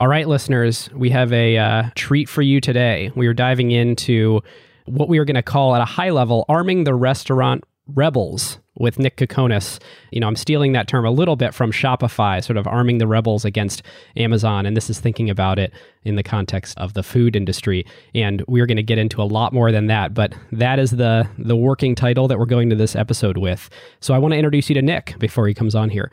All 0.00 0.08
right, 0.08 0.26
listeners, 0.26 0.88
we 0.94 1.10
have 1.10 1.30
a 1.30 1.58
uh, 1.58 1.82
treat 1.94 2.26
for 2.26 2.40
you 2.40 2.58
today. 2.58 3.12
We 3.14 3.26
are 3.26 3.34
diving 3.34 3.70
into 3.70 4.40
what 4.86 5.10
we 5.10 5.18
are 5.18 5.26
going 5.26 5.34
to 5.34 5.42
call 5.42 5.74
at 5.74 5.82
a 5.82 5.84
high 5.84 6.08
level 6.08 6.46
arming 6.48 6.84
the 6.84 6.94
restaurant 6.94 7.64
rebels 7.86 8.58
with 8.78 8.98
Nick 8.98 9.18
Kokonas. 9.18 9.78
You 10.10 10.20
know, 10.20 10.26
I'm 10.26 10.36
stealing 10.36 10.72
that 10.72 10.88
term 10.88 11.04
a 11.04 11.10
little 11.10 11.36
bit 11.36 11.52
from 11.52 11.70
Shopify, 11.70 12.42
sort 12.42 12.56
of 12.56 12.66
arming 12.66 12.96
the 12.96 13.06
rebels 13.06 13.44
against 13.44 13.82
Amazon. 14.16 14.64
And 14.64 14.74
this 14.74 14.88
is 14.88 14.98
thinking 14.98 15.28
about 15.28 15.58
it 15.58 15.70
in 16.04 16.16
the 16.16 16.22
context 16.22 16.78
of 16.78 16.94
the 16.94 17.02
food 17.02 17.36
industry. 17.36 17.84
And 18.14 18.42
we're 18.48 18.64
going 18.64 18.78
to 18.78 18.82
get 18.82 18.96
into 18.96 19.20
a 19.20 19.24
lot 19.24 19.52
more 19.52 19.70
than 19.70 19.88
that, 19.88 20.14
but 20.14 20.32
that 20.50 20.78
is 20.78 20.92
the 20.92 21.28
the 21.36 21.56
working 21.56 21.94
title 21.94 22.26
that 22.28 22.38
we're 22.38 22.46
going 22.46 22.70
to 22.70 22.76
this 22.76 22.96
episode 22.96 23.36
with. 23.36 23.68
So 24.00 24.14
I 24.14 24.18
want 24.18 24.32
to 24.32 24.38
introduce 24.38 24.70
you 24.70 24.74
to 24.76 24.82
Nick 24.82 25.18
before 25.18 25.46
he 25.46 25.52
comes 25.52 25.74
on 25.74 25.90
here. 25.90 26.10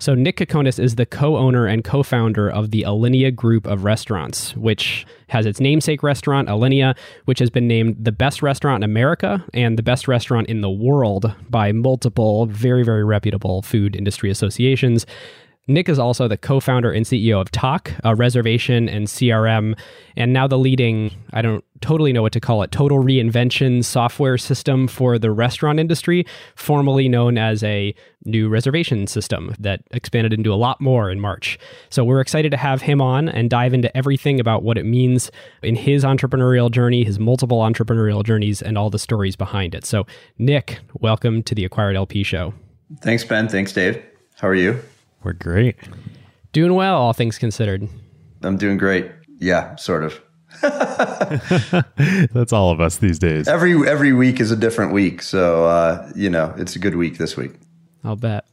So, 0.00 0.14
Nick 0.14 0.36
Kokonas 0.36 0.78
is 0.78 0.94
the 0.94 1.06
co 1.06 1.36
owner 1.36 1.66
and 1.66 1.82
co 1.82 2.04
founder 2.04 2.48
of 2.48 2.70
the 2.70 2.82
Alinea 2.82 3.34
Group 3.34 3.66
of 3.66 3.82
Restaurants, 3.82 4.54
which 4.56 5.04
has 5.28 5.44
its 5.44 5.58
namesake 5.58 6.04
restaurant, 6.04 6.48
Alinea, 6.48 6.96
which 7.24 7.40
has 7.40 7.50
been 7.50 7.66
named 7.66 7.96
the 7.98 8.12
best 8.12 8.40
restaurant 8.40 8.84
in 8.84 8.90
America 8.90 9.44
and 9.52 9.76
the 9.76 9.82
best 9.82 10.06
restaurant 10.06 10.48
in 10.48 10.60
the 10.60 10.70
world 10.70 11.34
by 11.50 11.72
multiple 11.72 12.46
very, 12.46 12.84
very 12.84 13.02
reputable 13.02 13.60
food 13.62 13.96
industry 13.96 14.30
associations. 14.30 15.04
Nick 15.70 15.90
is 15.90 15.98
also 15.98 16.26
the 16.26 16.38
co 16.38 16.60
founder 16.60 16.90
and 16.90 17.04
CEO 17.04 17.38
of 17.38 17.50
Tock, 17.50 17.92
a 18.02 18.14
reservation 18.14 18.88
and 18.88 19.06
CRM, 19.06 19.78
and 20.16 20.32
now 20.32 20.46
the 20.46 20.58
leading, 20.58 21.10
I 21.34 21.42
don't 21.42 21.62
totally 21.82 22.10
know 22.10 22.22
what 22.22 22.32
to 22.32 22.40
call 22.40 22.62
it, 22.62 22.72
total 22.72 23.04
reinvention 23.04 23.84
software 23.84 24.38
system 24.38 24.88
for 24.88 25.18
the 25.18 25.30
restaurant 25.30 25.78
industry, 25.78 26.26
formerly 26.56 27.06
known 27.06 27.36
as 27.36 27.62
a 27.62 27.94
new 28.24 28.48
reservation 28.48 29.06
system 29.06 29.54
that 29.58 29.82
expanded 29.90 30.32
into 30.32 30.54
a 30.54 30.56
lot 30.56 30.80
more 30.80 31.10
in 31.10 31.20
March. 31.20 31.58
So 31.90 32.02
we're 32.02 32.22
excited 32.22 32.50
to 32.52 32.56
have 32.56 32.80
him 32.80 33.02
on 33.02 33.28
and 33.28 33.50
dive 33.50 33.74
into 33.74 33.94
everything 33.94 34.40
about 34.40 34.62
what 34.62 34.78
it 34.78 34.86
means 34.86 35.30
in 35.62 35.76
his 35.76 36.02
entrepreneurial 36.02 36.70
journey, 36.70 37.04
his 37.04 37.18
multiple 37.18 37.58
entrepreneurial 37.58 38.24
journeys, 38.24 38.62
and 38.62 38.78
all 38.78 38.88
the 38.88 38.98
stories 38.98 39.36
behind 39.36 39.74
it. 39.74 39.84
So, 39.84 40.06
Nick, 40.38 40.78
welcome 40.94 41.42
to 41.42 41.54
the 41.54 41.66
Acquired 41.66 41.94
LP 41.94 42.22
show. 42.22 42.54
Thanks, 43.02 43.22
Ben. 43.22 43.48
Thanks, 43.48 43.74
Dave. 43.74 44.02
How 44.36 44.48
are 44.48 44.54
you? 44.54 44.80
We're 45.22 45.32
great. 45.32 45.76
Doing 46.52 46.74
well, 46.74 46.96
all 46.96 47.12
things 47.12 47.38
considered. 47.38 47.88
I'm 48.42 48.56
doing 48.56 48.78
great. 48.78 49.10
Yeah, 49.38 49.76
sort 49.76 50.04
of. 50.04 50.20
That's 52.32 52.52
all 52.52 52.70
of 52.70 52.80
us 52.80 52.96
these 52.96 53.18
days. 53.18 53.46
Every 53.48 53.88
every 53.88 54.12
week 54.12 54.40
is 54.40 54.50
a 54.50 54.56
different 54.56 54.92
week, 54.92 55.22
so 55.22 55.66
uh, 55.66 56.10
you 56.16 56.30
know 56.30 56.54
it's 56.56 56.74
a 56.74 56.78
good 56.78 56.96
week 56.96 57.18
this 57.18 57.36
week. 57.36 57.52
I'll 58.02 58.16
bet 58.16 58.46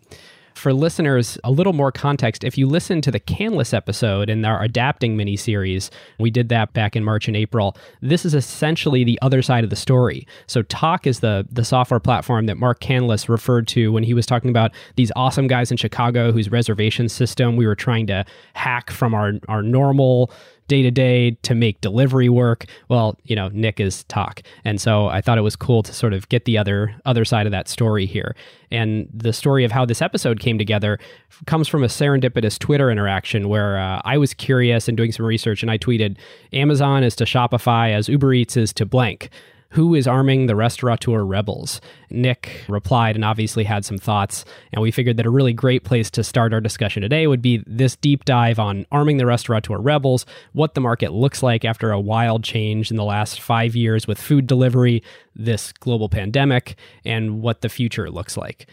for 0.56 0.74
listeners, 0.74 1.38
a 1.44 1.52
little 1.52 1.74
more 1.74 1.92
context, 1.92 2.44
if 2.44 2.58
you 2.58 2.66
listen 2.66 3.02
to 3.02 3.12
the 3.12 3.20
Canlis 3.20 3.74
episode 3.74 4.30
in 4.30 4.44
our 4.46 4.64
adapting 4.64 5.18
mini 5.18 5.36
series, 5.36 5.92
we 6.18 6.32
did 6.32 6.50
that 6.50 6.74
back 6.74 6.96
in 6.96 7.04
March 7.04 7.28
and 7.28 7.36
April. 7.36 7.76
This 8.02 8.26
is 8.26 8.34
essentially 8.34 9.04
the 9.04 9.20
other 9.22 9.42
side 9.42 9.66
of 9.66 9.70
the 9.70 9.76
story. 9.76 10.26
So 10.48 10.62
Tock 10.64 11.06
is 11.06 11.20
the 11.20 11.46
the 11.52 11.66
software 11.66 12.00
platform 12.00 12.46
that 12.46 12.58
Mark 12.58 12.80
Canlis 12.80 13.28
referred 13.28 13.68
to 13.70 13.92
when 13.92 14.04
he 14.04 14.14
was 14.14 14.26
talking 14.26 14.50
about 14.50 14.72
these 14.96 15.12
awesome 15.16 15.48
guys 15.48 15.72
in 15.72 15.78
Chicago 15.78 16.32
whose 16.32 16.50
reservation 16.50 17.10
system 17.10 17.58
we 17.58 17.68
were 17.68 17.76
trying 17.76 18.08
to 18.08 18.26
hack 18.54 18.92
from 18.92 19.14
our 19.14 19.34
our 19.50 19.62
normal 19.62 20.32
day 20.68 20.82
to 20.82 20.92
day 20.92 21.32
to 21.44 21.56
make 21.56 21.82
delivery 21.82 22.30
work. 22.30 22.66
Well, 22.90 23.18
you 23.24 23.36
know, 23.36 23.50
Nick 23.50 23.80
is 23.80 24.04
Tock. 24.06 24.42
And 24.64 24.82
so 24.82 25.08
I 25.08 25.22
thought 25.22 25.38
it 25.38 25.42
was 25.42 25.56
cool 25.56 25.84
to 25.84 25.94
sort 25.94 26.14
of 26.14 26.28
get 26.30 26.46
the 26.46 26.58
other 26.58 26.96
other 27.06 27.26
side 27.26 27.46
of 27.46 27.52
that 27.52 27.68
story 27.68 28.06
here. 28.06 28.36
And 28.72 29.08
the 29.14 29.34
story 29.34 29.64
of 29.64 29.72
how 29.72 29.86
this 29.86 30.02
episode 30.02 30.40
came 30.40 30.58
together 30.58 31.00
comes 31.46 31.68
from 31.68 31.84
a 31.84 31.88
serendipitous 31.88 32.58
Twitter 32.58 32.90
interaction 32.90 33.50
where 33.50 33.78
uh, 33.78 34.02
I 34.04 34.18
was 34.18 34.34
curious 34.34 34.88
and 34.88 34.98
doing 34.98 35.12
some 35.12 35.26
research 35.26 35.62
and 35.62 35.72
I 35.72 35.78
tweeted 35.78 36.18
Amazon 36.54 37.04
is 37.04 37.16
to 37.18 37.26
Shopify 37.26 37.92
as 37.92 38.10
Uber 38.10 38.34
Eats 38.34 38.58
is 38.58 38.74
to 38.74 38.86
blank 38.86 39.30
who 39.76 39.94
is 39.94 40.08
arming 40.08 40.46
the 40.46 40.56
restaurateur 40.56 41.24
rebels? 41.24 41.82
Nick 42.10 42.64
replied 42.68 43.16
and 43.16 43.26
obviously 43.26 43.64
had 43.64 43.86
some 43.86 43.98
thoughts, 43.98 44.46
and 44.72 44.82
we 44.82 44.92
figured 44.92 45.18
that 45.18 45.26
a 45.26 45.30
really 45.32 45.54
great 45.54 45.84
place 45.84 46.10
to 46.12 46.24
start 46.24 46.54
our 46.54 46.62
discussion 46.62 47.02
today 47.02 47.28
would 47.28 47.42
be 47.42 47.64
this 47.68 47.96
deep 47.96 48.26
dive 48.26 48.60
on 48.60 48.86
arming 48.92 49.18
the 49.18 49.26
restaurateur 49.26 49.78
rebels, 49.78 50.26
what 50.54 50.74
the 50.74 50.82
market 50.82 51.12
looks 51.12 51.42
like 51.44 51.66
after 51.66 51.92
a 51.92 52.00
wild 52.00 52.44
change 52.44 52.92
in 52.92 52.98
the 52.98 53.04
last 53.04 53.42
five 53.42 53.76
years 53.76 54.08
with 54.08 54.20
food 54.20 54.48
delivery, 54.48 55.04
this 55.36 55.72
global 55.72 56.10
pandemic, 56.10 56.76
and 57.04 57.42
what 57.42 57.62
the 57.62 57.70
future 57.70 58.10
looks 58.10 58.38
like. 58.38 58.68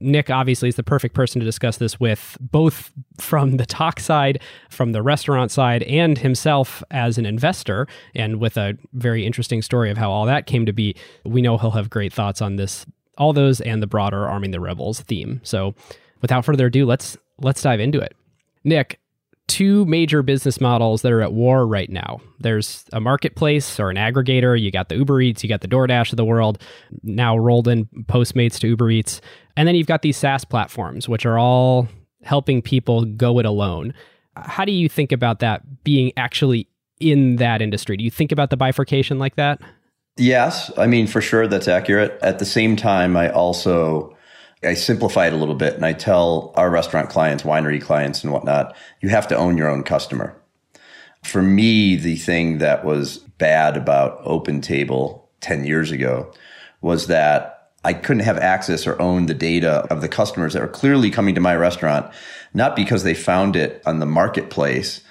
Nick 0.00 0.30
obviously 0.30 0.68
is 0.68 0.76
the 0.76 0.82
perfect 0.82 1.14
person 1.14 1.40
to 1.40 1.44
discuss 1.44 1.76
this 1.76 2.00
with, 2.00 2.36
both 2.40 2.92
from 3.18 3.56
the 3.56 3.66
Tock 3.66 4.00
side, 4.00 4.40
from 4.68 4.92
the 4.92 5.02
restaurant 5.02 5.50
side, 5.50 5.82
and 5.84 6.18
himself 6.18 6.82
as 6.90 7.18
an 7.18 7.26
investor, 7.26 7.86
and 8.14 8.40
with 8.40 8.56
a 8.56 8.76
very 8.92 9.24
interesting 9.24 9.62
story 9.62 9.90
of 9.90 9.96
how 9.96 10.10
all 10.10 10.26
that 10.26 10.46
came 10.46 10.66
to 10.66 10.72
be. 10.72 10.96
We 11.24 11.42
know 11.42 11.56
he'll 11.58 11.70
have 11.72 11.90
great 11.90 12.12
thoughts 12.12 12.42
on 12.42 12.56
this, 12.56 12.85
all 13.18 13.32
those, 13.32 13.60
and 13.60 13.82
the 13.82 13.86
broader 13.86 14.26
arming 14.26 14.50
the 14.50 14.60
rebels 14.60 15.00
theme. 15.00 15.40
So, 15.42 15.74
without 16.22 16.44
further 16.44 16.66
ado, 16.66 16.86
let's 16.86 17.16
let's 17.40 17.62
dive 17.62 17.80
into 17.80 18.00
it. 18.00 18.14
Nick, 18.64 18.98
two 19.46 19.84
major 19.86 20.22
business 20.22 20.60
models 20.60 21.02
that 21.02 21.12
are 21.12 21.22
at 21.22 21.32
war 21.32 21.66
right 21.66 21.90
now. 21.90 22.20
There's 22.40 22.84
a 22.92 23.00
marketplace 23.00 23.78
or 23.78 23.90
an 23.90 23.96
aggregator. 23.96 24.60
You 24.60 24.70
got 24.70 24.88
the 24.88 24.96
Uber 24.96 25.20
Eats, 25.20 25.42
you 25.42 25.48
got 25.48 25.60
the 25.60 25.68
DoorDash 25.68 26.12
of 26.12 26.16
the 26.16 26.24
world, 26.24 26.60
now 27.02 27.36
rolled 27.36 27.68
in 27.68 27.86
Postmates 28.06 28.58
to 28.60 28.68
Uber 28.68 28.90
Eats. 28.90 29.20
And 29.56 29.66
then 29.68 29.74
you've 29.74 29.86
got 29.86 30.02
these 30.02 30.16
SaaS 30.16 30.44
platforms, 30.44 31.08
which 31.08 31.24
are 31.24 31.38
all 31.38 31.88
helping 32.22 32.60
people 32.60 33.04
go 33.04 33.38
it 33.38 33.46
alone. 33.46 33.94
How 34.36 34.64
do 34.64 34.72
you 34.72 34.88
think 34.88 35.12
about 35.12 35.38
that 35.38 35.84
being 35.84 36.12
actually 36.16 36.68
in 37.00 37.36
that 37.36 37.62
industry? 37.62 37.96
Do 37.96 38.04
you 38.04 38.10
think 38.10 38.32
about 38.32 38.50
the 38.50 38.56
bifurcation 38.56 39.18
like 39.18 39.36
that? 39.36 39.60
Yes. 40.16 40.70
I 40.78 40.86
mean, 40.86 41.06
for 41.06 41.20
sure, 41.20 41.46
that's 41.46 41.68
accurate. 41.68 42.18
At 42.22 42.38
the 42.38 42.44
same 42.44 42.76
time, 42.76 43.16
I 43.16 43.30
also. 43.30 44.16
I 44.64 44.72
simplify 44.72 45.26
it 45.26 45.34
a 45.34 45.36
little 45.36 45.54
bit 45.54 45.74
and 45.74 45.84
I 45.84 45.92
tell 45.92 46.52
our 46.56 46.70
restaurant 46.70 47.10
clients, 47.10 47.42
winery 47.42 47.80
clients, 47.80 48.24
and 48.24 48.32
whatnot, 48.32 48.74
you 49.00 49.10
have 49.10 49.28
to 49.28 49.36
own 49.36 49.58
your 49.58 49.70
own 49.70 49.84
customer. 49.84 50.34
For 51.22 51.42
me, 51.42 51.94
the 51.94 52.16
thing 52.16 52.58
that 52.58 52.84
was 52.84 53.18
bad 53.18 53.76
about 53.76 54.18
Open 54.24 54.62
Table 54.62 55.28
10 55.40 55.66
years 55.66 55.92
ago 55.92 56.32
was 56.80 57.06
that 57.08 57.70
I 57.84 57.92
couldn't 57.92 58.24
have 58.24 58.38
access 58.38 58.86
or 58.86 59.00
own 59.00 59.26
the 59.26 59.34
data 59.34 59.86
of 59.90 60.00
the 60.00 60.08
customers 60.08 60.54
that 60.54 60.62
were 60.62 60.68
clearly 60.68 61.10
coming 61.10 61.34
to 61.36 61.40
my 61.40 61.54
restaurant, 61.54 62.10
not 62.54 62.74
because 62.74 63.04
they 63.04 63.14
found 63.14 63.56
it 63.56 63.82
on 63.86 64.00
the 64.00 64.06
marketplace, 64.06 65.02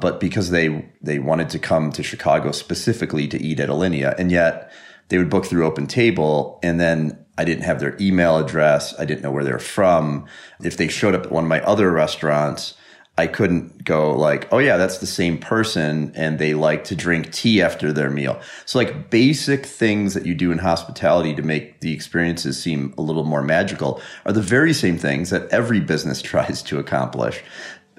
but 0.00 0.20
because 0.20 0.50
they 0.50 0.88
they 1.02 1.18
wanted 1.18 1.50
to 1.50 1.58
come 1.58 1.92
to 1.92 2.02
Chicago 2.02 2.52
specifically 2.52 3.28
to 3.28 3.40
eat 3.40 3.60
at 3.60 3.68
Alinea. 3.68 4.18
And 4.18 4.30
yet 4.30 4.72
they 5.08 5.18
would 5.18 5.30
book 5.30 5.46
through 5.46 5.66
Open 5.66 5.86
Table 5.86 6.58
and 6.62 6.80
then 6.80 7.24
I 7.36 7.44
didn't 7.44 7.64
have 7.64 7.80
their 7.80 7.96
email 8.00 8.36
address. 8.36 8.98
I 8.98 9.04
didn't 9.04 9.22
know 9.22 9.30
where 9.30 9.44
they're 9.44 9.58
from. 9.58 10.26
If 10.62 10.76
they 10.76 10.88
showed 10.88 11.14
up 11.14 11.26
at 11.26 11.32
one 11.32 11.44
of 11.44 11.48
my 11.48 11.62
other 11.62 11.90
restaurants, 11.90 12.74
I 13.20 13.26
couldn't 13.26 13.84
go 13.84 14.16
like, 14.16 14.48
oh 14.50 14.58
yeah, 14.58 14.78
that's 14.78 14.98
the 14.98 15.06
same 15.06 15.36
person 15.36 16.12
and 16.14 16.38
they 16.38 16.54
like 16.54 16.84
to 16.84 16.96
drink 16.96 17.32
tea 17.32 17.60
after 17.60 17.92
their 17.92 18.08
meal. 18.08 18.40
So 18.64 18.78
like 18.78 19.10
basic 19.10 19.66
things 19.66 20.14
that 20.14 20.24
you 20.24 20.34
do 20.34 20.52
in 20.52 20.58
hospitality 20.58 21.34
to 21.34 21.42
make 21.42 21.80
the 21.80 21.92
experiences 21.92 22.60
seem 22.60 22.94
a 22.96 23.02
little 23.02 23.24
more 23.24 23.42
magical 23.42 24.00
are 24.24 24.32
the 24.32 24.40
very 24.40 24.72
same 24.72 24.96
things 24.96 25.30
that 25.30 25.48
every 25.50 25.80
business 25.80 26.22
tries 26.30 26.62
to 26.62 26.78
accomplish. 26.78 27.42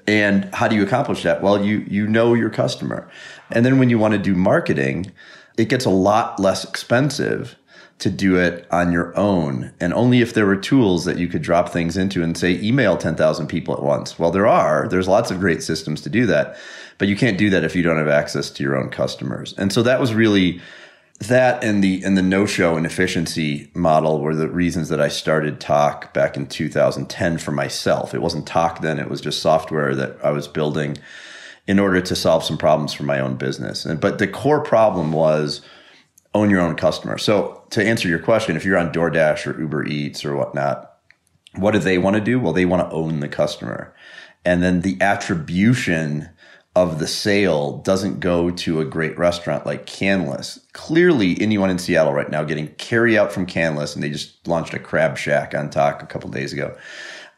And 0.06 0.52
how 0.54 0.68
do 0.68 0.74
you 0.74 0.82
accomplish 0.82 1.22
that? 1.22 1.42
Well, 1.42 1.64
you 1.64 1.84
you 1.88 2.06
know 2.06 2.34
your 2.34 2.50
customer. 2.50 3.08
And 3.50 3.64
then 3.64 3.78
when 3.78 3.90
you 3.90 3.98
want 3.98 4.12
to 4.12 4.18
do 4.18 4.34
marketing, 4.34 5.12
it 5.56 5.68
gets 5.68 5.84
a 5.84 5.90
lot 5.90 6.40
less 6.40 6.64
expensive 6.64 7.56
to 8.02 8.10
do 8.10 8.36
it 8.36 8.66
on 8.72 8.90
your 8.90 9.16
own 9.16 9.72
and 9.78 9.94
only 9.94 10.20
if 10.20 10.34
there 10.34 10.44
were 10.44 10.56
tools 10.56 11.04
that 11.04 11.18
you 11.18 11.28
could 11.28 11.40
drop 11.40 11.68
things 11.68 11.96
into 11.96 12.20
and 12.20 12.36
say 12.36 12.60
email 12.60 12.96
10,000 12.96 13.46
people 13.46 13.74
at 13.74 13.82
once. 13.82 14.18
Well, 14.18 14.32
there 14.32 14.48
are. 14.48 14.88
There's 14.88 15.06
lots 15.06 15.30
of 15.30 15.38
great 15.38 15.62
systems 15.62 16.00
to 16.00 16.10
do 16.10 16.26
that, 16.26 16.56
but 16.98 17.06
you 17.06 17.14
can't 17.14 17.38
do 17.38 17.48
that 17.50 17.62
if 17.62 17.76
you 17.76 17.82
don't 17.84 17.98
have 17.98 18.08
access 18.08 18.50
to 18.50 18.62
your 18.64 18.76
own 18.76 18.90
customers. 18.90 19.54
And 19.56 19.72
so 19.72 19.84
that 19.84 20.00
was 20.00 20.14
really 20.14 20.60
that 21.28 21.62
and 21.62 21.82
the 21.82 22.02
and 22.04 22.16
the 22.16 22.22
no-show 22.22 22.76
and 22.76 22.86
efficiency 22.86 23.70
model 23.74 24.20
were 24.20 24.34
the 24.34 24.48
reasons 24.48 24.88
that 24.88 25.00
I 25.00 25.08
started 25.08 25.60
Tock 25.60 26.12
back 26.14 26.36
in 26.36 26.46
2010 26.46 27.38
for 27.38 27.52
myself. 27.52 28.14
It 28.14 28.22
wasn't 28.22 28.46
Tock 28.46 28.80
then, 28.80 28.98
it 28.98 29.10
was 29.10 29.20
just 29.20 29.40
software 29.40 29.94
that 29.94 30.16
I 30.22 30.30
was 30.30 30.48
building 30.48 30.98
in 31.66 31.78
order 31.78 32.00
to 32.00 32.16
solve 32.16 32.44
some 32.44 32.58
problems 32.58 32.92
for 32.92 33.04
my 33.04 33.20
own 33.20 33.36
business. 33.36 33.84
And 33.84 34.00
but 34.00 34.18
the 34.18 34.26
core 34.26 34.62
problem 34.62 35.12
was 35.12 35.60
own 36.34 36.50
your 36.50 36.60
own 36.60 36.76
customer. 36.76 37.18
So 37.18 37.62
to 37.70 37.84
answer 37.84 38.08
your 38.08 38.18
question, 38.18 38.56
if 38.56 38.64
you're 38.64 38.78
on 38.78 38.92
DoorDash 38.92 39.46
or 39.46 39.60
Uber 39.60 39.86
Eats 39.86 40.24
or 40.24 40.34
whatnot, 40.34 40.96
what 41.56 41.72
do 41.72 41.78
they 41.78 41.98
want 41.98 42.16
to 42.16 42.22
do? 42.22 42.40
Well, 42.40 42.52
they 42.52 42.64
want 42.64 42.88
to 42.88 42.94
own 42.94 43.20
the 43.20 43.28
customer. 43.28 43.94
And 44.44 44.62
then 44.62 44.80
the 44.80 44.96
attribution 45.00 46.30
of 46.74 46.98
the 46.98 47.06
sale 47.06 47.78
doesn't 47.78 48.20
go 48.20 48.50
to 48.50 48.80
a 48.80 48.84
great 48.84 49.18
restaurant 49.18 49.66
like 49.66 49.86
Canlis. 49.86 50.58
Clearly, 50.72 51.36
anyone 51.40 51.70
in 51.70 51.78
Seattle 51.78 52.12
right 52.14 52.30
now 52.30 52.44
getting 52.44 52.68
carry 52.74 53.18
out 53.18 53.32
from 53.32 53.46
Canlis, 53.46 53.94
and 53.94 54.02
they 54.02 54.10
just 54.10 54.46
launched 54.48 54.74
a 54.74 54.78
crab 54.78 55.18
shack 55.18 55.54
on 55.54 55.70
Tock 55.70 56.02
a 56.02 56.06
couple 56.06 56.30
days 56.30 56.52
ago, 56.52 56.76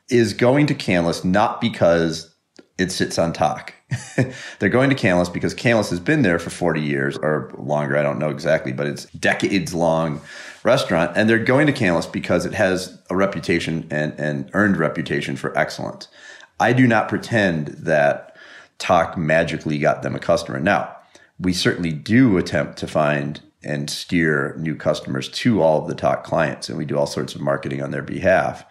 is 0.08 0.34
going 0.34 0.66
to 0.66 0.74
Canlis 0.74 1.24
not 1.24 1.60
because 1.60 2.34
it 2.78 2.92
sits 2.92 3.18
on 3.18 3.32
Tock 3.32 3.74
They're 4.58 4.68
going 4.68 4.90
to 4.90 4.96
Canlis 4.96 5.32
because 5.32 5.54
Canlis 5.54 5.90
has 5.90 6.00
been 6.00 6.22
there 6.22 6.38
for 6.38 6.50
40 6.50 6.80
years 6.80 7.16
or 7.18 7.52
longer. 7.56 7.96
I 7.96 8.02
don't 8.02 8.18
know 8.18 8.30
exactly, 8.30 8.72
but 8.72 8.86
it's 8.86 9.04
decades 9.12 9.74
long 9.74 10.20
restaurant. 10.62 11.16
And 11.16 11.28
they're 11.28 11.38
going 11.38 11.66
to 11.66 11.72
Canlis 11.72 12.10
because 12.10 12.46
it 12.46 12.54
has 12.54 12.98
a 13.10 13.16
reputation 13.16 13.86
and, 13.90 14.18
and 14.18 14.50
earned 14.52 14.76
reputation 14.76 15.36
for 15.36 15.56
excellence. 15.56 16.08
I 16.60 16.72
do 16.72 16.86
not 16.86 17.08
pretend 17.08 17.68
that 17.68 18.33
Tock 18.78 19.16
magically 19.16 19.78
got 19.78 20.02
them 20.02 20.14
a 20.14 20.20
customer. 20.20 20.60
Now, 20.60 20.96
we 21.38 21.52
certainly 21.52 21.92
do 21.92 22.36
attempt 22.36 22.78
to 22.78 22.86
find 22.86 23.40
and 23.62 23.88
steer 23.88 24.54
new 24.58 24.76
customers 24.76 25.28
to 25.28 25.62
all 25.62 25.82
of 25.82 25.88
the 25.88 25.94
Tock 25.94 26.24
clients, 26.24 26.68
and 26.68 26.76
we 26.76 26.84
do 26.84 26.98
all 26.98 27.06
sorts 27.06 27.34
of 27.34 27.40
marketing 27.40 27.82
on 27.82 27.90
their 27.90 28.02
behalf. 28.02 28.64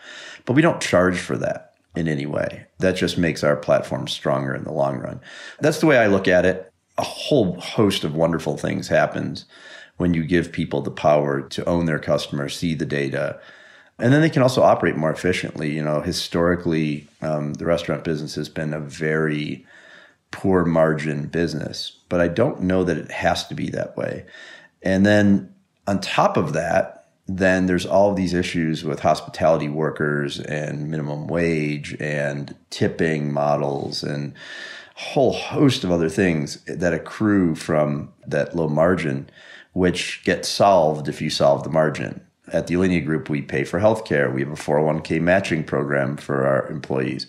But 0.45 0.53
we 0.53 0.61
don't 0.61 0.81
charge 0.81 1.17
for 1.17 1.37
that 1.37 1.73
in 1.95 2.07
any 2.07 2.25
way. 2.25 2.65
That 2.79 2.95
just 2.95 3.17
makes 3.17 3.43
our 3.43 3.55
platform 3.55 4.07
stronger 4.07 4.53
in 4.53 4.63
the 4.63 4.71
long 4.71 4.99
run. 4.99 5.19
That's 5.59 5.79
the 5.79 5.87
way 5.87 5.97
I 5.97 6.07
look 6.07 6.27
at 6.27 6.45
it. 6.45 6.71
A 6.97 7.03
whole 7.03 7.59
host 7.59 8.03
of 8.03 8.15
wonderful 8.15 8.57
things 8.57 8.87
happens 8.87 9.45
when 9.97 10.13
you 10.13 10.23
give 10.23 10.51
people 10.51 10.81
the 10.81 10.91
power 10.91 11.41
to 11.41 11.65
own 11.65 11.85
their 11.85 11.99
customers, 11.99 12.57
see 12.57 12.73
the 12.73 12.85
data, 12.85 13.39
and 13.99 14.11
then 14.11 14.21
they 14.21 14.29
can 14.29 14.41
also 14.41 14.63
operate 14.63 14.95
more 14.95 15.11
efficiently. 15.11 15.71
You 15.71 15.83
know, 15.83 16.01
historically, 16.01 17.07
um, 17.21 17.53
the 17.53 17.65
restaurant 17.65 18.03
business 18.03 18.35
has 18.35 18.49
been 18.49 18.73
a 18.73 18.79
very 18.79 19.65
poor 20.33 20.65
margin 20.65 21.27
business, 21.27 21.99
but 22.09 22.19
I 22.19 22.27
don't 22.27 22.61
know 22.61 22.83
that 22.83 22.97
it 22.97 23.11
has 23.11 23.47
to 23.47 23.55
be 23.55 23.69
that 23.69 23.95
way. 23.95 24.25
And 24.81 25.05
then 25.05 25.53
on 25.87 26.01
top 26.01 26.35
of 26.35 26.53
that, 26.53 27.05
then 27.27 27.67
there's 27.67 27.85
all 27.85 28.09
of 28.09 28.17
these 28.17 28.33
issues 28.33 28.83
with 28.83 28.99
hospitality 28.99 29.69
workers 29.69 30.39
and 30.41 30.89
minimum 30.89 31.27
wage 31.27 31.95
and 31.99 32.53
tipping 32.71 33.31
models 33.31 34.03
and 34.03 34.33
a 34.97 34.99
whole 34.99 35.33
host 35.33 35.83
of 35.83 35.91
other 35.91 36.09
things 36.09 36.61
that 36.65 36.93
accrue 36.93 37.55
from 37.55 38.11
that 38.27 38.55
low 38.55 38.67
margin, 38.67 39.29
which 39.73 40.21
get 40.25 40.45
solved 40.45 41.07
if 41.07 41.21
you 41.21 41.29
solve 41.29 41.63
the 41.63 41.69
margin. 41.69 42.19
At 42.51 42.67
the 42.67 42.73
Alinea 42.73 43.05
Group, 43.05 43.29
we 43.29 43.41
pay 43.41 43.63
for 43.63 43.79
healthcare. 43.79 44.33
We 44.33 44.41
have 44.41 44.51
a 44.51 44.55
401k 44.55 45.21
matching 45.21 45.63
program 45.63 46.17
for 46.17 46.45
our 46.45 46.67
employees. 46.67 47.27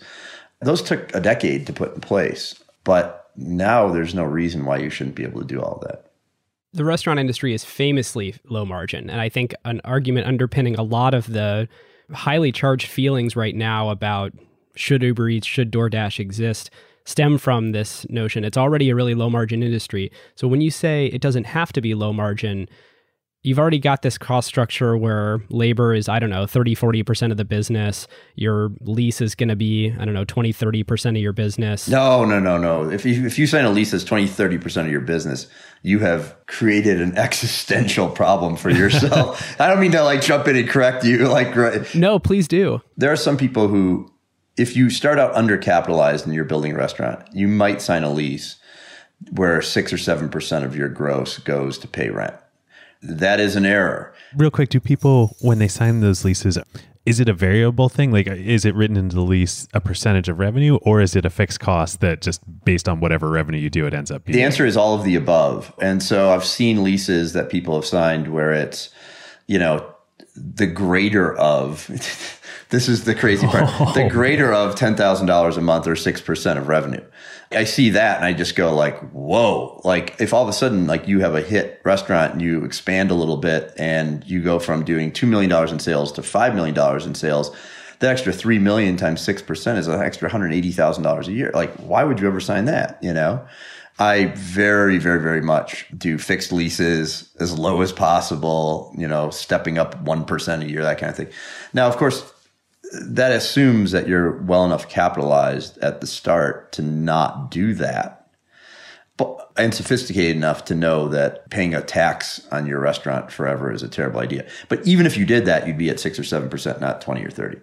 Those 0.59 0.81
took 0.81 1.13
a 1.15 1.21
decade 1.21 1.67
to 1.67 1.73
put 1.73 1.93
in 1.93 2.01
place, 2.01 2.61
but 2.85 3.31
now 3.35 3.89
there's 3.89 4.15
no 4.15 4.23
reason 4.23 4.63
why 4.63 4.77
you 4.77 4.89
shouldn't 4.89 5.17
be 5.17 5.23
able 5.23 5.41
to 5.41 5.47
do 5.47 5.61
all 5.61 5.83
that 5.85 6.05
the 6.75 6.85
restaurant 6.85 7.19
industry 7.19 7.53
is 7.53 7.63
famously 7.63 8.35
low 8.49 8.65
margin. 8.65 9.09
And 9.09 9.21
I 9.21 9.29
think 9.29 9.55
an 9.63 9.79
argument 9.85 10.27
underpinning 10.27 10.75
a 10.75 10.83
lot 10.83 11.13
of 11.13 11.31
the 11.31 11.69
highly 12.11 12.51
charged 12.51 12.87
feelings 12.87 13.35
right 13.35 13.55
now 13.55 13.89
about 13.89 14.33
should 14.75 15.01
Uber 15.01 15.29
Eats, 15.29 15.47
should 15.47 15.71
DoorDash 15.71 16.19
exist, 16.19 16.69
stem 17.05 17.37
from 17.37 17.71
this 17.71 18.05
notion. 18.09 18.43
It's 18.43 18.57
already 18.57 18.89
a 18.89 18.95
really 18.95 19.15
low 19.15 19.29
margin 19.29 19.63
industry. 19.63 20.11
So 20.35 20.49
when 20.49 20.59
you 20.59 20.69
say 20.69 21.07
it 21.07 21.21
doesn't 21.21 21.45
have 21.45 21.71
to 21.73 21.81
be 21.81 21.95
low 21.95 22.11
margin, 22.11 22.67
you've 23.45 23.59
already 23.59 23.79
got 23.79 24.01
this 24.01 24.17
cost 24.17 24.47
structure 24.47 24.97
where 24.97 25.39
labor 25.49 25.93
is 25.93 26.09
i 26.09 26.19
don't 26.19 26.29
know 26.29 26.45
30 26.45 26.75
40% 26.75 27.31
of 27.31 27.37
the 27.37 27.45
business. 27.45 28.07
Your 28.35 28.71
lease 28.81 29.21
is 29.21 29.35
going 29.35 29.49
to 29.49 29.55
be 29.55 29.93
i 29.99 30.05
don't 30.05 30.13
know 30.13 30.25
20 30.25 30.51
30% 30.51 31.09
of 31.11 31.17
your 31.17 31.33
business. 31.33 31.87
No 31.87 32.25
no 32.25 32.39
no 32.39 32.57
no. 32.57 32.89
If 32.89 33.05
you, 33.05 33.25
if 33.25 33.37
you 33.37 33.47
sign 33.47 33.65
a 33.65 33.69
lease 33.69 33.91
that's 33.91 34.03
20 34.03 34.27
30% 34.27 34.85
of 34.85 34.91
your 34.91 35.01
business 35.01 35.47
you 35.83 35.99
have 35.99 36.35
created 36.47 36.99
an 36.99 37.17
existential 37.17 38.09
problem 38.09 38.55
for 38.55 38.71
yourself. 38.71 39.55
I 39.61 39.69
don't 39.69 39.79
mean 39.79 39.91
to 39.91 40.01
like 40.01 40.21
jump 40.21 40.47
in 40.47 40.55
and 40.55 40.67
correct 40.67 41.05
you 41.05 41.27
like 41.29 41.55
no 41.95 42.19
please 42.19 42.47
do. 42.47 42.81
There 42.97 43.11
are 43.11 43.17
some 43.17 43.37
people 43.37 43.67
who 43.67 44.11
if 44.57 44.75
you 44.75 44.89
start 44.89 45.19
out 45.19 45.33
undercapitalized 45.35 46.25
and 46.25 46.33
you're 46.33 46.45
building 46.45 46.73
a 46.73 46.77
restaurant 46.77 47.23
you 47.33 47.47
might 47.47 47.81
sign 47.81 48.03
a 48.03 48.11
lease 48.11 48.57
where 49.31 49.61
6 49.61 49.93
or 49.93 49.95
7% 49.95 50.63
of 50.63 50.75
your 50.75 50.89
gross 50.89 51.37
goes 51.37 51.77
to 51.79 51.87
pay 51.87 52.09
rent 52.09 52.35
that 53.07 53.39
is 53.39 53.55
an 53.55 53.65
error. 53.65 54.13
Real 54.35 54.51
quick, 54.51 54.69
do 54.69 54.79
people 54.79 55.35
when 55.41 55.59
they 55.59 55.67
sign 55.67 56.01
those 56.01 56.25
leases 56.25 56.57
is 57.05 57.19
it 57.19 57.29
a 57.29 57.33
variable 57.33 57.87
thing? 57.87 58.11
Like, 58.11 58.27
is 58.27 58.65
it 58.65 58.73
written 58.73 58.97
into 58.97 59.15
the 59.15 59.21
lease 59.21 59.67
a 59.73 59.81
percentage 59.81 60.27
of 60.27 60.39
revenue, 60.39 60.77
or 60.77 61.01
is 61.01 61.15
it 61.15 61.25
a 61.25 61.29
fixed 61.29 61.59
cost 61.59 62.01
that 62.01 62.21
just 62.21 62.41
based 62.65 62.89
on 62.89 62.99
whatever 62.99 63.29
revenue 63.29 63.59
you 63.59 63.69
do, 63.69 63.85
it 63.85 63.93
ends 63.93 64.09
up 64.09 64.25
being? 64.25 64.35
The 64.35 64.43
answer 64.43 64.65
is 64.65 64.75
all 64.75 64.95
of 64.95 65.03
the 65.03 65.15
above. 65.15 65.73
And 65.79 66.01
so 66.01 66.31
I've 66.31 66.45
seen 66.45 66.83
leases 66.83 67.33
that 67.33 67.49
people 67.49 67.75
have 67.75 67.85
signed 67.85 68.33
where 68.33 68.51
it's, 68.51 68.89
you 69.45 69.59
know, 69.59 69.87
the 70.35 70.65
greater 70.65 71.35
of, 71.35 71.85
this 72.69 72.89
is 72.89 73.03
the 73.03 73.13
crazy 73.13 73.45
part, 73.45 73.65
oh. 73.79 73.93
the 73.93 74.09
greater 74.09 74.51
of 74.51 74.75
$10,000 74.75 75.57
a 75.57 75.61
month 75.61 75.87
or 75.87 75.93
6% 75.93 76.57
of 76.57 76.67
revenue. 76.67 77.03
I 77.51 77.63
see 77.63 77.91
that 77.91 78.17
and 78.17 78.25
I 78.25 78.33
just 78.33 78.55
go 78.55 78.73
like, 78.73 78.97
whoa. 79.11 79.81
Like 79.83 80.15
if 80.19 80.33
all 80.33 80.43
of 80.43 80.49
a 80.49 80.53
sudden 80.53 80.87
like 80.87 81.07
you 81.07 81.19
have 81.19 81.35
a 81.35 81.41
hit 81.41 81.81
restaurant 81.83 82.33
and 82.33 82.41
you 82.41 82.63
expand 82.63 83.11
a 83.11 83.15
little 83.15 83.37
bit 83.37 83.73
and 83.77 84.25
you 84.25 84.41
go 84.41 84.59
from 84.59 84.83
doing 84.83 85.11
$2 85.11 85.27
million 85.27 85.51
in 85.69 85.79
sales 85.79 86.11
to 86.13 86.21
$5 86.21 86.55
million 86.55 87.01
in 87.07 87.15
sales, 87.15 87.55
that 87.99 88.11
extra 88.11 88.33
3 88.33 88.59
million 88.59 88.97
times 88.97 89.25
6% 89.25 89.77
is 89.77 89.87
an 89.87 90.01
extra 90.01 90.29
$180,000 90.29 91.27
a 91.27 91.31
year. 91.31 91.51
Like 91.53 91.73
why 91.75 92.03
would 92.03 92.19
you 92.19 92.27
ever 92.27 92.39
sign 92.39 92.65
that? 92.65 92.97
You 93.01 93.13
know? 93.13 93.45
I 93.97 94.25
very, 94.35 94.97
very, 94.97 95.21
very 95.21 95.41
much 95.41 95.85
do 95.97 96.17
fixed 96.17 96.51
leases 96.51 97.29
as 97.39 97.57
low 97.57 97.81
as 97.81 97.93
possible, 97.93 98.93
you 98.97 99.07
know, 99.07 99.29
stepping 99.29 99.77
up 99.77 100.03
1% 100.03 100.61
a 100.61 100.69
year, 100.69 100.81
that 100.83 100.97
kind 100.97 101.09
of 101.09 101.15
thing. 101.15 101.29
Now, 101.73 101.87
of 101.87 101.95
course, 101.95 102.29
that 103.01 103.31
assumes 103.31 103.91
that 103.91 104.07
you're 104.07 104.37
well 104.43 104.65
enough 104.65 104.89
capitalized 104.89 105.77
at 105.79 106.01
the 106.01 106.07
start 106.07 106.71
to 106.73 106.81
not 106.81 107.51
do 107.51 107.73
that 107.73 108.25
but, 109.17 109.49
and 109.55 109.73
sophisticated 109.73 110.35
enough 110.35 110.65
to 110.65 110.75
know 110.75 111.07
that 111.07 111.49
paying 111.49 111.73
a 111.73 111.81
tax 111.81 112.45
on 112.51 112.65
your 112.67 112.79
restaurant 112.79 113.31
forever 113.31 113.71
is 113.71 113.81
a 113.81 113.87
terrible 113.87 114.19
idea. 114.19 114.45
But 114.67 114.85
even 114.85 115.05
if 115.05 115.17
you 115.17 115.25
did 115.25 115.45
that, 115.45 115.67
you'd 115.67 115.77
be 115.77 115.89
at 115.89 115.99
six 115.99 116.19
or 116.19 116.23
seven 116.23 116.49
percent, 116.49 116.81
not 116.81 117.01
twenty 117.01 117.23
or 117.23 117.31
thirty. 117.31 117.59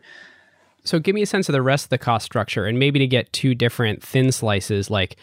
So 0.84 0.98
give 0.98 1.14
me 1.14 1.22
a 1.22 1.26
sense 1.26 1.48
of 1.48 1.52
the 1.52 1.62
rest 1.62 1.84
of 1.86 1.90
the 1.90 1.98
cost 1.98 2.24
structure, 2.24 2.64
and 2.64 2.78
maybe 2.78 2.98
to 2.98 3.06
get 3.06 3.32
two 3.32 3.54
different 3.54 4.02
thin 4.02 4.32
slices, 4.32 4.90
like 4.90 5.16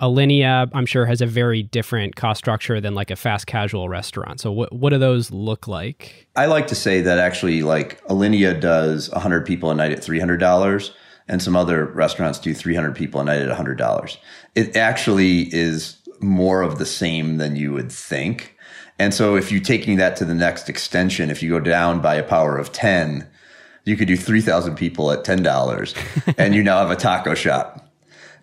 Alinea, 0.00 0.68
I'm 0.74 0.84
sure, 0.84 1.06
has 1.06 1.22
a 1.22 1.26
very 1.26 1.62
different 1.62 2.16
cost 2.16 2.38
structure 2.38 2.80
than 2.82 2.94
like 2.94 3.10
a 3.10 3.16
fast 3.16 3.46
casual 3.46 3.88
restaurant. 3.88 4.40
So, 4.40 4.52
what 4.52 4.70
what 4.72 4.90
do 4.90 4.98
those 4.98 5.30
look 5.30 5.66
like? 5.66 6.26
I 6.36 6.46
like 6.46 6.66
to 6.66 6.74
say 6.74 7.00
that 7.00 7.18
actually, 7.18 7.62
like 7.62 8.02
Alinea 8.04 8.60
does 8.60 9.10
100 9.10 9.46
people 9.46 9.70
a 9.70 9.74
night 9.74 9.92
at 9.92 10.00
$300, 10.00 10.90
and 11.28 11.42
some 11.42 11.56
other 11.56 11.86
restaurants 11.86 12.38
do 12.38 12.52
300 12.52 12.94
people 12.94 13.22
a 13.22 13.24
night 13.24 13.40
at 13.40 13.56
$100. 13.56 14.16
It 14.54 14.76
actually 14.76 15.54
is 15.54 15.96
more 16.20 16.60
of 16.60 16.78
the 16.78 16.86
same 16.86 17.38
than 17.38 17.56
you 17.56 17.72
would 17.72 17.90
think. 17.90 18.54
And 18.98 19.14
so, 19.14 19.34
if 19.34 19.50
you're 19.50 19.62
taking 19.62 19.96
that 19.96 20.14
to 20.16 20.26
the 20.26 20.34
next 20.34 20.68
extension, 20.68 21.30
if 21.30 21.42
you 21.42 21.48
go 21.48 21.60
down 21.60 22.02
by 22.02 22.16
a 22.16 22.22
power 22.22 22.58
of 22.58 22.70
10, 22.70 23.26
you 23.86 23.96
could 23.96 24.08
do 24.08 24.16
3,000 24.16 24.74
people 24.74 25.10
at 25.10 25.24
$10, 25.24 26.34
and 26.38 26.54
you 26.54 26.62
now 26.62 26.80
have 26.80 26.90
a 26.90 26.96
taco 26.96 27.34
shop 27.34 27.85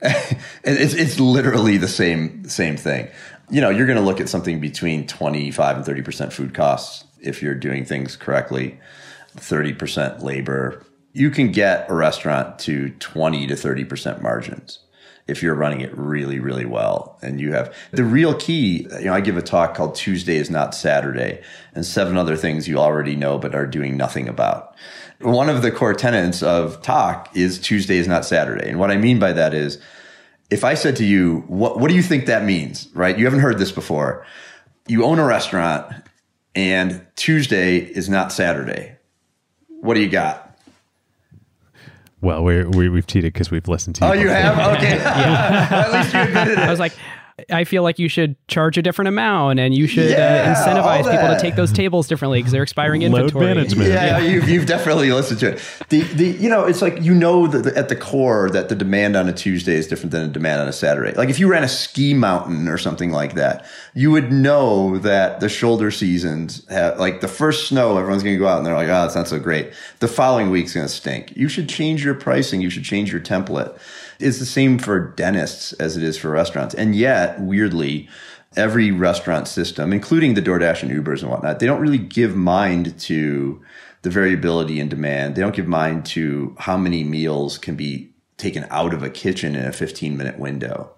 it's 0.63 0.93
it's 0.93 1.19
literally 1.19 1.77
the 1.77 1.88
same 1.88 2.48
same 2.50 2.75
thing. 2.75 3.10
You 3.50 3.62
know, 3.62 3.69
you're 3.69 3.86
going 3.86 3.98
to 3.98 4.03
look 4.03 4.19
at 4.19 4.27
something 4.27 4.60
between 4.60 5.07
25 5.07 5.77
and 5.77 5.86
30 5.86 6.01
percent 6.01 6.33
food 6.33 6.53
costs 6.53 7.05
if 7.22 7.41
you're 7.41 7.55
doing 7.55 7.86
things 7.86 8.17
correctly. 8.17 8.79
30 9.36 9.74
percent 9.74 10.24
labor. 10.24 10.86
You 11.13 11.29
can 11.29 11.51
get 11.51 11.89
a 11.89 11.93
restaurant 11.93 12.60
to 12.60 12.89
20 12.89 13.48
to 13.48 13.55
30 13.55 13.86
percent 13.86 14.22
margins 14.22 14.79
if 15.25 15.41
you're 15.41 15.55
running 15.55 15.79
it 15.79 15.98
really, 15.98 16.38
really 16.39 16.65
well. 16.65 17.17
And 17.22 17.39
you 17.39 17.53
have 17.53 17.74
the 17.91 18.03
real 18.03 18.33
key. 18.33 18.88
You 19.00 19.05
know, 19.05 19.13
I 19.13 19.22
give 19.22 19.38
a 19.38 19.41
talk 19.41 19.74
called 19.74 19.95
Tuesday 19.95 20.36
is 20.36 20.50
not 20.50 20.75
Saturday, 20.75 21.41
and 21.74 21.86
seven 21.86 22.17
other 22.17 22.36
things 22.36 22.67
you 22.67 22.77
already 22.77 23.15
know 23.15 23.38
but 23.38 23.55
are 23.55 23.67
doing 23.67 23.95
nothing 23.95 24.27
about 24.27 24.75
one 25.24 25.50
of 25.50 25.62
the 25.62 25.72
core 25.72 25.94
tenets 25.94 26.44
of 26.44 26.82
Tock 26.82 27.30
is 27.34 27.60
Tuesday 27.60 27.98
is 27.98 28.08
not 28.08 28.25
Saturday. 28.25 28.70
And 28.70 28.80
what 28.80 28.92
I 28.92 28.98
mean 28.98 29.20
by 29.20 29.34
that 29.34 29.53
is 29.53 29.80
if 30.50 30.63
I 30.63 30.74
said 30.74 30.96
to 30.98 31.06
you, 31.06 31.44
what, 31.48 31.80
what 31.80 31.89
do 31.89 31.96
you 31.96 32.03
think 32.03 32.25
that 32.27 32.44
means? 32.44 32.88
Right? 32.94 33.18
You 33.18 33.25
haven't 33.25 33.39
heard 33.39 33.58
this 33.58 33.72
before. 33.72 34.25
You 34.88 35.06
own 35.06 35.20
a 35.20 35.25
restaurant 35.25 35.94
and 36.56 37.06
Tuesday 37.15 37.77
is 37.77 38.10
not 38.10 38.32
Saturday. 38.32 38.98
What 39.68 39.96
do 39.96 40.01
you 40.01 40.10
got? 40.10 40.58
Well, 42.22 42.44
we're, 42.44 42.70
we, 42.70 42.88
we 42.88 43.00
have 43.00 43.08
cheated 43.08 43.34
because 43.34 43.51
we've 43.51 43.68
listened 43.68 43.96
to 43.98 44.06
you. 44.06 44.12
Oh, 44.12 44.13
before. 44.13 44.25
you 44.25 44.30
have? 44.30 44.77
Okay. 44.77 44.96
yeah. 44.96 45.68
At 45.88 45.92
least 45.92 46.13
you 46.13 46.20
admitted 46.22 46.53
it. 46.53 46.60
I 46.60 46.70
was 46.70 46.80
like, 46.80 46.94
I 47.50 47.63
feel 47.63 47.82
like 47.82 47.98
you 47.98 48.08
should 48.08 48.36
charge 48.48 48.78
a 48.78 48.84
different 48.84 49.08
amount 49.08 49.60
and 49.60 49.74
you 49.74 49.88
should 49.88 50.12
uh, 50.12 50.18
yeah, 50.18 50.54
uh, 50.56 50.56
incentivize 50.56 51.10
people 51.10 51.34
to 51.34 51.42
take 51.42 51.56
those 51.56 51.72
tables 51.72 52.08
differently 52.08 52.40
because 52.40 52.52
they're 52.52 52.62
expiring 52.62 53.02
inventory. 53.02 53.48
Load 53.48 53.56
management. 53.56 53.90
Yeah, 53.90 54.20
yeah. 54.20 54.32
You've, 54.32 54.48
you've, 54.48 54.66
definitely 54.68 55.12
listened 55.12 55.40
to 55.40 55.54
it. 55.54 55.62
The, 55.90 56.02
the, 56.02 56.25
you 56.25 56.48
know, 56.48 56.66
it's 56.66 56.82
like 56.82 57.02
you 57.02 57.13
know 57.13 57.48
that 57.48 57.75
at 57.75 57.90
the 57.90 57.96
core 57.96 58.52
that 58.52 58.70
the 58.70 58.75
demand 58.75 59.16
on 59.16 59.28
a 59.28 59.34
Tuesday 59.34 59.74
is 59.74 59.88
different 59.88 60.12
than 60.12 60.22
a 60.22 60.28
demand 60.28 60.62
on 60.62 60.68
a 60.68 60.74
Saturday. 60.74 61.13
Like 61.13 61.30
if 61.30 61.40
you 61.40 61.50
ran 61.50 61.63
a 61.63 61.68
ski 61.68 62.13
mountain 62.13 62.68
or 62.68 62.78
something 62.78 63.12
like 63.12 63.34
that, 63.34 63.66
you 63.96 64.12
would 64.12 64.32
know 64.32 65.00
that 65.00 65.40
the 65.40 65.50
shoulder 65.50 65.90
seasons 65.90 66.68
have, 66.70 67.00
like 67.00 67.22
the 67.22 67.28
first 67.28 67.68
snow, 67.68 67.98
everyone's 67.98 68.22
going 68.22 68.36
to 68.36 68.40
go 68.40 68.48
out 68.48 68.58
and 68.58 68.66
they're 68.66 68.75
like, 68.75 68.90
oh, 68.90 69.06
it's 69.06 69.16
not 69.16 69.28
so 69.28 69.40
great. 69.40 69.74
The 70.00 70.08
following 70.08 70.52
week's 70.52 70.74
going 70.74 70.88
to 70.88 70.94
stink. 70.94 71.36
You 71.36 71.50
should 71.50 71.68
change 71.68 72.06
your 72.06 72.16
pricing. 72.16 72.62
You 72.62 72.70
should 72.70 72.84
change 72.84 73.12
your 73.12 73.22
template 73.22 73.75
It's 74.24 74.39
the 74.39 74.46
same 74.46 74.80
for 74.80 75.00
dentists 75.00 75.74
as 75.74 75.98
it 75.98 76.03
is 76.03 76.18
for 76.18 76.30
restaurants. 76.30 76.74
And 76.74 76.96
yet, 76.96 77.39
weirdly, 77.42 78.10
every 78.56 78.92
restaurant 78.92 79.48
system, 79.48 79.92
including 79.92 80.34
the 80.34 80.42
DoorDash 80.42 80.84
and 80.84 80.92
Ubers 80.92 81.22
and 81.22 81.30
whatnot, 81.30 81.60
they 81.60 81.65
don't 81.65 81.82
really 81.82 81.98
give 81.98 82.36
mind 82.36 82.98
to 83.01 83.62
the 84.03 84.10
variability 84.10 84.80
in 84.80 84.89
demand. 84.89 85.36
They 85.36 85.42
don't 85.42 85.56
give 85.56 85.68
mind 85.68 86.06
to 86.08 86.56
how 86.60 86.77
many 86.77 87.03
meals 87.03 87.58
can 87.58 87.75
be 87.75 88.12
taken 88.38 88.65
out 88.70 88.94
of 88.94 89.03
a 89.03 89.10
kitchen 89.10 89.56
in 89.56 89.65
a 89.65 89.72
15 89.72 90.18
minute 90.18 90.39
window. 90.39 90.92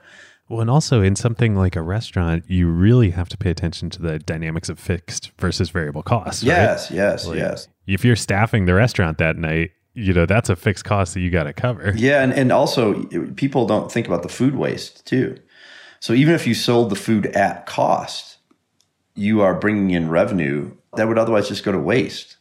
Well, 0.48 0.62
and 0.62 0.70
also 0.70 1.02
in 1.02 1.16
something 1.16 1.56
like 1.56 1.76
a 1.76 1.82
restaurant, 1.82 2.44
you 2.48 2.68
really 2.68 3.10
have 3.12 3.30
to 3.30 3.38
pay 3.38 3.50
attention 3.50 3.90
to 3.92 4.02
the 4.02 4.20
dynamics 4.20 4.70
of 4.70 4.80
fixed 4.80 5.32
versus 5.40 5.72
variable 5.72 6.04
costs. 6.04 6.44
right? 6.44 6.50
Yes, 6.50 6.92
yes, 6.92 7.26
Like, 7.26 7.38
yes. 7.38 7.68
If 7.88 8.06
you're 8.06 8.16
staffing 8.16 8.66
the 8.66 8.76
restaurant 8.76 9.18
that 9.18 9.38
night, 9.38 9.72
you 9.96 10.14
know 10.14 10.26
that's 10.26 10.50
a 10.50 10.56
fixed 10.56 10.86
cost 10.86 11.14
that 11.16 11.22
you 11.22 11.32
got 11.32 11.44
to 11.44 11.54
cover. 11.54 11.94
Yeah, 11.96 12.22
and, 12.22 12.34
and 12.34 12.52
also 12.52 13.04
people 13.36 13.66
don't 13.66 13.92
think 13.92 14.08
about 14.08 14.24
the 14.24 14.30
food 14.30 14.56
waste 14.56 15.06
too. 15.06 15.40
So 16.00 16.14
even 16.14 16.36
if 16.36 16.46
you 16.46 16.54
sold 16.54 16.92
the 16.92 16.96
food 16.96 17.28
at 17.28 17.66
cost, 17.66 18.38
you 19.16 19.42
are 19.42 19.56
bringing 19.56 19.92
in 19.92 20.10
revenue 20.10 20.72
that 20.96 21.08
would 21.08 21.18
otherwise 21.18 21.48
just 21.48 21.64
go 21.64 21.72
to 21.72 21.80
waste. 21.80 22.38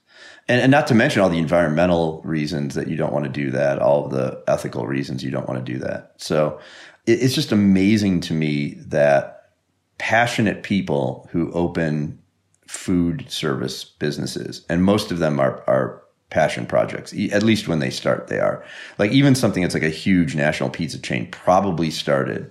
And, 0.47 0.61
and 0.61 0.71
not 0.71 0.87
to 0.89 0.95
mention 0.95 1.23
all 1.23 1.31
the 1.31 1.39
environmental 1.39 2.21
reasons 2.23 2.75
that 2.75 2.89
you 2.89 2.97
don't 2.97 3.13
want 3.13 3.25
to 3.25 3.31
do 3.31 3.51
that, 3.53 3.79
all 3.79 4.09
the 4.09 4.43
ethical 4.47 4.87
reasons 4.87 5.25
you 5.25 5.31
don't 5.31 5.49
want 5.49 5.65
to 5.65 5.73
do 5.73 5.79
that. 5.79 6.13
So 6.19 6.61
it, 7.07 7.23
it's 7.23 7.35
just 7.35 7.53
amazing 7.53 8.21
to 8.23 8.35
me 8.35 8.75
that 8.89 9.53
passionate 9.97 10.63
people 10.63 11.29
who 11.31 11.51
open 11.53 12.19
food 12.67 13.31
service 13.31 13.85
businesses, 13.85 14.67
and 14.69 14.83
most 14.83 15.11
of 15.11 15.19
them 15.19 15.39
are, 15.39 15.63
are 15.67 16.04
passion 16.31 16.67
projects. 16.67 17.15
At 17.33 17.43
least 17.43 17.69
when 17.69 17.79
they 17.79 17.91
start, 17.91 18.29
they 18.29 18.41
are. 18.41 18.65
Like 18.99 19.13
even 19.13 19.35
something 19.35 19.63
that's 19.63 19.75
like 19.75 19.83
a 19.83 19.89
huge 19.89 20.35
national 20.35 20.71
pizza 20.71 20.99
chain 20.99 21.31
probably 21.31 21.91
started 21.91 22.51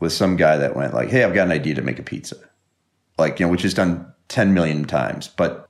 with 0.00 0.12
some 0.12 0.36
guy 0.36 0.56
that 0.56 0.76
went 0.76 0.94
like, 0.94 1.10
"Hey, 1.10 1.24
I've 1.24 1.34
got 1.34 1.46
an 1.46 1.52
idea 1.52 1.74
to 1.76 1.82
make 1.82 1.98
a 1.98 2.02
pizza," 2.02 2.36
like 3.18 3.40
you 3.40 3.46
know, 3.46 3.52
which 3.52 3.64
is 3.64 3.74
done 3.74 4.06
ten 4.28 4.52
million 4.54 4.84
times, 4.84 5.28
but 5.28 5.68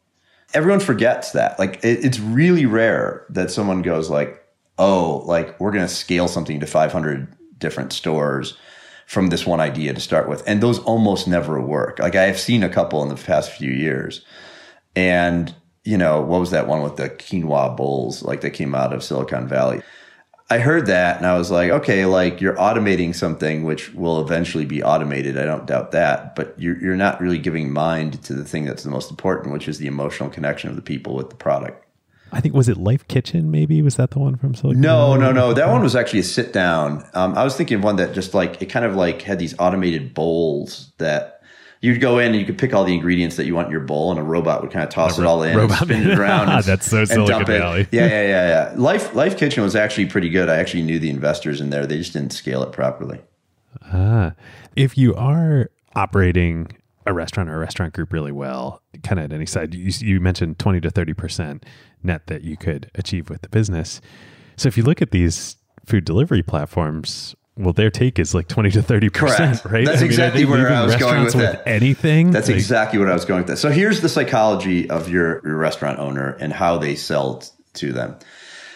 everyone 0.54 0.80
forgets 0.80 1.32
that. 1.32 1.58
Like 1.58 1.76
it, 1.84 2.04
it's 2.04 2.18
really 2.18 2.66
rare 2.66 3.26
that 3.30 3.50
someone 3.50 3.82
goes 3.82 4.10
like, 4.10 4.42
"Oh, 4.78 5.22
like 5.26 5.58
we're 5.60 5.72
going 5.72 5.86
to 5.86 5.94
scale 5.94 6.28
something 6.28 6.60
to 6.60 6.66
500 6.66 7.28
different 7.58 7.92
stores." 7.92 8.56
From 9.04 9.26
this 9.26 9.44
one 9.44 9.60
idea 9.60 9.92
to 9.92 10.00
start 10.00 10.26
with. 10.26 10.42
And 10.46 10.62
those 10.62 10.78
almost 10.78 11.28
never 11.28 11.60
work. 11.60 11.98
Like 11.98 12.14
I 12.14 12.22
have 12.22 12.38
seen 12.38 12.62
a 12.62 12.68
couple 12.70 13.02
in 13.02 13.10
the 13.10 13.16
past 13.16 13.50
few 13.50 13.70
years. 13.70 14.24
And, 14.96 15.54
you 15.84 15.98
know, 15.98 16.20
what 16.20 16.40
was 16.40 16.50
that 16.50 16.66
one 16.66 16.82
with 16.82 16.96
the 16.96 17.10
quinoa 17.10 17.76
bowls, 17.76 18.22
like 18.22 18.40
that 18.42 18.50
came 18.50 18.74
out 18.74 18.92
of 18.92 19.02
Silicon 19.02 19.48
Valley? 19.48 19.82
I 20.50 20.58
heard 20.58 20.86
that 20.86 21.16
and 21.16 21.26
I 21.26 21.38
was 21.38 21.50
like, 21.50 21.70
okay, 21.70 22.04
like 22.04 22.40
you're 22.40 22.56
automating 22.56 23.14
something 23.14 23.64
which 23.64 23.94
will 23.94 24.20
eventually 24.20 24.66
be 24.66 24.82
automated. 24.82 25.38
I 25.38 25.46
don't 25.46 25.66
doubt 25.66 25.92
that. 25.92 26.36
But 26.36 26.54
you're, 26.58 26.78
you're 26.78 26.96
not 26.96 27.20
really 27.22 27.38
giving 27.38 27.72
mind 27.72 28.22
to 28.24 28.34
the 28.34 28.44
thing 28.44 28.66
that's 28.66 28.82
the 28.82 28.90
most 28.90 29.10
important, 29.10 29.54
which 29.54 29.66
is 29.66 29.78
the 29.78 29.86
emotional 29.86 30.28
connection 30.28 30.68
of 30.68 30.76
the 30.76 30.82
people 30.82 31.14
with 31.14 31.30
the 31.30 31.36
product. 31.36 31.86
I 32.32 32.40
think 32.40 32.54
was 32.54 32.68
it 32.68 32.76
Lyfe 32.76 33.06
Kitchen? 33.08 33.50
Maybe 33.50 33.80
was 33.82 33.96
that 33.96 34.10
the 34.10 34.18
one 34.18 34.36
from 34.36 34.54
Silicon? 34.54 34.80
No, 34.80 35.14
Valley? 35.14 35.20
no, 35.20 35.32
no. 35.32 35.52
That 35.54 35.68
one 35.68 35.82
was 35.82 35.96
actually 35.96 36.20
a 36.20 36.24
sit 36.24 36.52
down. 36.52 37.06
Um, 37.14 37.34
I 37.36 37.44
was 37.44 37.56
thinking 37.56 37.78
of 37.78 37.84
one 37.84 37.96
that 37.96 38.14
just 38.14 38.34
like 38.34 38.60
it 38.60 38.66
kind 38.66 38.84
of 38.84 38.94
like 38.94 39.22
had 39.22 39.38
these 39.38 39.54
automated 39.58 40.14
bowls 40.14 40.92
that 40.98 41.41
you'd 41.82 42.00
go 42.00 42.18
in 42.18 42.28
and 42.28 42.36
you 42.36 42.46
could 42.46 42.56
pick 42.56 42.72
all 42.72 42.84
the 42.84 42.94
ingredients 42.94 43.36
that 43.36 43.44
you 43.44 43.54
want 43.54 43.66
in 43.66 43.72
your 43.72 43.80
bowl, 43.82 44.10
and 44.10 44.18
a 44.18 44.22
robot 44.22 44.62
would 44.62 44.70
kind 44.70 44.84
of 44.84 44.88
toss 44.90 45.18
it 45.18 45.26
all 45.26 45.42
in, 45.42 45.50
and 45.50 45.58
robot 45.58 45.78
spin 45.82 46.08
it 46.08 46.18
around. 46.18 46.48
and- 46.50 46.64
That's 46.64 46.86
so 46.86 47.04
Silicon. 47.04 47.44
Valley. 47.44 47.86
Yeah, 47.92 48.06
yeah, 48.06 48.22
yeah, 48.22 48.48
yeah. 48.72 48.74
Life 48.76 49.12
Lyfe 49.12 49.36
Kitchen 49.36 49.62
was 49.62 49.76
actually 49.76 50.06
pretty 50.06 50.30
good. 50.30 50.48
I 50.48 50.56
actually 50.56 50.84
knew 50.84 50.98
the 50.98 51.10
investors 51.10 51.60
in 51.60 51.68
there. 51.70 51.86
They 51.86 51.98
just 51.98 52.14
didn't 52.14 52.32
scale 52.32 52.62
it 52.62 52.72
properly. 52.72 53.20
Ah, 53.92 54.32
if 54.76 54.96
you 54.96 55.14
are 55.14 55.70
operating 55.94 56.68
a 57.04 57.12
restaurant 57.12 57.48
or 57.50 57.56
a 57.56 57.58
restaurant 57.58 57.92
group 57.94 58.12
really 58.12 58.30
well, 58.32 58.80
kind 59.02 59.18
of 59.18 59.24
at 59.24 59.32
any 59.32 59.44
side, 59.46 59.74
you, 59.74 59.90
you 59.98 60.20
mentioned 60.20 60.58
20 60.58 60.80
to 60.82 60.88
30% 60.90 61.64
net 62.04 62.26
that 62.28 62.42
you 62.42 62.56
could 62.56 62.90
achieve 62.94 63.28
with 63.28 63.42
the 63.42 63.48
business. 63.48 64.00
So 64.56 64.68
if 64.68 64.76
you 64.76 64.84
look 64.84 65.02
at 65.02 65.10
these 65.10 65.56
food 65.84 66.04
delivery 66.04 66.42
platforms, 66.42 67.34
well, 67.56 67.72
their 67.72 67.90
take 67.90 68.18
is 68.18 68.34
like 68.34 68.48
20 68.48 68.70
to 68.70 68.82
30%, 68.82 69.12
Correct. 69.12 69.64
right? 69.66 69.84
That's 69.84 70.02
are 70.02 70.04
exactly 70.06 70.44
they 70.44 70.50
where 70.50 70.72
I 70.72 70.84
was 70.84 70.96
going 70.96 71.24
with 71.24 71.34
with 71.34 71.44
that. 71.44 71.66
anything? 71.68 72.30
That's 72.30 72.48
Like, 72.48 72.56
exactly 72.56 72.98
what 72.98 73.08
I 73.08 73.12
was 73.12 73.24
going 73.26 73.40
with 73.40 73.48
that. 73.48 73.58
So 73.58 73.70
here's 73.70 74.00
the 74.00 74.08
psychology 74.08 74.88
of 74.88 75.08
your, 75.10 75.42
your 75.46 75.56
restaurant 75.56 75.98
owner 75.98 76.30
and 76.40 76.52
how 76.52 76.78
they 76.78 76.94
sell 76.94 77.38
t- 77.38 77.48
to 77.74 77.92
them. 77.92 78.16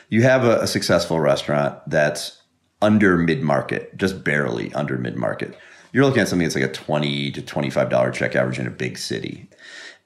You 0.09 0.23
have 0.23 0.45
a, 0.45 0.61
a 0.61 0.67
successful 0.67 1.19
restaurant 1.21 1.79
that's 1.89 2.43
under 2.83 3.17
mid 3.17 3.43
market, 3.43 3.97
just 3.97 4.23
barely 4.23 4.73
under 4.75 4.99
mid 4.99 5.17
market. 5.17 5.57
You're 5.93 6.05
looking 6.05 6.21
at 6.21 6.29
something 6.29 6.47
that's 6.47 6.55
like 6.55 6.65
a 6.65 6.73
twenty 6.73 7.31
to 7.33 7.41
twenty 7.41 7.71
five 7.71 7.89
dollar 7.89 8.11
check 8.11 8.37
average 8.37 8.59
in 8.59 8.67
a 8.67 8.71
big 8.71 8.99
city, 8.99 9.49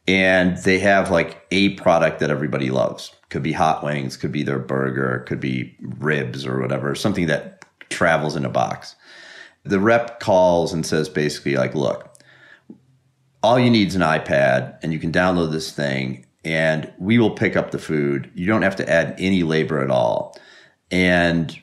and 0.06 0.56
they 0.58 0.78
have 0.78 1.10
like 1.10 1.44
a 1.50 1.70
product 1.74 2.20
that 2.20 2.30
everybody 2.30 2.70
loves. 2.70 3.12
Could 3.28 3.42
be 3.42 3.52
hot 3.52 3.82
wings, 3.82 4.16
could 4.16 4.32
be 4.32 4.42
their 4.44 4.58
burger, 4.60 5.24
could 5.26 5.40
be 5.40 5.76
ribs 5.80 6.46
or 6.46 6.60
whatever, 6.60 6.94
something 6.94 7.26
that 7.26 7.59
travels 7.90 8.36
in 8.36 8.44
a 8.44 8.50
box. 8.50 8.96
The 9.64 9.80
rep 9.80 10.20
calls 10.20 10.72
and 10.72 10.86
says 10.86 11.08
basically 11.08 11.56
like, 11.56 11.74
look, 11.74 12.18
all 13.42 13.58
you 13.58 13.70
need 13.70 13.88
is 13.88 13.94
an 13.94 14.02
iPad 14.02 14.78
and 14.82 14.92
you 14.92 14.98
can 14.98 15.12
download 15.12 15.52
this 15.52 15.72
thing 15.72 16.24
and 16.44 16.92
we 16.98 17.18
will 17.18 17.30
pick 17.30 17.56
up 17.56 17.70
the 17.70 17.78
food. 17.78 18.30
You 18.34 18.46
don't 18.46 18.62
have 18.62 18.76
to 18.76 18.88
add 18.88 19.14
any 19.18 19.42
labor 19.42 19.82
at 19.82 19.90
all. 19.90 20.38
And 20.90 21.56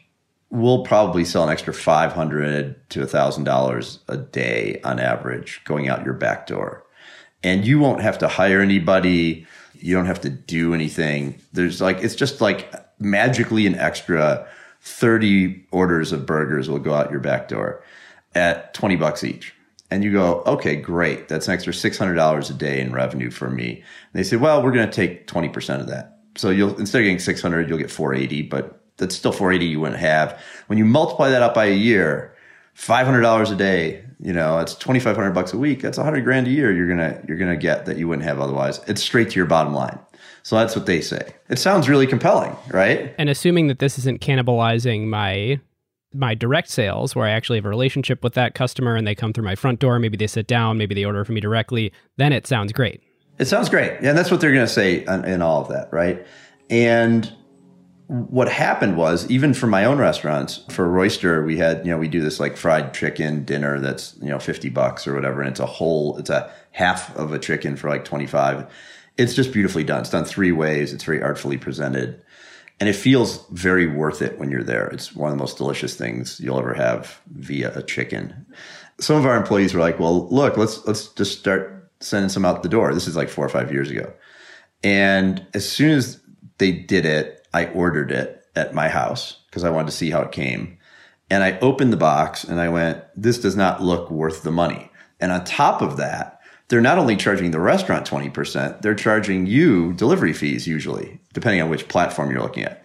we'll 0.50 0.84
probably 0.84 1.26
sell 1.26 1.44
an 1.44 1.50
extra 1.50 1.74
500 1.74 2.90
to 2.90 3.00
$1,000 3.02 4.00
a 4.08 4.18
day 4.18 4.80
on 4.84 5.00
average 5.00 5.62
going 5.66 5.90
out 5.90 6.06
your 6.06 6.14
back 6.14 6.48
door. 6.48 6.84
And 7.44 7.66
you 7.66 7.80
won't 7.80 8.02
have 8.02 8.18
to 8.20 8.28
hire 8.28 8.62
anybody. 8.62 9.46
You 9.74 9.96
don't 9.96 10.06
have 10.06 10.22
to 10.22 10.30
do 10.30 10.74
anything. 10.74 11.40
There's 11.54 11.82
like, 11.82 11.98
it's 12.04 12.16
just 12.16 12.42
like 12.42 12.74
magically 13.00 13.68
an 13.68 13.76
extra 13.76 14.48
30 14.82 15.66
orders 15.72 16.12
of 16.12 16.26
burgers 16.26 16.70
will 16.70 16.80
go 16.80 16.94
out 16.94 17.12
your 17.12 17.20
back 17.20 17.48
door 17.48 17.84
at 18.36 18.74
20 18.74 18.96
bucks 18.96 19.24
each. 19.24 19.54
And 19.90 20.04
you 20.04 20.12
go, 20.12 20.44
okay, 20.46 20.76
great. 20.76 21.28
That's 21.28 21.48
an 21.48 21.54
extra 21.54 21.72
$600 21.72 22.50
a 22.50 22.54
day 22.54 22.82
in 22.82 22.92
revenue 22.92 23.32
for 23.32 23.50
me. 23.50 23.72
And 23.72 24.14
they 24.14 24.24
say, 24.24 24.36
well, 24.36 24.62
we're 24.62 24.72
going 24.72 24.90
to 24.90 24.94
take 24.94 25.28
20% 25.28 25.80
of 25.80 25.88
that. 25.88 26.20
So 26.36 26.50
you'll, 26.50 26.78
instead 26.78 27.00
of 27.00 27.04
getting 27.06 27.20
600, 27.20 27.70
you'll 27.70 27.78
get 27.78 27.90
480, 27.90 28.44
but 28.44 28.82
that's 28.98 29.16
still 29.16 29.32
480 29.32 29.66
you 29.66 29.80
wouldn't 29.80 30.00
have. 30.00 30.40
When 30.68 30.78
you 30.78 30.86
multiply 30.86 31.30
that 31.30 31.42
up 31.42 31.54
by 31.54 31.66
a 31.66 31.74
year, 31.74 32.36
$500 32.76 33.52
a 33.52 33.56
day, 33.56 34.04
you 34.20 34.34
know, 34.34 34.60
it's 34.60 34.76
2,500 34.76 35.32
bucks 35.32 35.54
a 35.54 35.58
week. 35.58 35.82
That's 35.82 35.98
100 35.98 36.24
grand 36.24 36.48
a 36.48 36.50
year 36.50 36.74
you're 36.74 36.88
going 36.88 36.98
to, 36.98 37.24
you're 37.28 37.38
going 37.38 37.54
to 37.54 37.60
get 37.60 37.86
that 37.86 37.98
you 37.98 38.08
wouldn't 38.08 38.28
have 38.28 38.40
otherwise. 38.40 38.82
It's 38.88 39.02
straight 39.02 39.30
to 39.32 39.36
your 39.36 39.46
bottom 39.46 39.74
line. 39.74 40.00
So 40.48 40.56
that's 40.56 40.78
what 40.78 40.86
they 40.86 41.02
say. 41.02 41.34
It 41.50 41.60
sounds 41.60 41.90
really 41.90 42.08
compelling, 42.08 42.56
right? 42.70 43.14
And 43.18 43.28
assuming 43.28 43.68
that 43.68 43.80
this 43.80 44.00
isn't 44.00 44.22
cannibalizing 44.22 45.08
my 45.08 45.60
my 46.14 46.36
direct 46.36 46.70
sales 46.70 47.14
where 47.14 47.26
I 47.26 47.32
actually 47.32 47.58
have 47.58 47.66
a 47.66 47.70
relationship 47.70 48.24
with 48.24 48.34
that 48.36 48.56
customer 48.56 48.96
and 48.96 49.06
they 49.06 49.14
come 49.14 49.34
through 49.34 49.44
my 49.44 49.56
front 49.56 49.82
door, 49.82 50.00
maybe 50.00 50.16
they 50.16 50.26
sit 50.26 50.48
down, 50.48 50.78
maybe 50.78 50.96
they 50.96 51.04
order 51.04 51.26
from 51.26 51.36
me 51.36 51.42
directly, 51.42 51.92
then 52.16 52.32
it 52.32 52.48
sounds 52.48 52.72
great. 52.72 53.02
It 53.40 53.50
sounds 53.50 53.68
great. 53.68 54.02
Yeah, 54.02 54.12
and 54.12 54.18
that's 54.18 54.32
what 54.32 54.40
they're 54.40 54.54
going 54.54 54.66
to 54.66 54.72
say 54.72 55.04
in, 55.04 55.26
in 55.26 55.42
all 55.42 55.64
of 55.64 55.68
that, 55.68 55.92
right? 55.92 56.26
And 56.70 57.30
what 58.08 58.50
happened 58.50 58.96
was, 58.96 59.30
even 59.30 59.54
for 59.54 59.68
my 59.68 59.84
own 59.84 59.98
restaurants, 59.98 60.64
for 60.70 60.88
Roister, 60.88 61.46
we 61.46 61.58
had, 61.58 61.86
you 61.86 61.92
know, 61.92 61.98
we 61.98 62.08
do 62.08 62.22
this 62.22 62.40
like 62.40 62.56
fried 62.56 62.94
chicken 62.94 63.44
dinner 63.44 63.82
that's, 63.82 64.16
you 64.22 64.30
know, 64.30 64.40
50 64.40 64.70
bucks 64.70 65.08
or 65.08 65.14
whatever. 65.14 65.42
And 65.42 65.50
it's 65.50 65.60
a 65.60 65.66
whole, 65.66 66.18
it's 66.18 66.30
a 66.30 66.50
half 66.72 67.14
of 67.18 67.34
a 67.34 67.38
chicken 67.38 67.76
for 67.76 67.90
like 67.90 68.06
25. 68.06 68.66
It's 69.18 69.34
just 69.34 69.52
beautifully 69.52 69.84
done. 69.84 70.02
It's 70.02 70.10
done 70.10 70.26
three 70.26 70.52
ways. 70.52 70.94
It's 70.94 71.04
very 71.04 71.22
artfully 71.22 71.58
presented. 71.58 72.22
And 72.80 72.88
it 72.88 72.94
feels 72.94 73.46
very 73.48 73.88
worth 73.88 74.22
it 74.22 74.38
when 74.38 74.52
you're 74.52 74.64
there. 74.64 74.88
It's 74.88 75.16
one 75.16 75.32
of 75.32 75.38
the 75.38 75.42
most 75.42 75.58
delicious 75.58 75.96
things 75.96 76.40
you'll 76.40 76.60
ever 76.60 76.76
have 76.76 77.20
via 77.28 77.76
a 77.76 77.82
chicken. 77.82 78.46
Some 79.00 79.16
of 79.16 79.26
our 79.26 79.36
employees 79.36 79.74
were 79.74 79.80
like, 79.80 80.00
well, 80.00 80.28
look, 80.30 80.58
let's, 80.58 80.86
let's 80.86 81.08
just 81.10 81.40
start 81.40 81.92
sending 82.00 82.30
some 82.30 82.46
out 82.46 82.62
the 82.62 82.70
door. 82.70 82.94
This 82.94 83.08
is 83.08 83.16
like 83.16 83.30
four 83.30 83.46
or 83.46 83.50
five 83.50 83.72
years 83.72 83.90
ago. 83.90 84.14
And 84.84 85.46
as 85.56 85.68
soon 85.68 85.92
as 85.92 86.22
they 86.60 86.72
did 86.72 87.06
it, 87.06 87.48
I 87.54 87.66
ordered 87.68 88.12
it 88.12 88.46
at 88.56 88.76
my 88.76 88.90
house 88.90 89.44
because 89.48 89.64
I 89.64 89.72
wanted 89.72 89.88
to 89.88 89.98
see 89.98 90.12
how 90.12 90.22
it 90.22 90.32
came. 90.32 90.78
And 91.30 91.44
I 91.44 91.58
opened 91.60 91.92
the 91.92 91.98
box 91.98 92.44
and 92.44 92.60
I 92.60 92.70
went, 92.70 93.04
this 93.16 93.40
does 93.40 93.56
not 93.56 93.82
look 93.82 94.12
worth 94.12 94.44
the 94.44 94.52
money. 94.52 94.92
And 95.20 95.32
on 95.32 95.44
top 95.44 95.82
of 95.82 95.98
that, 95.98 96.37
they're 96.70 96.82
not 96.82 96.98
only 96.98 97.16
charging 97.16 97.52
the 97.52 97.60
restaurant 97.60 98.08
20%, 98.08 98.82
they're 98.82 98.96
charging 98.96 99.46
you 99.46 99.94
delivery 99.94 100.34
fees 100.34 100.68
usually, 100.68 101.20
depending 101.34 101.62
on 101.62 101.70
which 101.70 101.88
platform 101.88 102.30
you're 102.30 102.42
looking 102.42 102.64
at. 102.64 102.84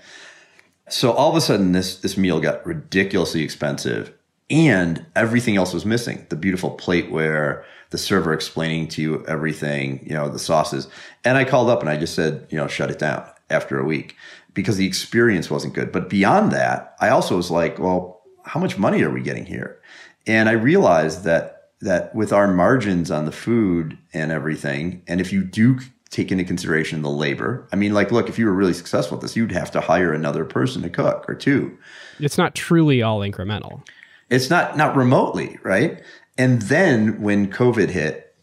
So 0.88 1.12
all 1.12 1.30
of 1.30 1.36
a 1.36 1.40
sudden 1.40 1.72
this 1.72 1.96
this 1.96 2.16
meal 2.16 2.40
got 2.40 2.64
ridiculously 2.66 3.42
expensive 3.42 4.12
and 4.50 5.06
everything 5.16 5.56
else 5.56 5.72
was 5.72 5.86
missing. 5.86 6.26
The 6.28 6.36
beautiful 6.36 6.76
plateware, 6.76 7.64
the 7.90 7.98
server 7.98 8.34
explaining 8.34 8.88
to 8.88 9.02
you 9.02 9.24
everything, 9.26 10.04
you 10.06 10.14
know, 10.14 10.28
the 10.28 10.38
sauces. 10.38 10.88
And 11.24 11.38
I 11.38 11.44
called 11.44 11.70
up 11.70 11.80
and 11.80 11.88
I 11.88 11.96
just 11.96 12.14
said, 12.14 12.46
you 12.50 12.58
know, 12.58 12.68
shut 12.68 12.90
it 12.90 12.98
down 12.98 13.26
after 13.48 13.80
a 13.80 13.84
week 13.84 14.16
because 14.54 14.76
the 14.76 14.86
experience 14.86 15.50
wasn't 15.50 15.74
good. 15.74 15.90
But 15.90 16.10
beyond 16.10 16.52
that, 16.52 16.94
I 17.00 17.08
also 17.08 17.36
was 17.36 17.50
like, 17.50 17.78
well, 17.78 18.20
how 18.44 18.60
much 18.60 18.76
money 18.76 19.02
are 19.02 19.10
we 19.10 19.22
getting 19.22 19.46
here? 19.46 19.80
And 20.26 20.48
I 20.48 20.52
realized 20.52 21.24
that 21.24 21.61
that 21.82 22.14
with 22.14 22.32
our 22.32 22.48
margins 22.48 23.10
on 23.10 23.26
the 23.26 23.32
food 23.32 23.98
and 24.14 24.32
everything, 24.32 25.02
and 25.06 25.20
if 25.20 25.32
you 25.32 25.44
do 25.44 25.78
take 26.10 26.30
into 26.30 26.44
consideration 26.44 27.02
the 27.02 27.10
labor, 27.10 27.68
I 27.72 27.76
mean, 27.76 27.92
like, 27.92 28.12
look, 28.12 28.28
if 28.28 28.38
you 28.38 28.46
were 28.46 28.52
really 28.52 28.74
successful 28.74 29.16
at 29.16 29.22
this, 29.22 29.36
you'd 29.36 29.52
have 29.52 29.70
to 29.72 29.80
hire 29.80 30.12
another 30.12 30.44
person 30.44 30.82
to 30.82 30.90
cook 30.90 31.24
or 31.28 31.34
two. 31.34 31.76
It's 32.20 32.38
not 32.38 32.54
truly 32.54 33.02
all 33.02 33.20
incremental. 33.20 33.82
It's 34.30 34.48
not 34.48 34.76
not 34.76 34.96
remotely, 34.96 35.58
right? 35.62 36.02
And 36.38 36.62
then 36.62 37.20
when 37.20 37.50
COVID 37.50 37.90
hit, 37.90 38.34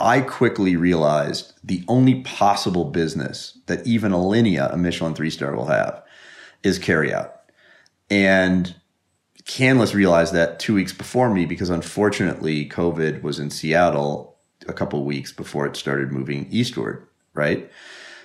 I 0.00 0.20
quickly 0.20 0.76
realized 0.76 1.54
the 1.64 1.84
only 1.88 2.22
possible 2.22 2.84
business 2.84 3.58
that 3.66 3.86
even 3.86 4.12
Alinea, 4.12 4.72
a 4.72 4.76
Michelin 4.76 5.14
three 5.14 5.30
star, 5.30 5.54
will 5.54 5.66
have 5.66 6.02
is 6.62 6.78
carryout. 6.78 7.30
And 8.10 8.74
Canlis 9.48 9.94
realized 9.94 10.34
that 10.34 10.60
two 10.60 10.74
weeks 10.74 10.92
before 10.92 11.30
me 11.30 11.46
because 11.46 11.70
unfortunately 11.70 12.68
COVID 12.68 13.22
was 13.22 13.38
in 13.38 13.50
Seattle 13.50 14.36
a 14.68 14.74
couple 14.74 15.02
weeks 15.04 15.32
before 15.32 15.66
it 15.66 15.74
started 15.74 16.12
moving 16.12 16.46
eastward, 16.50 17.08
right? 17.32 17.70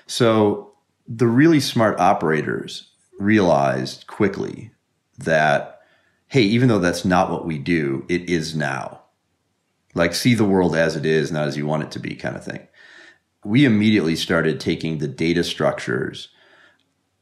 So 0.05 0.73
the 1.07 1.27
really 1.27 1.61
smart 1.61 1.97
operators 1.97 2.91
realized 3.19 4.05
quickly 4.05 4.71
that, 5.17 5.79
hey, 6.27 6.41
even 6.41 6.67
though 6.67 6.79
that's 6.79 7.05
not 7.05 7.31
what 7.31 7.45
we 7.45 7.57
do, 7.57 8.05
it 8.09 8.29
is 8.29 8.53
now. 8.53 9.03
Like 9.95 10.13
see 10.13 10.33
the 10.33 10.43
world 10.43 10.75
as 10.75 10.97
it 10.97 11.05
is, 11.05 11.31
not 11.31 11.47
as 11.47 11.55
you 11.55 11.65
want 11.65 11.83
it 11.83 11.91
to 11.91 11.99
be, 11.99 12.15
kind 12.15 12.35
of 12.35 12.43
thing. 12.43 12.67
We 13.45 13.63
immediately 13.63 14.17
started 14.17 14.59
taking 14.59 14.97
the 14.97 15.07
data 15.07 15.45
structures 15.45 16.29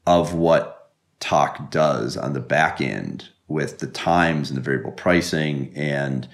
of 0.08 0.34
what 0.34 0.90
Tock 1.20 1.70
does 1.70 2.16
on 2.16 2.32
the 2.32 2.40
back 2.40 2.80
end 2.80 3.28
with 3.52 3.78
the 3.78 3.86
times 3.86 4.50
and 4.50 4.56
the 4.56 4.62
variable 4.62 4.92
pricing 4.92 5.72
and 5.76 6.28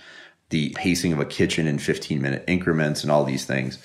the 0.51 0.71
pacing 0.71 1.13
of 1.13 1.21
a 1.21 1.27
kitchen 1.27 1.67
in 1.67 1.79
15 1.79 2.23
minute 2.23 2.45
increments 2.47 3.03
and 3.03 3.11
all 3.11 3.25
these 3.25 3.45
things. 3.45 3.79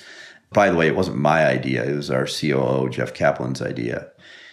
By 0.52 0.70
the 0.70 0.76
way, 0.76 0.88
it 0.88 0.96
wasn't 0.96 1.18
my 1.18 1.46
idea. 1.46 1.84
It 1.84 1.96
was 1.96 2.12
our 2.12 2.26
COO, 2.26 2.90
Jeff 2.90 3.14
Kaplan's 3.14 3.62
idea. 3.62 4.08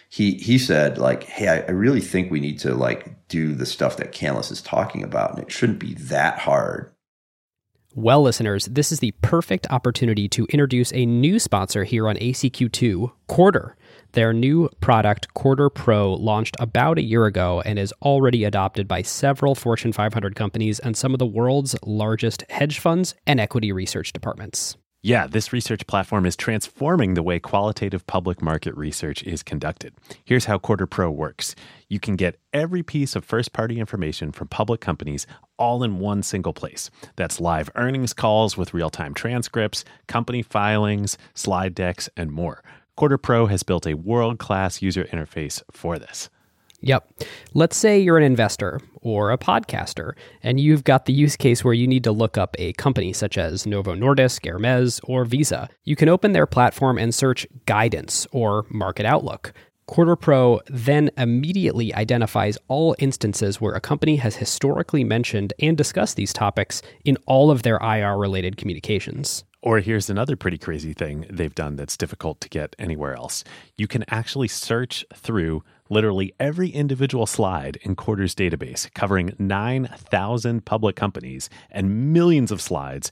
He, 0.09 0.33
he 0.33 0.57
said 0.57 0.97
like, 0.97 1.23
Hey, 1.23 1.47
I, 1.47 1.59
I 1.59 1.71
really 1.71 2.01
think 2.01 2.31
we 2.31 2.39
need 2.39 2.59
to 2.59 2.73
like 2.73 3.27
do 3.27 3.53
the 3.53 3.65
stuff 3.65 3.97
that 3.97 4.11
Canlis 4.11 4.51
is 4.51 4.61
talking 4.61 5.03
about. 5.03 5.31
And 5.35 5.43
it 5.43 5.51
shouldn't 5.51 5.79
be 5.79 5.93
that 5.93 6.39
hard. 6.39 6.91
Well, 7.93 8.21
listeners, 8.21 8.67
this 8.67 8.93
is 8.93 8.99
the 8.99 9.11
perfect 9.21 9.67
opportunity 9.69 10.29
to 10.29 10.45
introduce 10.45 10.93
a 10.93 11.05
new 11.05 11.39
sponsor 11.39 11.83
here 11.83 12.07
on 12.07 12.15
ACQ2, 12.15 13.11
Quartr. 13.27 13.73
Their 14.13 14.33
new 14.33 14.67
product, 14.81 15.33
Quartr 15.33 15.73
Pro, 15.73 16.13
launched 16.13 16.57
about 16.59 16.97
a 16.97 17.03
year 17.03 17.25
ago 17.25 17.61
and 17.61 17.79
is 17.79 17.93
already 18.01 18.43
adopted 18.43 18.87
by 18.87 19.03
several 19.03 19.55
Fortune 19.55 19.93
500 19.93 20.35
companies 20.35 20.79
and 20.79 20.97
some 20.97 21.13
of 21.13 21.19
the 21.19 21.25
world's 21.25 21.75
largest 21.85 22.43
hedge 22.49 22.79
funds 22.79 23.15
and 23.25 23.39
equity 23.39 23.71
research 23.71 24.11
departments. 24.11 24.75
Yeah, 25.03 25.25
this 25.25 25.51
research 25.51 25.87
platform 25.87 26.27
is 26.27 26.35
transforming 26.35 27.15
the 27.15 27.23
way 27.23 27.39
qualitative 27.39 28.05
public 28.05 28.39
market 28.39 28.77
research 28.77 29.23
is 29.23 29.41
conducted. 29.41 29.95
Here's 30.25 30.45
how 30.45 30.59
Quartr 30.59 30.87
Pro 30.87 31.09
works 31.09 31.55
you 31.89 31.99
can 31.99 32.15
get 32.15 32.39
every 32.53 32.83
piece 32.83 33.15
of 33.15 33.25
first 33.25 33.51
party 33.51 33.79
information 33.79 34.31
from 34.31 34.47
public 34.47 34.79
companies 34.79 35.25
all 35.57 35.83
in 35.83 35.99
one 35.99 36.21
single 36.21 36.53
place. 36.53 36.91
That's 37.15 37.41
live 37.41 37.71
earnings 37.75 38.13
calls 38.13 38.57
with 38.57 38.75
real 38.75 38.91
time 38.91 39.15
transcripts, 39.15 39.83
company 40.07 40.43
filings, 40.43 41.17
slide 41.33 41.73
decks, 41.73 42.07
and 42.15 42.31
more. 42.31 42.61
Quartr 42.97 43.21
Pro 43.21 43.45
has 43.47 43.63
built 43.63 43.87
a 43.87 43.95
world 43.95 44.39
class 44.39 44.81
user 44.81 45.05
interface 45.05 45.61
for 45.71 45.97
this. 45.97 46.29
Yep. 46.81 47.13
Let's 47.53 47.77
say 47.77 47.99
you're 47.99 48.17
an 48.17 48.23
investor 48.23 48.81
or 49.01 49.31
a 49.31 49.37
podcaster, 49.37 50.13
and 50.41 50.59
you've 50.59 50.83
got 50.83 51.05
the 51.05 51.13
use 51.13 51.35
case 51.35 51.63
where 51.63 51.75
you 51.75 51.87
need 51.87 52.03
to 52.03 52.11
look 52.11 52.37
up 52.37 52.55
a 52.57 52.73
company 52.73 53.13
such 53.13 53.37
as 53.37 53.67
Novo 53.67 53.93
Nordisk, 53.93 54.49
Hermes, 54.49 54.99
or 55.03 55.23
Visa. 55.23 55.69
You 55.83 55.95
can 55.95 56.09
open 56.09 56.31
their 56.31 56.47
platform 56.47 56.97
and 56.97 57.13
search 57.13 57.45
guidance 57.65 58.25
or 58.31 58.65
market 58.69 59.05
outlook. 59.05 59.53
Quartr 59.91 60.17
Pro 60.17 60.61
then 60.67 61.11
immediately 61.17 61.93
identifies 61.93 62.57
all 62.69 62.95
instances 62.97 63.59
where 63.59 63.73
a 63.73 63.81
company 63.81 64.15
has 64.15 64.37
historically 64.37 65.03
mentioned 65.03 65.51
and 65.59 65.77
discussed 65.77 66.15
these 66.15 66.31
topics 66.31 66.81
in 67.03 67.17
all 67.25 67.51
of 67.51 67.63
their 67.63 67.75
IR 67.75 68.17
related 68.17 68.55
communications. 68.55 69.43
Or 69.61 69.81
here's 69.81 70.09
another 70.09 70.37
pretty 70.37 70.57
crazy 70.57 70.93
thing 70.93 71.25
they've 71.29 71.53
done 71.53 71.75
that's 71.75 71.97
difficult 71.97 72.39
to 72.39 72.47
get 72.47 72.73
anywhere 72.79 73.15
else. 73.15 73.43
You 73.77 73.87
can 73.89 74.05
actually 74.07 74.47
search 74.47 75.03
through 75.13 75.61
literally 75.89 76.33
every 76.39 76.69
individual 76.69 77.25
slide 77.25 77.77
in 77.81 77.97
Quartr's 77.97 78.33
database, 78.33 78.91
covering 78.93 79.35
9,000 79.37 80.63
public 80.63 80.95
companies 80.95 81.49
and 81.69 82.13
millions 82.13 82.49
of 82.49 82.61
slides 82.61 83.11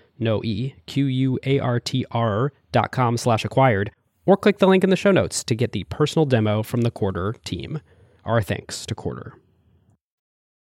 no 0.21 0.43
E, 0.43 0.75
Q 0.85 1.05
U 1.05 1.39
A 1.43 1.59
R 1.59 1.79
T 1.79 2.05
R 2.11 2.53
dot 2.71 2.91
com 2.91 3.17
slash 3.17 3.43
acquired, 3.43 3.91
or 4.25 4.37
click 4.37 4.59
the 4.59 4.67
link 4.67 4.83
in 4.83 4.89
the 4.89 4.95
show 4.95 5.11
notes 5.11 5.43
to 5.43 5.55
get 5.55 5.71
the 5.71 5.83
personal 5.85 6.25
demo 6.25 6.63
from 6.63 6.81
the 6.81 6.91
Quartr 6.91 7.41
team. 7.43 7.81
Our 8.23 8.41
thanks 8.41 8.85
to 8.85 8.95
Quartr. 8.95 9.33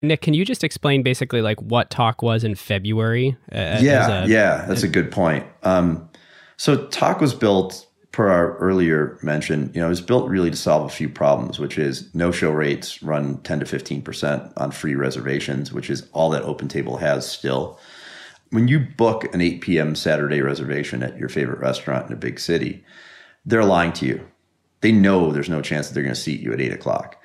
Nick, 0.03 0.21
can 0.21 0.35
you 0.35 0.45
just 0.45 0.63
explain 0.63 1.03
basically 1.03 1.43
like 1.43 1.61
what 1.61 1.91
Tock 1.91 2.23
was 2.23 2.45
in 2.45 2.55
February? 2.55 3.37
Uh, 3.51 3.79
yeah, 3.81 4.25
a, 4.25 4.29
yeah, 4.29 4.65
that's 4.67 4.83
a 4.83 4.89
good 4.89 5.11
point. 5.11 5.47
Um, 5.63 6.09
so 6.57 6.87
Tock 6.87 7.21
was 7.21 7.35
built 7.35 7.87
per 8.13 8.29
our 8.29 8.57
earlier 8.59 9.19
mention, 9.23 9.71
you 9.75 9.81
know, 9.81 9.87
it 9.87 9.91
was 9.91 10.01
built 10.01 10.29
really 10.29 10.51
to 10.51 10.57
solve 10.57 10.87
a 10.87 10.95
few 10.95 11.09
problems, 11.09 11.59
which 11.59 11.79
is 11.79 12.15
no 12.15 12.31
show 12.31 12.51
rates 12.51 13.03
run 13.03 13.39
10 13.43 13.61
to 13.61 13.67
15% 13.67 14.53
on 14.57 14.71
free 14.71 14.95
reservations, 14.95 15.73
which 15.73 15.91
is 15.91 16.09
all 16.13 16.31
that 16.31 16.43
OpenTable 16.43 16.99
has 16.99 17.31
still 17.31 17.79
when 18.51 18.69
you 18.69 18.81
book 18.81 19.33
an 19.35 19.41
8 19.41 19.61
p.m. 19.61 19.95
Saturday 19.95 20.41
reservation 20.41 21.03
at 21.03 21.17
your 21.19 21.29
favorite 21.29 21.61
restaurant 21.61 22.07
in 22.07 22.13
a 22.13 22.17
big 22.17 22.39
city, 22.39 22.85
they're 23.45 23.65
lying 23.65 23.93
to 23.95 24.07
you. 24.07 24.27
They 24.81 24.93
know 24.93 25.33
there's 25.33 25.49
no 25.49 25.63
chance 25.63 25.89
that 25.89 25.95
they're 25.95 26.03
going 26.03 26.15
to 26.15 26.21
seat 26.21 26.41
you 26.41 26.53
at 26.53 26.61
8 26.61 26.73
o'clock. 26.73 27.23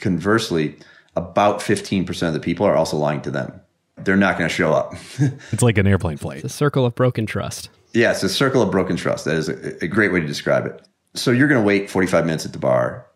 Conversely, 0.00 0.76
about 1.16 1.60
15% 1.60 2.26
of 2.26 2.34
the 2.34 2.40
people 2.40 2.66
are 2.66 2.76
also 2.76 2.96
lying 2.96 3.22
to 3.22 3.30
them. 3.30 3.60
They're 3.96 4.16
not 4.16 4.36
going 4.38 4.48
to 4.48 4.54
show 4.54 4.72
up. 4.72 4.94
it's 5.52 5.62
like 5.62 5.78
an 5.78 5.86
airplane 5.86 6.16
flight. 6.16 6.38
It's 6.38 6.46
a 6.52 6.56
circle 6.56 6.84
of 6.84 6.94
broken 6.94 7.26
trust. 7.26 7.70
Yeah, 7.92 8.10
it's 8.10 8.24
a 8.24 8.28
circle 8.28 8.60
of 8.60 8.70
broken 8.70 8.96
trust. 8.96 9.24
That 9.24 9.36
is 9.36 9.48
a, 9.48 9.84
a 9.84 9.86
great 9.86 10.12
way 10.12 10.20
to 10.20 10.26
describe 10.26 10.66
it. 10.66 10.82
So 11.14 11.30
you're 11.30 11.46
going 11.46 11.60
to 11.60 11.66
wait 11.66 11.88
45 11.88 12.26
minutes 12.26 12.44
at 12.44 12.52
the 12.52 12.58
bar, 12.58 13.06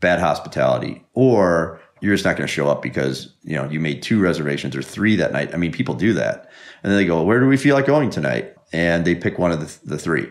bad 0.00 0.20
hospitality, 0.20 1.06
or 1.14 1.80
you're 2.00 2.14
just 2.14 2.24
not 2.24 2.36
going 2.36 2.46
to 2.46 2.52
show 2.52 2.68
up 2.68 2.82
because 2.82 3.32
you 3.42 3.56
know 3.56 3.68
you 3.68 3.80
made 3.80 4.02
two 4.02 4.20
reservations 4.20 4.76
or 4.76 4.82
three 4.82 5.16
that 5.16 5.32
night. 5.32 5.54
I 5.54 5.56
mean, 5.56 5.72
people 5.72 5.94
do 5.94 6.12
that, 6.14 6.50
and 6.82 6.90
then 6.90 6.98
they 6.98 7.06
go, 7.06 7.22
"Where 7.22 7.40
do 7.40 7.46
we 7.46 7.56
feel 7.56 7.74
like 7.74 7.86
going 7.86 8.10
tonight?" 8.10 8.54
And 8.72 9.04
they 9.04 9.14
pick 9.14 9.38
one 9.38 9.52
of 9.52 9.60
the, 9.60 9.88
the 9.88 9.98
three. 9.98 10.30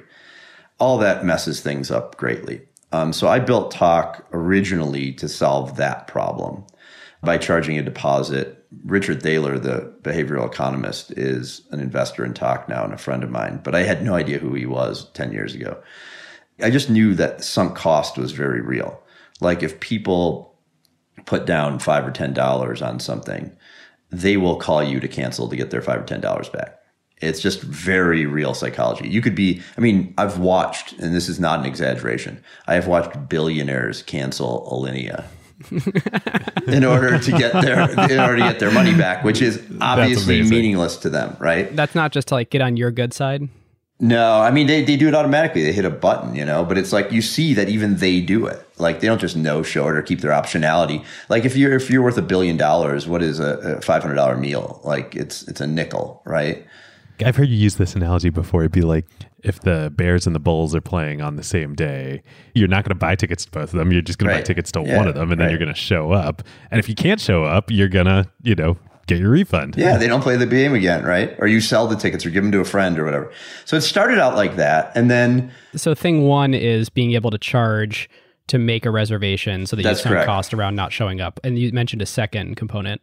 All 0.80 0.98
that 1.00 1.26
messes 1.26 1.62
things 1.62 1.90
up 1.90 2.18
greatly. 2.18 2.62
Um, 2.92 3.12
so 3.12 3.28
I 3.28 3.40
built 3.40 3.72
Tock 3.72 4.26
originally 4.32 5.12
to 5.14 5.28
solve 5.28 5.76
that 5.78 6.08
problem 6.08 6.64
by 7.22 7.38
charging 7.38 7.78
a 7.78 7.84
deposit. 7.84 8.66
Richard 8.86 9.24
Thaler, 9.24 9.58
the 9.58 9.94
behavioral 10.02 10.46
economist, 10.46 11.12
is 11.12 11.62
an 11.72 11.80
investor 11.80 12.24
in 12.24 12.34
Tock 12.34 12.70
now 12.70 12.84
and 12.84 12.94
a 12.94 12.98
friend 12.98 13.24
of 13.24 13.32
mine, 13.32 13.60
but 13.64 13.76
I 13.76 13.84
had 13.84 14.04
no 14.04 14.14
idea 14.14 14.40
who 14.40 14.54
he 14.54 14.66
was 14.66 15.10
10 15.12 15.32
years 15.32 15.56
ago. 15.56 15.82
I 16.62 16.70
just 16.70 16.90
knew 16.90 17.14
that 17.16 17.44
sunk 17.44 17.76
cost 17.76 18.18
was 18.18 18.32
very 18.32 18.62
real. 18.62 19.02
Like 19.42 19.64
if 19.64 19.80
people 19.80 20.57
put 21.28 21.46
down 21.46 21.78
five 21.78 22.08
or 22.08 22.12
ten 22.12 22.34
dollars 22.34 22.82
on 22.82 23.00
something, 23.00 23.52
they 24.10 24.38
will 24.38 24.56
call 24.56 24.82
you 24.82 25.00
to 25.00 25.08
cancel 25.08 25.48
to 25.48 25.56
get 25.56 25.70
their 25.70 25.84
five 25.84 26.02
or 26.02 26.06
ten 26.06 26.22
dollars 26.22 26.50
back. 26.50 26.80
It's 27.20 27.40
just 27.40 27.62
very 27.62 28.26
real 28.26 28.54
psychology. 28.54 29.08
You 29.10 29.22
could 29.22 29.36
be, 29.36 29.62
I 29.76 29.82
mean, 29.82 30.14
I've 30.18 30.38
watched, 30.40 30.94
and 30.94 31.16
this 31.16 31.28
is 31.28 31.40
not 31.40 31.60
an 31.60 31.66
exaggeration, 31.66 32.44
I 32.68 32.76
have 32.76 32.88
watched 32.88 33.28
billionaires 33.28 34.04
cancel 34.04 34.68
Alinea 34.72 35.26
in 36.68 36.84
order 36.86 37.18
to 37.18 37.32
get 37.32 37.54
their 37.54 37.90
in 37.90 38.20
order 38.20 38.38
to 38.38 38.44
get 38.44 38.60
their 38.60 38.72
money 38.72 38.96
back, 38.96 39.24
which 39.24 39.42
is 39.42 39.62
obviously 39.82 40.44
meaningless 40.44 40.98
to 40.98 41.10
them, 41.10 41.36
right? 41.40 41.76
That's 41.76 41.96
not 41.96 42.12
just 42.12 42.30
to 42.30 42.36
like 42.36 42.52
get 42.52 42.62
on 42.62 42.78
your 42.78 42.92
good 42.92 43.14
side. 43.14 43.50
No, 44.00 44.42
I 44.42 44.52
mean 44.52 44.68
they, 44.68 44.84
they 44.84 44.96
do 44.96 45.08
it 45.08 45.16
automatically. 45.16 45.64
They 45.64 45.72
hit 45.72 45.86
a 45.86 45.90
button, 45.90 46.36
you 46.36 46.46
know, 46.46 46.64
but 46.64 46.78
it's 46.78 46.94
like 46.94 47.12
you 47.12 47.22
see 47.22 47.54
that 47.56 47.68
even 47.68 47.98
they 47.98 48.22
do 48.22 48.46
it. 48.46 48.64
Like 48.78 49.00
they 49.00 49.08
don't 49.08 49.20
just 49.20 49.36
no 49.36 49.64
show 49.64 49.88
it 49.88 49.96
or 49.96 50.02
keep 50.04 50.22
their 50.22 50.32
optionality. 50.32 51.04
Like 51.30 51.46
if 51.46 51.56
you're 51.56 51.74
if 51.74 51.90
you're 51.90 52.04
worth 52.04 52.18
a 52.18 52.22
billion 52.22 52.58
dollars, 52.58 53.08
what 53.08 53.24
is 53.24 53.40
a, 53.40 53.78
a 53.78 53.82
five 53.82 54.04
hundred 54.04 54.16
dollar 54.16 54.38
meal? 54.38 54.82
Like 54.84 55.16
it's 55.16 55.48
it's 55.48 55.62
a 55.62 55.68
nickel, 55.68 56.22
right? 56.26 56.64
I've 57.26 57.36
heard 57.36 57.50
you 57.50 57.56
use 57.56 57.78
this 57.78 57.96
analogy 57.96 58.30
before. 58.30 58.62
It'd 58.62 58.72
be 58.72 58.82
like 58.82 59.06
if 59.44 59.62
the 59.62 59.92
Bears 59.96 60.28
and 60.28 60.36
the 60.36 60.40
Bulls 60.40 60.76
are 60.76 60.82
playing 60.82 61.22
on 61.22 61.36
the 61.36 61.44
same 61.44 61.74
day, 61.74 62.22
you're 62.54 62.68
not 62.68 62.84
going 62.84 62.90
to 62.90 62.96
buy 62.96 63.16
tickets 63.16 63.46
to 63.46 63.52
both 63.52 63.74
of 63.74 63.80
them. 63.80 63.92
You're 63.92 64.04
just 64.04 64.20
going 64.20 64.30
to 64.30 64.38
buy 64.38 64.44
tickets 64.44 64.72
to 64.74 64.84
Yeah, 64.84 64.98
one 64.98 65.08
of 65.08 65.16
them, 65.16 65.32
and 65.32 65.42
then 65.42 65.50
you're 65.50 65.58
going 65.58 65.74
to 65.74 65.80
show 65.80 66.12
up. 66.12 66.44
And 66.70 66.78
if 66.78 66.88
you 66.88 66.94
can't 66.94 67.20
show 67.20 67.44
up, 67.44 67.72
you're 67.72 67.88
gonna, 67.88 68.32
you 68.44 68.54
know, 68.54 68.78
get 69.08 69.20
your 69.20 69.30
refund. 69.30 69.76
Yeah, 69.78 69.98
they 69.98 70.08
don't 70.08 70.22
play 70.22 70.36
the 70.38 70.46
game 70.46 70.74
again, 70.74 71.04
right? 71.04 71.36
Or 71.40 71.48
you 71.48 71.60
sell 71.62 71.88
the 71.88 71.96
tickets 71.96 72.26
or 72.26 72.30
give 72.30 72.44
them 72.44 72.52
to 72.52 72.60
a 72.60 72.66
friend 72.66 73.00
or 73.00 73.06
whatever. 73.06 73.32
So 73.66 73.76
it 73.76 73.82
started 73.82 74.20
out 74.20 74.36
like 74.36 74.56
that, 74.58 74.92
and 74.96 75.10
then 75.10 75.52
So 75.76 75.96
thing 75.96 76.24
one 76.28 76.54
is 76.54 76.90
being 76.90 77.14
able 77.14 77.32
to 77.32 77.38
charge 77.38 78.10
to 78.48 78.58
make 78.58 78.86
a 78.86 78.92
reservation 78.92 79.66
so 79.66 79.76
that 79.76 79.84
That's 79.84 80.00
you 80.00 80.04
save 80.04 80.12
correct. 80.12 80.26
cost 80.28 80.54
around 80.54 80.76
not 80.76 80.94
showing 80.94 81.20
up. 81.20 81.40
And 81.44 81.60
you 81.60 81.72
mentioned 81.74 82.02
a 82.02 82.06
second 82.06 82.56
component. 82.56 83.02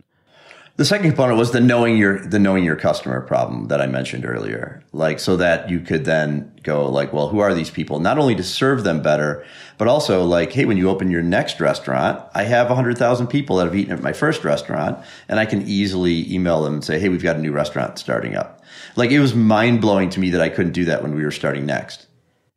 The 0.77 0.85
second 0.85 1.07
component 1.07 1.39
was 1.39 1.53
the 1.53 1.61
knowing 1.61 1.97
your 1.97 2.19
the 2.19 2.41
knowing 2.41 2.65
your 2.65 2.75
customer 2.75 3.21
problem 3.21 3.69
that 3.69 3.81
I 3.81 3.87
mentioned 3.87 4.27
earlier. 4.27 4.83
Like 4.93 5.21
so 5.21 5.37
that 5.37 5.71
you 5.71 5.79
could 5.79 6.05
then 6.05 6.51
go 6.65 6.89
like, 6.89 7.13
well, 7.13 7.29
who 7.29 7.39
are 7.39 7.55
these 7.55 7.71
people? 7.71 8.01
Not 8.01 8.19
only 8.19 8.35
to 8.35 8.43
serve 8.43 8.83
them 8.83 9.01
better, 9.01 9.47
but 9.79 9.87
also 9.87 10.25
like, 10.25 10.53
hey, 10.53 10.65
when 10.65 10.77
you 10.77 10.91
open 10.91 11.13
your 11.13 11.23
next 11.23 11.61
restaurant, 11.61 12.21
I 12.35 12.43
have 12.43 12.67
100,000 12.71 13.29
people 13.29 13.57
that 13.57 13.67
have 13.67 13.77
eaten 13.77 13.93
at 13.93 14.03
my 14.03 14.13
first 14.13 14.43
restaurant 14.43 14.99
and 15.29 15.39
I 15.39 15.47
can 15.47 15.63
easily 15.63 16.33
email 16.33 16.65
them 16.65 16.75
and 16.75 16.85
say, 16.85 16.99
"Hey, 16.99 17.09
we've 17.09 17.23
got 17.23 17.37
a 17.37 17.41
new 17.41 17.53
restaurant 17.53 17.97
starting 18.01 18.35
up." 18.35 18.61
Like 18.97 19.13
it 19.13 19.21
was 19.21 19.33
mind-blowing 19.33 20.11
to 20.11 20.19
me 20.19 20.31
that 20.31 20.41
I 20.41 20.49
couldn't 20.49 20.73
do 20.73 20.87
that 20.87 21.05
when 21.05 21.15
we 21.15 21.23
were 21.23 21.31
starting 21.31 21.67
next. 21.67 22.09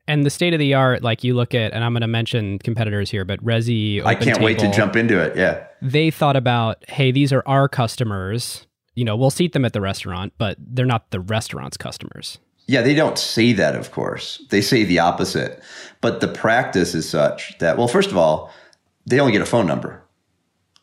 And 0.08 0.26
the 0.26 0.30
state 0.30 0.54
of 0.54 0.60
the 0.60 0.74
art, 0.74 1.04
like 1.04 1.24
you 1.24 1.34
look 1.34 1.54
at, 1.54 1.74
and 1.74 1.84
I'm 1.84 1.92
going 1.92 2.02
to 2.02 2.08
mention 2.08 2.60
competitors 2.60 3.12
here, 3.12 3.26
but 3.26 3.44
Resy, 3.44 4.04
I 4.06 4.16
can't 4.16 4.42
wait 4.42 4.58
to 4.60 4.72
jump 4.72 4.96
into 4.96 5.20
it. 5.22 5.36
Yeah. 5.36 5.68
They 5.82 6.12
thought 6.12 6.38
about, 6.38 6.90
hey, 6.90 7.12
these 7.12 7.34
are 7.34 7.44
our 7.46 7.68
customers. 7.68 8.66
You 8.96 9.04
know, 9.04 9.18
we'll 9.18 9.30
seat 9.30 9.52
them 9.52 9.66
at 9.66 9.74
the 9.74 9.82
restaurant, 9.82 10.34
but 10.38 10.58
they're 10.60 10.86
not 10.86 11.12
the 11.12 11.20
restaurant's 11.20 11.78
customers. 11.78 12.38
Yeah, 12.68 12.82
they 12.82 12.96
don't 12.96 13.18
say 13.18 13.54
that, 13.54 13.76
of 13.76 13.92
course. 13.92 14.44
They 14.50 14.62
say 14.62 14.84
the 14.84 15.00
opposite. 15.00 15.62
But 16.02 16.22
the 16.22 16.28
practice 16.28 16.96
is 16.96 17.10
such 17.10 17.58
that, 17.60 17.78
well, 17.78 17.88
first 17.88 18.10
of 18.10 18.18
all, 18.18 18.52
they 19.06 19.20
only 19.20 19.34
get 19.34 19.42
a 19.42 19.46
phone 19.46 19.68
number. 19.68 20.04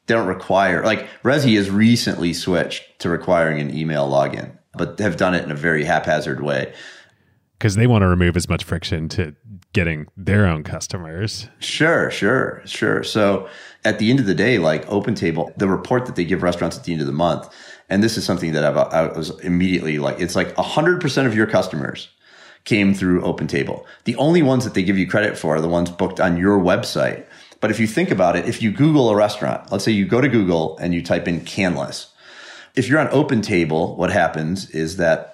They 0.06 0.14
don't 0.14 0.26
require, 0.26 0.84
like, 0.84 1.08
Resy 1.22 1.56
has 1.56 1.70
recently 1.70 2.34
switched 2.34 2.98
to 3.00 3.08
requiring 3.08 3.58
an 3.58 3.76
email 3.76 4.08
login, 4.08 4.58
but 4.74 4.98
have 4.98 5.16
done 5.16 5.34
it 5.34 5.44
in 5.44 5.50
a 5.50 5.56
very 5.56 5.84
haphazard 5.84 6.42
way. 6.42 6.74
Because 7.64 7.76
they 7.76 7.86
want 7.86 8.02
to 8.02 8.08
remove 8.08 8.36
as 8.36 8.46
much 8.46 8.62
friction 8.62 9.08
to 9.08 9.34
getting 9.72 10.06
their 10.18 10.44
own 10.44 10.64
customers. 10.64 11.48
Sure, 11.60 12.10
sure, 12.10 12.60
sure. 12.66 13.02
So 13.02 13.48
at 13.86 13.98
the 13.98 14.10
end 14.10 14.20
of 14.20 14.26
the 14.26 14.34
day, 14.34 14.58
like 14.58 14.84
OpenTable, 14.84 15.56
the 15.56 15.66
report 15.66 16.04
that 16.04 16.14
they 16.14 16.26
give 16.26 16.42
restaurants 16.42 16.76
at 16.76 16.84
the 16.84 16.92
end 16.92 17.00
of 17.00 17.06
the 17.06 17.14
month, 17.14 17.48
and 17.88 18.02
this 18.02 18.18
is 18.18 18.24
something 18.26 18.52
that 18.52 18.64
I've, 18.64 18.76
I 18.76 19.16
was 19.16 19.30
immediately 19.40 19.98
like, 19.98 20.20
it's 20.20 20.36
like 20.36 20.54
100% 20.56 21.26
of 21.26 21.34
your 21.34 21.46
customers 21.46 22.10
came 22.64 22.92
through 22.92 23.22
OpenTable. 23.22 23.82
The 24.04 24.16
only 24.16 24.42
ones 24.42 24.64
that 24.64 24.74
they 24.74 24.82
give 24.82 24.98
you 24.98 25.08
credit 25.08 25.38
for 25.38 25.56
are 25.56 25.62
the 25.62 25.66
ones 25.66 25.90
booked 25.90 26.20
on 26.20 26.36
your 26.36 26.58
website. 26.58 27.24
But 27.60 27.70
if 27.70 27.80
you 27.80 27.86
think 27.86 28.10
about 28.10 28.36
it, 28.36 28.46
if 28.46 28.60
you 28.60 28.72
Google 28.72 29.08
a 29.08 29.16
restaurant, 29.16 29.72
let's 29.72 29.84
say 29.84 29.92
you 29.92 30.04
go 30.04 30.20
to 30.20 30.28
Google 30.28 30.76
and 30.76 30.92
you 30.92 31.02
type 31.02 31.26
in 31.26 31.40
Canlis. 31.40 32.08
If 32.74 32.88
you're 32.88 33.00
on 33.00 33.08
OpenTable, 33.08 33.96
what 33.96 34.10
happens 34.10 34.68
is 34.68 34.98
that 34.98 35.33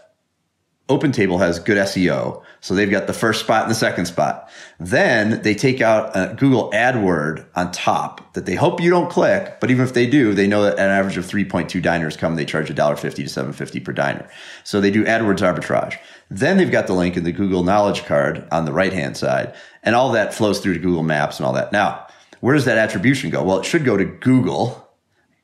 OpenTable 0.90 1.38
has 1.38 1.60
good 1.60 1.78
SEO, 1.78 2.42
so 2.60 2.74
they've 2.74 2.90
got 2.90 3.06
the 3.06 3.12
first 3.12 3.38
spot 3.38 3.62
and 3.62 3.70
the 3.70 3.76
second 3.76 4.06
spot. 4.06 4.50
Then 4.80 5.40
they 5.42 5.54
take 5.54 5.80
out 5.80 6.10
a 6.16 6.34
Google 6.34 6.68
AdWord 6.72 7.46
on 7.54 7.70
top 7.70 8.34
that 8.34 8.44
they 8.44 8.56
hope 8.56 8.80
you 8.80 8.90
don't 8.90 9.08
click, 9.08 9.60
but 9.60 9.70
even 9.70 9.84
if 9.84 9.94
they 9.94 10.06
do, 10.06 10.34
they 10.34 10.48
know 10.48 10.64
that 10.64 10.80
an 10.80 10.90
average 10.90 11.16
of 11.16 11.24
3.2 11.24 11.80
diners 11.80 12.16
come, 12.16 12.34
they 12.34 12.44
charge 12.44 12.68
$1.50 12.68 13.14
to 13.14 13.22
$7.50 13.22 13.84
per 13.84 13.92
diner. 13.92 14.28
So 14.64 14.80
they 14.80 14.90
do 14.90 15.04
AdWords 15.04 15.38
arbitrage. 15.38 15.96
Then 16.28 16.56
they've 16.56 16.70
got 16.70 16.88
the 16.88 16.92
link 16.92 17.16
in 17.16 17.22
the 17.22 17.32
Google 17.32 17.62
Knowledge 17.62 18.04
Card 18.04 18.46
on 18.50 18.64
the 18.64 18.72
right 18.72 18.92
hand 18.92 19.16
side, 19.16 19.54
and 19.84 19.94
all 19.94 20.10
that 20.12 20.34
flows 20.34 20.58
through 20.58 20.74
to 20.74 20.80
Google 20.80 21.04
Maps 21.04 21.38
and 21.38 21.46
all 21.46 21.52
that. 21.52 21.70
Now, 21.72 22.06
where 22.40 22.54
does 22.54 22.64
that 22.64 22.78
attribution 22.78 23.30
go? 23.30 23.44
Well, 23.44 23.60
it 23.60 23.64
should 23.64 23.84
go 23.84 23.96
to 23.96 24.04
Google. 24.04 24.90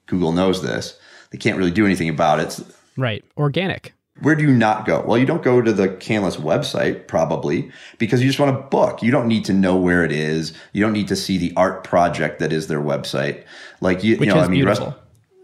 Google 0.07 0.33
knows 0.33 0.61
this. 0.61 0.99
They 1.31 1.39
can't 1.39 1.57
really 1.57 1.71
do 1.71 1.87
anything 1.87 2.09
about 2.09 2.41
it. 2.41 2.61
Right. 2.97 3.25
Organic. 3.37 3.93
Where 4.23 4.35
do 4.35 4.43
you 4.43 4.53
not 4.53 4.87
go? 4.87 5.03
Well, 5.07 5.19
you 5.19 5.27
don't 5.27 5.43
go 5.43 5.61
to 5.61 5.73
the 5.73 5.89
Canlis 5.89 6.39
website 6.39 7.07
probably 7.07 7.71
because 7.99 8.23
you 8.23 8.29
just 8.29 8.39
want 8.41 8.57
to 8.57 8.63
book. 8.69 9.03
You 9.03 9.11
don't 9.11 9.29
need 9.29 9.45
to 9.45 9.53
know 9.53 9.77
where 9.77 10.05
it 10.05 10.13
is. 10.13 10.55
You 10.73 10.83
don't 10.83 10.95
need 10.95 11.09
to 11.09 11.17
see 11.17 11.37
the 11.37 11.53
art 11.55 11.85
project 11.85 12.39
that 12.39 12.53
is 12.53 12.67
their 12.67 12.81
website. 12.81 13.45
Like 13.81 14.03
you, 14.03 14.17
Which 14.17 14.29
you 14.29 14.35
know, 14.35 14.41
is 14.41 14.49
I 14.49 14.51
mean, 14.51 14.65
rest- 14.65 14.83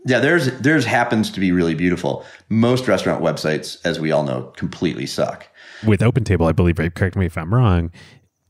yeah, 0.06 0.18
there's 0.18 0.50
there's 0.58 0.85
happens 0.85 1.30
to 1.32 1.40
be 1.40 1.52
really 1.52 1.74
beautiful. 1.74 2.24
Most 2.48 2.88
restaurant 2.88 3.22
websites, 3.22 3.78
as 3.85 4.00
we 4.00 4.11
all 4.11 4.24
know, 4.24 4.44
completely 4.56 5.06
suck. 5.06 5.46
With 5.87 6.00
OpenTable, 6.00 6.48
I 6.48 6.52
believe. 6.52 6.76
Correct 6.94 7.16
me 7.16 7.26
if 7.26 7.37
I'm 7.37 7.54
wrong. 7.54 7.90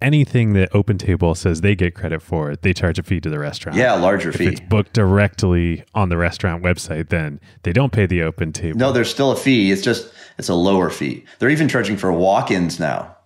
Anything 0.03 0.53
that 0.55 0.71
OpenTable 0.73 1.37
says 1.37 1.61
they 1.61 1.75
get 1.77 1.95
credit 1.95 2.21
for, 2.21 2.57
they 2.57 2.75
charge 2.75 2.99
a 2.99 3.03
fee 3.03 3.21
to 3.21 3.31
the 3.31 3.39
restaurant. 3.39 3.79
Yeah, 3.79 3.95
larger 3.95 4.31
If 4.31 4.37
fee. 4.37 4.47
If 4.47 4.53
it's 4.53 4.61
booked 4.61 4.93
directly 4.93 5.85
on 5.95 6.09
the 6.09 6.17
restaurant 6.17 6.63
website, 6.63 7.09
then 7.09 7.41
they 7.63 7.73
don't 7.73 7.93
pay 7.93 8.07
the 8.07 8.21
OpenTable. 8.21 8.75
No, 8.75 8.93
there's 8.93 9.11
still 9.11 9.31
a 9.31 9.37
fee. 9.37 9.71
It's 9.71 9.83
just 9.83 10.13
it's 10.39 10.49
a 10.49 10.55
lower 10.55 10.91
fee. 10.91 11.25
They're 11.39 11.51
even 11.51 11.69
charging 11.69 11.97
for 11.97 12.13
walk-ins 12.13 12.81
now. 12.81 13.17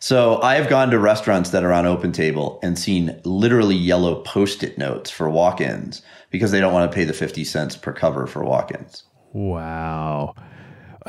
So 0.00 0.40
I 0.42 0.54
have 0.54 0.68
gone 0.68 0.90
to 0.90 0.98
restaurants 0.98 1.50
that 1.50 1.64
are 1.64 1.72
on 1.72 1.84
OpenTable 1.84 2.60
and 2.62 2.78
seen 2.78 3.20
literally 3.24 3.74
yellow 3.74 4.22
post-it 4.22 4.78
notes 4.78 5.10
for 5.10 5.28
walk-ins 5.28 6.02
because 6.30 6.52
they 6.52 6.60
don't 6.60 6.72
want 6.72 6.90
to 6.90 6.94
pay 6.94 7.04
the 7.04 7.12
50 7.12 7.44
cents 7.44 7.76
per 7.76 7.92
cover 7.92 8.26
for 8.26 8.44
walk-ins. 8.44 9.02
Wow. 9.32 10.34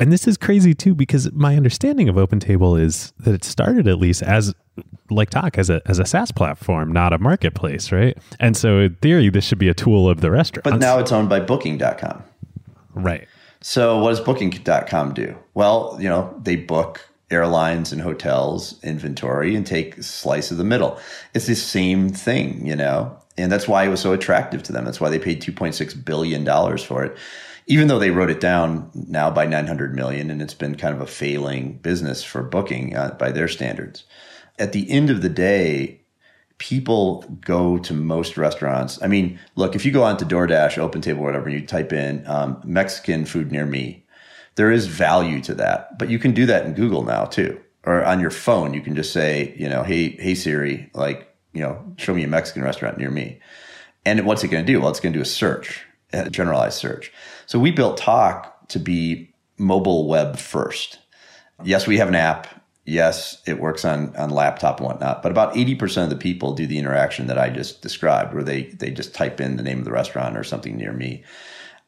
And 0.00 0.10
this 0.10 0.26
is 0.26 0.36
crazy 0.36 0.74
too, 0.74 0.94
because 0.94 1.30
my 1.32 1.56
understanding 1.56 2.08
of 2.08 2.16
OpenTable 2.16 2.80
is 2.80 3.12
that 3.20 3.34
it 3.34 3.44
started 3.44 3.86
at 3.86 3.98
least 3.98 4.22
as 4.22 4.54
like 5.10 5.30
Tock 5.30 5.58
as 5.58 5.68
a 5.68 5.82
as 5.86 5.98
a 5.98 6.06
SaaS 6.06 6.32
platform, 6.32 6.90
not 6.90 7.12
a 7.12 7.18
marketplace, 7.18 7.92
right? 7.92 8.16
And 8.38 8.56
so 8.56 8.78
in 8.78 8.94
theory, 8.96 9.28
this 9.28 9.44
should 9.44 9.58
be 9.58 9.68
a 9.68 9.74
tool 9.74 10.08
of 10.08 10.20
the 10.20 10.30
restaurant. 10.30 10.64
But 10.64 10.78
now 10.78 10.98
it's 10.98 11.12
owned 11.12 11.28
by 11.28 11.40
booking.com. 11.40 12.22
right. 12.94 13.28
So 13.60 13.98
what 13.98 14.10
does 14.10 14.20
booking.com 14.20 15.12
do? 15.12 15.36
Well, 15.52 15.98
you 16.00 16.08
know, 16.08 16.34
they 16.42 16.56
book 16.56 17.06
airlines 17.30 17.92
and 17.92 18.00
hotels 18.00 18.82
inventory 18.82 19.54
and 19.54 19.66
take 19.66 19.98
a 19.98 20.02
slice 20.02 20.50
of 20.50 20.56
the 20.56 20.64
middle. 20.64 20.98
It's 21.34 21.46
the 21.46 21.54
same 21.54 22.08
thing, 22.08 22.66
you 22.66 22.74
know? 22.74 23.16
And 23.36 23.52
that's 23.52 23.68
why 23.68 23.84
it 23.84 23.88
was 23.88 24.00
so 24.00 24.12
attractive 24.12 24.62
to 24.64 24.72
them. 24.72 24.84
That's 24.84 25.00
why 25.00 25.08
they 25.10 25.18
paid 25.18 25.40
2.6 25.40 26.04
billion 26.04 26.44
dollars 26.44 26.82
for 26.82 27.04
it. 27.04 27.16
Even 27.66 27.88
though 27.88 27.98
they 27.98 28.10
wrote 28.10 28.30
it 28.30 28.40
down 28.40 28.90
now 28.94 29.30
by 29.30 29.46
900 29.46 29.94
million 29.94 30.30
and 30.30 30.42
it's 30.42 30.54
been 30.54 30.74
kind 30.74 30.94
of 30.94 31.00
a 31.00 31.06
failing 31.06 31.74
business 31.74 32.24
for 32.24 32.42
booking 32.42 32.96
uh, 32.96 33.16
by 33.18 33.30
their 33.30 33.48
standards. 33.48 34.04
At 34.58 34.72
the 34.72 34.90
end 34.90 35.10
of 35.10 35.22
the 35.22 35.28
day, 35.28 36.00
people 36.60 37.24
go 37.40 37.78
to 37.78 37.94
most 37.94 38.36
restaurants. 38.36 39.02
I 39.02 39.06
mean, 39.08 39.40
look, 39.56 39.74
if 39.74 39.86
you 39.86 39.90
go 39.90 40.02
onto 40.02 40.26
DoorDash, 40.26 40.76
OpenTable, 40.76 41.16
whatever, 41.16 41.48
and 41.48 41.60
you 41.60 41.66
type 41.66 41.92
in 41.92 42.26
um, 42.26 42.60
Mexican 42.64 43.24
food 43.24 43.50
near 43.50 43.64
me, 43.64 44.04
there 44.56 44.70
is 44.70 44.86
value 44.86 45.40
to 45.42 45.54
that. 45.54 45.98
But 45.98 46.10
you 46.10 46.18
can 46.18 46.32
do 46.32 46.46
that 46.46 46.66
in 46.66 46.74
Google 46.74 47.02
now 47.02 47.24
too, 47.24 47.58
or 47.84 48.04
on 48.04 48.20
your 48.20 48.30
phone. 48.30 48.74
You 48.74 48.82
can 48.82 48.94
just 48.94 49.12
say, 49.12 49.54
you 49.58 49.68
know, 49.68 49.82
hey, 49.82 50.10
hey 50.10 50.34
Siri, 50.34 50.90
like, 50.92 51.34
you 51.54 51.62
know, 51.62 51.82
show 51.96 52.14
me 52.14 52.24
a 52.24 52.28
Mexican 52.28 52.62
restaurant 52.62 52.98
near 52.98 53.10
me. 53.10 53.40
And 54.04 54.26
what's 54.26 54.44
it 54.44 54.48
going 54.48 54.64
to 54.64 54.72
do? 54.72 54.80
Well, 54.80 54.90
it's 54.90 55.00
going 55.00 55.14
to 55.14 55.18
do 55.18 55.22
a 55.22 55.26
search, 55.26 55.82
a 56.12 56.28
generalized 56.28 56.78
search. 56.78 57.10
So 57.50 57.58
we 57.58 57.72
built 57.72 57.96
Tock 57.96 58.68
to 58.68 58.78
be 58.78 59.34
mobile 59.58 60.06
web 60.06 60.36
first. 60.36 61.00
Yes, 61.64 61.84
we 61.84 61.98
have 61.98 62.06
an 62.06 62.14
app. 62.14 62.46
Yes, 62.84 63.42
it 63.44 63.58
works 63.58 63.84
on, 63.84 64.14
on 64.14 64.30
laptop 64.30 64.78
and 64.78 64.86
whatnot, 64.86 65.20
but 65.20 65.32
about 65.32 65.54
80% 65.54 66.04
of 66.04 66.10
the 66.10 66.16
people 66.16 66.52
do 66.52 66.68
the 66.68 66.78
interaction 66.78 67.26
that 67.26 67.40
I 67.40 67.50
just 67.50 67.82
described 67.82 68.34
where 68.34 68.44
they, 68.44 68.66
they 68.66 68.92
just 68.92 69.16
type 69.16 69.40
in 69.40 69.56
the 69.56 69.64
name 69.64 69.80
of 69.80 69.84
the 69.84 69.90
restaurant 69.90 70.38
or 70.38 70.44
something 70.44 70.76
near 70.76 70.92
me. 70.92 71.24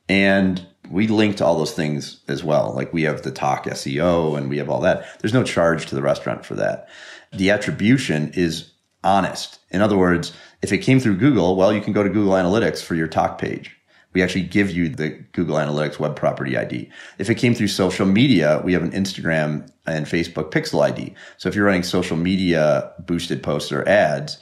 And 0.09 0.67
we 0.91 1.07
link 1.07 1.37
to 1.37 1.45
all 1.45 1.57
those 1.57 1.75
things 1.75 2.23
as 2.27 2.43
well. 2.43 2.73
Like 2.75 2.93
we 2.93 3.03
have 3.03 3.23
the 3.23 3.31
Tock 3.31 3.67
SEO 3.67 4.37
and 4.37 4.51
we 4.51 4.59
have 4.59 4.69
all 4.69 4.81
that. 4.81 5.21
There's 5.21 5.33
no 5.33 5.45
charge 5.45 5.87
to 5.87 5.95
the 5.95 6.03
restaurant 6.03 6.45
for 6.45 6.57
that. 6.57 6.89
The 7.33 7.51
attribution 7.51 8.33
is 8.35 8.73
honest. 9.05 9.61
In 9.71 9.81
other 9.81 9.97
words, 9.97 10.33
if 10.61 10.73
it 10.73 10.79
came 10.79 10.99
through 10.99 11.19
Google, 11.19 11.55
well, 11.55 11.73
you 11.73 11.81
can 11.81 11.93
go 11.93 12.03
to 12.03 12.11
Google 12.11 12.33
Analytics 12.33 12.83
for 12.83 12.97
your 12.97 13.07
Tock 13.07 13.39
page. 13.39 13.77
We 14.13 14.23
actually 14.23 14.43
give 14.43 14.71
you 14.71 14.89
the 14.89 15.11
Google 15.33 15.57
Analytics 15.57 15.99
web 15.99 16.17
property 16.17 16.57
ID. 16.57 16.91
If 17.19 17.31
it 17.31 17.37
came 17.37 17.55
through 17.55 17.69
social 17.69 18.07
media, 18.07 18.61
we 18.65 18.73
have 18.73 18.83
an 18.83 18.93
Instagram 18.93 19.71
and 19.87 20.07
Facebook 20.07 20.51
pixel 20.51 20.83
ID. 20.83 21.15
So 21.39 21.49
if 21.49 21.55
you're 21.55 21.67
running 21.67 21.83
social 21.83 22.17
media 22.17 22.93
boosted 23.01 23.43
posts 23.43 23.73
or 23.73 23.89
ads, 23.89 24.39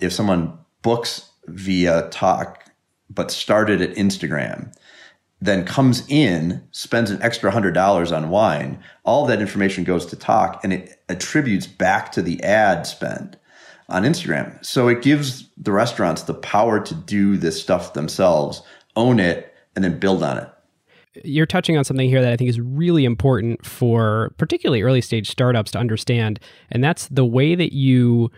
if 0.00 0.12
someone 0.12 0.58
books 0.82 1.30
via 1.46 2.08
Tock, 2.10 2.64
but 3.08 3.30
started 3.30 3.80
at 3.80 3.94
Instagram, 3.94 4.72
then 5.40 5.64
comes 5.64 6.04
in, 6.08 6.62
spends 6.70 7.10
an 7.10 7.20
extra 7.20 7.50
hundred 7.50 7.72
dollars 7.74 8.12
on 8.12 8.30
wine, 8.30 8.82
all 9.04 9.26
that 9.26 9.40
information 9.40 9.82
goes 9.82 10.06
to 10.06 10.16
Tock 10.16 10.60
and 10.62 10.72
it 10.72 11.02
attributes 11.08 11.66
back 11.66 12.12
to 12.12 12.22
the 12.22 12.42
ad 12.42 12.86
spend 12.86 13.36
on 13.88 14.04
Instagram. 14.04 14.64
So 14.64 14.88
it 14.88 15.02
gives 15.02 15.48
the 15.56 15.72
restaurants 15.72 16.22
the 16.22 16.34
power 16.34 16.78
to 16.80 16.94
do 16.94 17.36
this 17.36 17.60
stuff 17.60 17.92
themselves, 17.92 18.62
own 18.96 19.20
it, 19.20 19.54
and 19.74 19.84
then 19.84 19.98
build 19.98 20.22
on 20.22 20.38
it. 20.38 20.48
You're 21.24 21.46
touching 21.46 21.76
on 21.76 21.84
something 21.84 22.08
here 22.08 22.22
that 22.22 22.32
I 22.32 22.36
think 22.36 22.48
is 22.48 22.60
really 22.60 23.04
important 23.04 23.66
for 23.66 24.32
particularly 24.38 24.82
early 24.82 25.00
stage 25.00 25.30
startups 25.30 25.70
to 25.72 25.78
understand, 25.78 26.40
and 26.70 26.82
that's 26.82 27.08
the 27.08 27.24
way 27.24 27.54
that 27.54 27.74
you 27.74 28.30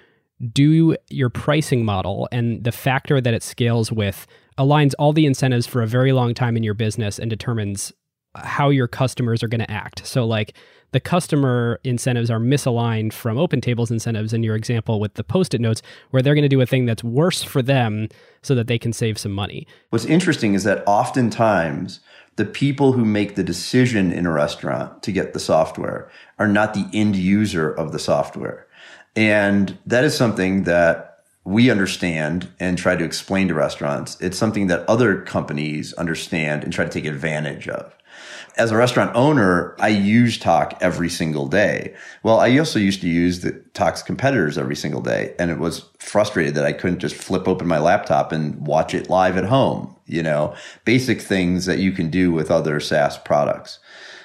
do 0.53 0.97
your 1.09 1.31
pricing 1.31 1.85
model 1.85 2.29
and 2.33 2.65
the 2.65 2.73
factor 2.73 3.21
that 3.21 3.35
it 3.35 3.43
scales 3.43 3.93
with 3.93 4.27
aligns 4.59 4.93
all 4.99 5.13
the 5.13 5.27
incentives 5.27 5.67
for 5.67 5.83
a 5.83 5.87
very 5.87 6.13
long 6.13 6.35
time 6.35 6.57
in 6.57 6.63
your 6.63 6.75
business 6.75 7.19
and 7.19 7.31
determines 7.31 7.93
how 8.37 8.69
your 8.69 8.89
customers 8.89 9.43
are 9.43 9.49
going 9.49 9.61
to 9.61 9.71
act. 9.71 10.07
So, 10.07 10.27
like 10.27 10.55
the 10.95 11.01
customer 11.01 11.81
incentives 11.83 12.31
are 12.31 12.39
misaligned 12.39 13.13
from 13.13 13.37
OpenTable's 13.37 13.91
incentives 13.91 14.33
in 14.33 14.45
your 14.45 14.55
example 14.55 15.01
with 15.01 15.15
the 15.15 15.25
post 15.25 15.53
it 15.53 15.61
notes, 15.61 15.83
where 16.11 16.23
they're 16.23 16.37
going 16.37 16.43
to 16.43 16.49
do 16.49 16.61
a 16.61 16.67
thing 16.67 16.87
that's 16.87 17.03
worse 17.03 17.43
for 17.43 17.63
them 17.63 18.09
so 18.43 18.55
that 18.55 18.69
they 18.69 18.79
can 18.79 18.93
save 18.93 19.19
some 19.19 19.33
money. 19.33 19.67
What's 19.91 20.05
interesting 20.05 20.55
is 20.55 20.63
that 20.63 20.85
oftentimes 20.87 21.99
the 22.37 22.45
people 22.45 22.93
who 22.93 23.05
make 23.05 23.35
the 23.35 23.43
decision 23.43 24.13
in 24.13 24.25
a 24.25 24.31
restaurant 24.31 25.03
to 25.03 25.11
get 25.11 25.33
the 25.33 25.41
software 25.41 26.09
are 26.39 26.47
not 26.47 26.75
the 26.75 26.89
end 26.93 27.17
user 27.17 27.73
of 27.73 27.91
the 27.91 27.99
software. 27.99 28.69
And 29.17 29.77
that 29.87 30.05
is 30.05 30.17
something 30.17 30.63
that 30.63 31.25
we 31.43 31.73
understand 31.73 32.49
and 32.61 32.79
try 32.79 32.95
to 32.95 33.05
explain 33.05 33.49
to 33.49 33.55
restaurants. 33.55 34.17
It's 34.21 34.39
something 34.39 34.69
that 34.69 34.89
other 34.89 35.23
companies 35.23 35.93
understand 35.95 36.63
and 36.63 36.73
try 36.73 36.85
to 36.85 36.91
take 36.91 37.05
advantage 37.05 37.67
of. 37.67 37.97
As 38.57 38.71
a 38.71 38.77
restaurant 38.77 39.15
owner, 39.15 39.77
I 39.79 39.89
use 39.89 40.39
Tock 40.39 40.79
every 40.81 41.09
single 41.09 41.47
day. 41.47 41.95
Well, 42.23 42.41
I 42.41 42.57
also 42.59 42.79
used 42.79 43.01
to 43.01 43.09
use 43.09 43.41
the 43.41 43.53
Tock's 43.75 44.03
competitors 44.03 44.57
every 44.59 44.77
single 44.77 45.01
day, 45.01 45.35
and 45.39 45.51
it 45.51 45.59
was 45.59 45.89
frustrated 45.99 46.55
that 46.55 46.65
I 46.65 46.73
couldn't 46.73 47.01
just 47.01 47.17
flip 47.17 47.49
open 47.49 47.67
my 47.67 47.79
laptop 47.79 48.33
and 48.33 48.67
watch 48.67 48.95
it 48.95 49.11
live 49.11 49.37
at 49.37 49.45
home. 49.45 49.95
You 50.07 50.23
know, 50.23 50.55
basic 50.85 51.21
things 51.21 51.67
that 51.67 51.79
you 51.79 51.93
can 51.93 52.11
do 52.11 52.31
with 52.33 52.51
other 52.51 52.79
SaaS 52.81 53.19
products. 53.19 53.79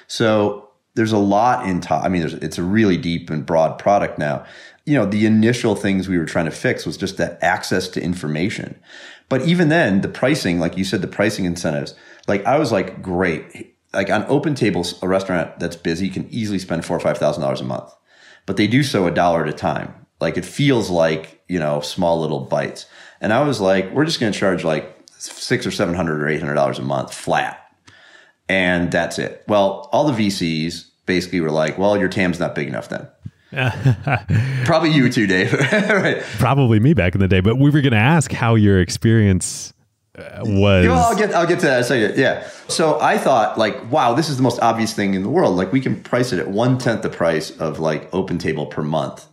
So 0.06 0.68
there's 0.94 1.12
a 1.12 1.18
lot 1.18 1.66
in 1.66 1.80
Tock. 1.80 2.04
I 2.04 2.08
mean, 2.08 2.22
it's 2.42 2.58
a 2.58 2.62
really 2.62 2.96
deep 2.96 3.30
and 3.30 3.46
broad 3.46 3.78
product 3.78 4.18
now 4.18 4.44
you 4.90 4.96
know, 4.96 5.06
the 5.06 5.26
initial 5.26 5.76
things 5.76 6.08
we 6.08 6.18
were 6.18 6.24
trying 6.24 6.46
to 6.46 6.50
fix 6.50 6.84
was 6.86 6.96
just 6.96 7.16
that 7.16 7.38
access 7.42 7.86
to 7.86 8.02
information. 8.02 8.76
But 9.28 9.42
even 9.42 9.68
then, 9.68 10.00
the 10.00 10.08
pricing, 10.08 10.58
like 10.58 10.76
you 10.76 10.84
said, 10.84 11.02
the 11.02 11.06
pricing 11.06 11.44
incentives, 11.44 11.94
like 12.26 12.44
I 12.44 12.58
was 12.58 12.72
like, 12.72 13.00
great. 13.02 13.69
Like 13.92 14.10
on 14.10 14.24
Open 14.28 14.54
Tables, 14.54 15.00
a 15.02 15.08
restaurant 15.08 15.58
that's 15.58 15.76
busy 15.76 16.08
can 16.08 16.28
easily 16.30 16.58
spend 16.58 16.84
four 16.84 16.96
or 16.96 17.00
five 17.00 17.18
thousand 17.18 17.42
dollars 17.42 17.60
a 17.60 17.64
month, 17.64 17.92
but 18.46 18.56
they 18.56 18.66
do 18.66 18.82
so 18.82 19.06
a 19.06 19.10
dollar 19.10 19.42
at 19.42 19.48
a 19.48 19.52
time. 19.52 20.06
Like 20.20 20.36
it 20.36 20.44
feels 20.44 20.90
like 20.90 21.42
you 21.48 21.58
know 21.58 21.80
small 21.80 22.20
little 22.20 22.40
bites. 22.40 22.86
And 23.20 23.32
I 23.32 23.42
was 23.42 23.60
like, 23.60 23.90
we're 23.92 24.04
just 24.04 24.20
going 24.20 24.32
to 24.32 24.38
charge 24.38 24.64
like 24.64 24.96
six 25.18 25.66
or 25.66 25.70
seven 25.70 25.94
hundred 25.94 26.22
or 26.22 26.28
eight 26.28 26.40
hundred 26.40 26.54
dollars 26.54 26.78
a 26.78 26.82
month 26.82 27.12
flat, 27.12 27.60
and 28.48 28.92
that's 28.92 29.18
it. 29.18 29.44
Well, 29.48 29.88
all 29.92 30.10
the 30.10 30.28
VCs 30.28 30.86
basically 31.06 31.40
were 31.40 31.50
like, 31.50 31.76
well, 31.76 31.96
your 31.96 32.08
TAM's 32.08 32.38
not 32.38 32.54
big 32.54 32.68
enough 32.68 32.88
then. 32.88 33.08
Probably 34.64 34.90
you 34.90 35.10
too, 35.10 35.26
Dave. 35.26 35.52
right. 35.72 36.22
Probably 36.38 36.78
me 36.78 36.94
back 36.94 37.14
in 37.14 37.20
the 37.20 37.26
day. 37.26 37.40
But 37.40 37.56
we 37.56 37.70
were 37.70 37.80
going 37.80 37.92
to 37.92 37.98
ask 37.98 38.30
how 38.30 38.54
your 38.54 38.80
experience 38.80 39.72
was. 40.42 40.86
Well, 40.86 40.98
I'll 40.98 41.16
get 41.16 41.34
I'll 41.34 41.46
get 41.46 41.60
to 41.60 41.66
that 41.66 41.86
second. 41.86 42.18
Yeah. 42.18 42.48
So 42.68 43.00
I 43.00 43.18
thought 43.18 43.58
like, 43.58 43.90
wow, 43.90 44.14
this 44.14 44.28
is 44.28 44.36
the 44.36 44.42
most 44.42 44.60
obvious 44.60 44.92
thing 44.92 45.14
in 45.14 45.22
the 45.22 45.28
world. 45.28 45.56
Like 45.56 45.72
we 45.72 45.80
can 45.80 46.02
price 46.02 46.32
it 46.32 46.38
at 46.38 46.48
one 46.48 46.78
tenth 46.78 47.02
the 47.02 47.10
price 47.10 47.50
of 47.58 47.78
like 47.78 48.12
Open 48.14 48.38
Table 48.38 48.66
per 48.66 48.82
month. 48.82 49.26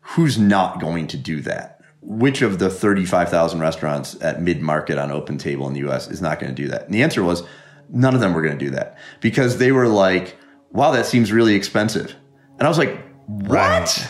Who's 0.00 0.38
not 0.38 0.80
going 0.80 1.06
to 1.08 1.16
do 1.16 1.40
that? 1.42 1.80
Which 2.02 2.42
of 2.42 2.58
the 2.58 2.68
thirty 2.68 3.04
five 3.04 3.30
thousand 3.30 3.60
restaurants 3.60 4.20
at 4.20 4.42
mid 4.42 4.60
market 4.60 4.98
on 4.98 5.10
Open 5.10 5.38
Table 5.38 5.66
in 5.66 5.72
the 5.72 5.80
U.S. 5.80 6.08
is 6.08 6.20
not 6.20 6.38
going 6.38 6.54
to 6.54 6.62
do 6.62 6.68
that? 6.68 6.84
And 6.84 6.94
the 6.94 7.02
answer 7.02 7.22
was 7.22 7.42
none 7.88 8.14
of 8.14 8.20
them 8.20 8.34
were 8.34 8.42
going 8.42 8.58
to 8.58 8.64
do 8.64 8.70
that 8.72 8.98
because 9.20 9.58
they 9.58 9.72
were 9.72 9.88
like, 9.88 10.36
wow, 10.70 10.90
that 10.90 11.06
seems 11.06 11.32
really 11.32 11.54
expensive. 11.54 12.14
And 12.58 12.62
I 12.62 12.68
was 12.68 12.78
like, 12.78 12.98
what? 13.26 14.08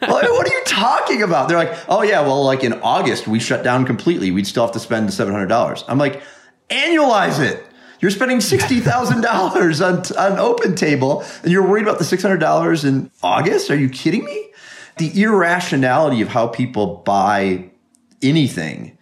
what 0.00 0.24
are 0.24 0.52
you 0.52 0.55
talking 0.66 1.22
about? 1.22 1.48
They're 1.48 1.56
like, 1.56 1.76
oh 1.88 2.02
yeah, 2.02 2.20
well, 2.20 2.44
like 2.44 2.64
in 2.64 2.74
August 2.74 3.26
we 3.26 3.40
shut 3.40 3.64
down 3.64 3.86
completely. 3.86 4.30
We'd 4.30 4.46
still 4.46 4.64
have 4.64 4.72
to 4.74 4.80
spend 4.80 5.08
the 5.08 5.12
seven 5.12 5.32
hundred 5.32 5.46
dollars. 5.46 5.84
I'm 5.88 5.98
like, 5.98 6.22
annualize 6.68 7.40
it. 7.40 7.64
You're 8.00 8.10
spending 8.10 8.40
sixty 8.40 8.80
thousand 8.80 9.22
dollars 9.22 9.80
on 9.80 10.02
on 10.18 10.38
Open 10.38 10.74
Table, 10.74 11.24
and 11.42 11.50
you're 11.50 11.66
worried 11.66 11.82
about 11.82 11.98
the 11.98 12.04
six 12.04 12.22
hundred 12.22 12.40
dollars 12.40 12.84
in 12.84 13.10
August? 13.22 13.70
Are 13.70 13.76
you 13.76 13.88
kidding 13.88 14.24
me? 14.24 14.50
The 14.98 15.22
irrationality 15.22 16.20
of 16.22 16.28
how 16.28 16.48
people 16.48 17.02
buy 17.04 17.70
anything 18.22 18.96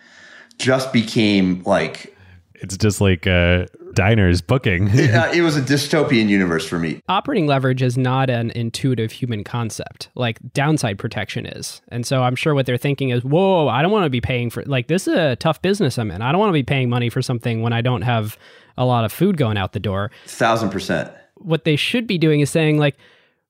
just 0.58 0.92
became 0.92 1.62
like 1.64 2.16
it's 2.54 2.76
just 2.76 3.00
like 3.00 3.26
uh, 3.26 3.66
diners 3.94 4.40
booking. 4.40 4.88
yeah, 4.92 5.24
uh, 5.30 5.32
it 5.32 5.42
was 5.42 5.56
a 5.56 5.62
dystopian 5.62 6.28
universe 6.28 6.66
for 6.66 6.78
me. 6.78 7.00
Operating 7.08 7.46
leverage 7.46 7.82
is 7.82 7.96
not 7.96 8.30
an 8.30 8.50
intuitive 8.50 9.12
human 9.12 9.44
concept 9.44 10.08
like 10.14 10.38
downside 10.52 10.98
protection 10.98 11.46
is. 11.46 11.82
And 11.88 12.06
so 12.06 12.22
I'm 12.22 12.36
sure 12.36 12.54
what 12.54 12.66
they're 12.66 12.76
thinking 12.76 13.10
is, 13.10 13.24
whoa, 13.24 13.68
I 13.68 13.82
don't 13.82 13.92
want 13.92 14.04
to 14.04 14.10
be 14.10 14.20
paying 14.20 14.50
for, 14.50 14.62
like, 14.64 14.88
this 14.88 15.06
is 15.08 15.14
a 15.14 15.36
tough 15.36 15.60
business 15.62 15.98
I'm 15.98 16.10
in. 16.10 16.22
I 16.22 16.32
don't 16.32 16.40
want 16.40 16.50
to 16.50 16.54
be 16.54 16.62
paying 16.62 16.88
money 16.88 17.08
for 17.08 17.22
something 17.22 17.62
when 17.62 17.72
I 17.72 17.80
don't 17.80 18.02
have 18.02 18.38
a 18.76 18.84
lot 18.84 19.04
of 19.04 19.12
food 19.12 19.36
going 19.36 19.56
out 19.56 19.72
the 19.72 19.80
door. 19.80 20.10
Thousand 20.26 20.70
percent. 20.70 21.12
What 21.36 21.64
they 21.64 21.76
should 21.76 22.06
be 22.06 22.18
doing 22.18 22.40
is 22.40 22.50
saying, 22.50 22.78
like, 22.78 22.96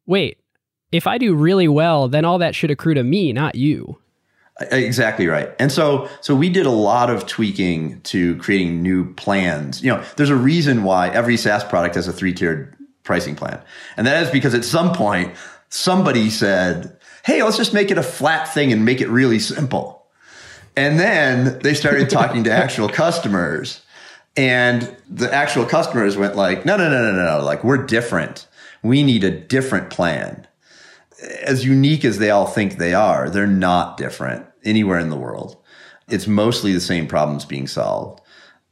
wait, 0.07 0.39
if 0.93 1.07
I 1.07 1.19
do 1.19 1.35
really 1.35 1.69
well, 1.69 2.09
then 2.09 2.25
all 2.25 2.39
that 2.39 2.55
should 2.55 2.71
accrue 2.71 2.95
to 2.95 3.03
me, 3.03 3.33
not 3.33 3.55
you. 3.55 3.99
Exactly 4.61 5.27
right. 5.27 5.51
And 5.59 5.73
so, 5.73 6.09
so 6.21 6.35
we 6.35 6.49
did 6.49 6.65
a 6.65 6.71
lot 6.71 7.11
of 7.11 7.27
tweaking 7.27 8.01
to 8.03 8.37
creating 8.37 8.83
new 8.83 9.13
plans. 9.15 9.83
You 9.83 9.93
know, 9.93 10.05
there's 10.17 10.31
a 10.31 10.37
reason 10.37 10.85
why 10.85 11.09
every 11.09 11.37
SaaS 11.37 11.65
product 11.65 11.97
has 11.97 12.07
a 12.07 12.13
three 12.13 12.33
tiered 12.33 12.77
pricing 13.03 13.35
plan. 13.35 13.61
And 13.97 14.07
that 14.07 14.23
is 14.23 14.31
because 14.31 14.55
at 14.55 14.65
some 14.65 14.93
point 14.95 15.35
somebody 15.71 16.31
said, 16.31 16.97
Hey, 17.25 17.43
let's 17.43 17.57
just 17.57 17.75
make 17.75 17.91
it 17.91 17.99
a 17.99 18.03
flat 18.03 18.53
thing 18.53 18.73
and 18.73 18.85
make 18.85 19.01
it 19.01 19.09
really 19.09 19.41
simple. 19.41 20.07
And 20.77 21.01
then 21.01 21.59
they 21.61 21.75
started 21.75 22.09
talking 22.09 22.45
to 22.45 22.53
actual 22.53 22.89
customers 23.05 23.83
and 24.37 24.95
the 25.09 25.33
actual 25.33 25.65
customers 25.65 26.17
went 26.17 26.37
like, 26.37 26.65
no, 26.65 26.77
no, 26.77 26.91
no, 26.91 27.03
no, 27.03 27.13
no, 27.13 27.39
no. 27.39 27.45
Like 27.45 27.63
we're 27.63 27.85
different. 27.85 28.47
We 28.83 29.03
need 29.03 29.25
a 29.25 29.31
different 29.31 29.91
plan 29.91 30.47
as 31.43 31.65
unique 31.65 32.05
as 32.05 32.19
they 32.19 32.31
all 32.31 32.47
think 32.47 32.77
they 32.77 32.95
are, 32.95 33.31
they're 33.31 33.47
not 33.47 33.97
different 33.97 34.47
anywhere 34.65 34.99
in 34.99 35.11
the 35.11 35.17
world. 35.17 35.57
It's 36.09 36.27
mostly 36.27 36.73
the 36.73 36.81
same 36.81 37.07
problems 37.07 37.45
being 37.45 37.67
solved. 37.67 38.21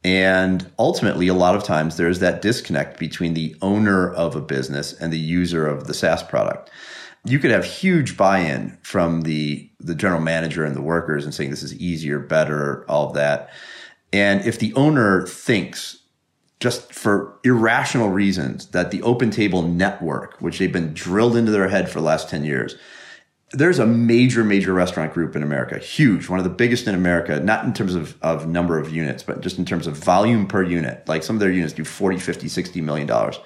And 0.03 0.69
ultimately, 0.77 1.27
a 1.29 1.33
lot 1.33 1.55
of 1.55 1.63
times 1.63 1.95
there's 1.95 2.19
that 2.19 2.41
disconnect 2.41 2.99
between 2.99 3.33
the 3.33 3.55
owner 3.61 4.11
of 4.11 4.35
a 4.35 4.41
business 4.41 4.93
and 4.93 5.13
the 5.13 5.19
user 5.19 5.65
of 5.65 5.87
the 5.87 5.93
SaaS 5.93 6.21
product. 6.21 6.69
You 7.25 7.39
could 7.39 7.51
have 7.51 7.63
huge 7.63 8.17
buy-in 8.17 8.77
from 8.81 9.21
the, 9.21 9.69
the 9.79 9.95
general 9.95 10.19
manager 10.19 10.65
and 10.65 10.75
the 10.75 10.81
workers 10.81 11.23
and 11.23 11.33
saying 11.33 11.51
this 11.51 11.63
is 11.63 11.75
easier, 11.75 12.19
better, 12.19 12.85
all 12.89 13.07
of 13.07 13.13
that. 13.13 13.49
And 14.11 14.45
if 14.45 14.59
the 14.59 14.73
owner 14.73 15.25
thinks 15.25 16.02
just 16.63 16.93
for 16.93 17.37
irrational 17.43 18.07
reasons 18.07 18.67
that 18.67 18.89
the 18.89 19.01
open 19.01 19.29
table 19.29 19.63
network, 19.63 20.37
which 20.39 20.59
they've 20.59 20.71
been 20.71 20.93
drilled 20.93 21.35
into 21.35 21.51
their 21.51 21.67
head 21.67 21.89
for 21.89 21.99
the 21.99 22.05
last 22.05 22.29
10 22.29 22.45
years, 22.45 22.77
there's 23.51 23.79
a 23.79 23.85
major, 23.85 24.45
major 24.45 24.71
restaurant 24.71 25.13
group 25.13 25.35
in 25.35 25.43
America, 25.43 25.77
huge, 25.77 26.29
one 26.29 26.39
of 26.39 26.45
the 26.45 26.49
biggest 26.49 26.87
in 26.87 26.95
America, 26.95 27.37
not 27.41 27.65
in 27.65 27.73
terms 27.73 27.95
of, 27.95 28.15
of 28.21 28.47
number 28.47 28.79
of 28.79 28.95
units, 28.95 29.23
but 29.23 29.41
just 29.41 29.57
in 29.57 29.65
terms 29.65 29.87
of 29.87 29.97
volume 29.97 30.47
per 30.47 30.63
unit. 30.63 31.05
Like 31.05 31.23
some 31.23 31.35
of 31.35 31.41
their 31.41 31.51
units 31.51 31.73
do 31.73 31.83
40, 31.83 32.17
50, 32.17 32.47
60 32.47 32.79
million 32.79 33.07
dollars 33.07 33.37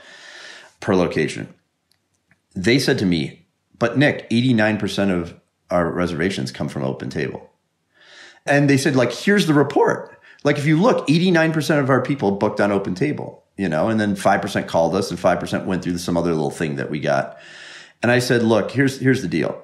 per 0.80 0.94
location. 0.94 1.52
They 2.56 2.78
said 2.78 3.00
to 3.00 3.06
me, 3.08 3.48
but 3.80 3.98
Nick, 3.98 4.30
89% 4.30 5.10
of 5.10 5.34
our 5.72 5.92
reservations 5.92 6.52
come 6.52 6.70
from 6.70 6.84
open 6.84 7.10
table. 7.10 7.50
And 8.46 8.70
they 8.70 8.78
said, 8.78 8.96
like, 8.96 9.12
here's 9.12 9.48
the 9.48 9.56
report. 9.56 10.17
Like 10.48 10.58
if 10.58 10.66
you 10.66 10.80
look, 10.80 11.06
89% 11.08 11.78
of 11.78 11.90
our 11.90 12.02
people 12.02 12.32
booked 12.32 12.62
on 12.62 12.72
open 12.72 12.96
table, 12.96 13.44
you 13.58 13.68
know, 13.68 13.90
and 13.90 14.00
then 14.00 14.16
5% 14.16 14.66
called 14.66 14.96
us 14.96 15.12
and 15.12 15.20
5% 15.20 15.66
went 15.66 15.84
through 15.84 15.98
some 15.98 16.16
other 16.16 16.32
little 16.32 16.52
thing 16.52 16.78
that 16.78 16.90
we 16.90 17.02
got. 17.02 17.38
And 18.02 18.10
I 18.10 18.20
said, 18.20 18.44
look, 18.44 18.72
here's, 18.72 18.98
here's 18.98 19.22
the 19.22 19.28
deal. 19.28 19.62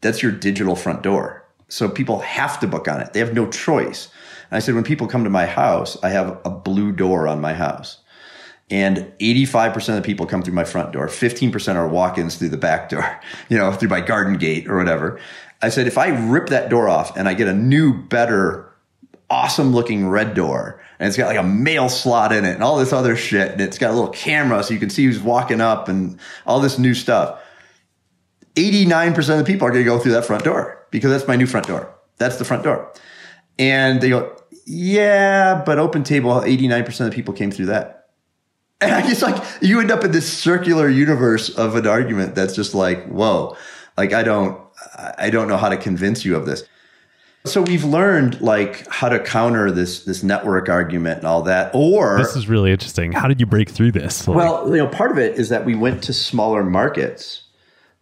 That's 0.00 0.22
your 0.22 0.30
digital 0.30 0.76
front 0.76 1.02
door. 1.02 1.44
So 1.66 1.88
people 1.88 2.20
have 2.20 2.60
to 2.60 2.68
book 2.68 2.86
on 2.86 3.00
it. 3.00 3.12
They 3.12 3.18
have 3.18 3.34
no 3.34 3.50
choice. 3.50 4.08
And 4.52 4.56
I 4.56 4.60
said, 4.60 4.76
when 4.76 4.84
people 4.84 5.08
come 5.08 5.24
to 5.24 5.30
my 5.30 5.46
house, 5.46 6.00
I 6.00 6.10
have 6.10 6.40
a 6.44 6.50
blue 6.50 6.92
door 6.92 7.26
on 7.26 7.40
my 7.40 7.54
house. 7.54 7.98
And 8.70 8.98
85% 9.18 9.88
of 9.88 9.96
the 9.96 10.02
people 10.02 10.26
come 10.26 10.42
through 10.42 10.54
my 10.54 10.62
front 10.62 10.92
door. 10.92 11.08
15% 11.08 11.74
are 11.74 11.88
walk 11.88 12.18
ins 12.18 12.36
through 12.36 12.50
the 12.50 12.56
back 12.56 12.88
door, 12.88 13.20
you 13.48 13.58
know, 13.58 13.72
through 13.72 13.88
my 13.88 14.00
garden 14.00 14.38
gate 14.38 14.68
or 14.68 14.76
whatever. 14.76 15.18
I 15.60 15.70
said, 15.70 15.88
if 15.88 15.98
I 15.98 16.10
rip 16.10 16.50
that 16.50 16.70
door 16.70 16.88
off 16.88 17.16
and 17.16 17.28
I 17.28 17.34
get 17.34 17.48
a 17.48 17.52
new, 17.52 18.00
better, 18.00 18.67
awesome 19.30 19.72
looking 19.72 20.08
red 20.08 20.34
door, 20.34 20.82
and 20.98 21.08
it's 21.08 21.16
got 21.16 21.26
like 21.26 21.38
a 21.38 21.42
mail 21.42 21.88
slot 21.88 22.32
in 22.32 22.44
it 22.44 22.54
and 22.54 22.62
all 22.62 22.78
this 22.78 22.92
other 22.92 23.16
shit, 23.16 23.52
and 23.52 23.60
it's 23.60 23.78
got 23.78 23.90
a 23.90 23.94
little 23.94 24.10
camera 24.10 24.62
so 24.62 24.74
you 24.74 24.80
can 24.80 24.90
see 24.90 25.04
who's 25.04 25.20
walking 25.20 25.60
up 25.60 25.88
and 25.88 26.18
all 26.46 26.60
this 26.60 26.78
new 26.78 26.94
stuff. 26.94 27.40
89% 28.54 29.16
of 29.16 29.38
the 29.38 29.44
people 29.44 29.68
are 29.68 29.70
going 29.70 29.84
to 29.84 29.88
go 29.88 29.98
through 29.98 30.12
that 30.12 30.24
front 30.24 30.44
door 30.44 30.86
because 30.90 31.10
that's 31.10 31.28
my 31.28 31.36
new 31.36 31.46
front 31.46 31.66
door. 31.66 31.94
That's 32.16 32.36
the 32.36 32.44
front 32.44 32.64
door. 32.64 32.92
And 33.58 34.00
they 34.00 34.08
go, 34.08 34.36
yeah, 34.66 35.62
but 35.64 35.78
open 35.78 36.04
table, 36.04 36.30
89% 36.30 36.88
of 37.00 37.10
the 37.10 37.14
people 37.14 37.34
came 37.34 37.50
through 37.50 37.66
that. 37.66 37.94
And 38.80 38.92
I 38.92 39.02
just 39.02 39.22
like, 39.22 39.42
you 39.60 39.80
end 39.80 39.90
up 39.90 40.04
in 40.04 40.12
this 40.12 40.32
circular 40.32 40.88
universe 40.88 41.48
of 41.48 41.74
an 41.74 41.84
argument 41.84 42.36
that's 42.36 42.54
just 42.54 42.76
like, 42.76 43.08
whoa, 43.08 43.56
like 43.96 44.12
I 44.12 44.22
don't, 44.22 44.60
I 45.18 45.30
don't 45.30 45.48
know 45.48 45.56
how 45.56 45.68
to 45.68 45.76
convince 45.76 46.24
you 46.24 46.36
of 46.36 46.46
this. 46.46 46.62
So 47.48 47.62
we've 47.62 47.84
learned 47.84 48.40
like 48.40 48.86
how 48.88 49.08
to 49.08 49.18
counter 49.18 49.70
this 49.70 50.04
this 50.04 50.22
network 50.22 50.68
argument 50.68 51.18
and 51.18 51.26
all 51.26 51.42
that. 51.42 51.74
Or 51.74 52.18
this 52.18 52.36
is 52.36 52.48
really 52.48 52.70
interesting. 52.70 53.12
How 53.12 53.28
did 53.28 53.40
you 53.40 53.46
break 53.46 53.70
through 53.70 53.92
this? 53.92 54.28
Like, 54.28 54.36
well, 54.36 54.68
you 54.68 54.76
know, 54.76 54.86
part 54.86 55.10
of 55.10 55.18
it 55.18 55.38
is 55.38 55.48
that 55.48 55.64
we 55.64 55.74
went 55.74 56.02
to 56.04 56.12
smaller 56.12 56.62
markets 56.62 57.42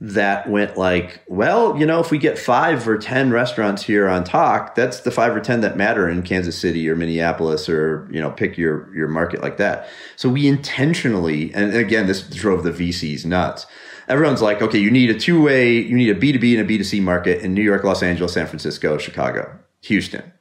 that 0.00 0.48
went 0.48 0.76
like, 0.76 1.22
well, 1.26 1.76
you 1.78 1.86
know, 1.86 2.00
if 2.00 2.10
we 2.10 2.18
get 2.18 2.38
five 2.38 2.86
or 2.86 2.98
10 2.98 3.30
restaurants 3.30 3.82
here 3.82 4.08
on 4.08 4.24
Tock, 4.24 4.74
that's 4.74 5.00
the 5.00 5.10
five 5.10 5.34
or 5.34 5.40
10 5.40 5.62
that 5.62 5.76
matter 5.76 6.08
in 6.08 6.22
Kansas 6.22 6.58
City 6.58 6.88
or 6.88 6.94
Minneapolis 6.94 7.66
or, 7.66 8.06
you 8.12 8.20
know, 8.20 8.30
pick 8.30 8.58
your, 8.58 8.94
your 8.94 9.08
market 9.08 9.40
like 9.40 9.56
that. 9.56 9.88
So 10.16 10.28
we 10.28 10.46
intentionally, 10.46 11.52
and 11.54 11.74
again, 11.74 12.06
this 12.06 12.28
drove 12.28 12.62
the 12.62 12.72
VCs 12.72 13.24
nuts. 13.24 13.66
Everyone's 14.08 14.42
like, 14.42 14.62
okay, 14.62 14.78
you 14.78 14.90
need 14.90 15.10
a 15.10 15.18
two 15.18 15.42
way, 15.42 15.78
you 15.78 15.96
need 15.96 16.10
a 16.10 16.14
B2B 16.14 16.58
and 16.58 16.70
a 16.70 16.78
B2C 16.78 17.02
market 17.02 17.42
in 17.42 17.54
New 17.54 17.62
York, 17.62 17.82
Los 17.84 18.02
Angeles, 18.02 18.32
San 18.32 18.46
Francisco, 18.46 18.98
Chicago, 18.98 19.58
Houston. 19.82 20.32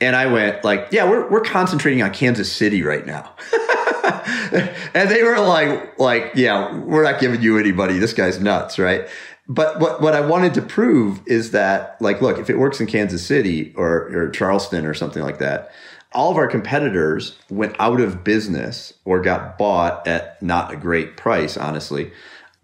And 0.00 0.14
I 0.14 0.26
went 0.26 0.64
like, 0.64 0.88
yeah, 0.90 1.08
we're, 1.08 1.28
we're 1.30 1.40
concentrating 1.40 2.02
on 2.02 2.12
Kansas 2.12 2.52
City 2.52 2.82
right 2.82 3.06
now. 3.06 3.34
and 4.94 5.10
they 5.10 5.22
were 5.22 5.38
like, 5.40 5.98
like, 5.98 6.32
yeah, 6.34 6.76
we're 6.78 7.02
not 7.02 7.20
giving 7.20 7.40
you 7.42 7.58
anybody. 7.58 7.98
This 7.98 8.12
guy's 8.12 8.40
nuts, 8.40 8.78
right? 8.78 9.08
But 9.48 9.78
what, 9.78 10.00
what 10.00 10.14
I 10.14 10.20
wanted 10.20 10.54
to 10.54 10.62
prove 10.62 11.20
is 11.26 11.52
that, 11.52 11.96
like, 12.00 12.20
look, 12.20 12.38
if 12.38 12.50
it 12.50 12.58
works 12.58 12.80
in 12.80 12.86
Kansas 12.86 13.24
City 13.24 13.72
or, 13.76 14.08
or 14.14 14.30
Charleston 14.30 14.84
or 14.84 14.92
something 14.92 15.22
like 15.22 15.38
that, 15.38 15.70
all 16.12 16.30
of 16.30 16.36
our 16.36 16.48
competitors 16.48 17.38
went 17.48 17.76
out 17.78 18.00
of 18.00 18.24
business 18.24 18.92
or 19.04 19.20
got 19.20 19.58
bought 19.58 20.06
at 20.06 20.42
not 20.42 20.72
a 20.72 20.76
great 20.76 21.16
price, 21.16 21.56
honestly, 21.56 22.10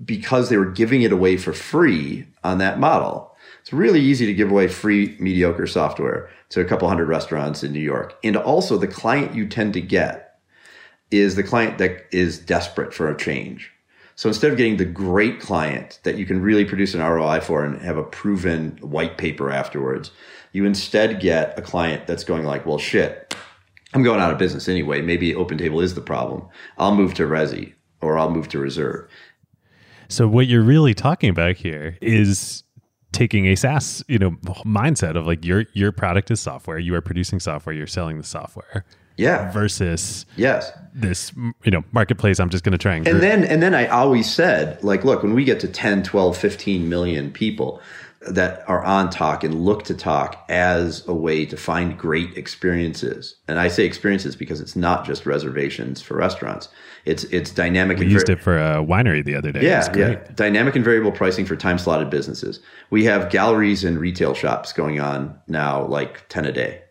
because 0.05 0.49
they 0.49 0.57
were 0.57 0.71
giving 0.71 1.03
it 1.03 1.13
away 1.13 1.37
for 1.37 1.53
free 1.53 2.27
on 2.43 2.59
that 2.59 2.79
model. 2.79 3.35
It's 3.61 3.73
really 3.73 4.01
easy 4.01 4.27
to 4.27 4.35
give 4.35 4.51
away 4.51 4.69
free 4.69 5.17
mediocre 5.21 5.67
software 5.67 6.31
to 6.51 6.61
a 6.61 6.65
couple 6.65 6.89
hundred 6.89 7.07
restaurants 7.07 7.63
in 7.63 7.73
New 7.73 7.81
York. 7.81 8.19
And 8.25 8.37
also 8.37 8.77
the 8.77 8.89
client 8.89 9.35
you 9.35 9.47
tend 9.47 9.75
to 9.75 9.81
get 9.81 10.41
is 11.11 11.37
the 11.37 11.43
client 11.43 11.79
that 11.79 12.07
is 12.11 12.39
desperate 12.39 12.93
for 12.93 13.09
a 13.09 13.17
change. 13.17 13.71
So 14.15 14.29
instead 14.29 14.51
of 14.51 14.57
getting 14.57 14.77
the 14.77 14.85
great 14.85 15.41
client 15.41 16.01
that 16.03 16.17
you 16.17 16.27
can 16.27 16.43
really 16.43 16.65
produce 16.65 16.95
an 16.95 17.01
ROI 17.01 17.41
for 17.41 17.65
and 17.65 17.81
have 17.83 17.97
a 17.97 18.03
proven 18.03 18.79
white 18.81 19.17
paper 19.17 19.51
afterwards, 19.51 20.11
you 20.53 20.65
instead 20.65 21.21
get 21.21 21.59
a 21.59 21.63
client 21.63 22.07
that's 22.07 22.25
going 22.25 22.45
like, 22.45 22.67
well, 22.67 22.79
shit, 22.79 23.35
I'm 23.95 24.03
going 24.03 24.21
out 24.21 24.33
of 24.33 24.39
business 24.39 24.69
anyway. 24.69 25.03
Maybe 25.03 25.35
open 25.35 25.59
table 25.59 25.81
is 25.81 25.95
the 25.95 26.01
problem. 26.01 26.49
I'll 26.79 26.95
move 26.95 27.15
to 27.15 27.25
Resy 27.25 27.75
or 28.01 28.19
I'll 28.19 28.31
move 28.31 28.49
to 28.49 28.59
Reserve. 28.59 29.09
So 30.13 30.29
what 30.29 30.47
you're 30.47 30.63
really 30.63 30.93
talking 30.93 31.31
about 31.31 31.57
here 31.57 31.97
is 32.03 32.65
taking 33.13 33.47
a 33.47 33.55
SaaS, 33.55 34.05
you 34.09 34.19
know, 34.19 34.33
mindset 34.67 35.17
of 35.17 35.27
like 35.27 35.43
your 35.43 35.65
your 35.73 35.91
product 35.91 36.31
is 36.31 36.39
software, 36.39 36.79
you 36.79 36.95
are 36.95 37.01
producing 37.01 37.41
software, 37.41 37.75
you're 37.75 37.87
selling 37.87 38.19
the 38.19 38.25
software 38.25 38.85
yeah 39.19 39.53
versus 39.53 40.25
yes 40.37 40.73
this 40.95 41.33
you 41.65 41.71
know 41.71 41.85
marketplace 41.93 42.41
i'm 42.41 42.49
just 42.49 42.65
going 42.65 42.73
to 42.73 42.79
try 42.79 42.95
and 42.95 43.07
and 43.07 43.23
then 43.23 43.45
and 43.45 43.63
then 43.63 43.75
i 43.75 43.87
always 43.89 44.33
said 44.33 44.83
like 44.83 45.05
look 45.05 45.23
when 45.23 45.35
we 45.35 45.45
get 45.45 45.61
to 45.61 45.69
10 45.69 46.03
12 46.03 46.35
15 46.35 46.89
million 46.89 47.31
people 47.31 47.83
that 48.29 48.69
are 48.69 48.85
on 48.85 49.11
Tock 49.11 49.45
and 49.45 49.65
look 49.65 49.85
to 49.85 49.95
Tock 49.95 50.45
as 50.49 51.07
a 51.09 51.15
way 51.15 51.45
to 51.47 51.57
find 51.57 51.99
great 51.99 52.37
experiences. 52.37 53.37
And 53.49 53.59
I 53.59 53.69
say 53.69 53.85
experiences 53.85 54.37
because 54.37 54.61
it's 54.61 54.77
not 54.77 55.05
just 55.05 55.27
reservations 55.27 56.01
for 56.01 56.17
restaurants. 56.17 56.69
It's 57.05 57.25
it's 57.25 57.51
dynamic. 57.51 57.99
We 57.99 58.07
used 58.07 58.29
it 58.29 58.41
for 58.41 58.57
a 58.57 58.77
winery 58.77 59.25
the 59.25 59.35
other 59.35 59.51
day. 59.51 59.65
Yeah, 59.65 59.93
yeah. 59.97 60.15
Dynamic 60.35 60.77
and 60.77 60.85
variable 60.85 61.11
pricing 61.11 61.45
for 61.45 61.57
time 61.57 61.79
slotted 61.79 62.11
businesses. 62.11 62.61
We 62.91 63.05
have 63.05 63.31
galleries 63.31 63.83
and 63.83 63.99
retail 63.99 64.35
shops 64.35 64.73
going 64.73 65.01
on 65.01 65.37
now, 65.49 65.85
like 65.87 66.29
ten 66.29 66.45
a 66.45 66.53
day 66.53 66.83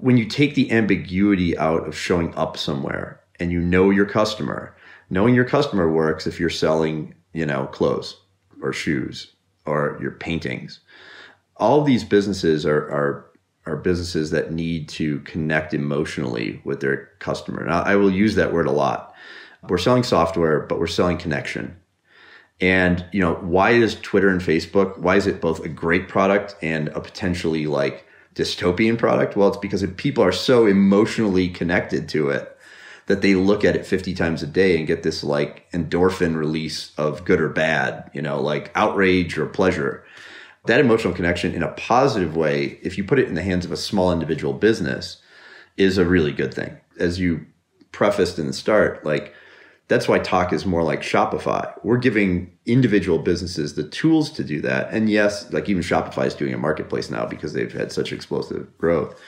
when 0.00 0.16
you 0.16 0.24
take 0.24 0.54
the 0.54 0.70
ambiguity 0.70 1.56
out 1.58 1.86
of 1.86 1.96
showing 1.96 2.34
up 2.34 2.56
somewhere 2.56 3.20
and 3.40 3.50
you 3.50 3.60
know 3.60 3.90
your 3.90 4.06
customer, 4.06 4.76
knowing 5.10 5.34
your 5.34 5.44
customer 5.44 5.90
works 5.90 6.26
if 6.26 6.38
you're 6.38 6.50
selling, 6.50 7.14
you 7.32 7.46
know, 7.46 7.66
clothes 7.66 8.20
or 8.62 8.72
shoes 8.72 9.34
or 9.66 9.98
your 10.00 10.12
paintings. 10.12 10.80
All 11.56 11.82
these 11.82 12.04
businesses 12.04 12.64
are, 12.64 12.90
are 12.90 13.24
are 13.66 13.76
businesses 13.76 14.30
that 14.30 14.50
need 14.50 14.88
to 14.88 15.20
connect 15.20 15.74
emotionally 15.74 16.58
with 16.64 16.80
their 16.80 17.10
customer. 17.18 17.66
Now, 17.66 17.82
I 17.82 17.96
will 17.96 18.10
use 18.10 18.34
that 18.36 18.50
word 18.50 18.66
a 18.66 18.72
lot. 18.72 19.07
We're 19.66 19.78
selling 19.78 20.04
software, 20.04 20.60
but 20.60 20.78
we're 20.78 20.86
selling 20.86 21.18
connection. 21.18 21.76
And 22.60 23.04
you 23.12 23.20
know, 23.20 23.34
why 23.34 23.70
is 23.70 24.00
Twitter 24.00 24.28
and 24.28 24.40
Facebook? 24.40 24.98
Why 24.98 25.16
is 25.16 25.26
it 25.26 25.40
both 25.40 25.64
a 25.64 25.68
great 25.68 26.08
product 26.08 26.56
and 26.60 26.88
a 26.88 27.00
potentially 27.00 27.66
like 27.66 28.06
dystopian 28.34 28.98
product? 28.98 29.36
Well, 29.36 29.48
it's 29.48 29.56
because 29.56 29.84
people 29.96 30.24
are 30.24 30.32
so 30.32 30.66
emotionally 30.66 31.48
connected 31.48 32.08
to 32.10 32.30
it 32.30 32.56
that 33.06 33.22
they 33.22 33.34
look 33.34 33.64
at 33.64 33.74
it 33.74 33.86
50 33.86 34.14
times 34.14 34.42
a 34.42 34.46
day 34.46 34.76
and 34.76 34.86
get 34.86 35.02
this 35.02 35.24
like 35.24 35.70
endorphin 35.72 36.36
release 36.36 36.92
of 36.98 37.24
good 37.24 37.40
or 37.40 37.48
bad, 37.48 38.10
you 38.12 38.20
know, 38.20 38.40
like 38.40 38.70
outrage 38.74 39.38
or 39.38 39.46
pleasure. 39.46 40.04
That 40.66 40.80
emotional 40.80 41.14
connection 41.14 41.54
in 41.54 41.62
a 41.62 41.72
positive 41.72 42.36
way, 42.36 42.78
if 42.82 42.98
you 42.98 43.04
put 43.04 43.18
it 43.18 43.28
in 43.28 43.34
the 43.34 43.42
hands 43.42 43.64
of 43.64 43.72
a 43.72 43.76
small 43.76 44.12
individual 44.12 44.52
business, 44.52 45.22
is 45.78 45.96
a 45.96 46.04
really 46.04 46.32
good 46.32 46.52
thing. 46.52 46.76
As 46.98 47.18
you 47.18 47.46
prefaced 47.92 48.38
in 48.38 48.46
the 48.46 48.52
start, 48.52 49.04
like 49.06 49.32
that's 49.88 50.06
why 50.06 50.18
Tock 50.18 50.52
is 50.52 50.66
more 50.66 50.82
like 50.82 51.00
Shopify. 51.00 51.72
We're 51.82 51.96
giving 51.96 52.56
individual 52.66 53.18
businesses 53.18 53.74
the 53.74 53.88
tools 53.88 54.30
to 54.32 54.44
do 54.44 54.60
that. 54.60 54.90
And 54.92 55.08
yes, 55.08 55.50
like 55.50 55.68
even 55.68 55.82
Shopify 55.82 56.26
is 56.26 56.34
doing 56.34 56.52
a 56.52 56.58
marketplace 56.58 57.10
now 57.10 57.24
because 57.24 57.54
they've 57.54 57.72
had 57.72 57.90
such 57.90 58.12
explosive 58.12 58.76
growth. 58.76 59.18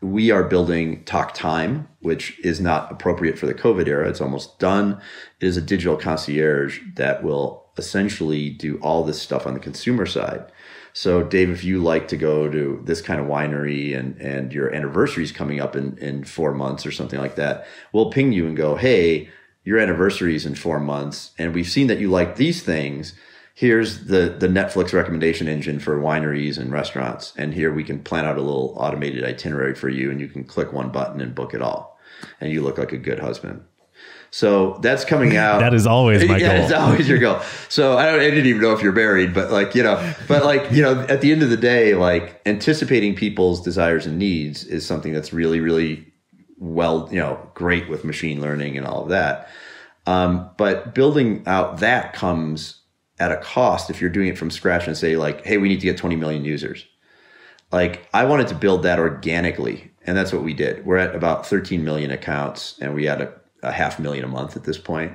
We 0.00 0.30
are 0.30 0.44
building 0.44 1.04
Tock 1.04 1.34
Time, 1.34 1.88
which 2.00 2.38
is 2.40 2.60
not 2.60 2.90
appropriate 2.90 3.38
for 3.38 3.46
the 3.46 3.54
COVID 3.54 3.86
era. 3.86 4.08
It's 4.08 4.20
almost 4.20 4.58
done. 4.58 5.00
It 5.40 5.46
is 5.46 5.56
a 5.56 5.62
digital 5.62 5.96
concierge 5.96 6.80
that 6.94 7.22
will 7.22 7.66
essentially 7.76 8.50
do 8.50 8.78
all 8.78 9.04
this 9.04 9.20
stuff 9.20 9.46
on 9.46 9.54
the 9.54 9.60
consumer 9.60 10.06
side. 10.06 10.50
So, 10.94 11.22
Dave, 11.22 11.50
if 11.50 11.64
you 11.64 11.82
like 11.82 12.08
to 12.08 12.16
go 12.16 12.50
to 12.50 12.80
this 12.84 13.02
kind 13.02 13.20
of 13.20 13.26
winery 13.26 13.96
and, 13.96 14.16
and 14.20 14.52
your 14.52 14.74
anniversary 14.74 15.22
is 15.22 15.32
coming 15.32 15.60
up 15.60 15.76
in, 15.76 15.98
in 15.98 16.24
four 16.24 16.52
months 16.54 16.86
or 16.86 16.92
something 16.92 17.20
like 17.20 17.36
that, 17.36 17.66
we'll 17.92 18.10
ping 18.10 18.32
you 18.32 18.46
and 18.46 18.56
go, 18.56 18.74
hey, 18.74 19.30
your 19.68 19.78
anniversary 19.78 20.34
is 20.34 20.46
in 20.46 20.54
four 20.54 20.80
months, 20.80 21.32
and 21.36 21.54
we've 21.54 21.68
seen 21.68 21.88
that 21.88 21.98
you 21.98 22.08
like 22.08 22.36
these 22.36 22.62
things. 22.62 23.12
Here's 23.52 24.06
the 24.06 24.34
the 24.38 24.48
Netflix 24.48 24.94
recommendation 24.94 25.46
engine 25.46 25.78
for 25.78 26.00
wineries 26.00 26.56
and 26.56 26.72
restaurants, 26.72 27.34
and 27.36 27.52
here 27.52 27.70
we 27.70 27.84
can 27.84 28.02
plan 28.02 28.24
out 28.24 28.38
a 28.38 28.40
little 28.40 28.72
automated 28.78 29.24
itinerary 29.24 29.74
for 29.74 29.90
you, 29.90 30.10
and 30.10 30.22
you 30.22 30.28
can 30.28 30.44
click 30.44 30.72
one 30.72 30.88
button 30.88 31.20
and 31.20 31.34
book 31.34 31.52
it 31.52 31.60
all, 31.60 31.98
and 32.40 32.50
you 32.50 32.62
look 32.62 32.78
like 32.78 32.92
a 32.92 32.96
good 32.96 33.18
husband. 33.18 33.62
So 34.30 34.78
that's 34.80 35.04
coming 35.04 35.36
out. 35.46 35.58
that 35.58 35.74
is 35.74 35.86
always 35.86 36.26
my 36.26 36.38
yeah, 36.38 36.56
goal. 36.56 36.64
It's 36.64 36.72
always 36.72 37.06
your 37.06 37.18
goal. 37.18 37.40
So 37.68 37.98
I, 37.98 38.06
don't, 38.06 38.20
I 38.20 38.30
didn't 38.30 38.46
even 38.46 38.62
know 38.62 38.72
if 38.72 38.80
you're 38.80 38.92
married, 38.92 39.34
but 39.34 39.50
like 39.50 39.74
you 39.74 39.82
know, 39.82 40.14
but 40.26 40.46
like 40.46 40.72
you 40.72 40.80
know, 40.80 40.98
at 41.10 41.20
the 41.20 41.30
end 41.30 41.42
of 41.42 41.50
the 41.50 41.58
day, 41.58 41.92
like 41.92 42.40
anticipating 42.46 43.14
people's 43.14 43.60
desires 43.60 44.06
and 44.06 44.18
needs 44.18 44.64
is 44.64 44.86
something 44.86 45.12
that's 45.12 45.34
really, 45.34 45.60
really 45.60 46.10
well, 46.56 47.06
you 47.12 47.18
know, 47.18 47.38
great 47.52 47.86
with 47.90 48.02
machine 48.02 48.40
learning 48.40 48.78
and 48.78 48.86
all 48.86 49.02
of 49.02 49.10
that. 49.10 49.50
Um, 50.08 50.48
but 50.56 50.94
building 50.94 51.42
out 51.46 51.80
that 51.80 52.14
comes 52.14 52.80
at 53.18 53.30
a 53.30 53.36
cost 53.36 53.90
if 53.90 54.00
you're 54.00 54.08
doing 54.08 54.28
it 54.28 54.38
from 54.38 54.50
scratch 54.50 54.86
and 54.86 54.96
say 54.96 55.16
like, 55.16 55.44
hey, 55.44 55.58
we 55.58 55.68
need 55.68 55.80
to 55.80 55.86
get 55.86 55.98
20 55.98 56.16
million 56.16 56.46
users. 56.46 56.86
Like 57.72 58.08
I 58.14 58.24
wanted 58.24 58.48
to 58.48 58.54
build 58.54 58.84
that 58.84 58.98
organically, 58.98 59.90
and 60.06 60.16
that's 60.16 60.32
what 60.32 60.42
we 60.42 60.54
did. 60.54 60.86
We're 60.86 60.96
at 60.96 61.14
about 61.14 61.46
13 61.46 61.84
million 61.84 62.10
accounts, 62.10 62.78
and 62.80 62.94
we 62.94 63.04
had 63.04 63.20
a, 63.20 63.34
a 63.62 63.70
half 63.70 63.98
million 63.98 64.24
a 64.24 64.28
month 64.28 64.56
at 64.56 64.64
this 64.64 64.78
point. 64.78 65.12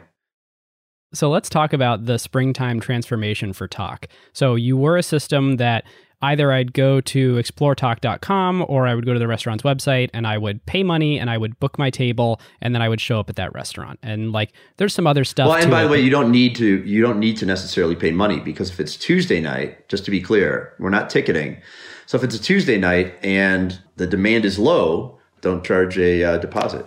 So 1.11 1.27
let's 1.27 1.49
talk 1.49 1.73
about 1.73 2.05
the 2.05 2.19
springtime 2.19 2.79
transformation 2.79 3.51
for 3.51 3.67
Tock. 3.67 4.07
So 4.31 4.53
you 4.53 4.77
were 4.77 4.97
a 4.97 5.03
system 5.03 5.57
that 5.57 5.85
either 6.23 6.51
I'd 6.51 6.73
go 6.73 7.01
to 7.01 7.35
exploretock.com 7.35 8.65
or 8.69 8.87
I 8.87 8.95
would 8.95 9.05
go 9.05 9.13
to 9.13 9.19
the 9.19 9.27
restaurant's 9.27 9.63
website 9.63 10.09
and 10.13 10.25
I 10.25 10.37
would 10.37 10.65
pay 10.65 10.81
money 10.81 11.19
and 11.19 11.29
I 11.29 11.37
would 11.37 11.59
book 11.59 11.77
my 11.77 11.89
table 11.89 12.39
and 12.61 12.73
then 12.73 12.81
I 12.81 12.87
would 12.87 13.01
show 13.01 13.19
up 13.19 13.29
at 13.29 13.35
that 13.35 13.53
restaurant. 13.53 13.99
And 14.01 14.31
like 14.31 14.53
there's 14.77 14.93
some 14.93 15.05
other 15.05 15.25
stuff. 15.25 15.49
Well, 15.49 15.61
and 15.61 15.69
by 15.69 15.83
the 15.83 15.89
way, 15.89 15.99
you 15.99 16.09
don't 16.09 16.31
need 16.31 16.55
to 16.55 16.83
you 16.83 17.01
don't 17.01 17.19
need 17.19 17.37
to 17.37 17.45
necessarily 17.45 17.95
pay 17.95 18.11
money 18.11 18.39
because 18.39 18.69
if 18.69 18.79
it's 18.79 18.95
Tuesday 18.95 19.41
night, 19.41 19.89
just 19.89 20.05
to 20.05 20.11
be 20.11 20.21
clear, 20.21 20.73
we're 20.79 20.89
not 20.89 21.09
ticketing. 21.09 21.61
So 22.05 22.17
if 22.17 22.23
it's 22.23 22.35
a 22.35 22.41
Tuesday 22.41 22.77
night 22.77 23.15
and 23.21 23.79
the 23.97 24.07
demand 24.07 24.45
is 24.45 24.57
low, 24.57 25.19
don't 25.41 25.63
charge 25.63 25.97
a 25.97 26.23
uh, 26.23 26.37
deposit. 26.37 26.85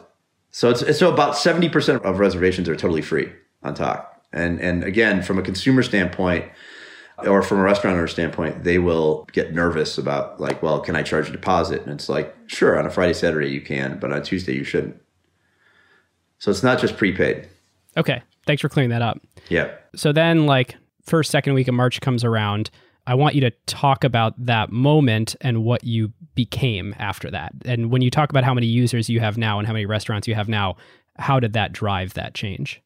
So 0.51 0.71
it's, 0.71 0.81
it's 0.81 0.99
so 0.99 1.13
about 1.13 1.37
seventy 1.37 1.69
percent 1.69 2.03
of 2.05 2.19
reservations 2.19 2.69
are 2.71 2.77
totally 2.77 3.03
free 3.03 3.31
on 3.63 3.75
Tock. 3.75 4.23
And 4.33 4.59
and 4.61 4.83
again, 4.83 5.23
from 5.23 5.39
a 5.39 5.43
consumer 5.43 5.83
standpoint, 5.83 6.47
or 7.19 7.43
from 7.43 7.59
a 7.59 7.63
restaurant 7.63 7.97
owner 7.97 8.07
standpoint, 8.07 8.65
they 8.65 8.79
will 8.79 9.27
get 9.33 9.53
nervous 9.55 9.99
about 9.99 10.41
like, 10.41 10.63
well, 10.63 10.81
can 10.81 10.97
I 10.97 11.03
charge 11.03 11.29
a 11.29 11.33
deposit? 11.33 11.83
And 11.83 11.93
it's 11.93 12.09
like, 12.09 12.35
sure, 12.47 12.79
on 12.79 12.87
a 12.87 12.91
Friday, 12.91 13.15
Saturday 13.15 13.51
you 13.51 13.61
can, 13.61 13.99
but 13.99 14.13
on 14.13 14.23
Tuesday 14.23 14.55
you 14.55 14.65
shouldn't. 14.65 15.01
So 16.39 16.51
it's 16.51 16.63
not 16.63 16.79
just 16.79 16.97
prepaid. 16.97 17.49
okay, 17.97 18.21
thanks 18.47 18.61
for 18.61 18.69
clearing 18.69 18.91
that 18.91 19.03
up. 19.03 19.19
Yeah. 19.49 19.75
So 19.95 20.13
then, 20.13 20.45
like, 20.47 20.77
first, 21.03 21.31
second 21.31 21.55
week 21.55 21.69
of 21.69 21.75
March 21.75 22.01
comes 22.01 22.25
around. 22.25 22.71
I 23.07 23.15
want 23.15 23.35
you 23.35 23.41
to 23.43 23.53
talk 23.67 24.05
about 24.05 24.35
that 24.45 24.71
moment 24.71 25.37
and 25.41 25.65
what 25.65 25.85
you 25.85 26.13
became 26.35 26.95
after 26.99 27.31
that. 27.31 27.53
And 27.65 27.91
when 27.91 28.03
you 28.03 28.11
talk 28.11 28.31
about 28.31 28.45
how 28.45 28.53
many 28.53 28.67
users 28.67 29.09
you 29.09 29.21
have 29.21 29.39
now 29.39 29.59
and 29.59 29.67
how 29.67 29.73
many 29.73 29.87
restaurants 29.87 30.27
you 30.27 30.35
have 30.35 30.49
now, 30.49 30.77
how 31.19 31.41
did 31.41 31.53
that 31.55 31.73
drive 31.73 32.15
that 32.15 32.35
change? 32.35 32.83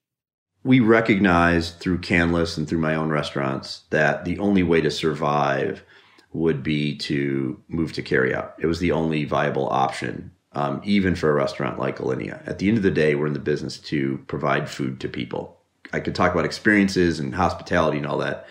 We 0.62 0.80
recognized 0.80 1.78
through 1.78 1.98
Canlis 1.98 2.58
and 2.58 2.68
through 2.68 2.78
my 2.78 2.94
own 2.94 3.11
restaurants 3.11 3.82
that 3.90 4.24
the 4.24 4.38
only 4.38 4.62
way 4.62 4.80
to 4.80 4.90
survive 4.90 5.82
would 6.32 6.62
be 6.62 6.96
to 6.96 7.61
move 7.68 7.92
to 7.94 8.02
carryout. 8.02 8.52
It 8.58 8.66
was 8.66 8.78
the 8.78 8.92
only 8.92 9.24
viable 9.24 9.68
option, 9.68 10.30
um, 10.52 10.80
even 10.84 11.14
for 11.14 11.30
a 11.30 11.34
restaurant 11.34 11.78
like 11.78 11.98
Alinea. 11.98 12.46
At 12.46 12.58
the 12.58 12.68
end 12.68 12.76
of 12.76 12.82
the 12.82 12.90
day, 12.90 13.14
we're 13.14 13.26
in 13.26 13.32
the 13.32 13.38
business 13.38 13.78
to 13.78 14.22
provide 14.26 14.68
food 14.68 15.00
to 15.00 15.08
people. 15.08 15.56
I 15.92 16.00
could 16.00 16.14
talk 16.14 16.32
about 16.32 16.44
experiences 16.44 17.18
and 17.18 17.34
hospitality 17.34 17.98
and 17.98 18.06
all 18.06 18.18
that. 18.18 18.46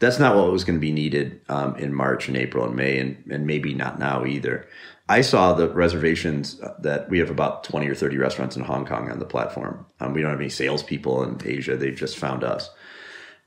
That's 0.00 0.18
not 0.18 0.36
what 0.36 0.52
was 0.52 0.64
going 0.64 0.76
to 0.78 0.80
be 0.80 0.92
needed 0.92 1.40
um, 1.48 1.74
in 1.76 1.92
March 1.92 2.28
and 2.28 2.36
April 2.36 2.64
and 2.64 2.76
May, 2.76 2.98
and, 2.98 3.22
and 3.30 3.46
maybe 3.46 3.74
not 3.74 3.98
now 3.98 4.24
either. 4.24 4.68
I 5.08 5.22
saw 5.22 5.54
the 5.54 5.70
reservations 5.70 6.60
uh, 6.60 6.74
that 6.80 7.08
we 7.08 7.18
have 7.18 7.30
about 7.30 7.64
20 7.64 7.88
or 7.88 7.94
30 7.94 8.18
restaurants 8.18 8.56
in 8.56 8.62
Hong 8.62 8.84
Kong 8.84 9.10
on 9.10 9.18
the 9.18 9.24
platform. 9.24 9.86
Um, 10.00 10.12
we 10.12 10.20
don't 10.20 10.30
have 10.30 10.40
any 10.40 10.50
salespeople 10.50 11.22
in 11.24 11.40
Asia. 11.44 11.76
They've 11.76 11.94
just 11.94 12.18
found 12.18 12.44
us. 12.44 12.70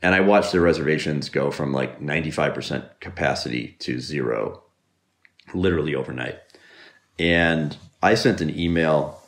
And 0.01 0.15
I 0.15 0.21
watched 0.21 0.51
the 0.51 0.59
reservations 0.59 1.29
go 1.29 1.51
from 1.51 1.71
like 1.71 2.01
95% 2.01 2.99
capacity 2.99 3.75
to 3.79 3.99
zero, 3.99 4.63
literally 5.53 5.93
overnight. 5.93 6.39
And 7.19 7.77
I 8.01 8.15
sent 8.15 8.41
an 8.41 8.57
email 8.57 9.21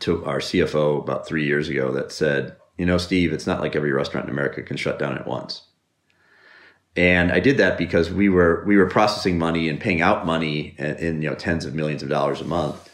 to 0.00 0.24
our 0.24 0.38
CFO 0.38 0.98
about 1.00 1.26
three 1.26 1.46
years 1.46 1.68
ago 1.68 1.92
that 1.92 2.10
said, 2.10 2.56
you 2.76 2.86
know, 2.86 2.98
Steve, 2.98 3.32
it's 3.32 3.46
not 3.46 3.60
like 3.60 3.76
every 3.76 3.92
restaurant 3.92 4.26
in 4.26 4.32
America 4.32 4.62
can 4.62 4.76
shut 4.76 4.98
down 4.98 5.16
at 5.16 5.28
once. 5.28 5.63
And 6.96 7.32
I 7.32 7.40
did 7.40 7.56
that 7.58 7.76
because 7.76 8.10
we 8.10 8.28
were 8.28 8.62
we 8.66 8.76
were 8.76 8.86
processing 8.86 9.36
money 9.36 9.68
and 9.68 9.80
paying 9.80 10.00
out 10.00 10.24
money 10.24 10.74
in, 10.78 11.22
you 11.22 11.28
know 11.28 11.34
tens 11.34 11.64
of 11.64 11.74
millions 11.74 12.02
of 12.02 12.08
dollars 12.08 12.40
a 12.40 12.44
month, 12.44 12.88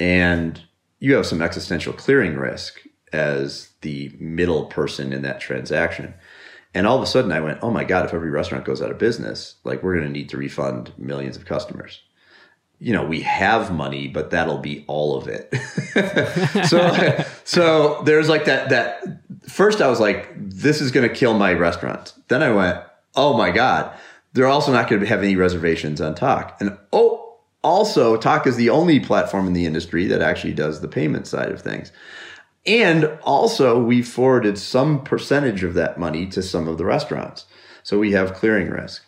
and 0.00 0.62
you 0.98 1.14
have 1.14 1.26
some 1.26 1.42
existential 1.42 1.92
clearing 1.92 2.36
risk 2.36 2.80
as 3.12 3.70
the 3.82 4.10
middle 4.18 4.64
person 4.66 5.12
in 5.12 5.22
that 5.22 5.40
transaction. 5.40 6.14
And 6.72 6.86
all 6.86 6.96
of 6.96 7.02
a 7.02 7.06
sudden, 7.06 7.32
I 7.32 7.40
went, 7.40 7.58
"Oh 7.62 7.70
my 7.70 7.84
god! 7.84 8.06
If 8.06 8.14
every 8.14 8.30
restaurant 8.30 8.64
goes 8.64 8.80
out 8.80 8.90
of 8.90 8.98
business, 8.98 9.56
like 9.62 9.82
we're 9.82 9.94
going 9.94 10.06
to 10.06 10.12
need 10.12 10.30
to 10.30 10.38
refund 10.38 10.92
millions 10.96 11.36
of 11.36 11.44
customers." 11.44 12.00
You 12.80 12.92
know, 12.92 13.04
we 13.04 13.20
have 13.20 13.72
money, 13.72 14.08
but 14.08 14.30
that'll 14.30 14.58
be 14.58 14.84
all 14.88 15.16
of 15.16 15.28
it. 15.28 15.54
so, 16.68 17.24
so 17.44 18.02
there's 18.02 18.28
like 18.28 18.46
that. 18.46 18.70
That 18.70 19.20
first, 19.46 19.82
I 19.82 19.88
was 19.88 20.00
like, 20.00 20.32
"This 20.34 20.80
is 20.80 20.90
going 20.90 21.08
to 21.08 21.14
kill 21.14 21.34
my 21.34 21.52
restaurant." 21.52 22.14
Then 22.28 22.42
I 22.42 22.50
went, 22.50 22.80
oh 23.16 23.36
my 23.36 23.50
God, 23.50 23.96
they're 24.32 24.46
also 24.46 24.72
not 24.72 24.88
going 24.88 25.00
to 25.00 25.06
have 25.06 25.22
any 25.22 25.36
reservations 25.36 26.00
on 26.00 26.14
Tock. 26.14 26.56
And 26.60 26.76
oh, 26.92 27.38
also, 27.62 28.16
Tock 28.16 28.46
is 28.46 28.56
the 28.56 28.68
only 28.70 29.00
platform 29.00 29.46
in 29.46 29.54
the 29.54 29.64
industry 29.64 30.06
that 30.06 30.20
actually 30.20 30.52
does 30.52 30.80
the 30.80 30.88
payment 30.88 31.26
side 31.26 31.50
of 31.50 31.62
things. 31.62 31.92
And 32.66 33.06
also, 33.22 33.82
we 33.82 34.02
forwarded 34.02 34.58
some 34.58 35.02
percentage 35.02 35.64
of 35.64 35.74
that 35.74 35.98
money 35.98 36.26
to 36.28 36.42
some 36.42 36.68
of 36.68 36.78
the 36.78 36.84
restaurants. 36.84 37.46
So 37.82 37.98
we 37.98 38.12
have 38.12 38.34
clearing 38.34 38.70
risk. 38.70 39.04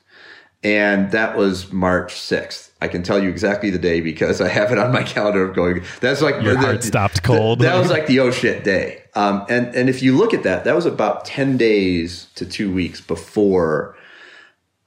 And 0.63 1.11
that 1.13 1.37
was 1.37 1.73
March 1.73 2.15
6th. 2.15 2.71
I 2.81 2.89
can 2.89 3.03
tell 3.03 3.23
you 3.23 3.29
exactly 3.29 3.71
the 3.71 3.79
day 3.79 4.01
because 4.01 4.41
I 4.41 4.49
have 4.49 4.73
it 4.73 4.79
on 4.79 4.93
my 4.93 5.03
calendar 5.05 5.45
of 5.45 5.55
going. 5.55 5.83
That's 6.01 6.21
like 6.21 6.43
Your 6.43 6.55
the- 6.55 6.61
heart 6.61 6.83
stopped 6.83 7.23
cold. 7.23 7.61
That 7.61 7.79
was 7.79 7.91
like 7.91 8.07
the 8.07 8.21
oh 8.21 8.31
shit 8.31 8.65
day. 8.65 9.03
Um, 9.15 9.47
and 9.49 9.75
and 9.75 9.89
if 9.89 10.03
you 10.03 10.17
look 10.17 10.35
at 10.35 10.43
that, 10.43 10.65
that 10.65 10.75
was 10.75 10.85
about 10.85 11.25
ten 11.25 11.57
days 11.57 12.29
to 12.35 12.45
two 12.45 12.73
weeks 12.73 13.01
before 13.01 13.95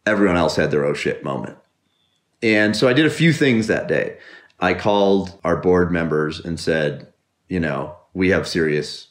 everyone 0.06 0.38
else 0.38 0.56
had 0.56 0.72
their 0.72 0.86
oh 0.86 0.93
shit 0.93 1.24
moment. 1.24 1.58
And 2.41 2.76
so 2.76 2.88
I 2.88 2.93
did 2.93 3.06
a 3.06 3.12
few 3.12 3.34
things 3.34 3.68
that 3.68 3.88
day. 3.88 4.18
I 4.60 4.74
called 4.74 5.39
our 5.43 5.58
board 5.58 5.91
members 5.91 6.39
and 6.39 6.60
said, 6.60 7.12
you 7.47 7.60
know, 7.60 7.95
we 8.14 8.30
have 8.30 8.47
serious 8.47 9.10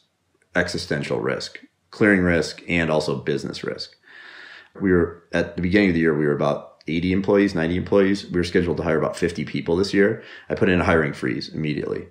existential 0.55 1.19
risk, 1.19 1.59
clearing 1.91 2.21
risk, 2.21 2.61
and 2.67 2.89
also 2.89 3.15
business 3.15 3.63
risk. 3.63 3.95
We 4.79 4.91
were 4.91 5.23
at 5.31 5.55
the 5.55 5.61
beginning 5.61 5.89
of 5.89 5.93
the 5.93 6.01
year, 6.01 6.17
we 6.17 6.25
were 6.25 6.35
about 6.35 6.83
80 6.87 7.11
employees, 7.11 7.55
90 7.55 7.77
employees. 7.77 8.25
We 8.25 8.37
were 8.37 8.43
scheduled 8.43 8.77
to 8.77 8.83
hire 8.83 8.97
about 8.97 9.15
50 9.15 9.45
people 9.45 9.75
this 9.75 9.93
year. 9.93 10.23
I 10.49 10.55
put 10.55 10.69
in 10.69 10.81
a 10.81 10.85
hiring 10.85 11.13
freeze 11.13 11.49
immediately. 11.49 12.07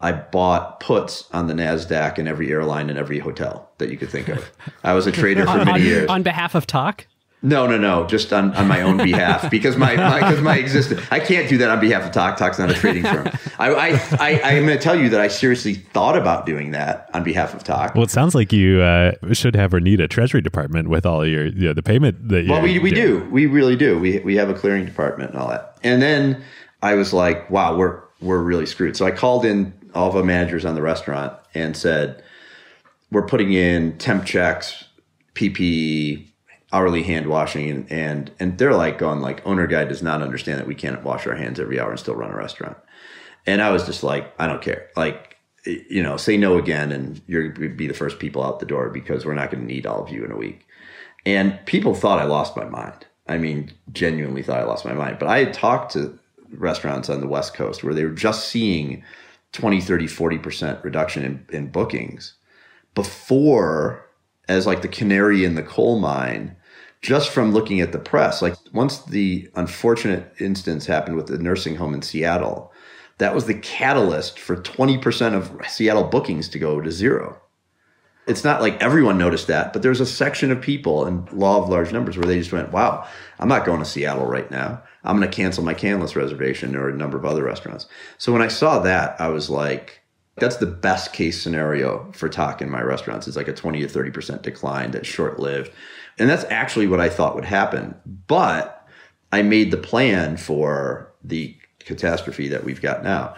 I 0.00 0.12
bought 0.12 0.80
puts 0.80 1.28
on 1.32 1.46
the 1.46 1.54
NASDAQ 1.54 2.18
and 2.18 2.26
every 2.26 2.50
airline 2.50 2.88
and 2.88 2.98
every 2.98 3.18
hotel 3.18 3.70
that 3.78 3.90
you 3.90 3.98
could 3.98 4.08
think 4.08 4.28
of. 4.28 4.50
I 4.82 4.94
was 4.94 5.06
a 5.06 5.12
trader 5.12 5.44
for 5.44 5.50
on, 5.50 5.66
many 5.66 5.82
years. 5.82 6.08
on 6.08 6.22
behalf 6.22 6.54
of 6.54 6.66
Tock? 6.66 7.06
No, 7.42 7.66
no, 7.66 7.78
no. 7.78 8.06
Just 8.06 8.32
on, 8.32 8.54
on 8.54 8.68
my 8.68 8.82
own 8.82 8.98
behalf 8.98 9.50
because 9.50 9.76
my 9.76 9.92
because 9.92 10.42
my, 10.42 10.58
existence. 10.58 11.00
I 11.10 11.20
can't 11.20 11.48
do 11.48 11.56
that 11.58 11.70
on 11.70 11.80
behalf 11.80 12.04
of 12.04 12.12
Tock. 12.12 12.36
Tock's 12.36 12.58
not 12.58 12.70
a 12.70 12.74
trading 12.74 13.02
firm. 13.02 13.28
I 13.58 13.70
I, 13.70 13.88
I 14.18 14.40
I'm 14.42 14.66
going 14.66 14.76
to 14.76 14.82
tell 14.82 14.98
you 14.98 15.08
that 15.08 15.20
I 15.20 15.28
seriously 15.28 15.74
thought 15.74 16.18
about 16.18 16.44
doing 16.44 16.72
that 16.72 17.08
on 17.14 17.24
behalf 17.24 17.54
of 17.54 17.64
Tock. 17.64 17.94
well, 17.94 18.04
it 18.04 18.10
sounds 18.10 18.34
like 18.34 18.52
you 18.52 18.82
uh, 18.82 19.12
should 19.32 19.56
have 19.56 19.72
or 19.72 19.80
need 19.80 20.00
a 20.00 20.08
treasury 20.08 20.42
department 20.42 20.88
with 20.88 21.06
all 21.06 21.26
your 21.26 21.46
you 21.46 21.68
know, 21.68 21.72
the 21.72 21.82
payment 21.82 22.28
that 22.28 22.42
you 22.42 22.50
Well, 22.50 22.62
we, 22.62 22.78
we 22.78 22.90
do. 22.90 23.26
We 23.30 23.46
really 23.46 23.76
do. 23.76 23.98
We 23.98 24.18
we 24.18 24.36
have 24.36 24.50
a 24.50 24.54
clearing 24.54 24.84
department 24.84 25.30
and 25.30 25.40
all 25.40 25.48
that. 25.48 25.78
And 25.82 26.02
then 26.02 26.42
I 26.82 26.94
was 26.94 27.12
like, 27.14 27.48
wow, 27.50 27.74
we're 27.74 28.02
we're 28.20 28.42
really 28.42 28.66
screwed. 28.66 28.96
So 28.96 29.06
I 29.06 29.12
called 29.12 29.46
in 29.46 29.72
all 29.94 30.08
of 30.08 30.14
the 30.14 30.24
managers 30.24 30.64
on 30.64 30.74
the 30.74 30.82
restaurant 30.82 31.32
and 31.54 31.76
said, 31.76 32.22
we're 33.10 33.26
putting 33.26 33.52
in 33.52 33.98
temp 33.98 34.24
checks, 34.24 34.84
PPE, 35.34 36.26
hourly 36.72 37.02
hand 37.02 37.26
washing, 37.26 37.70
and 37.70 37.92
and 37.92 38.30
and 38.38 38.58
they're 38.58 38.74
like 38.74 38.98
going 38.98 39.20
like, 39.20 39.44
owner 39.46 39.66
guy 39.66 39.84
does 39.84 40.02
not 40.02 40.22
understand 40.22 40.58
that 40.58 40.66
we 40.66 40.74
can't 40.74 41.02
wash 41.02 41.26
our 41.26 41.34
hands 41.34 41.60
every 41.60 41.80
hour 41.80 41.90
and 41.90 42.00
still 42.00 42.14
run 42.14 42.30
a 42.30 42.36
restaurant. 42.36 42.76
And 43.46 43.62
I 43.62 43.70
was 43.70 43.86
just 43.86 44.02
like, 44.02 44.32
I 44.38 44.46
don't 44.46 44.62
care. 44.62 44.88
Like, 44.96 45.36
you 45.64 46.02
know, 46.02 46.16
say 46.16 46.36
no 46.36 46.58
again, 46.58 46.92
and 46.92 47.20
you're 47.26 47.48
going 47.48 47.70
to 47.70 47.76
be 47.76 47.86
the 47.86 47.94
first 47.94 48.18
people 48.18 48.42
out 48.42 48.60
the 48.60 48.66
door 48.66 48.90
because 48.90 49.24
we're 49.24 49.34
not 49.34 49.50
going 49.50 49.66
to 49.66 49.72
need 49.72 49.86
all 49.86 50.02
of 50.02 50.10
you 50.10 50.24
in 50.24 50.30
a 50.30 50.36
week. 50.36 50.66
And 51.26 51.58
people 51.66 51.94
thought 51.94 52.18
I 52.18 52.24
lost 52.24 52.56
my 52.56 52.64
mind. 52.64 53.06
I 53.26 53.38
mean, 53.38 53.72
genuinely 53.92 54.42
thought 54.42 54.60
I 54.60 54.64
lost 54.64 54.84
my 54.84 54.94
mind. 54.94 55.18
But 55.18 55.28
I 55.28 55.44
had 55.44 55.54
talked 55.54 55.92
to 55.92 56.18
restaurants 56.52 57.08
on 57.08 57.20
the 57.20 57.28
West 57.28 57.54
Coast 57.54 57.84
where 57.84 57.94
they 57.94 58.04
were 58.04 58.10
just 58.10 58.48
seeing 58.48 59.04
20, 59.52 59.80
30, 59.80 60.06
40% 60.06 60.82
reduction 60.82 61.24
in, 61.24 61.46
in 61.50 61.70
bookings 61.70 62.34
before, 62.94 64.06
as 64.48 64.66
like 64.66 64.82
the 64.82 64.88
canary 64.88 65.44
in 65.44 65.54
the 65.54 65.62
coal 65.62 65.98
mine, 65.98 66.56
just 67.02 67.30
from 67.30 67.52
looking 67.52 67.80
at 67.80 67.92
the 67.92 67.98
press. 67.98 68.42
Like 68.42 68.54
once 68.72 68.98
the 68.98 69.50
unfortunate 69.54 70.32
instance 70.38 70.86
happened 70.86 71.16
with 71.16 71.26
the 71.26 71.38
nursing 71.38 71.76
home 71.76 71.94
in 71.94 72.02
Seattle, 72.02 72.72
that 73.18 73.34
was 73.34 73.46
the 73.46 73.54
catalyst 73.54 74.38
for 74.38 74.56
20% 74.56 75.34
of 75.34 75.70
Seattle 75.70 76.04
bookings 76.04 76.48
to 76.50 76.58
go 76.58 76.80
to 76.80 76.90
zero 76.90 77.40
it's 78.30 78.44
not 78.44 78.60
like 78.60 78.80
everyone 78.80 79.18
noticed 79.18 79.48
that, 79.48 79.72
but 79.72 79.82
there's 79.82 80.00
a 80.00 80.06
section 80.06 80.52
of 80.52 80.60
people 80.60 81.06
in 81.06 81.26
law 81.32 81.60
of 81.60 81.68
large 81.68 81.92
numbers 81.92 82.16
where 82.16 82.26
they 82.26 82.38
just 82.38 82.52
went, 82.52 82.72
wow, 82.72 83.06
I'm 83.38 83.48
not 83.48 83.64
going 83.64 83.80
to 83.80 83.84
Seattle 83.84 84.26
right 84.26 84.50
now. 84.50 84.82
I'm 85.02 85.18
going 85.18 85.28
to 85.28 85.34
cancel 85.34 85.64
my 85.64 85.74
Canlis 85.74 86.14
reservation 86.14 86.76
or 86.76 86.88
a 86.88 86.96
number 86.96 87.18
of 87.18 87.24
other 87.24 87.42
restaurants. 87.42 87.86
So 88.18 88.32
when 88.32 88.42
I 88.42 88.48
saw 88.48 88.78
that, 88.80 89.20
I 89.20 89.28
was 89.28 89.50
like, 89.50 90.02
that's 90.36 90.56
the 90.56 90.66
best 90.66 91.12
case 91.12 91.40
scenario 91.40 92.10
for 92.12 92.28
Tock 92.28 92.62
in 92.62 92.70
my 92.70 92.80
restaurants. 92.80 93.28
It's 93.28 93.36
like 93.36 93.48
a 93.48 93.52
20 93.52 93.80
to 93.80 93.86
30% 93.86 94.42
decline 94.42 94.90
that's 94.90 95.08
short 95.08 95.38
lived. 95.38 95.70
And 96.18 96.28
that's 96.28 96.44
actually 96.44 96.86
what 96.86 97.00
I 97.00 97.08
thought 97.08 97.34
would 97.34 97.44
happen. 97.44 97.94
But 98.26 98.88
I 99.32 99.42
made 99.42 99.70
the 99.70 99.76
plan 99.76 100.36
for 100.36 101.12
the 101.22 101.56
catastrophe 101.80 102.48
that 102.48 102.64
we've 102.64 102.80
got 102.80 103.02
now. 103.02 103.34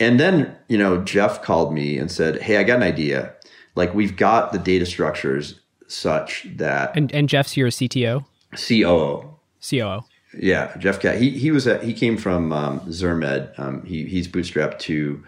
And 0.00 0.18
then, 0.18 0.56
you 0.68 0.78
know, 0.78 1.02
Jeff 1.02 1.42
called 1.42 1.72
me 1.72 1.98
and 1.98 2.10
said, 2.10 2.42
Hey, 2.42 2.56
I 2.56 2.64
got 2.64 2.76
an 2.76 2.82
idea. 2.82 3.34
Like 3.74 3.94
we've 3.94 4.16
got 4.16 4.52
the 4.52 4.58
data 4.58 4.84
structures 4.84 5.60
such 5.86 6.46
that 6.56 6.96
And 6.96 7.12
and 7.12 7.28
Jeff's 7.28 7.56
your 7.56 7.68
CTO, 7.68 8.24
COO, 8.56 9.36
COO. 9.68 10.04
Yeah, 10.38 10.74
Jeff 10.78 11.00
Kat. 11.00 11.20
He 11.20 11.30
he 11.30 11.50
was 11.50 11.66
a, 11.66 11.78
he 11.78 11.92
came 11.92 12.16
from 12.16 12.52
um, 12.52 12.90
Zirmed. 12.90 13.50
Um, 13.58 13.84
he 13.84 14.06
he's 14.06 14.28
bootstrapped 14.28 14.78
two 14.78 15.22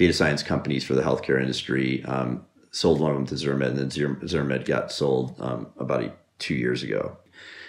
data 0.00 0.14
science 0.14 0.42
companies 0.42 0.82
for 0.82 0.94
the 0.94 1.02
healthcare 1.02 1.38
industry. 1.38 2.02
Um, 2.06 2.46
sold 2.70 3.00
one 3.00 3.10
of 3.10 3.16
them 3.18 3.26
to 3.26 3.36
Zirmed, 3.36 3.62
and 3.62 3.76
then 3.76 3.90
Zirmed 4.26 4.64
got 4.64 4.90
sold 4.90 5.34
um, 5.38 5.66
about 5.76 6.02
a, 6.02 6.12
two 6.38 6.54
years 6.54 6.82
ago. 6.82 7.18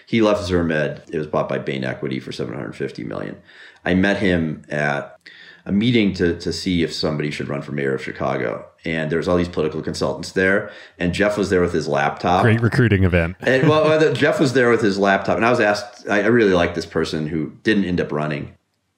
He 0.08 0.22
left 0.22 0.46
Zirmed. 0.46 1.02
It 1.12 1.18
was 1.18 1.28
bought 1.28 1.50
by 1.50 1.58
Bain 1.58 1.84
Equity 1.84 2.22
for 2.22 2.32
750 2.32 3.04
million. 3.04 3.42
I 3.84 3.96
met 3.96 4.18
him 4.18 4.64
at 4.70 5.20
a 5.66 5.74
meeting 5.74 6.14
to, 6.14 6.40
to 6.40 6.54
see 6.54 6.84
if 6.84 6.94
somebody 6.94 7.32
should 7.32 7.50
run 7.50 7.62
for 7.62 7.74
mayor 7.74 7.96
of 7.96 8.04
Chicago. 8.04 8.66
And 8.86 9.12
there 9.12 9.18
was 9.18 9.28
all 9.28 9.38
these 9.38 9.50
political 9.50 9.82
consultants 9.82 10.32
there, 10.32 10.72
and 10.98 11.14
Jeff 11.14 11.38
was 11.38 11.50
there 11.50 11.62
with 11.62 11.74
his 11.74 11.88
laptop. 11.88 12.44
Great 12.44 12.62
recruiting 12.62 13.04
event. 13.04 13.36
and, 13.42 13.68
well, 13.68 14.14
Jeff 14.14 14.40
was 14.40 14.54
there 14.54 14.70
with 14.70 14.82
his 14.82 14.98
laptop, 14.98 15.36
and 15.36 15.46
I 15.46 15.50
was 15.50 15.60
asked. 15.60 16.08
I, 16.10 16.22
I 16.22 16.28
really 16.28 16.54
like 16.54 16.76
this 16.76 16.86
person 16.86 17.28
who 17.28 17.52
didn't 17.64 17.84
end 17.84 18.00
up 18.00 18.12
running. 18.14 18.56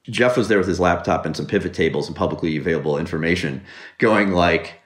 Jeff 0.10 0.36
was 0.36 0.48
there 0.48 0.58
with 0.58 0.68
his 0.68 0.80
laptop 0.80 1.26
and 1.26 1.36
some 1.36 1.46
pivot 1.46 1.74
tables 1.74 2.08
and 2.08 2.16
publicly 2.16 2.58
available 2.58 2.98
information, 2.98 3.64
going 4.00 4.32
like, 4.32 4.82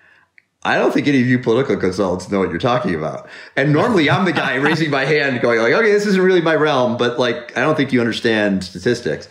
I 0.63 0.78
don't 0.78 0.93
think 0.93 1.07
any 1.07 1.22
of 1.22 1.28
you 1.28 1.39
political 1.39 1.78
consultants 1.78 2.30
know 2.32 2.39
what 2.39 2.49
you're 2.49 2.59
talking 2.59 2.93
about. 2.93 3.28
And 3.55 3.72
normally 3.72 4.09
I'm 4.09 4.26
the 4.26 4.34
guy 4.34 4.55
raising 4.55 4.91
my 4.91 5.05
hand 5.05 5.41
going 5.41 5.59
like, 5.59 5.74
okay, 5.74 5.91
this 5.91 6.05
isn't 6.05 6.22
really 6.22 6.41
my 6.41 6.55
realm, 6.55 6.97
but 6.97 7.18
like, 7.18 7.57
I 7.57 7.61
don't 7.61 7.76
think 7.76 7.93
you 7.93 7.99
understand 7.99 8.63
statistics. 8.63 9.30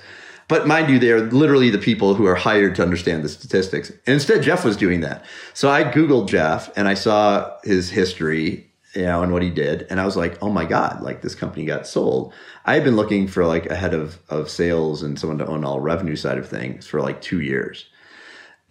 But 0.48 0.66
mind 0.66 0.88
you, 0.88 0.98
they're 0.98 1.20
literally 1.20 1.70
the 1.70 1.78
people 1.78 2.14
who 2.14 2.24
are 2.26 2.36
hired 2.36 2.76
to 2.76 2.82
understand 2.82 3.24
the 3.24 3.28
statistics. 3.28 3.90
And 3.90 4.14
instead, 4.14 4.42
Jeff 4.42 4.64
was 4.64 4.76
doing 4.76 5.00
that. 5.00 5.24
So 5.54 5.68
I 5.68 5.82
Googled 5.82 6.28
Jeff 6.28 6.70
and 6.76 6.86
I 6.86 6.94
saw 6.94 7.52
his 7.64 7.90
history, 7.90 8.70
you 8.94 9.02
know, 9.02 9.22
and 9.22 9.32
what 9.32 9.42
he 9.42 9.50
did. 9.50 9.86
And 9.90 10.00
I 10.00 10.04
was 10.04 10.16
like, 10.16 10.40
oh 10.42 10.50
my 10.50 10.64
God, 10.64 11.02
like 11.02 11.22
this 11.22 11.34
company 11.34 11.64
got 11.64 11.86
sold. 11.86 12.32
I 12.66 12.74
had 12.74 12.84
been 12.84 12.96
looking 12.96 13.28
for 13.28 13.46
like 13.46 13.66
a 13.66 13.76
head 13.76 13.94
of, 13.94 14.18
of 14.28 14.50
sales 14.50 15.02
and 15.02 15.18
someone 15.18 15.38
to 15.38 15.46
own 15.46 15.64
all 15.64 15.80
revenue 15.80 16.16
side 16.16 16.36
of 16.36 16.48
things 16.48 16.86
for 16.86 17.00
like 17.00 17.22
two 17.22 17.40
years. 17.40 17.86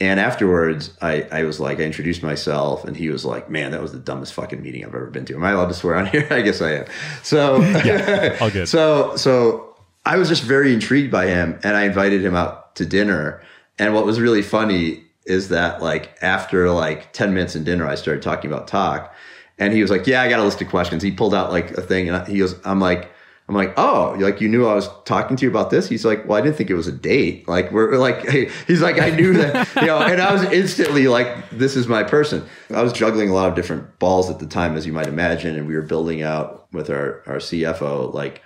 And 0.02 0.20
afterwards, 0.20 0.92
I, 1.02 1.22
I 1.32 1.44
was 1.44 1.62
like, 1.62 1.80
I 1.80 1.84
introduced 1.84 2.22
myself, 2.22 2.84
and 2.84 2.98
he 2.98 3.10
was 3.10 3.24
like, 3.24 3.50
"Man, 3.50 3.72
that 3.72 3.82
was 3.82 3.94
the 3.94 4.00
dumbest 4.00 4.34
fucking 4.34 4.62
meeting 4.62 4.84
I've 4.84 4.94
ever 4.94 5.06
been 5.06 5.24
to." 5.26 5.36
Am 5.36 5.44
I 5.46 5.52
allowed 5.52 5.70
to 5.70 5.74
swear 5.74 5.96
on 5.96 6.06
here? 6.14 6.28
I 6.30 6.42
guess 6.42 6.62
I 6.62 6.72
am. 6.74 6.86
So, 7.24 7.62
yeah, 7.62 8.38
all 8.42 8.50
good. 8.50 8.68
so, 8.68 9.16
so 9.16 9.78
I 10.06 10.18
was 10.18 10.28
just 10.28 10.44
very 10.44 10.74
intrigued 10.74 11.14
by 11.14 11.28
him, 11.28 11.58
and 11.64 11.78
I 11.78 11.84
invited 11.86 12.26
him 12.26 12.36
out 12.36 12.76
to 12.76 12.86
dinner. 12.86 13.42
And 13.80 13.94
what 13.94 14.06
was 14.06 14.20
really 14.20 14.42
funny 14.42 15.06
is 15.26 15.48
that, 15.48 15.82
like, 15.82 16.18
after 16.22 16.70
like 16.72 17.14
ten 17.14 17.34
minutes 17.34 17.56
in 17.56 17.64
dinner, 17.64 17.88
I 17.88 17.96
started 17.96 18.22
talking 18.22 18.52
about 18.52 18.68
Tock, 18.68 19.16
and 19.58 19.72
he 19.72 19.82
was 19.82 19.92
like, 19.92 20.06
"Yeah, 20.08 20.22
I 20.22 20.28
got 20.28 20.42
a 20.42 20.44
list 20.44 20.62
of 20.62 20.68
questions." 20.68 21.04
He 21.04 21.12
pulled 21.12 21.34
out 21.34 21.54
like 21.54 21.72
a 21.72 21.82
thing, 21.82 22.10
and 22.10 22.28
he 22.28 22.40
goes, 22.40 22.60
"I'm 22.66 22.82
like." 22.82 23.12
I'm 23.48 23.54
like, 23.54 23.76
oh, 23.78 24.16
like 24.20 24.42
you 24.42 24.50
knew 24.50 24.66
I 24.66 24.74
was 24.74 24.90
talking 25.06 25.38
to 25.38 25.46
you 25.46 25.50
about 25.52 25.70
this. 25.70 25.88
He's 25.88 26.04
like, 26.04 26.26
well, 26.26 26.38
I 26.38 26.42
didn't 26.42 26.58
think 26.58 26.72
it 26.72 26.76
was 26.76 26.88
a 26.88 26.92
date. 26.92 27.48
Like 27.48 27.72
we're 27.72 27.96
like, 27.98 28.28
hey, 28.28 28.50
he's 28.66 28.82
like, 28.82 29.00
I 29.00 29.12
knew 29.12 29.34
that, 29.34 29.76
you 29.82 29.86
know. 29.86 30.00
And 30.00 30.20
I 30.20 30.34
was 30.34 30.44
instantly 30.46 31.08
like, 31.08 31.52
this 31.52 31.76
is 31.76 31.88
my 31.88 32.02
person. 32.02 32.44
I 32.74 32.82
was 32.82 32.92
juggling 32.92 33.30
a 33.30 33.34
lot 33.34 33.50
of 33.50 33.56
different 33.56 34.00
balls 34.00 34.32
at 34.32 34.40
the 34.40 34.48
time, 34.48 34.76
as 34.76 34.88
you 34.88 34.94
might 34.94 35.08
imagine, 35.08 35.56
and 35.56 35.68
we 35.68 35.76
were 35.76 35.84
building 35.84 36.24
out 36.24 36.68
with 36.74 36.90
our 36.90 37.22
our 37.28 37.38
CFO 37.38 38.12
like 38.14 38.42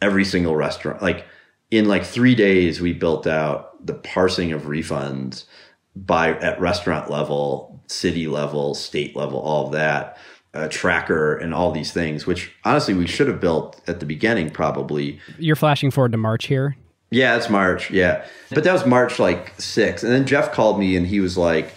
every 0.00 0.24
single 0.24 0.56
restaurant. 0.56 1.02
Like 1.02 1.26
in 1.70 1.86
like 1.86 2.04
three 2.04 2.34
days, 2.34 2.80
we 2.80 2.94
built 2.94 3.26
out 3.26 3.86
the 3.86 3.94
parsing 3.94 4.52
of 4.52 4.62
refunds 4.62 5.44
by 5.94 6.30
at 6.38 6.58
restaurant 6.58 7.10
level, 7.10 7.82
city 7.86 8.26
level, 8.26 8.74
state 8.74 9.14
level, 9.14 9.40
all 9.40 9.66
of 9.66 9.72
that 9.72 10.16
a 10.54 10.68
tracker 10.68 11.36
and 11.36 11.54
all 11.54 11.72
these 11.72 11.92
things, 11.92 12.26
which 12.26 12.52
honestly 12.64 12.94
we 12.94 13.06
should 13.06 13.28
have 13.28 13.40
built 13.40 13.80
at 13.86 14.00
the 14.00 14.06
beginning 14.06 14.50
probably. 14.50 15.20
You're 15.38 15.56
flashing 15.56 15.90
forward 15.90 16.12
to 16.12 16.18
March 16.18 16.46
here. 16.46 16.76
Yeah, 17.10 17.36
it's 17.36 17.48
March. 17.48 17.90
Yeah. 17.90 18.24
But 18.50 18.64
that 18.64 18.72
was 18.72 18.86
March 18.86 19.18
like 19.18 19.58
6. 19.58 20.02
And 20.02 20.12
then 20.12 20.26
Jeff 20.26 20.52
called 20.52 20.78
me 20.78 20.96
and 20.96 21.06
he 21.06 21.20
was 21.20 21.38
like, 21.38 21.74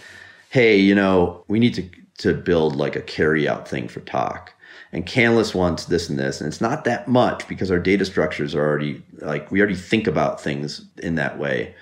"Hey, 0.49 0.77
you 0.77 0.95
know, 0.95 1.43
we 1.47 1.59
need 1.59 1.73
to 1.75 1.89
to 2.19 2.33
build 2.33 2.75
like 2.75 2.95
a 2.95 3.01
carry 3.01 3.47
out 3.47 3.67
thing 3.67 3.87
for 3.87 4.01
Tock." 4.01 4.53
And 4.93 5.05
Canlis 5.05 5.55
wants 5.55 5.85
this 5.85 6.09
and 6.09 6.19
this, 6.19 6.41
and 6.41 6.49
it's 6.49 6.59
not 6.59 6.83
that 6.83 7.07
much 7.07 7.47
because 7.47 7.71
our 7.71 7.79
data 7.79 8.03
structures 8.03 8.53
are 8.53 8.65
already 8.65 9.01
like 9.19 9.49
we 9.51 9.59
already 9.59 9.75
think 9.75 10.05
about 10.05 10.41
things 10.41 10.85
in 10.97 11.15
that 11.15 11.39
way. 11.39 11.73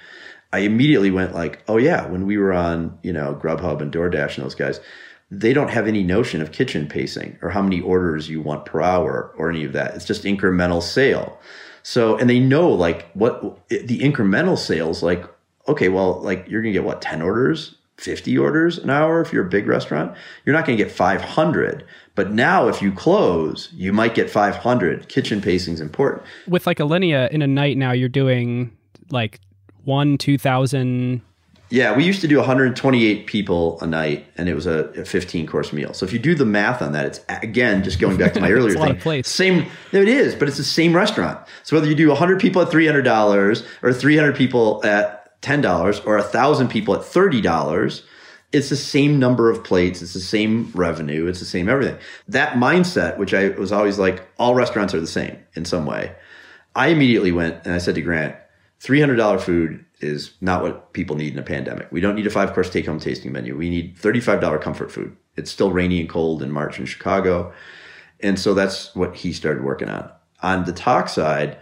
I 0.53 0.59
immediately 0.59 1.09
went 1.09 1.33
like, 1.33 1.63
"Oh 1.67 1.77
yeah, 1.77 2.07
when 2.07 2.27
we 2.27 2.37
were 2.37 2.53
on, 2.53 2.97
you 3.01 3.13
know, 3.13 3.39
Grubhub 3.41 3.81
and 3.81 3.91
DoorDash 3.91 4.35
and 4.35 4.45
those 4.45 4.55
guys, 4.55 4.79
they 5.31 5.53
don't 5.53 5.69
have 5.69 5.87
any 5.87 6.03
notion 6.03 6.41
of 6.41 6.51
kitchen 6.51 6.87
pacing 6.87 7.37
or 7.41 7.49
how 7.49 7.61
many 7.61 7.81
orders 7.81 8.29
you 8.29 8.41
want 8.41 8.65
per 8.65 8.81
hour 8.81 9.33
or 9.37 9.49
any 9.49 9.63
of 9.63 9.73
that. 9.73 9.93
It's 9.95 10.05
just 10.05 10.23
incremental 10.23 10.81
sale. 10.81 11.39
So, 11.83 12.17
and 12.17 12.29
they 12.29 12.39
know 12.39 12.69
like 12.69 13.11
what 13.13 13.67
the 13.69 13.99
incremental 13.99 14.57
sales, 14.57 15.03
like, 15.03 15.23
okay, 15.67 15.89
well, 15.89 16.19
like 16.21 16.47
you're 16.47 16.61
going 16.61 16.73
to 16.73 16.79
get 16.79 16.85
what, 16.85 17.01
10 17.01 17.21
orders, 17.21 17.75
50 17.97 18.37
orders 18.37 18.77
an 18.77 18.89
hour 18.89 19.21
if 19.21 19.31
you're 19.31 19.45
a 19.45 19.49
big 19.49 19.67
restaurant? 19.67 20.15
You're 20.45 20.55
not 20.55 20.65
going 20.65 20.77
to 20.77 20.83
get 20.83 20.91
500. 20.91 21.85
But 22.15 22.31
now 22.31 22.67
if 22.67 22.81
you 22.81 22.91
close, 22.91 23.69
you 23.73 23.93
might 23.93 24.15
get 24.15 24.29
500. 24.29 25.09
Kitchen 25.09 25.41
pacing 25.41 25.75
is 25.75 25.81
important. 25.81 26.23
With 26.47 26.65
like 26.65 26.79
Alinea 26.79 27.29
in 27.29 27.41
a 27.41 27.47
night 27.47 27.77
now, 27.77 27.91
you're 27.91 28.09
doing 28.09 28.75
like 29.11 29.39
one, 29.83 30.17
2,000 30.17 31.21
yeah, 31.69 31.95
we 31.95 32.03
used 32.03 32.21
to 32.21 32.27
do 32.27 32.37
128 32.37 33.27
people 33.27 33.79
a 33.81 33.85
night, 33.85 34.25
and 34.37 34.49
it 34.49 34.55
was 34.55 34.65
a, 34.65 34.85
a 34.89 35.05
15 35.05 35.45
course 35.45 35.71
meal. 35.71 35.93
So 35.93 36.05
if 36.05 36.11
you 36.11 36.17
do 36.17 36.33
the 36.33 36.45
math 36.45 36.81
on 36.81 36.93
that, 36.93 37.05
it's 37.05 37.21
again 37.29 37.83
just 37.83 37.99
going 37.99 38.17
back 38.17 38.33
to 38.33 38.41
my 38.41 38.51
earlier 38.51 38.73
thing. 38.73 39.23
Same, 39.25 39.69
it 39.91 40.07
is, 40.07 40.33
but 40.33 40.47
it's 40.47 40.57
the 40.57 40.63
same 40.63 40.95
restaurant. 40.95 41.39
So 41.63 41.75
whether 41.75 41.87
you 41.87 41.95
do 41.95 42.07
100 42.07 42.39
people 42.39 42.61
at 42.61 42.69
$300 42.69 43.65
or 43.83 43.93
300 43.93 44.35
people 44.35 44.83
at 44.83 45.41
$10 45.41 46.05
or 46.05 46.17
1,000 46.17 46.67
people 46.69 46.95
at 46.95 47.01
$30, 47.01 48.03
it's 48.51 48.69
the 48.69 48.75
same 48.75 49.19
number 49.19 49.51
of 49.51 49.63
plates, 49.63 50.01
it's 50.01 50.13
the 50.13 50.19
same 50.19 50.71
revenue, 50.73 51.27
it's 51.27 51.39
the 51.39 51.45
same 51.45 51.69
everything. 51.69 51.97
That 52.27 52.53
mindset, 52.53 53.17
which 53.17 53.33
I 53.33 53.49
was 53.49 53.71
always 53.71 53.99
like, 53.99 54.27
all 54.39 54.55
restaurants 54.55 54.93
are 54.95 54.99
the 54.99 55.07
same 55.07 55.37
in 55.53 55.65
some 55.65 55.85
way. 55.85 56.15
I 56.75 56.87
immediately 56.87 57.31
went 57.31 57.63
and 57.63 57.73
I 57.73 57.77
said 57.77 57.95
to 57.95 58.01
Grant, 58.01 58.35
$300 58.81 59.39
food 59.41 59.85
is 60.01 60.33
not 60.41 60.61
what 60.61 60.93
people 60.93 61.15
need 61.15 61.33
in 61.33 61.39
a 61.39 61.43
pandemic. 61.43 61.91
We 61.91 62.01
don't 62.01 62.15
need 62.15 62.27
a 62.27 62.31
five 62.31 62.53
course 62.53 62.69
take 62.69 62.85
home 62.85 62.99
tasting 62.99 63.31
menu. 63.31 63.57
We 63.57 63.69
need 63.69 63.97
$35 63.97 64.61
comfort 64.61 64.91
food. 64.91 65.15
It's 65.35 65.51
still 65.51 65.71
rainy 65.71 65.99
and 65.99 66.09
cold 66.09 66.41
in 66.41 66.51
March 66.51 66.79
in 66.79 66.85
Chicago. 66.85 67.53
And 68.21 68.39
so 68.39 68.53
that's 68.53 68.95
what 68.95 69.15
he 69.15 69.33
started 69.33 69.63
working 69.63 69.89
on. 69.89 70.11
On 70.41 70.65
the 70.65 70.73
Tock 70.73 71.09
side, 71.09 71.57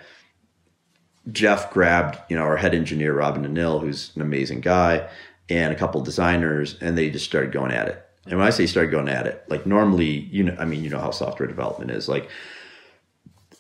Jeff 1.32 1.72
grabbed, 1.72 2.20
you 2.30 2.38
know, 2.38 2.44
our 2.44 2.58
head 2.58 2.74
engineer, 2.74 3.14
Robin 3.14 3.46
Anil, 3.46 3.82
who's 3.82 4.16
an 4.16 4.22
amazing 4.22 4.62
guy, 4.62 5.10
and 5.50 5.74
a 5.74 5.78
couple 5.78 6.02
designers, 6.02 6.78
and 6.82 6.98
they 6.98 7.10
just 7.10 7.26
started 7.26 7.52
going 7.52 7.72
at 7.72 7.88
it. 7.88 8.04
And 8.26 8.38
when 8.38 8.48
I 8.48 8.52
say 8.52 8.66
started 8.66 8.92
going 8.92 9.10
at 9.10 9.28
it, 9.28 9.44
like 9.48 9.66
normally, 9.66 10.28
you 10.32 10.44
know, 10.44 10.56
I 10.60 10.66
mean, 10.66 10.84
you 10.84 10.90
know 10.90 11.00
how 11.00 11.12
software 11.12 11.48
development 11.48 11.92
is. 11.92 12.10
Like 12.10 12.30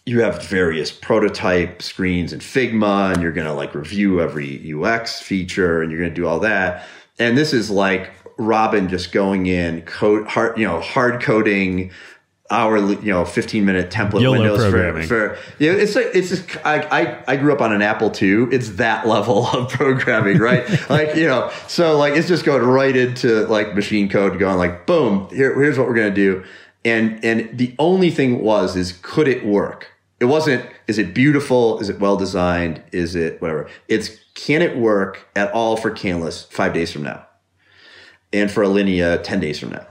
you 0.07 0.21
have 0.21 0.41
various 0.47 0.89
prototype 0.89 1.81
screens 1.81 2.31
in 2.31 2.39
Figma 2.39 3.11
and 3.11 3.21
you're 3.21 3.33
going 3.33 3.45
to 3.45 3.53
like 3.53 3.75
review 3.75 4.21
every 4.21 4.73
UX 4.73 5.19
feature 5.19 5.81
and 5.81 5.91
you're 5.91 5.99
going 5.99 6.11
to 6.11 6.15
do 6.15 6.25
all 6.25 6.39
that. 6.39 6.87
And 7.19 7.37
this 7.37 7.51
is 7.51 7.69
like 7.69 8.11
Robin 8.37 8.87
just 8.87 9.11
going 9.11 9.47
in 9.47 9.81
code 9.81 10.25
hard, 10.25 10.57
you 10.57 10.65
know, 10.65 10.79
hard 10.79 11.21
coding 11.21 11.91
our, 12.49 12.77
you 12.77 13.11
know, 13.11 13.25
15 13.25 13.65
minute 13.65 13.91
template 13.91 14.21
YOLO 14.21 14.39
windows 14.39 14.59
programming. 14.61 15.09
for, 15.09 15.35
for, 15.35 15.61
you 15.61 15.73
know, 15.73 15.77
it's 15.77 15.93
like, 15.93 16.07
it's 16.13 16.29
just, 16.29 16.65
I, 16.65 16.83
I, 16.83 17.23
I 17.27 17.35
grew 17.35 17.51
up 17.51 17.59
on 17.59 17.73
an 17.73 17.81
Apple 17.81 18.09
II. 18.09 18.43
It's 18.55 18.69
that 18.77 19.05
level 19.05 19.47
of 19.47 19.67
programming, 19.73 20.37
right? 20.37 20.89
like, 20.89 21.17
you 21.17 21.27
know, 21.27 21.51
so 21.67 21.97
like, 21.97 22.13
it's 22.13 22.29
just 22.29 22.45
going 22.45 22.63
right 22.63 22.95
into 22.95 23.45
like 23.47 23.75
machine 23.75 24.07
code 24.07 24.39
going 24.39 24.57
like, 24.57 24.85
boom, 24.85 25.27
here, 25.31 25.53
here's 25.53 25.77
what 25.77 25.85
we're 25.85 25.95
going 25.95 26.15
to 26.15 26.15
do. 26.15 26.45
And, 26.85 27.21
and 27.25 27.57
the 27.57 27.75
only 27.77 28.09
thing 28.09 28.41
was, 28.41 28.77
is 28.77 28.97
could 29.01 29.27
it 29.27 29.45
work? 29.45 29.91
It 30.19 30.25
wasn't 30.25 30.69
is 30.87 30.97
it 30.97 31.13
beautiful? 31.13 31.79
Is 31.79 31.89
it 31.89 31.99
well 31.99 32.17
designed 32.17 32.83
is 32.91 33.15
it 33.15 33.41
whatever? 33.41 33.69
It's 33.87 34.17
can 34.33 34.61
it 34.61 34.77
work 34.77 35.27
at 35.35 35.51
all 35.51 35.77
for 35.77 35.91
canlis 35.91 36.51
five 36.51 36.73
days 36.73 36.91
from 36.91 37.03
now? 37.03 37.25
And 38.33 38.51
for 38.51 38.63
alinea 38.63 39.23
10 39.23 39.39
days 39.39 39.59
from 39.59 39.69
now? 39.69 39.87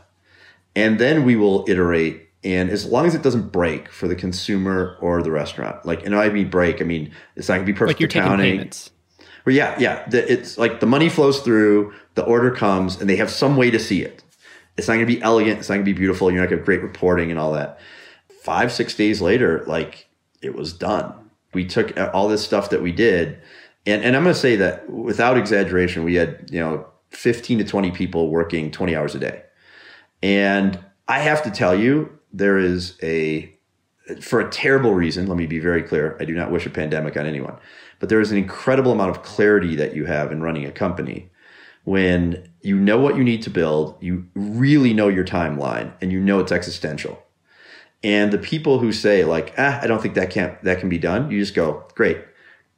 And 0.74 0.98
then 0.98 1.24
we 1.24 1.36
will 1.36 1.64
iterate 1.68 2.26
and 2.44 2.70
as 2.70 2.86
long 2.86 3.06
as 3.06 3.14
it 3.14 3.22
doesn't 3.22 3.50
break 3.50 3.90
for 3.90 4.06
the 4.06 4.14
consumer 4.14 4.96
or 5.00 5.22
the 5.22 5.30
restaurant 5.30 5.84
like 5.84 6.04
and 6.06 6.14
i 6.14 6.28
mean 6.28 6.48
break 6.48 6.80
i 6.80 6.84
mean 6.84 7.10
it's 7.34 7.48
not 7.48 7.56
going 7.56 7.66
to 7.66 7.72
be 7.72 7.76
perfect 7.76 8.00
like 8.00 8.00
you're 8.00 8.22
accounting 8.22 8.44
taking 8.44 8.58
payments. 8.58 8.90
well 9.44 9.54
yeah 9.54 9.74
yeah 9.78 10.06
the, 10.08 10.32
it's 10.32 10.56
like 10.56 10.80
the 10.80 10.86
money 10.86 11.08
flows 11.08 11.40
through 11.40 11.92
the 12.14 12.24
order 12.24 12.50
comes 12.50 13.00
and 13.00 13.10
they 13.10 13.16
have 13.16 13.30
some 13.30 13.56
way 13.56 13.70
to 13.70 13.78
see 13.78 14.02
it. 14.02 14.22
It's 14.76 14.88
not 14.88 14.94
going 14.94 15.06
to 15.06 15.12
be 15.12 15.22
elegant 15.22 15.58
it's 15.60 15.68
not 15.68 15.76
going 15.76 15.86
to 15.86 15.92
be 15.92 15.96
beautiful 15.98 16.30
you're 16.30 16.40
not 16.40 16.48
going 16.48 16.58
to 16.58 16.60
have 16.60 16.66
great 16.66 16.82
reporting 16.82 17.30
and 17.30 17.40
all 17.40 17.52
that. 17.52 17.78
Five 18.42 18.70
six 18.72 18.94
days 18.94 19.20
later 19.20 19.64
like 19.66 20.05
it 20.46 20.54
was 20.54 20.72
done. 20.72 21.12
We 21.52 21.66
took 21.66 21.96
all 22.14 22.28
this 22.28 22.44
stuff 22.44 22.70
that 22.70 22.82
we 22.82 22.92
did, 22.92 23.38
and, 23.86 24.02
and 24.02 24.16
I'm 24.16 24.22
going 24.22 24.34
to 24.34 24.40
say 24.40 24.56
that 24.56 24.90
without 24.90 25.38
exaggeration, 25.38 26.04
we 26.04 26.14
had, 26.14 26.48
you 26.50 26.60
know, 26.60 26.86
15 27.10 27.58
to 27.58 27.64
20 27.64 27.90
people 27.92 28.30
working 28.30 28.70
20 28.70 28.96
hours 28.96 29.14
a 29.14 29.18
day. 29.18 29.42
And 30.22 30.78
I 31.08 31.20
have 31.20 31.42
to 31.44 31.50
tell 31.50 31.74
you, 31.74 32.18
there 32.32 32.58
is 32.58 32.98
a 33.02 33.52
for 34.20 34.40
a 34.40 34.48
terrible 34.50 34.94
reason. 34.94 35.26
Let 35.26 35.36
me 35.36 35.46
be 35.46 35.58
very 35.58 35.82
clear. 35.82 36.16
I 36.20 36.24
do 36.24 36.34
not 36.34 36.50
wish 36.50 36.66
a 36.66 36.70
pandemic 36.70 37.16
on 37.16 37.26
anyone, 37.26 37.56
but 37.98 38.08
there 38.08 38.20
is 38.20 38.30
an 38.30 38.38
incredible 38.38 38.92
amount 38.92 39.10
of 39.10 39.22
clarity 39.22 39.76
that 39.76 39.94
you 39.94 40.04
have 40.06 40.32
in 40.32 40.42
running 40.42 40.64
a 40.64 40.72
company 40.72 41.30
when 41.84 42.48
you 42.62 42.76
know 42.76 42.98
what 42.98 43.16
you 43.16 43.22
need 43.22 43.42
to 43.42 43.50
build, 43.50 43.96
you 44.00 44.26
really 44.34 44.92
know 44.92 45.06
your 45.06 45.24
timeline, 45.24 45.92
and 46.00 46.10
you 46.10 46.20
know 46.20 46.40
it's 46.40 46.50
existential. 46.50 47.22
And 48.02 48.32
the 48.32 48.38
people 48.38 48.78
who 48.78 48.92
say 48.92 49.24
like, 49.24 49.54
ah, 49.58 49.80
I 49.82 49.86
don't 49.86 50.00
think 50.00 50.14
that 50.14 50.30
can 50.30 50.56
that 50.62 50.80
can 50.80 50.88
be 50.88 50.98
done, 50.98 51.30
you 51.30 51.40
just 51.40 51.54
go, 51.54 51.86
great, 51.94 52.18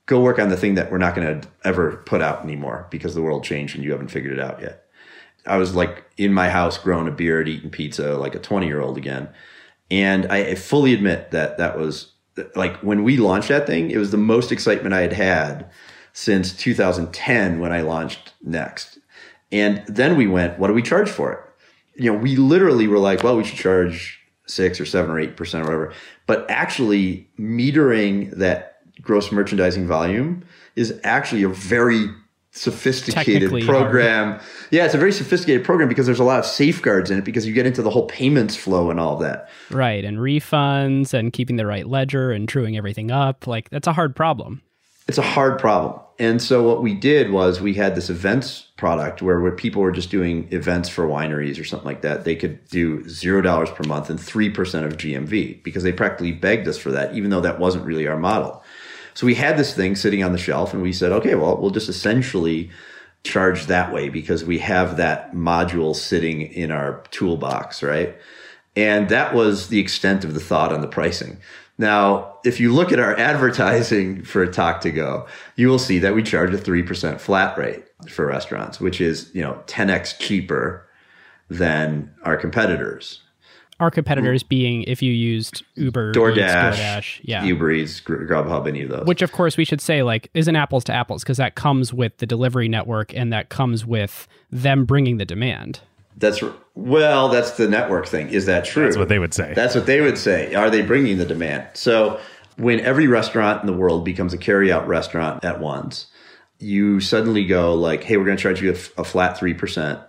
go 0.06 0.20
work 0.20 0.38
on 0.38 0.48
the 0.48 0.56
thing 0.56 0.74
that 0.74 0.90
we're 0.90 0.98
not 0.98 1.14
going 1.14 1.40
to 1.40 1.48
ever 1.64 1.96
put 2.06 2.22
out 2.22 2.42
anymore 2.42 2.86
because 2.90 3.14
the 3.14 3.22
world 3.22 3.44
changed 3.44 3.74
and 3.74 3.84
you 3.84 3.92
haven't 3.92 4.08
figured 4.08 4.32
it 4.32 4.40
out 4.40 4.60
yet. 4.60 4.84
I 5.46 5.56
was 5.56 5.74
like 5.74 6.04
in 6.16 6.32
my 6.32 6.50
house 6.50 6.78
growing 6.78 7.08
a 7.08 7.12
beard, 7.12 7.48
eating 7.48 7.70
pizza 7.70 8.16
like 8.16 8.34
a 8.34 8.38
20 8.38 8.66
year 8.66 8.80
old 8.80 8.96
again. 8.96 9.28
And 9.90 10.26
I 10.26 10.54
fully 10.54 10.92
admit 10.92 11.30
that 11.30 11.58
that 11.58 11.78
was 11.78 12.12
like 12.54 12.76
when 12.78 13.04
we 13.04 13.16
launched 13.16 13.48
that 13.48 13.66
thing, 13.66 13.90
it 13.90 13.98
was 13.98 14.10
the 14.10 14.16
most 14.16 14.52
excitement 14.52 14.94
I 14.94 15.00
had 15.00 15.12
had 15.12 15.70
since 16.12 16.52
2010 16.52 17.60
when 17.60 17.72
I 17.72 17.80
launched 17.80 18.34
Next. 18.42 18.98
And 19.50 19.82
then 19.86 20.16
we 20.16 20.26
went, 20.26 20.58
what 20.58 20.68
do 20.68 20.74
we 20.74 20.82
charge 20.82 21.08
for 21.08 21.32
it? 21.32 22.02
You 22.02 22.12
know, 22.12 22.18
we 22.18 22.36
literally 22.36 22.86
were 22.86 22.98
like, 22.98 23.22
well, 23.22 23.36
we 23.36 23.44
should 23.44 23.58
charge 23.58 24.17
six 24.48 24.80
or 24.80 24.86
seven 24.86 25.10
or 25.10 25.20
eight 25.20 25.36
percent 25.36 25.62
or 25.62 25.66
whatever. 25.66 25.94
But 26.26 26.50
actually 26.50 27.28
metering 27.38 28.30
that 28.32 28.78
gross 29.00 29.30
merchandising 29.30 29.86
volume 29.86 30.44
is 30.76 30.98
actually 31.04 31.42
a 31.42 31.48
very 31.48 32.08
sophisticated 32.50 33.50
program. 33.64 34.32
Hard. 34.32 34.42
Yeah, 34.70 34.84
it's 34.84 34.94
a 34.94 34.98
very 34.98 35.12
sophisticated 35.12 35.64
program 35.64 35.88
because 35.88 36.06
there's 36.06 36.18
a 36.18 36.24
lot 36.24 36.40
of 36.40 36.46
safeguards 36.46 37.10
in 37.10 37.18
it 37.18 37.24
because 37.24 37.46
you 37.46 37.52
get 37.52 37.66
into 37.66 37.82
the 37.82 37.90
whole 37.90 38.06
payments 38.06 38.56
flow 38.56 38.90
and 38.90 38.98
all 38.98 39.14
of 39.14 39.20
that. 39.20 39.48
Right, 39.70 40.04
and 40.04 40.18
refunds 40.18 41.14
and 41.14 41.32
keeping 41.32 41.56
the 41.56 41.66
right 41.66 41.86
ledger 41.86 42.32
and 42.32 42.48
truing 42.48 42.76
everything 42.76 43.10
up. 43.10 43.46
Like 43.46 43.70
that's 43.70 43.86
a 43.86 43.92
hard 43.92 44.16
problem. 44.16 44.62
It's 45.08 45.18
a 45.18 45.22
hard 45.22 45.58
problem. 45.58 46.00
And 46.18 46.42
so 46.42 46.62
what 46.64 46.82
we 46.82 46.94
did 46.94 47.30
was 47.30 47.60
we 47.60 47.74
had 47.74 47.94
this 47.94 48.10
events 48.10 48.66
product 48.76 49.22
where, 49.22 49.40
where 49.40 49.52
people 49.52 49.82
were 49.82 49.92
just 49.92 50.10
doing 50.10 50.48
events 50.52 50.88
for 50.88 51.06
wineries 51.06 51.60
or 51.60 51.64
something 51.64 51.86
like 51.86 52.02
that. 52.02 52.24
They 52.24 52.36
could 52.36 52.66
do 52.68 53.08
zero 53.08 53.40
dollars 53.40 53.70
per 53.70 53.84
month 53.84 54.10
and 54.10 54.20
three 54.20 54.50
percent 54.50 54.84
of 54.84 54.96
GMV 54.96 55.62
because 55.62 55.82
they 55.82 55.92
practically 55.92 56.32
begged 56.32 56.66
us 56.66 56.76
for 56.76 56.90
that, 56.90 57.14
even 57.14 57.30
though 57.30 57.40
that 57.40 57.58
wasn't 57.58 57.84
really 57.84 58.06
our 58.06 58.18
model. 58.18 58.62
So 59.14 59.26
we 59.26 59.34
had 59.34 59.56
this 59.56 59.74
thing 59.74 59.96
sitting 59.96 60.22
on 60.22 60.32
the 60.32 60.38
shelf 60.38 60.74
and 60.74 60.82
we 60.82 60.92
said, 60.92 61.12
okay, 61.12 61.34
well, 61.34 61.56
we'll 61.56 61.70
just 61.70 61.88
essentially 61.88 62.70
charge 63.24 63.66
that 63.66 63.92
way 63.92 64.08
because 64.08 64.44
we 64.44 64.58
have 64.58 64.96
that 64.96 65.34
module 65.34 65.94
sitting 65.94 66.42
in 66.42 66.70
our 66.70 67.02
toolbox, 67.10 67.82
right? 67.82 68.16
And 68.76 69.08
that 69.08 69.34
was 69.34 69.68
the 69.68 69.80
extent 69.80 70.24
of 70.24 70.34
the 70.34 70.40
thought 70.40 70.72
on 70.72 70.82
the 70.82 70.88
pricing. 70.88 71.38
Now, 71.78 72.38
if 72.44 72.58
you 72.58 72.72
look 72.74 72.90
at 72.92 72.98
our 72.98 73.16
advertising 73.16 74.24
for 74.24 74.44
Tock 74.46 74.80
to 74.80 74.90
Go, 74.90 75.26
you 75.54 75.68
will 75.68 75.78
see 75.78 76.00
that 76.00 76.14
we 76.14 76.22
charge 76.22 76.52
a 76.52 76.58
3% 76.58 77.20
flat 77.20 77.56
rate 77.56 77.84
for 78.08 78.26
restaurants, 78.26 78.80
which 78.80 79.00
is, 79.00 79.30
you 79.32 79.42
know, 79.42 79.62
10x 79.66 80.18
cheaper 80.18 80.88
than 81.48 82.12
our 82.24 82.36
competitors 82.36 83.22
our 83.80 83.90
competitors 83.90 84.42
being 84.42 84.82
if 84.84 85.02
you 85.02 85.12
used 85.12 85.62
Uber, 85.76 86.12
DoorDash, 86.12 86.72
Eats, 86.72 86.80
DoorDash 86.80 87.20
yeah, 87.22 87.44
Uber 87.44 87.70
Eats, 87.70 88.00
Grubhub, 88.00 88.66
any 88.66 88.82
of 88.82 88.90
those. 88.90 89.06
Which, 89.06 89.22
of 89.22 89.32
course, 89.32 89.56
we 89.56 89.64
should 89.64 89.80
say 89.80 90.02
like 90.02 90.30
isn't 90.34 90.56
apples 90.56 90.84
to 90.84 90.92
apples 90.92 91.22
because 91.22 91.36
that 91.36 91.54
comes 91.54 91.92
with 91.92 92.16
the 92.18 92.26
delivery 92.26 92.68
network 92.68 93.14
and 93.14 93.32
that 93.32 93.48
comes 93.48 93.86
with 93.86 94.26
them 94.50 94.84
bringing 94.84 95.18
the 95.18 95.24
demand. 95.24 95.80
That's 96.18 96.42
well, 96.74 97.28
that's 97.28 97.52
the 97.52 97.68
network 97.68 98.06
thing. 98.06 98.28
Is 98.28 98.46
that 98.46 98.64
true? 98.64 98.84
That's 98.84 98.96
what 98.96 99.08
they 99.08 99.20
would 99.20 99.34
say. 99.34 99.52
That's 99.54 99.74
what 99.74 99.86
they 99.86 100.00
would 100.00 100.18
say. 100.18 100.54
Are 100.54 100.68
they 100.68 100.82
bringing 100.82 101.18
the 101.18 101.24
demand? 101.24 101.68
So 101.74 102.18
when 102.56 102.80
every 102.80 103.06
restaurant 103.06 103.60
in 103.60 103.66
the 103.66 103.72
world 103.72 104.04
becomes 104.04 104.34
a 104.34 104.38
carryout 104.38 104.86
restaurant 104.88 105.44
at 105.44 105.60
once, 105.60 106.06
you 106.58 107.00
suddenly 107.00 107.46
go 107.46 107.74
like, 107.74 108.02
"Hey, 108.02 108.16
we're 108.16 108.24
going 108.24 108.36
to 108.36 108.42
charge 108.42 108.60
you 108.60 108.70
a, 108.70 109.00
a 109.00 109.04
flat 109.04 109.38
three 109.38 109.54
percent." 109.54 110.00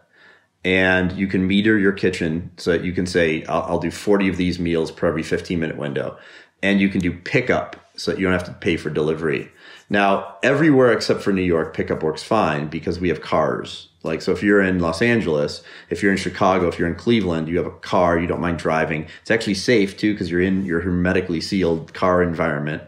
and 0.66 1.14
you 1.14 1.28
can 1.28 1.48
meter 1.48 1.78
your 1.78 1.94
kitchen 1.94 2.52
so 2.58 2.72
that 2.72 2.84
you 2.84 2.92
can 2.92 3.06
say 3.06 3.46
I'll, 3.46 3.64
I'll, 3.64 3.80
do 3.80 3.92
40 3.92 4.28
of 4.28 4.38
these 4.38 4.60
meals 4.60 4.92
per 4.92 5.08
every 5.08 5.24
15 5.24 5.60
minute 5.60 5.78
window 5.78 6.18
and 6.62 6.82
you 6.82 6.90
can 6.90 7.00
do 7.00 7.14
pickup 7.14 7.78
so 7.96 8.12
that 8.12 8.20
you 8.20 8.26
don't 8.26 8.34
have 8.34 8.44
to 8.46 8.54
pay 8.54 8.76
for 8.76 8.90
delivery 8.90 9.50
now 9.90 10.36
everywhere 10.44 10.92
except 10.92 11.22
for 11.22 11.32
new 11.32 11.42
york 11.42 11.74
pickup 11.74 12.04
works 12.04 12.24
fine 12.24 12.68
because 12.68 13.00
we 13.00 13.08
have 13.08 13.22
cars 13.22 13.89
like 14.04 14.22
so 14.22 14.32
if 14.32 14.42
you're 14.42 14.62
in 14.62 14.80
los 14.80 15.02
angeles 15.02 15.62
if 15.90 16.02
you're 16.02 16.12
in 16.12 16.18
chicago 16.18 16.68
if 16.68 16.80
you're 16.80 16.88
in 16.88 16.96
cleveland 16.96 17.48
you 17.48 17.58
have 17.58 17.66
a 17.66 17.72
car 17.72 18.18
you 18.18 18.28
don't 18.28 18.42
mind 18.42 18.58
driving 18.58 19.08
it's 19.22 19.32
actually 19.32 19.54
safe 19.54 19.98
too 19.98 20.14
because 20.14 20.32
you're 20.32 20.42
in 20.42 20.66
your 20.66 20.80
hermetically 20.80 21.42
sealed 21.42 21.94
car 21.94 22.24
environment 22.24 22.82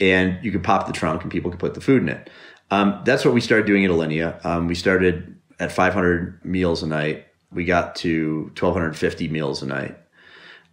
and 0.00 0.38
you 0.44 0.50
can 0.50 0.62
pop 0.62 0.86
the 0.86 0.92
trunk 0.92 1.22
and 1.22 1.30
people 1.30 1.50
can 1.50 1.58
put 1.58 1.74
the 1.74 1.80
food 1.80 2.02
in 2.02 2.08
it 2.08 2.30
um, 2.70 3.00
that's 3.04 3.24
what 3.24 3.32
we 3.32 3.40
started 3.40 3.66
doing 3.66 3.84
at 3.84 3.90
alinea 3.90 4.44
um, 4.44 4.66
we 4.66 4.74
started 4.74 5.38
at 5.60 5.72
500 5.72 6.44
meals 6.44 6.82
a 6.82 6.86
night. 6.86 7.26
We 7.50 7.64
got 7.64 7.96
to 7.96 8.44
1,250 8.58 9.28
meals 9.28 9.62
a 9.62 9.66
night. 9.66 9.98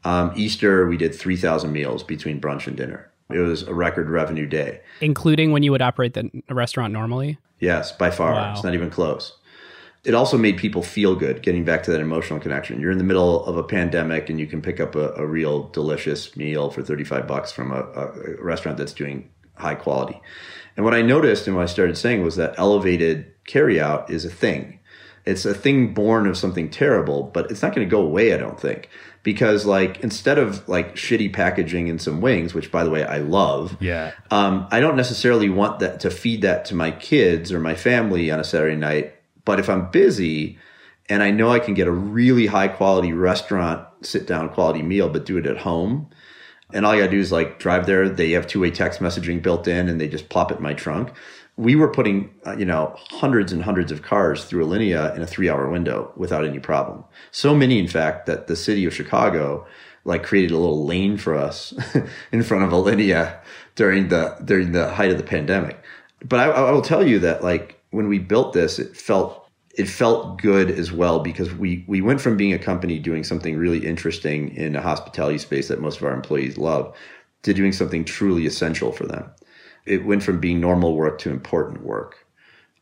Um, 0.04 0.32
Easter, 0.36 0.88
we 0.88 0.98
did 0.98 1.16
3,000 1.16 1.72
meals 1.72 2.04
between 2.04 2.40
brunch 2.40 2.68
and 2.68 2.78
dinner. 2.78 3.10
It 3.30 3.40
was 3.40 3.64
a 3.64 3.74
record 3.74 4.10
revenue 4.10 4.46
day. 4.46 4.82
Including 5.02 5.52
when 5.52 5.64
you 5.64 5.72
would 5.72 5.82
operate 5.82 6.14
the 6.14 6.30
restaurant 6.50 6.94
normally? 6.94 7.40
Yes, 7.60 7.92
by 7.92 8.12
far. 8.12 8.34
Wow. 8.34 8.54
It's 8.54 8.64
not 8.64 8.76
even 8.76 8.92
close. 8.92 9.36
It 10.06 10.14
also 10.14 10.38
made 10.38 10.58
people 10.58 10.84
feel 10.84 11.16
good, 11.16 11.42
getting 11.42 11.66
back 11.66 11.84
to 11.84 11.92
that 11.92 12.02
emotional 12.02 12.40
connection. 12.40 12.80
You're 12.80 12.92
in 12.92 12.98
the 12.98 13.04
middle 13.04 13.44
of 13.46 13.58
a 13.58 13.64
pandemic 13.64 14.30
and 14.30 14.40
you 14.40 14.48
can 14.48 14.62
pick 14.62 14.80
up 14.80 14.96
a, 14.96 15.14
a 15.14 15.26
real 15.26 15.64
delicious 15.70 16.36
meal 16.36 16.70
for 16.70 16.84
35 16.84 17.28
bucks 17.28 17.52
from 17.52 17.72
a, 17.72 17.82
a 17.82 18.44
restaurant 18.44 18.78
that's 18.78 18.94
doing 18.94 19.30
high 19.56 19.76
quality. 19.76 20.22
And 20.76 20.84
what 20.84 20.94
I 20.94 21.02
noticed 21.02 21.48
and 21.48 21.56
what 21.56 21.64
I 21.64 21.68
started 21.68 21.98
saying 21.98 22.24
was 22.24 22.36
that 22.36 22.56
elevated 22.58 23.32
carryout 23.46 24.10
is 24.10 24.26
a 24.26 24.30
thing. 24.30 24.80
It's 25.26 25.46
a 25.46 25.56
thing 25.56 25.94
born 25.94 26.28
of 26.28 26.38
something 26.38 26.70
terrible, 26.70 27.24
but 27.24 27.50
it's 27.50 27.64
not 27.64 27.74
going 27.74 27.88
to 27.88 27.92
go 27.92 28.02
away, 28.02 28.34
I 28.34 28.38
don't 28.38 28.60
think. 28.60 28.90
Because 29.24 29.66
like 29.66 30.02
instead 30.02 30.38
of 30.38 30.68
like 30.70 30.96
shitty 30.96 31.34
packaging 31.34 31.90
and 31.90 32.00
some 32.00 32.22
wings, 32.22 32.54
which 32.54 32.72
by 32.72 32.84
the 32.84 32.92
way 32.92 33.04
I 33.04 33.18
love, 33.18 33.76
yeah, 33.80 34.12
um, 34.30 34.68
I 34.70 34.80
don't 34.80 34.96
necessarily 34.96 35.50
want 35.50 35.80
that 35.80 36.00
to 36.02 36.12
feed 36.12 36.44
that 36.44 36.66
to 36.66 36.76
my 36.76 36.92
kids 36.92 37.52
or 37.52 37.60
my 37.60 37.74
family 37.74 38.30
on 38.30 38.40
a 38.40 38.44
Saturday 38.44 38.76
night. 38.76 39.15
But 39.46 39.60
if 39.60 39.70
I'm 39.70 39.90
busy 39.92 40.58
and 41.08 41.22
I 41.24 41.32
know 41.32 41.50
I 41.50 41.60
can 41.60 41.76
get 41.76 41.88
a 41.88 41.92
really 41.92 42.48
high 42.48 42.68
quality 42.68 43.14
restaurant 43.14 43.88
sit 44.02 44.28
down 44.28 44.50
quality 44.50 44.82
meal, 44.82 45.08
but 45.10 45.26
do 45.26 45.38
it 45.38 45.46
at 45.46 45.58
home, 45.58 46.10
and 46.74 46.86
all 46.86 46.92
I 46.94 46.98
gotta 46.98 47.12
do 47.12 47.20
is 47.20 47.32
like 47.32 47.60
drive 47.60 47.86
there. 47.86 48.10
They 48.10 48.32
have 48.32 48.48
two 48.48 48.60
way 48.60 48.72
text 48.72 49.00
messaging 49.00 49.42
built 49.42 49.68
in, 49.68 49.88
and 49.88 50.02
they 50.02 50.08
just 50.08 50.30
plop 50.30 50.52
it 50.52 50.58
in 50.58 50.64
my 50.64 50.74
trunk 50.74 51.14
we 51.58 51.76
were 51.76 51.88
putting 51.88 52.34
uh, 52.46 52.56
you 52.58 52.66
know 52.66 52.96
hundreds 52.98 53.52
and 53.52 53.64
hundreds 53.64 53.92
of 53.92 54.02
cars 54.02 54.46
through 54.46 54.66
Alinea 54.66 55.16
in 55.16 55.22
a 55.22 55.28
three 55.28 55.50
hour 55.50 55.70
window 55.70 56.12
without 56.16 56.46
any 56.46 56.60
problem. 56.60 57.04
So 57.32 57.56
many, 57.56 57.80
in 57.80 57.88
fact, 57.88 58.26
that 58.26 58.48
the 58.48 58.56
city 58.56 58.86
of 58.86 58.94
Chicago 58.94 59.66
like 60.04 60.24
created 60.24 60.52
a 60.52 60.58
little 60.58 60.86
lane 60.86 61.18
for 61.18 61.36
us 61.36 61.74
in 62.32 62.44
front 62.44 62.64
of 62.64 62.72
Alinea 62.72 63.40
during 63.76 64.10
the 64.10 64.38
during 64.44 64.72
the 64.72 64.90
height 64.90 65.12
of 65.12 65.18
the 65.18 65.24
pandemic. 65.24 65.82
But 66.24 66.40
I, 66.40 66.46
I 66.46 66.72
will 66.72 66.82
tell 66.82 67.06
you 67.06 67.20
that 67.20 67.44
like 67.44 67.75
when 67.96 68.08
we 68.08 68.20
built 68.20 68.54
this, 68.54 68.80
it 68.80 68.96
felt 68.96 69.42
it 69.78 69.90
felt 69.90 70.42
good 70.42 70.72
as 70.72 70.92
well 70.92 71.20
because 71.20 71.54
we 71.54 71.84
we 71.88 72.02
went 72.02 72.22
from 72.22 72.38
being 72.38 72.54
a 72.54 72.60
company 72.60 73.00
doing 73.00 73.24
something 73.24 73.58
really 73.58 73.86
interesting 73.86 74.56
in 74.56 74.76
a 74.76 74.82
hospitality 74.82 75.38
space 75.38 75.68
that 75.68 75.82
most 75.82 75.98
of 75.98 76.04
our 76.06 76.14
employees 76.14 76.58
love 76.58 76.96
to 77.44 77.54
doing 77.54 77.72
something 77.72 78.06
truly 78.06 78.46
essential 78.46 78.92
for 78.92 79.06
them 79.06 79.30
it 79.86 80.06
went 80.06 80.24
from 80.24 80.40
being 80.40 80.60
normal 80.60 80.96
work 80.96 81.20
to 81.20 81.30
important 81.30 81.84
work 81.84 82.26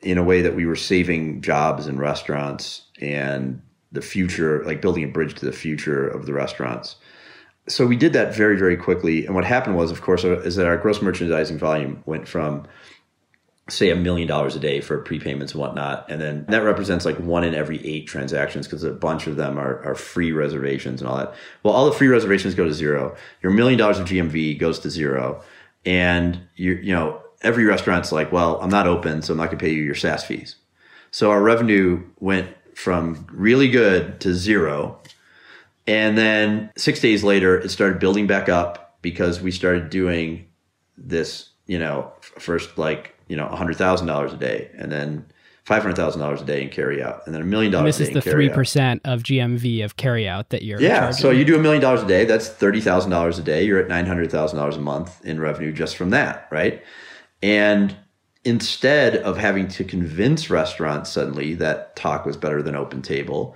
in 0.01 0.17
a 0.17 0.23
way 0.23 0.41
that 0.41 0.55
we 0.55 0.65
were 0.65 0.75
saving 0.75 1.41
jobs 1.41 1.87
in 1.87 1.97
restaurants 1.97 2.83
and 2.99 3.61
the 3.91 4.01
future, 4.01 4.63
like 4.65 4.81
building 4.81 5.03
a 5.03 5.07
bridge 5.07 5.35
to 5.35 5.45
the 5.45 5.51
future 5.51 6.07
of 6.07 6.25
the 6.25 6.33
restaurants. 6.33 6.95
So 7.69 7.85
we 7.85 7.95
did 7.95 8.11
that 8.13 8.35
very, 8.35 8.57
very 8.57 8.75
quickly. 8.75 9.25
And 9.25 9.35
what 9.35 9.45
happened 9.45 9.77
was, 9.77 9.91
of 9.91 10.01
course, 10.01 10.25
uh, 10.25 10.39
is 10.41 10.57
that 10.57 10.65
our 10.65 10.77
gross 10.77 11.01
merchandising 11.01 11.57
volume 11.57 12.03
went 12.05 12.27
from, 12.27 12.67
say, 13.69 13.89
a 13.89 13.95
million 13.95 14.27
dollars 14.27 14.55
a 14.55 14.59
day 14.59 14.81
for 14.81 15.01
prepayments 15.03 15.51
and 15.51 15.55
whatnot. 15.55 16.05
And 16.09 16.19
then 16.19 16.45
that 16.49 16.63
represents 16.63 17.05
like 17.05 17.17
one 17.17 17.43
in 17.43 17.55
every 17.55 17.85
eight 17.85 18.07
transactions 18.07 18.67
because 18.67 18.83
a 18.83 18.91
bunch 18.91 19.25
of 19.27 19.37
them 19.37 19.57
are, 19.57 19.81
are 19.85 19.95
free 19.95 20.33
reservations 20.33 21.01
and 21.01 21.09
all 21.09 21.17
that. 21.17 21.33
Well, 21.63 21.73
all 21.73 21.85
the 21.85 21.93
free 21.93 22.07
reservations 22.07 22.55
go 22.55 22.65
to 22.65 22.73
zero. 22.73 23.15
Your 23.41 23.53
million 23.53 23.79
dollars 23.79 23.99
of 23.99 24.07
GMV 24.07 24.59
goes 24.59 24.79
to 24.79 24.89
zero 24.89 25.41
and 25.85 26.39
you 26.55 26.73
you 26.75 26.93
know 26.93 27.21
every 27.41 27.65
restaurant's 27.65 28.11
like, 28.11 28.31
well, 28.31 28.59
I'm 28.61 28.69
not 28.69 28.87
open, 28.87 29.21
so 29.21 29.33
I'm 29.33 29.37
not 29.37 29.47
going 29.47 29.57
to 29.57 29.65
pay 29.65 29.71
you 29.71 29.83
your 29.83 29.95
SaaS 29.95 30.23
fees. 30.23 30.55
So 31.11 31.29
our 31.29 31.41
revenue 31.41 32.03
went 32.19 32.55
from 32.73 33.27
really 33.31 33.67
good 33.67 34.19
to 34.21 34.33
zero, 34.33 34.99
and 35.85 36.17
then 36.17 36.71
six 36.77 36.99
days 36.99 37.23
later, 37.23 37.59
it 37.59 37.69
started 37.69 37.99
building 37.99 38.27
back 38.27 38.49
up 38.49 38.97
because 39.01 39.41
we 39.41 39.51
started 39.51 39.89
doing 39.89 40.47
this. 40.97 41.49
You 41.65 41.79
know, 41.79 42.11
first 42.19 42.77
like 42.77 43.12
you 43.27 43.35
know 43.35 43.47
hundred 43.47 43.77
thousand 43.77 44.07
dollars 44.07 44.33
a 44.33 44.37
day, 44.37 44.69
and 44.77 44.91
then 44.91 45.25
$500,000 45.65 46.41
a 46.41 46.43
day 46.43 46.61
in 46.61 46.69
carry 46.69 47.01
out 47.01 47.21
and 47.25 47.33
then 47.33 47.41
a 47.41 47.45
million 47.45 47.71
dollars 47.71 47.97
This 47.97 48.09
is 48.09 48.13
the 48.13 48.29
3% 48.29 48.99
of 49.05 49.23
GMV 49.23 49.85
of 49.85 49.95
carryout 49.95 50.49
that 50.49 50.63
you're 50.63 50.81
yeah. 50.81 50.99
charging. 50.99 51.21
So 51.21 51.31
you 51.31 51.45
do 51.45 51.55
a 51.55 51.59
million 51.59 51.81
dollars 51.81 52.03
a 52.03 52.07
day. 52.07 52.25
That's 52.25 52.49
thirty 52.49 52.81
thousand 52.81 53.11
dollars 53.11 53.39
a 53.39 53.43
day. 53.43 53.63
You're 53.63 53.79
at 53.79 53.87
nine 53.87 54.05
hundred 54.05 54.29
thousand 54.29 54.59
dollars 54.59 54.75
a 54.75 54.81
month 54.81 55.23
in 55.23 55.39
revenue 55.39 55.71
just 55.71 55.95
from 55.95 56.09
that, 56.09 56.49
right? 56.51 56.83
And 57.41 57.95
instead 58.43 59.15
of 59.17 59.37
having 59.37 59.69
to 59.69 59.85
convince 59.85 60.49
restaurants 60.49 61.09
suddenly 61.09 61.53
that 61.55 61.95
Tock 61.95 62.25
was 62.25 62.35
better 62.35 62.61
than 62.61 62.75
Open 62.75 63.01
Table, 63.01 63.55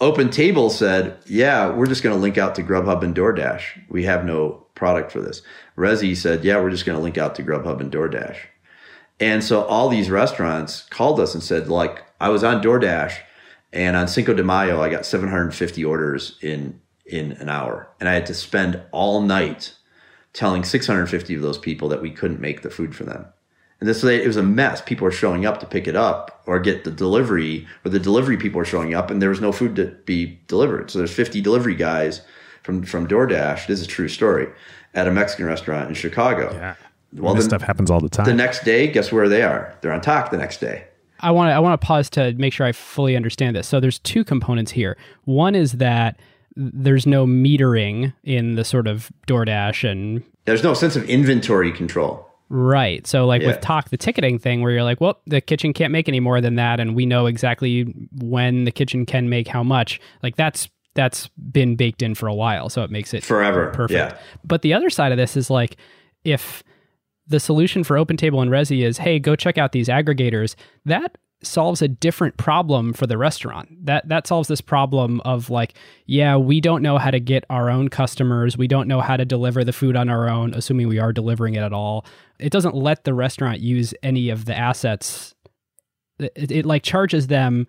Open 0.00 0.30
Table 0.30 0.70
said, 0.70 1.16
"Yeah, 1.26 1.70
we're 1.70 1.86
just 1.86 2.04
going 2.04 2.14
to 2.14 2.22
link 2.22 2.38
out 2.38 2.54
to 2.54 2.62
Grubhub 2.62 3.02
and 3.02 3.16
DoorDash. 3.16 3.62
We 3.88 4.04
have 4.04 4.24
no 4.24 4.64
product 4.76 5.10
for 5.10 5.20
this." 5.20 5.42
Resy 5.76 6.16
said, 6.16 6.44
"Yeah, 6.44 6.60
we're 6.60 6.70
just 6.70 6.86
going 6.86 6.96
to 6.96 7.02
link 7.02 7.18
out 7.18 7.34
to 7.34 7.42
Grubhub 7.42 7.80
and 7.80 7.90
DoorDash." 7.90 8.36
And 9.22 9.44
so 9.44 9.62
all 9.62 9.88
these 9.88 10.10
restaurants 10.10 10.82
called 10.90 11.20
us 11.20 11.32
and 11.32 11.42
said, 11.42 11.68
like, 11.68 12.02
I 12.20 12.28
was 12.28 12.42
on 12.42 12.60
DoorDash 12.60 13.14
and 13.72 13.96
on 13.96 14.08
Cinco 14.08 14.34
de 14.34 14.42
Mayo, 14.42 14.82
I 14.82 14.88
got 14.88 15.06
750 15.06 15.84
orders 15.84 16.38
in 16.42 16.80
in 17.06 17.32
an 17.32 17.48
hour. 17.48 17.88
And 18.00 18.08
I 18.08 18.14
had 18.14 18.26
to 18.26 18.34
spend 18.34 18.80
all 18.90 19.20
night 19.20 19.74
telling 20.32 20.64
650 20.64 21.34
of 21.34 21.42
those 21.42 21.58
people 21.58 21.88
that 21.88 22.02
we 22.02 22.10
couldn't 22.10 22.40
make 22.40 22.62
the 22.62 22.70
food 22.70 22.96
for 22.96 23.04
them. 23.04 23.26
And 23.78 23.88
this 23.88 24.02
it 24.02 24.26
was 24.26 24.36
a 24.36 24.42
mess. 24.42 24.80
People 24.80 25.04
were 25.04 25.12
showing 25.12 25.46
up 25.46 25.60
to 25.60 25.66
pick 25.66 25.86
it 25.86 25.96
up 25.96 26.42
or 26.46 26.58
get 26.58 26.82
the 26.82 26.90
delivery, 26.90 27.66
or 27.84 27.90
the 27.90 28.00
delivery 28.00 28.36
people 28.36 28.60
are 28.60 28.64
showing 28.64 28.92
up 28.94 29.08
and 29.08 29.22
there 29.22 29.28
was 29.28 29.40
no 29.40 29.52
food 29.52 29.76
to 29.76 29.86
be 30.04 30.40
delivered. 30.48 30.90
So 30.90 30.98
there's 30.98 31.14
50 31.14 31.40
delivery 31.40 31.76
guys 31.76 32.22
from 32.64 32.82
from 32.82 33.06
DoorDash. 33.06 33.68
This 33.68 33.80
is 33.80 33.86
a 33.86 33.90
true 33.90 34.08
story 34.08 34.48
at 34.94 35.06
a 35.06 35.12
Mexican 35.12 35.46
restaurant 35.46 35.88
in 35.88 35.94
Chicago. 35.94 36.52
Yeah. 36.52 36.74
Well, 37.14 37.34
this 37.34 37.44
then- 37.44 37.50
stuff 37.50 37.62
happens 37.62 37.90
all 37.90 38.00
the 38.00 38.08
time. 38.08 38.26
the 38.26 38.34
next 38.34 38.64
day, 38.64 38.88
guess 38.88 39.12
where 39.12 39.28
they 39.28 39.42
are? 39.42 39.74
They're 39.80 39.92
on 39.92 40.00
Tock 40.00 40.30
the 40.30 40.38
next 40.38 40.58
day. 40.60 40.84
I 41.20 41.30
want 41.30 41.50
to 41.50 41.52
I 41.52 41.58
want 41.60 41.80
to 41.80 41.86
pause 41.86 42.10
to 42.10 42.32
make 42.34 42.52
sure 42.52 42.66
I 42.66 42.72
fully 42.72 43.14
understand 43.16 43.54
this. 43.54 43.68
So 43.68 43.78
there's 43.80 43.98
two 44.00 44.24
components 44.24 44.72
here. 44.72 44.96
One 45.24 45.54
is 45.54 45.72
that 45.72 46.18
there's 46.56 47.06
no 47.06 47.26
metering 47.26 48.12
in 48.24 48.56
the 48.56 48.64
sort 48.64 48.86
of 48.86 49.10
DoorDash 49.28 49.88
and 49.88 50.22
There's 50.46 50.64
no 50.64 50.74
sense 50.74 50.96
of 50.96 51.04
inventory 51.08 51.70
control. 51.72 52.26
right. 52.48 53.06
So 53.06 53.24
like 53.24 53.40
Yeah. 53.42 53.48
with 53.48 53.60
Tock, 53.60 53.88
the 53.90 53.96
ticketing 53.96 54.38
thing, 54.38 54.60
where 54.62 54.72
you're 54.72 54.82
like, 54.82 55.00
well, 55.00 55.20
the 55.26 55.40
kitchen 55.40 55.72
can't 55.72 55.92
make 55.92 56.08
any 56.08 56.20
more 56.20 56.40
than 56.40 56.56
that, 56.56 56.80
and 56.80 56.94
we 56.96 57.06
know 57.06 57.26
exactly 57.26 57.82
when 58.20 58.64
the 58.64 58.72
kitchen 58.72 59.06
can 59.06 59.28
make 59.30 59.46
how 59.48 59.62
much. 59.62 60.00
Like 60.22 60.36
that's 60.36 60.68
that's 60.94 61.28
been 61.52 61.76
baked 61.76 62.02
in 62.02 62.14
for 62.16 62.26
a 62.26 62.34
while, 62.34 62.68
so 62.68 62.82
it 62.82 62.90
makes 62.90 63.14
it 63.14 63.22
Forever. 63.24 63.70
perfect. 63.72 63.96
Yeah. 64.12 64.18
But 64.44 64.60
the 64.62 64.74
other 64.74 64.90
side 64.90 65.12
of 65.12 65.18
this 65.18 65.36
is 65.38 65.48
like 65.50 65.76
if 66.24 66.62
the 67.26 67.40
solution 67.40 67.84
for 67.84 67.96
OpenTable 67.96 68.42
and 68.42 68.50
Resy 68.50 68.84
is, 68.84 68.98
hey, 68.98 69.18
go 69.18 69.36
check 69.36 69.58
out 69.58 69.72
these 69.72 69.88
aggregators, 69.88 70.54
that 70.84 71.16
solves 71.42 71.82
a 71.82 71.88
different 71.88 72.36
problem 72.36 72.92
for 72.92 73.06
the 73.06 73.18
restaurant. 73.18 73.68
That 73.84 74.08
that 74.08 74.26
solves 74.26 74.48
this 74.48 74.60
problem 74.60 75.20
of 75.24 75.50
like, 75.50 75.74
yeah, 76.06 76.36
we 76.36 76.60
don't 76.60 76.82
know 76.82 76.98
how 76.98 77.10
to 77.10 77.20
get 77.20 77.44
our 77.50 77.68
own 77.68 77.88
customers. 77.88 78.56
We 78.56 78.68
don't 78.68 78.88
know 78.88 79.00
how 79.00 79.16
to 79.16 79.24
deliver 79.24 79.64
the 79.64 79.72
food 79.72 79.96
on 79.96 80.08
our 80.08 80.28
own, 80.28 80.54
assuming 80.54 80.88
we 80.88 81.00
are 81.00 81.12
delivering 81.12 81.54
it 81.54 81.62
at 81.62 81.72
all. 81.72 82.06
It 82.38 82.50
doesn't 82.50 82.76
let 82.76 83.04
the 83.04 83.14
restaurant 83.14 83.60
use 83.60 83.92
any 84.02 84.30
of 84.30 84.44
the 84.44 84.56
assets. 84.56 85.34
It, 86.18 86.52
it 86.52 86.66
like 86.66 86.84
charges 86.84 87.26
them 87.26 87.66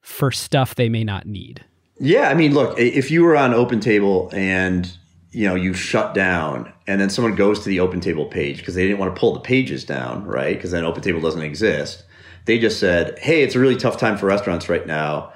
for 0.00 0.32
stuff 0.32 0.74
they 0.74 0.88
may 0.88 1.04
not 1.04 1.26
need. 1.26 1.64
Yeah, 2.00 2.28
I 2.28 2.34
mean, 2.34 2.52
look, 2.52 2.76
if 2.78 3.12
you 3.12 3.22
were 3.22 3.36
on 3.36 3.54
Open 3.54 3.78
Table 3.78 4.28
and 4.32 4.90
you 5.32 5.48
know 5.48 5.54
you 5.54 5.72
shut 5.72 6.14
down, 6.14 6.72
and 6.86 7.00
then 7.00 7.10
someone 7.10 7.34
goes 7.34 7.60
to 7.60 7.68
the 7.68 7.80
Open 7.80 8.00
Table 8.00 8.26
page 8.26 8.58
because 8.58 8.74
they 8.74 8.84
didn't 8.84 8.98
want 8.98 9.14
to 9.14 9.18
pull 9.18 9.32
the 9.32 9.40
pages 9.40 9.84
down, 9.84 10.24
right? 10.24 10.54
Because 10.54 10.70
then 10.70 10.84
Open 10.84 11.02
Table 11.02 11.20
doesn't 11.20 11.42
exist. 11.42 12.04
They 12.44 12.58
just 12.58 12.78
said, 12.78 13.18
"Hey, 13.18 13.42
it's 13.42 13.54
a 13.54 13.60
really 13.60 13.76
tough 13.76 13.96
time 13.96 14.18
for 14.18 14.26
restaurants 14.26 14.68
right 14.68 14.86
now," 14.86 15.32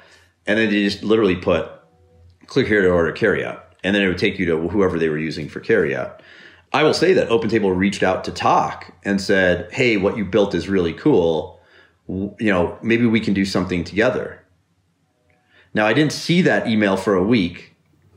and 0.46 0.58
then 0.58 0.70
they 0.70 0.84
just 0.84 1.02
literally 1.02 1.36
put, 1.36 1.70
"Click 2.46 2.66
here 2.66 2.82
to 2.82 2.90
order 2.90 3.12
carryout," 3.12 3.60
and 3.82 3.94
then 3.94 4.02
it 4.02 4.08
would 4.08 4.18
take 4.18 4.38
you 4.38 4.46
to 4.46 4.68
whoever 4.68 4.98
they 4.98 5.08
were 5.08 5.18
using 5.18 5.48
for 5.48 5.60
carryout. 5.60 6.20
I 6.72 6.82
will 6.82 6.94
say 6.94 7.14
that 7.14 7.28
Open 7.28 7.48
Table 7.48 7.72
reached 7.72 8.02
out 8.02 8.24
to 8.24 8.30
Tock 8.32 8.92
and 9.04 9.20
said, 9.20 9.68
"Hey, 9.72 9.96
what 9.96 10.18
you 10.18 10.24
built 10.24 10.54
is 10.54 10.68
really 10.68 10.92
cool. 10.92 11.60
You 12.08 12.52
know, 12.52 12.76
maybe 12.82 13.06
we 13.06 13.20
can 13.20 13.32
do 13.34 13.44
something 13.44 13.82
together." 13.82 14.42
Now 15.72 15.86
I 15.86 15.94
didn't 15.94 16.12
see 16.12 16.42
that 16.42 16.66
email 16.66 16.96
for 16.96 17.14
a 17.14 17.22
week. 17.22 17.75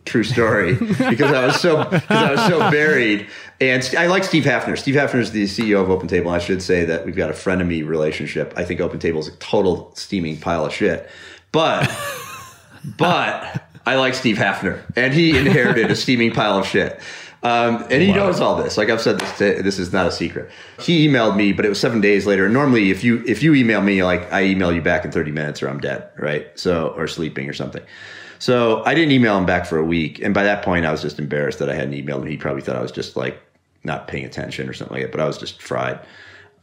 True 0.10 0.24
story, 0.24 0.74
because 0.74 1.32
I 1.32 1.46
was 1.46 1.62
so 1.62 1.84
because 1.84 2.10
I 2.10 2.32
was 2.32 2.46
so 2.48 2.60
buried. 2.72 3.28
And 3.62 3.88
I 3.96 4.08
like 4.08 4.24
Steve 4.24 4.44
Hafner. 4.44 4.76
Steve 4.76 4.96
Hafner 4.96 5.20
is 5.20 5.32
the 5.32 5.44
CEO 5.44 5.84
of 5.84 5.92
Open 5.92 6.08
Table. 6.08 6.32
I 6.32 6.40
should 6.40 6.64
say 6.64 6.84
that 6.86 7.06
we've 7.06 7.16
got 7.16 7.30
a 7.30 7.34
frenemy 7.34 7.88
relationship. 7.88 8.52
I 8.58 8.64
think 8.64 8.82
Open 8.82 9.00
Table 9.00 9.20
is 9.20 9.28
a 9.28 9.36
total 9.36 9.94
steaming 9.96 10.40
pile 10.40 10.66
of 10.66 10.74
shit. 10.74 11.08
But 11.52 11.88
but 12.98 13.64
I 13.86 13.98
like 13.98 14.16
Steve 14.16 14.38
Hafner, 14.38 14.82
and 14.96 15.14
he 15.14 15.38
inherited 15.38 15.92
a 15.92 15.96
steaming 15.96 16.32
pile 16.32 16.58
of 16.58 16.66
shit. 16.66 17.00
Um, 17.44 17.86
and 17.92 18.02
he 18.02 18.12
knows 18.12 18.42
all 18.42 18.56
this. 18.56 18.78
Like 18.78 18.90
I've 18.90 19.00
said 19.00 19.20
this, 19.20 19.38
to, 19.38 19.62
this 19.62 19.78
is 19.78 19.94
not 19.94 20.08
a 20.08 20.12
secret. 20.12 20.50
He 20.80 21.08
emailed 21.08 21.38
me, 21.38 21.54
but 21.54 21.66
it 21.66 21.70
was 21.70 21.80
seven 21.80 22.02
days 22.02 22.26
later. 22.26 22.46
And 22.46 22.54
normally, 22.54 22.90
if 22.90 23.04
you 23.04 23.24
if 23.28 23.44
you 23.44 23.54
email 23.54 23.82
me, 23.82 24.04
like 24.04 24.34
I 24.34 24.46
email 24.46 24.74
you 24.74 24.82
back 24.82 25.06
in 25.06 25.12
thirty 25.12 25.32
minutes, 25.32 25.62
or 25.62 25.70
I'm 25.70 25.80
dead, 25.80 26.10
right? 26.18 26.48
So 26.60 26.94
or 26.98 27.08
sleeping 27.08 27.48
or 27.48 27.54
something. 27.54 27.84
So 28.40 28.84
I 28.86 28.96
didn't 28.96 29.12
email 29.12 29.38
him 29.38 29.46
back 29.46 29.66
for 29.66 29.78
a 29.78 29.84
week, 29.84 30.20
and 30.20 30.34
by 30.34 30.44
that 30.44 30.64
point, 30.64 30.86
I 30.86 30.92
was 30.92 31.02
just 31.02 31.20
embarrassed 31.20 31.60
that 31.60 31.70
I 31.70 31.76
hadn't 31.76 31.94
emailed 31.94 32.22
him. 32.22 32.28
He 32.28 32.38
probably 32.38 32.62
thought 32.62 32.78
I 32.78 32.82
was 32.82 32.92
just 32.92 33.16
like 33.16 33.42
not 33.84 34.08
paying 34.08 34.26
attention 34.26 34.70
or 34.70 34.74
something 34.74 34.96
like 34.96 35.04
that. 35.04 35.12
But 35.12 35.22
I 35.22 35.26
was 35.26 35.38
just 35.38 35.62
fried. 35.62 36.00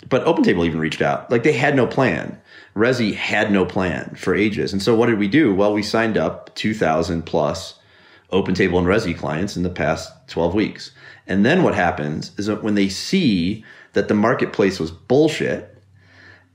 But 0.09 0.25
OpenTable 0.25 0.67
even 0.67 0.81
reached 0.81 1.03
out. 1.03 1.31
Like 1.31 1.43
they 1.43 1.53
had 1.53 1.77
no 1.77 1.87
plan. 1.87 2.41
Resy 2.75 3.15
had 3.15 3.51
no 3.51 3.65
plan 3.65 4.15
for 4.17 4.35
ages. 4.35 4.73
And 4.73 4.83
so 4.83 4.95
what 4.95 5.07
did 5.07 5.19
we 5.19 5.29
do? 5.29 5.55
Well, 5.55 5.73
we 5.73 5.83
signed 5.83 6.19
up 6.19 6.55
2,000 6.55 7.23
plus 7.23 7.79
OpenTable 8.33 8.79
and 8.79 8.87
Resy 8.87 9.17
clients 9.17 9.57
in 9.57 9.63
the 9.63 9.71
past 9.71 10.13
12 10.29 10.55
weeks. 10.55 10.91
And 11.27 11.45
then 11.45 11.63
what 11.63 11.75
happens 11.75 12.33
is 12.39 12.47
that 12.47 12.63
when 12.63 12.75
they 12.75 12.89
see 12.89 13.65
that 13.95 14.09
the 14.09 14.15
marketplace 14.15 14.79
was 14.79 14.91
bullshit 14.91 15.76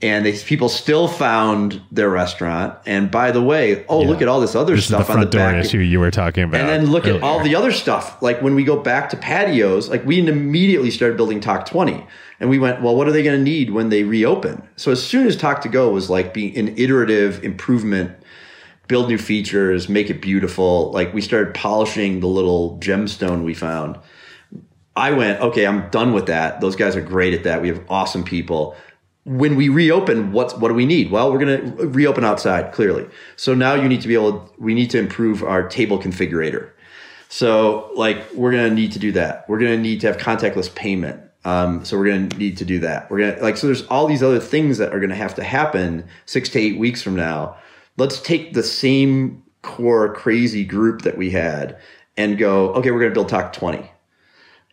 and 0.01 0.25
they, 0.25 0.33
people 0.33 0.67
still 0.67 1.07
found 1.07 1.81
their 1.91 2.09
restaurant. 2.09 2.77
And 2.85 3.11
by 3.11 3.31
the 3.31 3.41
way, 3.41 3.85
oh, 3.87 4.01
look 4.01 4.21
at 4.21 4.27
all 4.27 4.41
this 4.41 4.55
other 4.55 4.75
this 4.75 4.85
is 4.85 4.89
the 4.89 5.03
stuff 5.03 5.09
on 5.11 5.19
the 5.19 5.27
back. 5.27 5.63
issue 5.63 5.77
you 5.77 5.99
were 5.99 6.11
talking 6.11 6.43
about. 6.43 6.61
And 6.61 6.69
then 6.69 6.91
look 6.91 7.05
at 7.05 7.21
all 7.21 7.43
the 7.43 7.55
other 7.55 7.71
stuff. 7.71 8.21
Like 8.21 8.41
when 8.41 8.55
we 8.55 8.63
go 8.63 8.79
back 8.79 9.09
to 9.11 9.17
patios, 9.17 9.89
like 9.89 10.03
we 10.05 10.19
immediately 10.19 10.89
started 10.89 11.17
building 11.17 11.39
Tock 11.39 11.65
20. 11.67 12.05
And 12.39 12.49
we 12.49 12.57
went, 12.57 12.81
well, 12.81 12.95
what 12.95 13.07
are 13.07 13.11
they 13.11 13.21
going 13.21 13.37
to 13.37 13.43
need 13.43 13.69
when 13.69 13.89
they 13.89 14.03
reopen? 14.03 14.67
So 14.75 14.91
as 14.91 15.05
soon 15.05 15.27
as 15.27 15.37
Tock 15.37 15.61
to 15.61 15.69
Go 15.69 15.91
was 15.91 16.09
like 16.09 16.33
being 16.33 16.57
an 16.57 16.75
iterative 16.75 17.43
improvement, 17.43 18.11
build 18.87 19.09
new 19.09 19.19
features, 19.19 19.87
make 19.87 20.09
it 20.09 20.21
beautiful, 20.21 20.91
like 20.91 21.13
we 21.13 21.21
started 21.21 21.53
polishing 21.53 22.19
the 22.19 22.27
little 22.27 22.79
gemstone 22.79 23.43
we 23.43 23.53
found. 23.53 23.99
I 24.95 25.11
went, 25.11 25.39
okay, 25.39 25.67
I'm 25.67 25.89
done 25.91 26.13
with 26.13 26.25
that. 26.25 26.59
Those 26.59 26.75
guys 26.75 26.95
are 26.95 27.01
great 27.01 27.33
at 27.33 27.43
that. 27.43 27.61
We 27.61 27.69
have 27.69 27.83
awesome 27.89 28.23
people. 28.23 28.75
When 29.23 29.55
we 29.55 29.69
reopen, 29.69 30.31
what's 30.31 30.55
what 30.55 30.69
do 30.69 30.73
we 30.73 30.85
need? 30.85 31.11
Well, 31.11 31.31
we're 31.31 31.39
going 31.39 31.77
to 31.77 31.87
reopen 31.87 32.23
outside 32.23 32.71
clearly. 32.71 33.07
So 33.35 33.53
now 33.53 33.75
you 33.75 33.87
need 33.87 34.01
to 34.01 34.07
be 34.07 34.15
able. 34.15 34.51
We 34.57 34.73
need 34.73 34.89
to 34.91 34.99
improve 34.99 35.43
our 35.43 35.67
table 35.67 35.99
configurator. 35.99 36.71
So 37.29 37.91
like 37.95 38.33
we're 38.33 38.51
going 38.51 38.69
to 38.69 38.75
need 38.75 38.91
to 38.93 38.99
do 38.99 39.11
that. 39.13 39.47
We're 39.47 39.59
going 39.59 39.71
to 39.71 39.77
need 39.77 40.01
to 40.01 40.07
have 40.07 40.17
contactless 40.17 40.73
payment. 40.73 41.21
Um, 41.45 41.83
so 41.85 41.97
we're 41.97 42.05
going 42.05 42.29
to 42.29 42.37
need 42.37 42.57
to 42.57 42.65
do 42.65 42.79
that. 42.79 43.09
We're 43.09 43.19
going 43.19 43.35
to 43.35 43.41
like 43.41 43.57
so. 43.57 43.67
There's 43.67 43.85
all 43.87 44.07
these 44.07 44.23
other 44.23 44.39
things 44.39 44.77
that 44.79 44.93
are 44.93 44.99
going 44.99 45.09
to 45.11 45.15
have 45.15 45.35
to 45.35 45.43
happen 45.43 46.05
six 46.25 46.49
to 46.49 46.59
eight 46.59 46.77
weeks 46.77 47.01
from 47.01 47.15
now. 47.15 47.55
Let's 47.97 48.19
take 48.19 48.53
the 48.53 48.63
same 48.63 49.43
core 49.61 50.13
crazy 50.13 50.65
group 50.65 51.03
that 51.03 51.17
we 51.17 51.29
had 51.29 51.77
and 52.17 52.37
go. 52.37 52.73
Okay, 52.73 52.91
we're 52.91 52.99
going 52.99 53.11
to 53.11 53.15
build 53.15 53.29
Tock 53.29 53.53
20. 53.53 53.89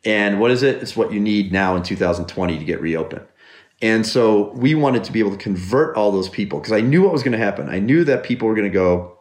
And 0.05 0.41
what 0.41 0.51
is 0.51 0.63
it? 0.63 0.83
It's 0.83 0.97
what 0.97 1.13
you 1.13 1.21
need 1.21 1.53
now 1.53 1.77
in 1.77 1.83
2020 1.83 2.59
to 2.59 2.65
get 2.65 2.81
reopened. 2.81 3.27
And 3.81 4.07
so 4.07 4.51
we 4.53 4.75
wanted 4.75 5.05
to 5.05 5.13
be 5.13 5.21
able 5.21 5.31
to 5.31 5.37
convert 5.37 5.97
all 5.97 6.11
those 6.11 6.29
people 6.29 6.59
because 6.59 6.73
I 6.73 6.81
knew 6.81 7.03
what 7.03 7.13
was 7.13 7.23
going 7.23 7.33
to 7.33 7.39
happen. 7.39 7.69
I 7.69 7.79
knew 7.79 8.05
that 8.05 8.25
people 8.25 8.49
were 8.49 8.55
going 8.55 8.71
to 8.71 8.75
go 8.75 9.19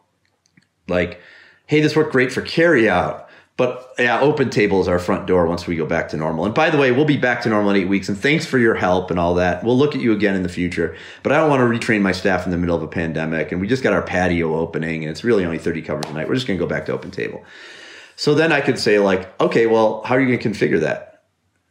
like, 0.88 1.20
hey, 1.66 1.80
this 1.80 1.94
worked 1.94 2.12
great 2.12 2.32
for 2.32 2.42
carry 2.42 2.88
out. 2.88 3.28
But 3.56 3.92
yeah, 3.98 4.20
open 4.20 4.50
table 4.50 4.80
is 4.80 4.86
our 4.86 5.00
front 5.00 5.26
door 5.26 5.46
once 5.46 5.66
we 5.66 5.74
go 5.74 5.84
back 5.84 6.08
to 6.10 6.16
normal. 6.16 6.44
And 6.44 6.54
by 6.54 6.70
the 6.70 6.78
way, 6.78 6.92
we'll 6.92 7.04
be 7.04 7.16
back 7.16 7.42
to 7.42 7.48
normal 7.48 7.70
in 7.70 7.76
eight 7.76 7.88
weeks. 7.88 8.08
And 8.08 8.16
thanks 8.16 8.46
for 8.46 8.56
your 8.56 8.76
help 8.76 9.10
and 9.10 9.18
all 9.18 9.34
that. 9.34 9.64
We'll 9.64 9.76
look 9.76 9.96
at 9.96 10.00
you 10.00 10.12
again 10.12 10.36
in 10.36 10.44
the 10.44 10.48
future. 10.48 10.96
But 11.24 11.32
I 11.32 11.38
don't 11.38 11.50
want 11.50 11.60
to 11.60 11.66
retrain 11.66 12.00
my 12.00 12.12
staff 12.12 12.44
in 12.44 12.52
the 12.52 12.56
middle 12.56 12.76
of 12.76 12.84
a 12.84 12.88
pandemic. 12.88 13.50
And 13.50 13.60
we 13.60 13.66
just 13.66 13.82
got 13.82 13.92
our 13.92 14.02
patio 14.02 14.54
opening 14.54 15.02
and 15.02 15.10
it's 15.10 15.24
really 15.24 15.44
only 15.44 15.58
30 15.58 15.82
covers 15.82 16.08
a 16.08 16.12
night. 16.12 16.28
We're 16.28 16.36
just 16.36 16.46
going 16.46 16.56
to 16.56 16.64
go 16.64 16.68
back 16.68 16.86
to 16.86 16.92
open 16.92 17.10
table. 17.10 17.44
So 18.14 18.32
then 18.32 18.52
I 18.52 18.60
could 18.60 18.78
say 18.78 19.00
like, 19.00 19.40
okay, 19.40 19.66
well, 19.66 20.02
how 20.04 20.14
are 20.14 20.20
you 20.20 20.26
going 20.26 20.38
to 20.38 20.48
configure 20.48 20.80
that? 20.80 21.07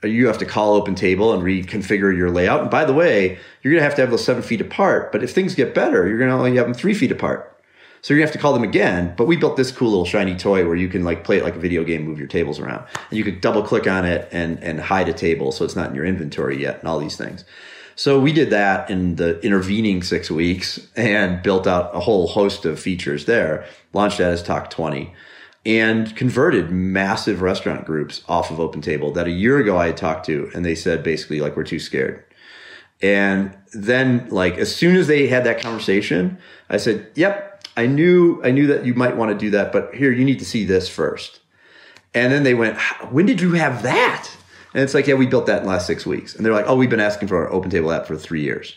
You 0.04 0.28
have 0.28 0.38
to 0.39 0.45
call 0.45 0.76
open 0.76 0.93
table 0.95 1.34
and 1.34 1.41
reconfigure 1.41 2.16
your 2.16 2.30
layout. 2.30 2.62
And 2.62 2.70
by 2.70 2.86
the 2.86 2.93
way, 2.93 3.39
you're 3.62 3.74
going 3.74 3.80
to 3.80 3.84
have 3.84 3.95
to 3.95 4.02
have 4.02 4.12
those 4.12 4.24
seven 4.24 4.43
feet 4.43 4.62
apart. 4.62 5.12
But 5.12 5.24
if 5.24 5.34
things 5.34 5.56
get 5.56 5.74
better, 5.74 6.08
you're 6.08 6.20
going 6.20 6.30
to 6.30 6.36
only 6.36 6.56
have 6.58 6.68
them 6.68 6.76
three 6.76 6.93
feet 6.93 7.12
apart. 7.12 7.58
So 8.02 8.14
you're 8.14 8.20
gonna 8.20 8.28
have 8.28 8.34
to 8.34 8.39
call 8.39 8.54
them 8.54 8.64
again. 8.64 9.14
But 9.18 9.26
we 9.26 9.38
built 9.38 9.58
this 9.58 9.72
cool 9.72 9.89
little 9.89 10.06
shiny 10.06 10.36
toy 10.36 10.66
where 10.66 10.76
you 10.76 10.88
can 10.88 11.04
like 11.04 11.24
play 11.24 11.38
it 11.39 11.43
like 11.43 11.56
a 11.56 11.60
video 11.60 11.84
game, 11.84 12.04
move 12.04 12.20
your 12.20 12.28
tables 12.28 12.60
around, 12.60 12.86
and 13.10 13.18
you 13.18 13.24
could 13.24 13.41
double 13.41 13.64
click 13.64 13.88
on 13.88 14.06
it 14.06 14.30
and 14.32 14.64
and 14.64 14.80
hide 14.80 15.10
a 15.10 15.14
table 15.14 15.52
so 15.52 15.66
it's 15.66 15.76
not 15.76 15.89
in 15.89 15.95
your 15.95 16.06
inventory 16.06 16.62
yet, 16.62 16.80
and 16.80 16.88
all 16.88 17.00
these 17.00 17.18
things. 17.18 17.43
So 17.95 18.20
we 18.20 18.32
did 18.32 18.52
that 18.52 18.91
in 18.91 19.16
the 19.16 19.39
intervening 19.41 20.04
six 20.04 20.30
weeks 20.30 20.88
and 20.95 21.41
built 21.41 21.66
out 21.66 21.95
a 21.95 22.00
whole 22.00 22.28
host 22.28 22.64
of 22.64 22.80
features 22.80 23.26
there, 23.26 23.66
launched 23.91 24.20
that 24.20 24.32
as 24.32 24.43
Tock 24.43 24.70
20 24.70 25.14
and 25.66 26.16
converted 26.16 26.72
massive 26.72 27.41
restaurant 27.41 27.86
groups 27.86 28.24
off 28.28 28.51
of 28.51 28.58
OpenTable 28.58 29.14
that 29.16 29.28
a 29.28 29.32
year 29.32 29.58
ago 29.58 29.78
I 29.78 29.88
had 29.88 29.97
talked 29.97 30.26
to 30.28 30.49
and 30.53 30.66
they 30.66 30.76
said 30.76 31.03
basically 31.03 31.41
like, 31.41 31.58
we're 31.58 31.64
too 31.64 31.80
scared. 31.80 32.24
And 33.01 33.55
then 33.74 34.28
like, 34.30 34.58
as 34.58 34.74
soon 34.76 34.95
as 34.95 35.08
they 35.08 35.28
had 35.28 35.43
that 35.43 35.62
conversation, 35.62 36.38
I 36.70 36.78
said, 36.78 37.12
yep, 37.16 37.64
I 37.76 37.86
knew, 37.86 38.41
I 38.43 38.51
knew 38.51 38.68
that 38.68 38.86
you 38.86 38.93
might 38.93 39.18
want 39.18 39.32
to 39.32 39.38
do 39.38 39.51
that, 39.51 39.72
but 39.72 39.93
here, 39.93 40.12
you 40.12 40.26
need 40.26 40.39
to 40.39 40.45
see 40.45 40.66
this 40.66 40.89
first. 40.89 41.41
And 42.14 42.34
then 42.34 42.43
they 42.43 42.55
went, 42.55 42.80
when 43.12 43.26
did 43.26 43.41
you 43.41 43.53
have 43.53 43.84
that? 43.84 44.30
And 44.74 44.84
it's 44.84 44.93
like, 44.93 45.05
yeah, 45.05 45.14
we 45.14 45.28
built 45.28 45.45
that 45.45 45.60
in 45.60 45.64
the 45.64 45.70
last 45.70 45.86
six 45.86 46.05
weeks. 46.05 46.36
And 46.36 46.45
they're 46.45 46.53
like, 46.53 46.66
oh, 46.68 46.76
we've 46.76 46.89
been 46.89 46.99
asking 46.99 47.28
for 47.28 47.45
our 47.45 47.51
OpenTable 47.51 47.95
app 47.95 48.08
for 48.08 48.16
three 48.16 48.41
years. 48.41 48.76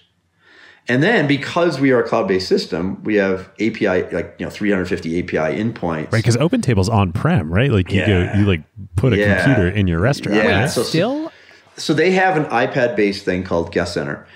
And 0.89 1.03
then 1.03 1.27
because 1.29 1.79
we 1.79 1.93
are 1.93 2.03
a 2.03 2.09
cloud-based 2.09 2.49
system, 2.49 3.03
we 3.05 3.15
have 3.17 3.49
API 3.61 4.05
like 4.13 4.35
you 4.39 4.47
know 4.47 4.51
350 4.51 5.19
API 5.21 5.57
endpoints. 5.63 6.13
Right, 6.13 6.23
because 6.25 6.37
OpenTable's 6.37 6.89
on-prem, 6.89 7.53
right? 7.53 7.71
Like 7.71 7.93
you 7.93 8.01
Yeah. 8.01 8.07
go, 8.35 8.39
you 8.39 8.47
like 8.47 8.63
put 8.97 9.13
a 9.13 9.17
Yeah. 9.19 9.45
computer 9.45 9.69
in 9.69 9.87
your 9.87 10.01
restaurant. 10.01 10.43
Yeah. 10.43 10.61
right? 10.63 10.71
so- 10.71 10.83
Still, 10.83 11.33
So 11.77 11.95
they 11.95 12.11
have 12.13 12.37
an 12.37 12.45
iPad-based 12.47 13.25
thing 13.25 13.43
called 13.45 13.73
Guest 13.73 13.95
Center 13.95 14.27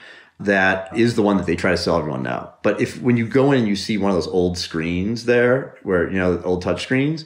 that 0.40 0.88
is 0.97 1.14
the 1.14 1.22
one 1.22 1.36
that 1.36 1.47
they 1.47 1.55
try 1.57 1.70
to 1.70 1.76
sell 1.76 1.99
everyone 1.99 2.22
now. 2.22 2.51
But 2.62 2.80
if 2.80 3.01
when 3.03 3.16
you 3.16 3.26
go 3.26 3.53
in 3.53 3.59
and 3.61 3.68
you 3.68 3.76
see 3.76 3.99
one 3.99 4.11
of 4.11 4.16
those 4.16 4.28
old 4.28 4.57
screens 4.59 5.24
there, 5.26 5.74
where 5.82 6.09
you 6.11 6.18
know 6.18 6.36
the 6.36 6.45
old 6.45 6.62
touch 6.62 6.82
screens, 6.84 7.24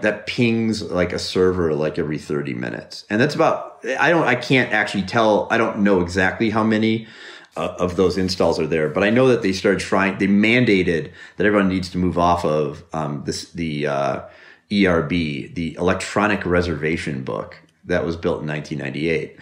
that 0.00 0.26
pings 0.26 0.82
like 0.82 1.12
a 1.12 1.18
server 1.18 1.74
like 1.74 1.98
every 1.98 2.18
30 2.18 2.54
minutes. 2.54 3.04
And 3.10 3.20
that's 3.20 3.34
about 3.34 3.78
I 3.98 4.10
don't 4.10 4.26
I 4.26 4.34
can't 4.36 4.72
actually 4.72 5.02
tell 5.02 5.46
I 5.50 5.58
don't 5.58 5.80
know 5.80 6.00
exactly 6.00 6.50
how 6.50 6.62
many 6.64 7.06
uh, 7.56 7.74
of 7.78 7.96
those 7.96 8.16
installs 8.16 8.60
are 8.60 8.66
there, 8.66 8.88
but 8.88 9.02
I 9.02 9.10
know 9.10 9.28
that 9.28 9.42
they 9.42 9.52
started 9.52 9.80
trying 9.80 10.18
they 10.18 10.28
mandated 10.28 11.12
that 11.36 11.46
everyone 11.46 11.68
needs 11.68 11.90
to 11.90 11.98
move 11.98 12.16
off 12.16 12.44
of 12.44 12.84
um, 12.92 13.24
this 13.24 13.50
the 13.52 13.86
uh, 13.86 14.20
ERB, 14.72 15.08
the 15.08 15.74
electronic 15.78 16.46
reservation 16.46 17.24
book 17.24 17.60
that 17.84 18.04
was 18.04 18.16
built 18.16 18.40
in 18.40 18.46
1998. 18.46 19.36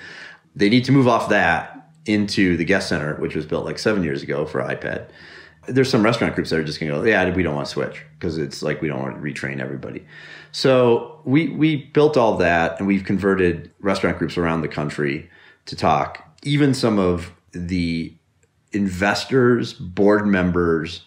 They 0.57 0.69
need 0.69 0.85
to 0.85 0.93
move 0.93 1.07
off 1.07 1.29
that 1.29 1.91
into 2.07 2.57
the 2.57 2.65
guest 2.65 2.89
center, 2.89 3.17
which 3.17 3.37
was 3.37 3.45
built 3.45 3.67
like 3.67 3.79
seven 3.79 4.03
years 4.03 4.23
ago 4.23 4.47
for 4.47 4.63
iPad. 4.63 5.09
There's 5.67 5.91
some 5.91 6.03
restaurant 6.03 6.35
groups 6.35 6.49
that 6.49 6.59
are 6.59 6.65
just 6.65 6.81
going 6.81 6.91
to 6.91 6.99
go, 6.99 7.05
yeah, 7.05 7.29
we 7.35 7.43
don't 7.43 7.55
want 7.55 7.67
to 7.67 7.73
switch 7.73 8.03
because 8.19 8.39
it's 8.39 8.63
like 8.63 8.81
we 8.81 8.89
don't 8.89 9.03
want 9.03 9.17
to 9.17 9.21
retrain 9.21 9.61
everybody. 9.61 10.07
So 10.51 11.21
we 11.25 11.49
we 11.51 11.77
built 11.77 12.17
all 12.17 12.39
that 12.39 12.79
and 12.79 12.87
we've 12.87 13.05
converted 13.05 13.71
restaurant 13.81 14.19
groups 14.19 14.39
around 14.39 14.63
the 14.63 14.69
country 14.69 15.29
to 15.67 15.77
Tock. 15.77 16.25
Even 16.43 16.73
some 16.73 16.99
of 16.99 17.33
the 17.53 18.13
investors, 18.73 19.73
board 19.73 20.27
members, 20.27 21.05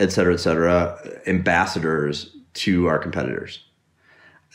et 0.00 0.12
cetera, 0.12 0.34
et 0.34 0.38
cetera, 0.38 0.98
ambassadors 1.26 2.34
to 2.54 2.86
our 2.86 2.98
competitors. 2.98 3.60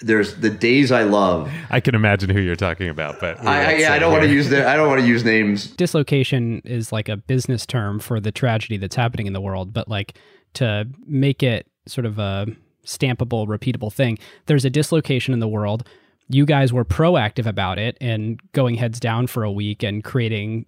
There's 0.02 0.36
the 0.36 0.52
days 0.52 0.92
I 0.92 1.04
love. 1.04 1.52
I 1.72 1.80
can 1.80 1.96
imagine 1.96 2.30
who 2.30 2.40
you're 2.40 2.56
talking 2.56 2.88
about, 2.88 3.20
but 3.20 3.44
I, 3.44 3.74
I, 3.74 3.76
yeah, 3.78 3.94
I 3.94 4.00
don't 4.00 4.12
want 4.12 4.24
to 4.26 4.30
use 4.30 4.50
the, 4.50 4.68
I 4.68 4.76
don't 4.76 4.88
want 4.88 5.02
to 5.02 5.08
use 5.08 5.24
names. 5.24 5.68
dislocation 5.72 6.62
is 6.66 6.92
like 6.92 7.10
a 7.10 7.18
business 7.18 7.66
term 7.66 8.00
for 8.00 8.20
the 8.20 8.32
tragedy 8.32 8.78
that's 8.78 8.96
happening 8.96 9.26
in 9.26 9.34
the 9.34 9.42
world, 9.42 9.74
but 9.74 9.88
like 9.88 10.16
to 10.54 10.88
make 11.08 11.42
it 11.42 11.66
sort 11.88 12.06
of 12.06 12.20
a 12.20 12.46
stampable, 12.86 13.48
repeatable 13.48 13.92
thing, 13.92 14.20
there's 14.46 14.66
a 14.66 14.70
dislocation 14.70 15.34
in 15.34 15.40
the 15.40 15.48
world. 15.48 15.88
You 16.30 16.46
guys 16.46 16.72
were 16.72 16.86
proactive 16.86 17.48
about 17.48 17.80
it 17.80 17.98
and 18.00 18.40
going 18.52 18.76
heads 18.76 19.00
down 19.00 19.28
for 19.28 19.44
a 19.44 19.52
week 19.52 19.82
and 19.82 20.04
creating 20.04 20.68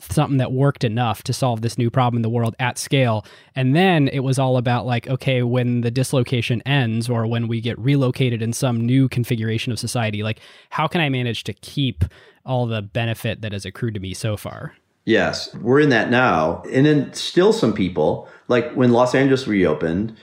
something 0.00 0.38
that 0.38 0.52
worked 0.52 0.84
enough 0.84 1.22
to 1.24 1.32
solve 1.32 1.62
this 1.62 1.78
new 1.78 1.90
problem 1.90 2.18
in 2.18 2.22
the 2.22 2.30
world 2.30 2.54
at 2.58 2.78
scale. 2.78 3.24
And 3.54 3.74
then 3.74 4.08
it 4.08 4.20
was 4.20 4.38
all 4.38 4.56
about 4.56 4.86
like, 4.86 5.08
okay, 5.08 5.42
when 5.42 5.82
the 5.82 5.90
dislocation 5.90 6.62
ends 6.62 7.08
or 7.08 7.26
when 7.26 7.48
we 7.48 7.60
get 7.60 7.78
relocated 7.78 8.42
in 8.42 8.52
some 8.52 8.84
new 8.84 9.08
configuration 9.08 9.72
of 9.72 9.78
society, 9.78 10.22
like 10.22 10.40
how 10.70 10.86
can 10.86 11.00
I 11.00 11.08
manage 11.08 11.44
to 11.44 11.52
keep 11.52 12.04
all 12.44 12.66
the 12.66 12.82
benefit 12.82 13.42
that 13.42 13.52
has 13.52 13.64
accrued 13.64 13.94
to 13.94 14.00
me 14.00 14.14
so 14.14 14.36
far? 14.36 14.74
Yes, 15.04 15.54
we're 15.56 15.80
in 15.80 15.88
that 15.90 16.10
now. 16.10 16.62
And 16.70 16.86
then 16.86 17.12
still 17.12 17.52
some 17.52 17.72
people, 17.72 18.28
like 18.48 18.72
when 18.72 18.92
Los 18.92 19.14
Angeles 19.14 19.46
reopened, 19.46 20.16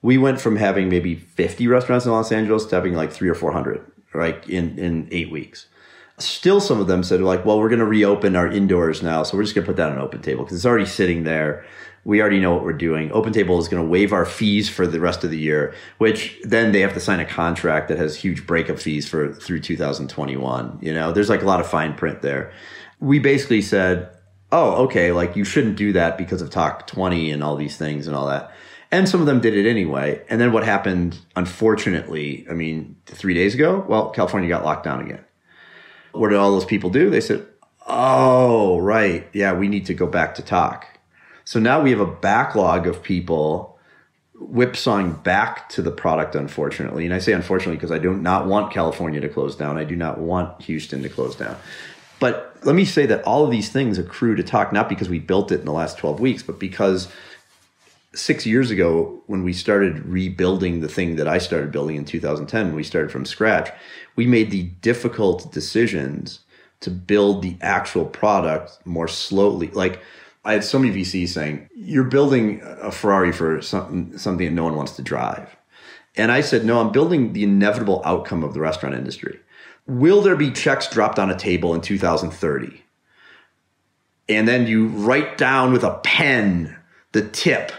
we 0.00 0.18
went 0.18 0.40
from 0.40 0.56
having 0.56 0.88
maybe 0.88 1.14
50 1.14 1.68
restaurants 1.68 2.06
in 2.06 2.12
Los 2.12 2.32
Angeles 2.32 2.66
to 2.66 2.74
having 2.74 2.94
like 2.94 3.12
three 3.12 3.28
or 3.28 3.34
400, 3.34 3.84
right, 4.12 4.48
in, 4.48 4.78
in 4.78 5.08
eight 5.12 5.30
weeks. 5.30 5.66
Still, 6.18 6.60
some 6.60 6.80
of 6.80 6.86
them 6.86 7.02
said, 7.02 7.20
like, 7.20 7.44
well, 7.44 7.58
we're 7.58 7.68
going 7.68 7.78
to 7.80 7.86
reopen 7.86 8.36
our 8.36 8.46
indoors 8.46 9.02
now. 9.02 9.22
So 9.22 9.36
we're 9.36 9.42
just 9.42 9.54
going 9.54 9.64
to 9.64 9.68
put 9.68 9.76
that 9.76 9.90
on 9.90 9.98
Open 9.98 10.22
Table 10.22 10.44
because 10.44 10.56
it's 10.56 10.66
already 10.66 10.86
sitting 10.86 11.24
there. 11.24 11.64
We 12.04 12.20
already 12.20 12.40
know 12.40 12.52
what 12.52 12.64
we're 12.64 12.72
doing. 12.72 13.12
Open 13.12 13.32
Table 13.32 13.58
is 13.58 13.68
going 13.68 13.82
to 13.82 13.88
waive 13.88 14.12
our 14.12 14.24
fees 14.24 14.68
for 14.68 14.86
the 14.86 15.00
rest 15.00 15.24
of 15.24 15.30
the 15.30 15.38
year, 15.38 15.74
which 15.98 16.38
then 16.42 16.72
they 16.72 16.80
have 16.80 16.94
to 16.94 17.00
sign 17.00 17.20
a 17.20 17.24
contract 17.24 17.88
that 17.88 17.98
has 17.98 18.16
huge 18.16 18.46
breakup 18.46 18.78
fees 18.78 19.08
for 19.08 19.32
through 19.32 19.60
2021. 19.60 20.78
You 20.82 20.92
know, 20.92 21.12
there's 21.12 21.28
like 21.28 21.42
a 21.42 21.46
lot 21.46 21.60
of 21.60 21.66
fine 21.68 21.94
print 21.94 22.22
there. 22.22 22.52
We 22.98 23.18
basically 23.18 23.62
said, 23.62 24.10
oh, 24.50 24.84
okay, 24.84 25.12
like 25.12 25.34
you 25.36 25.44
shouldn't 25.44 25.76
do 25.76 25.92
that 25.94 26.18
because 26.18 26.42
of 26.42 26.50
Tock 26.50 26.86
20 26.86 27.30
and 27.30 27.42
all 27.42 27.56
these 27.56 27.76
things 27.76 28.06
and 28.06 28.14
all 28.14 28.26
that. 28.26 28.52
And 28.90 29.08
some 29.08 29.20
of 29.20 29.26
them 29.26 29.40
did 29.40 29.56
it 29.56 29.68
anyway. 29.68 30.22
And 30.28 30.40
then 30.40 30.52
what 30.52 30.64
happened, 30.64 31.18
unfortunately, 31.34 32.46
I 32.50 32.52
mean, 32.52 32.96
three 33.06 33.32
days 33.32 33.54
ago, 33.54 33.84
well, 33.88 34.10
California 34.10 34.48
got 34.50 34.64
locked 34.64 34.84
down 34.84 35.00
again. 35.00 35.24
What 36.12 36.28
did 36.28 36.38
all 36.38 36.52
those 36.52 36.64
people 36.64 36.90
do? 36.90 37.10
They 37.10 37.20
said, 37.20 37.46
oh, 37.86 38.78
right. 38.78 39.28
Yeah, 39.32 39.54
we 39.54 39.68
need 39.68 39.86
to 39.86 39.94
go 39.94 40.06
back 40.06 40.34
to 40.36 40.42
Tock. 40.42 40.86
So 41.44 41.58
now 41.58 41.80
we 41.80 41.90
have 41.90 42.00
a 42.00 42.06
backlog 42.06 42.86
of 42.86 43.02
people 43.02 43.78
whipsawing 44.34 45.12
back 45.22 45.68
to 45.70 45.82
the 45.82 45.90
product, 45.90 46.34
unfortunately. 46.34 47.04
And 47.04 47.14
I 47.14 47.18
say 47.18 47.32
unfortunately 47.32 47.76
because 47.76 47.92
I 47.92 47.98
do 47.98 48.14
not 48.14 48.46
want 48.46 48.72
California 48.72 49.20
to 49.20 49.28
close 49.28 49.56
down. 49.56 49.78
I 49.78 49.84
do 49.84 49.96
not 49.96 50.18
want 50.18 50.62
Houston 50.62 51.02
to 51.02 51.08
close 51.08 51.36
down. 51.36 51.56
But 52.18 52.56
let 52.62 52.76
me 52.76 52.84
say 52.84 53.06
that 53.06 53.22
all 53.24 53.44
of 53.44 53.50
these 53.50 53.70
things 53.70 53.98
accrue 53.98 54.36
to 54.36 54.42
Tock, 54.42 54.72
not 54.72 54.88
because 54.88 55.08
we 55.08 55.18
built 55.18 55.50
it 55.50 55.60
in 55.60 55.66
the 55.66 55.72
last 55.72 55.98
12 55.98 56.20
weeks, 56.20 56.42
but 56.42 56.60
because 56.60 57.08
six 58.14 58.46
years 58.46 58.70
ago, 58.70 59.22
when 59.26 59.42
we 59.42 59.52
started 59.52 60.04
rebuilding 60.06 60.80
the 60.80 60.88
thing 60.88 61.16
that 61.16 61.28
I 61.28 61.38
started 61.38 61.72
building 61.72 61.96
in 61.96 62.04
2010, 62.04 62.66
when 62.66 62.74
we 62.74 62.82
started 62.82 63.10
from 63.10 63.24
scratch, 63.24 63.70
we 64.16 64.26
made 64.26 64.50
the 64.50 64.64
difficult 64.82 65.52
decisions 65.52 66.40
to 66.80 66.90
build 66.90 67.42
the 67.42 67.56
actual 67.60 68.04
product 68.04 68.78
more 68.84 69.08
slowly. 69.08 69.68
Like 69.68 70.00
I 70.44 70.52
had 70.52 70.64
so 70.64 70.78
many 70.78 70.92
VCs 70.92 71.28
saying, 71.28 71.68
"You're 71.74 72.04
building 72.04 72.60
a 72.62 72.90
Ferrari 72.90 73.32
for 73.32 73.62
something 73.62 74.18
something 74.18 74.46
that 74.46 74.54
no 74.54 74.64
one 74.64 74.76
wants 74.76 74.96
to 74.96 75.02
drive," 75.02 75.56
and 76.16 76.32
I 76.32 76.40
said, 76.40 76.64
"No, 76.64 76.80
I'm 76.80 76.92
building 76.92 77.32
the 77.32 77.44
inevitable 77.44 78.02
outcome 78.04 78.42
of 78.42 78.52
the 78.52 78.60
restaurant 78.60 78.96
industry. 78.96 79.38
Will 79.86 80.22
there 80.22 80.36
be 80.36 80.50
checks 80.50 80.88
dropped 80.88 81.18
on 81.18 81.30
a 81.30 81.36
table 81.36 81.74
in 81.74 81.80
2030?" 81.80 82.82
And 84.28 84.48
then 84.48 84.66
you 84.66 84.88
write 84.88 85.38
down 85.38 85.72
with 85.72 85.84
a 85.84 86.00
pen 86.02 86.76
the 87.12 87.22
tip. 87.22 87.72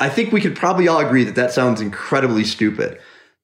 I 0.00 0.08
think 0.08 0.32
we 0.32 0.40
could 0.40 0.56
probably 0.56 0.88
all 0.88 1.00
agree 1.00 1.24
that 1.24 1.34
that 1.34 1.52
sounds 1.52 1.80
incredibly 1.80 2.44
stupid. 2.44 3.00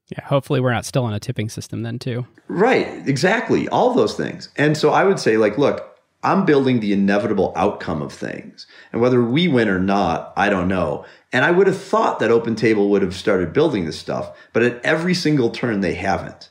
Yeah, 0.09 0.25
hopefully 0.25 0.61
we're 0.61 0.73
not 0.73 0.85
still 0.85 1.05
on 1.05 1.15
a 1.15 1.21
tipping 1.21 1.49
system 1.49 1.83
then 1.83 1.99
too. 1.99 2.27
Right, 2.49 3.07
exactly. 3.09 3.69
All 3.69 3.95
those 3.95 4.15
things. 4.15 4.49
And 4.57 4.77
so 4.77 4.91
I 4.91 5.05
would 5.05 5.21
say, 5.21 5.37
like, 5.37 5.57
look, 5.57 5.99
I'm 6.23 6.45
building 6.45 6.81
the 6.81 6.93
inevitable 6.93 7.53
outcome 7.57 8.03
of 8.03 8.13
things. 8.13 8.67
And 8.93 9.01
whether 9.01 9.23
we 9.23 9.49
win 9.49 9.69
or 9.69 9.79
not, 9.79 10.33
I 10.37 10.51
don't 10.51 10.69
know. 10.69 11.05
And 11.33 11.45
I 11.45 11.51
would 11.51 11.67
have 11.67 11.81
thought 11.81 12.19
that 12.19 12.31
Open 12.31 12.57
Table 12.57 12.91
would 12.91 13.03
have 13.03 13.15
started 13.15 13.53
building 13.53 13.87
this 13.87 13.99
stuff, 13.99 14.37
but 14.53 14.63
at 14.63 14.85
every 14.85 15.15
single 15.15 15.51
turn 15.51 15.81
they 15.81 15.95
haven't. 15.95 16.51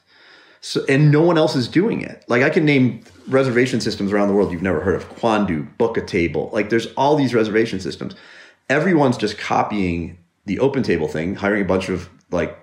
So 0.62 0.84
and 0.90 1.12
no 1.12 1.22
one 1.22 1.38
else 1.38 1.56
is 1.56 1.68
doing 1.68 2.02
it. 2.02 2.26
Like 2.28 2.44
I 2.44 2.50
can 2.50 2.66
name 2.66 3.04
reservation 3.28 3.80
systems 3.80 4.12
around 4.12 4.28
the 4.28 4.34
world 4.34 4.52
you've 4.52 4.62
never 4.62 4.82
heard 4.82 4.96
of. 4.96 5.08
Quandoo, 5.16 5.78
Book 5.78 5.98
a 5.98 6.02
Table. 6.02 6.50
Like 6.52 6.70
there's 6.70 6.88
all 6.94 7.16
these 7.16 7.34
reservation 7.34 7.80
systems. 7.80 8.16
Everyone's 8.70 9.18
just 9.18 9.38
copying 9.38 10.18
the 10.46 10.60
Open 10.60 10.84
Table 10.84 11.08
thing, 11.08 11.36
hiring 11.36 11.64
a 11.64 11.66
bunch 11.66 11.90
of 11.90 12.10
like 12.32 12.58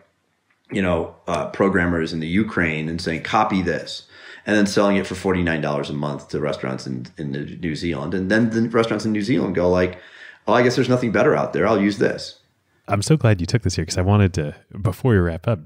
you 0.70 0.82
know, 0.82 1.14
uh, 1.26 1.48
programmers 1.50 2.12
in 2.12 2.20
the 2.20 2.26
Ukraine 2.26 2.88
and 2.88 3.00
saying, 3.00 3.22
copy 3.22 3.62
this, 3.62 4.02
and 4.44 4.56
then 4.56 4.66
selling 4.66 4.96
it 4.96 5.06
for 5.06 5.14
$49 5.14 5.88
a 5.88 5.92
month 5.92 6.28
to 6.28 6.40
restaurants 6.40 6.86
in, 6.86 7.06
in 7.16 7.30
New 7.60 7.76
Zealand. 7.76 8.14
And 8.14 8.30
then 8.30 8.50
the 8.50 8.68
restaurants 8.68 9.04
in 9.04 9.12
New 9.12 9.22
Zealand 9.22 9.54
go 9.54 9.70
like, 9.70 10.00
oh, 10.46 10.52
I 10.52 10.62
guess 10.62 10.74
there's 10.74 10.88
nothing 10.88 11.12
better 11.12 11.36
out 11.36 11.52
there. 11.52 11.66
I'll 11.66 11.80
use 11.80 11.98
this. 11.98 12.40
I'm 12.88 13.02
so 13.02 13.16
glad 13.16 13.40
you 13.40 13.46
took 13.46 13.62
this 13.62 13.76
here 13.76 13.84
because 13.84 13.98
I 13.98 14.02
wanted 14.02 14.34
to, 14.34 14.54
before 14.80 15.12
we 15.12 15.18
wrap 15.18 15.48
up, 15.48 15.60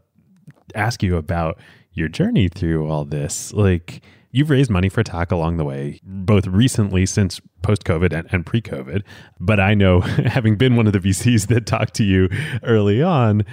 ask 0.75 1.03
you 1.03 1.17
about 1.17 1.59
your 1.93 2.09
journey 2.09 2.49
through 2.49 2.89
all 2.89 3.05
this. 3.05 3.53
Like, 3.53 4.03
you've 4.31 4.51
raised 4.51 4.71
money 4.71 4.89
for 4.89 5.03
Tock 5.03 5.31
along 5.31 5.57
the 5.57 5.65
way, 5.65 6.01
both 6.05 6.47
recently 6.47 7.07
since 7.07 7.41
post 7.63 7.85
COVID 7.85 8.13
and, 8.13 8.29
and 8.33 8.47
pre 8.47 8.61
COVID. 8.61 9.03
But 9.39 9.61
I 9.61 9.75
know, 9.75 10.01
having 10.27 10.57
been 10.57 10.77
one 10.77 10.87
of 10.87 10.93
the 10.93 10.99
VCs 10.99 11.49
that 11.49 11.67
talked 11.67 11.95
to 11.95 12.05
you 12.05 12.29
early 12.63 13.03
on, 13.03 13.45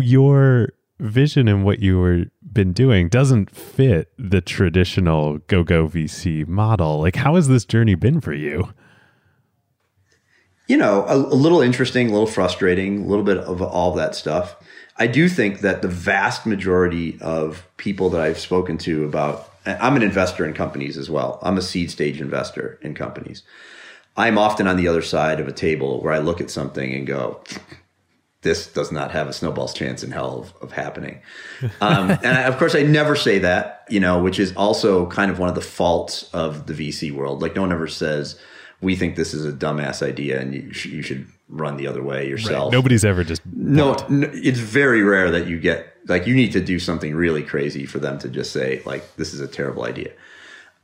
your 0.00 0.70
vision 1.00 1.48
and 1.48 1.64
what 1.64 1.80
you 1.80 1.98
were 1.98 2.24
been 2.52 2.72
doing 2.72 3.08
doesn't 3.08 3.54
fit 3.54 4.12
the 4.16 4.40
traditional 4.40 5.38
go 5.48 5.64
go 5.64 5.88
VC 5.88 6.46
model. 6.46 7.00
Like, 7.00 7.16
how 7.16 7.34
has 7.34 7.48
this 7.48 7.64
journey 7.64 7.94
been 7.94 8.20
for 8.20 8.32
you? 8.32 8.72
You 10.66 10.78
know, 10.78 11.04
a, 11.06 11.16
a 11.16 11.36
little 11.36 11.60
interesting, 11.60 12.08
a 12.08 12.12
little 12.12 12.26
frustrating, 12.26 13.04
a 13.04 13.06
little 13.06 13.24
bit 13.24 13.38
of 13.38 13.60
all 13.60 13.90
of 13.90 13.96
that 13.96 14.14
stuff. 14.14 14.56
I 14.96 15.08
do 15.08 15.28
think 15.28 15.60
that 15.60 15.82
the 15.82 15.88
vast 15.88 16.46
majority 16.46 17.18
of 17.20 17.66
people 17.76 18.10
that 18.10 18.20
I've 18.20 18.38
spoken 18.38 18.78
to 18.78 19.04
about, 19.04 19.52
I'm 19.66 19.96
an 19.96 20.02
investor 20.02 20.44
in 20.44 20.54
companies 20.54 20.98
as 20.98 21.08
well. 21.08 21.38
I'm 21.42 21.56
a 21.56 21.62
seed 21.62 21.90
stage 21.90 22.20
investor 22.20 22.78
in 22.82 22.94
companies. 22.94 23.42
I'm 24.16 24.38
often 24.38 24.66
on 24.66 24.76
the 24.76 24.88
other 24.88 25.02
side 25.02 25.40
of 25.40 25.48
a 25.48 25.52
table 25.52 26.00
where 26.02 26.12
I 26.12 26.18
look 26.18 26.40
at 26.40 26.50
something 26.50 26.92
and 26.92 27.06
go, 27.06 27.42
this 28.42 28.66
does 28.72 28.92
not 28.92 29.10
have 29.10 29.26
a 29.26 29.32
snowball's 29.32 29.74
chance 29.74 30.04
in 30.04 30.12
hell 30.12 30.40
of, 30.40 30.62
of 30.62 30.72
happening. 30.72 31.20
Um, 31.80 32.10
and 32.10 32.26
I, 32.26 32.42
of 32.42 32.58
course, 32.58 32.74
I 32.74 32.82
never 32.82 33.16
say 33.16 33.38
that, 33.38 33.84
you 33.88 34.00
know, 34.00 34.22
which 34.22 34.38
is 34.38 34.54
also 34.54 35.06
kind 35.06 35.30
of 35.30 35.38
one 35.38 35.48
of 35.48 35.54
the 35.54 35.60
faults 35.62 36.28
of 36.34 36.66
the 36.66 36.74
VC 36.74 37.10
world. 37.10 37.40
Like, 37.40 37.54
no 37.54 37.62
one 37.62 37.72
ever 37.72 37.88
says, 37.88 38.38
we 38.80 38.96
think 38.96 39.16
this 39.16 39.32
is 39.32 39.46
a 39.46 39.52
dumbass 39.52 40.06
idea 40.06 40.40
and 40.40 40.54
you, 40.54 40.72
sh- 40.72 40.86
you 40.86 41.02
should 41.02 41.26
run 41.48 41.76
the 41.76 41.86
other 41.86 42.02
way 42.02 42.28
yourself. 42.28 42.66
Right. 42.66 42.76
Nobody's 42.76 43.04
ever 43.04 43.24
just 43.24 43.42
no, 43.46 43.96
no, 44.08 44.28
It's 44.32 44.58
very 44.58 45.02
rare 45.02 45.30
that 45.30 45.46
you 45.46 45.58
get 45.58 45.93
like 46.06 46.26
you 46.26 46.34
need 46.34 46.52
to 46.52 46.60
do 46.60 46.78
something 46.78 47.14
really 47.14 47.42
crazy 47.42 47.86
for 47.86 47.98
them 47.98 48.18
to 48.18 48.28
just 48.28 48.52
say 48.52 48.82
like 48.84 49.16
this 49.16 49.34
is 49.34 49.40
a 49.40 49.48
terrible 49.48 49.84
idea. 49.84 50.12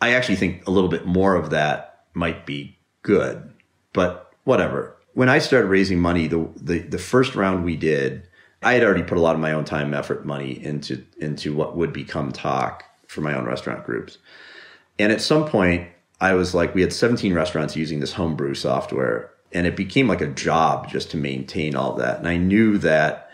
I 0.00 0.14
actually 0.14 0.36
think 0.36 0.66
a 0.66 0.70
little 0.70 0.88
bit 0.88 1.06
more 1.06 1.34
of 1.34 1.50
that 1.50 2.06
might 2.14 2.46
be 2.46 2.78
good, 3.02 3.52
but 3.92 4.32
whatever. 4.44 4.96
When 5.12 5.28
I 5.28 5.38
started 5.38 5.68
raising 5.68 6.00
money, 6.00 6.26
the 6.26 6.48
the, 6.56 6.78
the 6.80 6.98
first 6.98 7.34
round 7.34 7.64
we 7.64 7.76
did, 7.76 8.28
I 8.62 8.74
had 8.74 8.82
already 8.82 9.02
put 9.02 9.18
a 9.18 9.22
lot 9.22 9.34
of 9.34 9.40
my 9.40 9.52
own 9.52 9.64
time, 9.64 9.94
effort, 9.94 10.24
money 10.24 10.62
into 10.62 11.04
into 11.18 11.54
what 11.54 11.76
would 11.76 11.92
become 11.92 12.32
Tock 12.32 12.84
for 13.06 13.20
my 13.20 13.34
own 13.34 13.44
restaurant 13.44 13.84
groups. 13.84 14.18
And 14.98 15.12
at 15.12 15.20
some 15.20 15.46
point, 15.46 15.88
I 16.20 16.34
was 16.34 16.54
like, 16.54 16.74
we 16.74 16.82
had 16.82 16.92
17 16.92 17.32
restaurants 17.32 17.74
using 17.74 18.00
this 18.00 18.12
homebrew 18.12 18.54
software 18.54 19.30
and 19.52 19.66
it 19.66 19.76
became 19.76 20.06
like 20.06 20.20
a 20.20 20.28
job 20.28 20.88
just 20.88 21.10
to 21.10 21.16
maintain 21.16 21.74
all 21.74 21.94
that. 21.94 22.18
And 22.18 22.28
I 22.28 22.36
knew 22.36 22.78
that 22.78 23.29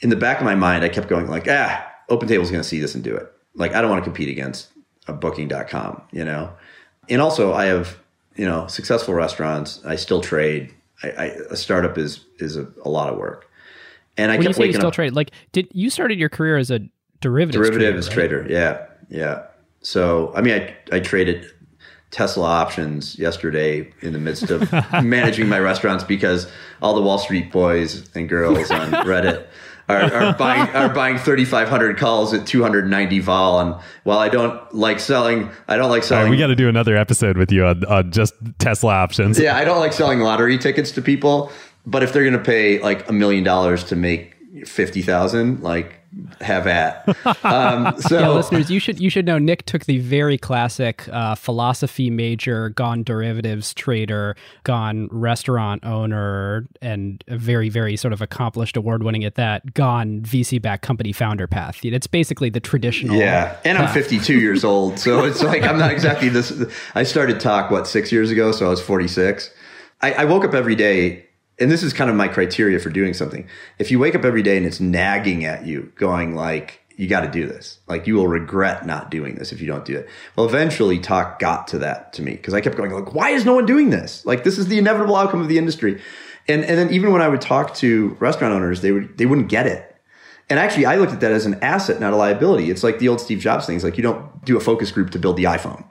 in 0.00 0.10
the 0.10 0.16
back 0.16 0.38
of 0.38 0.44
my 0.44 0.54
mind, 0.54 0.84
I 0.84 0.88
kept 0.88 1.08
going 1.08 1.28
like, 1.28 1.46
ah, 1.48 1.84
Open 2.08 2.28
Table 2.28 2.44
is 2.44 2.50
going 2.50 2.62
to 2.62 2.68
see 2.68 2.80
this 2.80 2.94
and 2.94 3.02
do 3.02 3.14
it. 3.14 3.30
Like, 3.54 3.74
I 3.74 3.80
don't 3.80 3.90
want 3.90 4.02
to 4.02 4.04
compete 4.04 4.28
against 4.28 4.68
a 5.06 5.12
booking.com, 5.12 6.02
you 6.12 6.24
know? 6.24 6.52
And 7.08 7.20
also 7.20 7.52
I 7.52 7.66
have, 7.66 7.98
you 8.36 8.44
know, 8.44 8.66
successful 8.66 9.14
restaurants. 9.14 9.84
I 9.84 9.96
still 9.96 10.20
trade. 10.20 10.74
I, 11.02 11.10
I, 11.10 11.24
a 11.50 11.56
startup 11.56 11.98
is, 11.98 12.24
is 12.38 12.56
a, 12.56 12.66
a, 12.84 12.88
lot 12.88 13.08
of 13.12 13.18
work. 13.18 13.48
And 14.16 14.30
I 14.30 14.36
when 14.36 14.46
kept 14.46 14.58
you 14.58 14.64
say 14.64 14.66
you 14.68 14.72
still 14.74 14.88
up, 14.88 14.94
trade, 14.94 15.14
like, 15.14 15.30
did 15.52 15.68
you 15.72 15.90
started 15.90 16.18
your 16.18 16.28
career 16.28 16.56
as 16.56 16.70
a 16.70 16.80
derivative 17.20 17.62
derivatives 17.62 18.08
trader? 18.08 18.42
trader? 18.42 18.52
Yeah. 18.52 18.86
Yeah. 19.08 19.46
So, 19.80 20.32
I 20.34 20.42
mean, 20.42 20.54
I, 20.54 20.76
I 20.96 21.00
traded 21.00 21.50
Tesla 22.10 22.46
options 22.46 23.18
yesterday 23.18 23.92
in 24.00 24.12
the 24.12 24.18
midst 24.18 24.50
of 24.50 24.70
managing 25.04 25.48
my 25.48 25.58
restaurants 25.58 26.04
because 26.04 26.50
all 26.82 26.94
the 26.94 27.02
Wall 27.02 27.18
Street 27.18 27.52
boys 27.52 28.08
and 28.14 28.28
girls 28.28 28.70
on 28.70 28.90
Reddit 29.06 29.46
are, 29.88 30.12
are 30.12 30.32
buying 30.38 30.68
are 30.74 30.88
buying 30.88 31.18
3,500 31.18 31.98
calls 31.98 32.34
at 32.34 32.46
290 32.46 33.18
vol. 33.20 33.60
And 33.60 33.74
while 34.04 34.18
I 34.18 34.28
don't 34.28 34.74
like 34.74 35.00
selling, 35.00 35.50
I 35.66 35.76
don't 35.76 35.90
like 35.90 36.02
selling. 36.02 36.24
Right, 36.24 36.30
we 36.30 36.36
got 36.36 36.48
to 36.48 36.56
do 36.56 36.68
another 36.68 36.96
episode 36.96 37.36
with 37.36 37.50
you 37.52 37.64
on, 37.64 37.84
on 37.84 38.12
just 38.12 38.34
Tesla 38.58 38.92
options. 38.92 39.38
Yeah, 39.38 39.56
I 39.56 39.64
don't 39.64 39.78
like 39.78 39.92
selling 39.92 40.20
lottery 40.20 40.58
tickets 40.58 40.90
to 40.92 41.02
people. 41.02 41.50
But 41.86 42.02
if 42.02 42.12
they're 42.12 42.24
going 42.24 42.34
to 42.34 42.44
pay 42.44 42.80
like 42.80 43.08
a 43.08 43.12
million 43.12 43.44
dollars 43.44 43.84
to 43.84 43.96
make 43.96 44.34
fifty 44.66 45.02
thousand, 45.02 45.62
like 45.62 45.97
have 46.40 46.66
at. 46.66 47.06
Um, 47.44 48.00
so, 48.00 48.18
yeah, 48.18 48.28
listeners, 48.28 48.70
you 48.70 48.80
should 48.80 49.00
you 49.00 49.10
should 49.10 49.24
know 49.24 49.38
Nick 49.38 49.64
took 49.64 49.84
the 49.84 49.98
very 49.98 50.36
classic 50.36 51.08
uh, 51.10 51.34
philosophy 51.34 52.10
major, 52.10 52.70
gone 52.70 53.02
derivatives 53.02 53.72
trader, 53.74 54.36
gone 54.64 55.08
restaurant 55.10 55.84
owner, 55.84 56.66
and 56.82 57.22
a 57.28 57.36
very 57.36 57.68
very 57.68 57.96
sort 57.96 58.12
of 58.12 58.20
accomplished 58.20 58.76
award 58.76 59.02
winning 59.02 59.24
at 59.24 59.36
that, 59.36 59.74
gone 59.74 60.20
VC 60.20 60.60
backed 60.60 60.82
company 60.82 61.12
founder 61.12 61.46
path. 61.46 61.84
It's 61.84 62.06
basically 62.06 62.50
the 62.50 62.60
traditional. 62.60 63.16
Yeah, 63.16 63.56
and 63.64 63.78
path. 63.78 63.88
I'm 63.88 63.94
52 63.94 64.38
years 64.38 64.64
old, 64.64 64.98
so 64.98 65.24
it's 65.24 65.42
like 65.42 65.62
I'm 65.62 65.78
not 65.78 65.90
exactly 65.90 66.28
this. 66.28 66.52
I 66.94 67.04
started 67.04 67.40
Tock 67.40 67.70
what 67.70 67.86
six 67.86 68.10
years 68.10 68.30
ago, 68.30 68.52
so 68.52 68.66
I 68.66 68.70
was 68.70 68.80
46. 68.80 69.50
I, 70.00 70.12
I 70.12 70.24
woke 70.24 70.44
up 70.44 70.54
every 70.54 70.76
day 70.76 71.27
and 71.60 71.70
this 71.70 71.82
is 71.82 71.92
kind 71.92 72.10
of 72.10 72.16
my 72.16 72.28
criteria 72.28 72.78
for 72.78 72.90
doing 72.90 73.14
something. 73.14 73.46
If 73.78 73.90
you 73.90 73.98
wake 73.98 74.14
up 74.14 74.24
every 74.24 74.42
day 74.42 74.56
and 74.56 74.66
it's 74.66 74.80
nagging 74.80 75.44
at 75.44 75.66
you, 75.66 75.92
going 75.96 76.34
like, 76.34 76.80
you 76.98 77.06
got 77.06 77.20
to 77.20 77.30
do 77.30 77.46
this. 77.46 77.78
Like 77.86 78.06
you 78.08 78.16
will 78.16 78.26
regret 78.26 78.84
not 78.84 79.10
doing 79.10 79.36
this 79.36 79.52
if 79.52 79.60
you 79.60 79.68
don't 79.68 79.84
do 79.84 79.96
it. 79.96 80.08
Well, 80.34 80.46
eventually 80.46 80.98
Tock 80.98 81.38
got 81.38 81.68
to 81.68 81.78
that 81.78 82.12
to 82.14 82.22
me 82.22 82.32
because 82.32 82.54
I 82.54 82.60
kept 82.60 82.76
going 82.76 82.90
like, 82.90 83.14
why 83.14 83.30
is 83.30 83.44
no 83.44 83.54
one 83.54 83.66
doing 83.66 83.90
this? 83.90 84.26
Like 84.26 84.42
this 84.42 84.58
is 84.58 84.66
the 84.66 84.78
inevitable 84.78 85.14
outcome 85.14 85.40
of 85.40 85.48
the 85.48 85.58
industry. 85.58 86.02
And, 86.48 86.64
and 86.64 86.76
then 86.76 86.90
even 86.90 87.12
when 87.12 87.22
I 87.22 87.28
would 87.28 87.40
talk 87.40 87.74
to 87.76 88.16
restaurant 88.18 88.52
owners, 88.52 88.80
they 88.80 88.90
would, 88.90 89.16
they 89.16 89.26
wouldn't 89.26 89.48
get 89.48 89.66
it. 89.66 89.96
And 90.50 90.58
actually 90.58 90.86
I 90.86 90.96
looked 90.96 91.12
at 91.12 91.20
that 91.20 91.30
as 91.30 91.46
an 91.46 91.54
asset, 91.62 92.00
not 92.00 92.12
a 92.12 92.16
liability. 92.16 92.68
It's 92.68 92.82
like 92.82 92.98
the 92.98 93.08
old 93.08 93.20
Steve 93.20 93.38
Jobs 93.38 93.64
things. 93.64 93.84
Like 93.84 93.96
you 93.96 94.02
don't 94.02 94.44
do 94.44 94.56
a 94.56 94.60
focus 94.60 94.90
group 94.90 95.10
to 95.10 95.20
build 95.20 95.36
the 95.36 95.44
iPhone. 95.44 95.84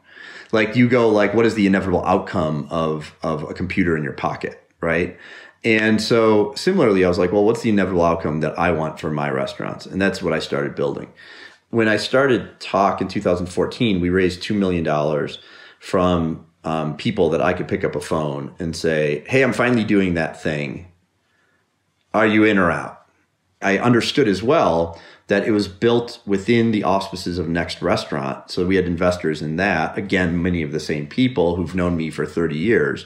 Like 0.52 0.76
you 0.76 0.90
go 0.90 1.08
like, 1.08 1.34
what 1.34 1.46
is 1.46 1.56
the 1.56 1.68
inevitable 1.68 2.04
outcome 2.04 2.68
of, 2.70 3.16
of 3.24 3.44
a 3.50 3.54
computer 3.54 3.96
in 3.96 4.04
your 4.04 4.14
pocket? 4.14 4.62
Right. 4.82 5.18
And 5.64 6.02
so 6.02 6.54
similarly, 6.56 7.04
I 7.04 7.10
was 7.10 7.18
like, 7.18 7.32
well, 7.32 7.44
what's 7.44 7.62
the 7.62 7.70
inevitable 7.70 8.06
outcome 8.06 8.42
that 8.42 8.58
I 8.58 8.72
want 8.72 9.00
for 9.00 9.10
my 9.10 9.30
restaurants? 9.30 9.86
And 9.86 10.02
that's 10.02 10.22
what 10.22 10.34
I 10.34 10.40
started 10.40 10.76
building. 10.76 11.12
When 11.70 11.88
I 11.88 11.98
started 11.98 12.60
Tock 12.60 13.02
in 13.02 13.08
2014, 13.08 14.00
we 14.00 14.10
raised 14.10 14.42
$2 14.42 14.56
million 14.56 15.30
from 15.80 16.46
um, 16.64 16.96
people 16.98 17.30
that 17.32 17.42
I 17.42 17.54
could 17.54 17.68
pick 17.68 17.84
up 17.84 17.96
a 17.96 18.02
phone 18.02 18.54
and 18.60 18.76
say, 18.76 19.24
hey, 19.28 19.44
I'm 19.44 19.54
finally 19.54 19.84
doing 19.84 20.14
that 20.14 20.42
thing. 20.42 20.92
Are 22.14 22.28
you 22.28 22.44
in 22.44 22.58
or 22.58 22.72
out? 22.72 23.06
I 23.62 23.78
understood 23.78 24.28
as 24.28 24.44
well 24.44 25.00
that 25.28 25.46
it 25.46 25.52
was 25.52 25.68
built 25.68 26.22
within 26.26 26.72
the 26.72 26.84
auspices 26.84 27.38
of 27.38 27.50
Next 27.50 27.82
Restaurant. 27.82 28.50
So 28.50 28.66
we 28.66 28.76
had 28.76 28.86
investors 28.86 29.42
in 29.42 29.58
that. 29.58 29.98
Again, 29.98 30.42
many 30.42 30.62
of 30.62 30.72
the 30.72 30.80
same 30.80 31.08
people 31.08 31.56
who've 31.56 31.76
known 31.76 31.98
me 31.98 32.10
for 32.10 32.26
30 32.26 32.58
years. 32.58 33.06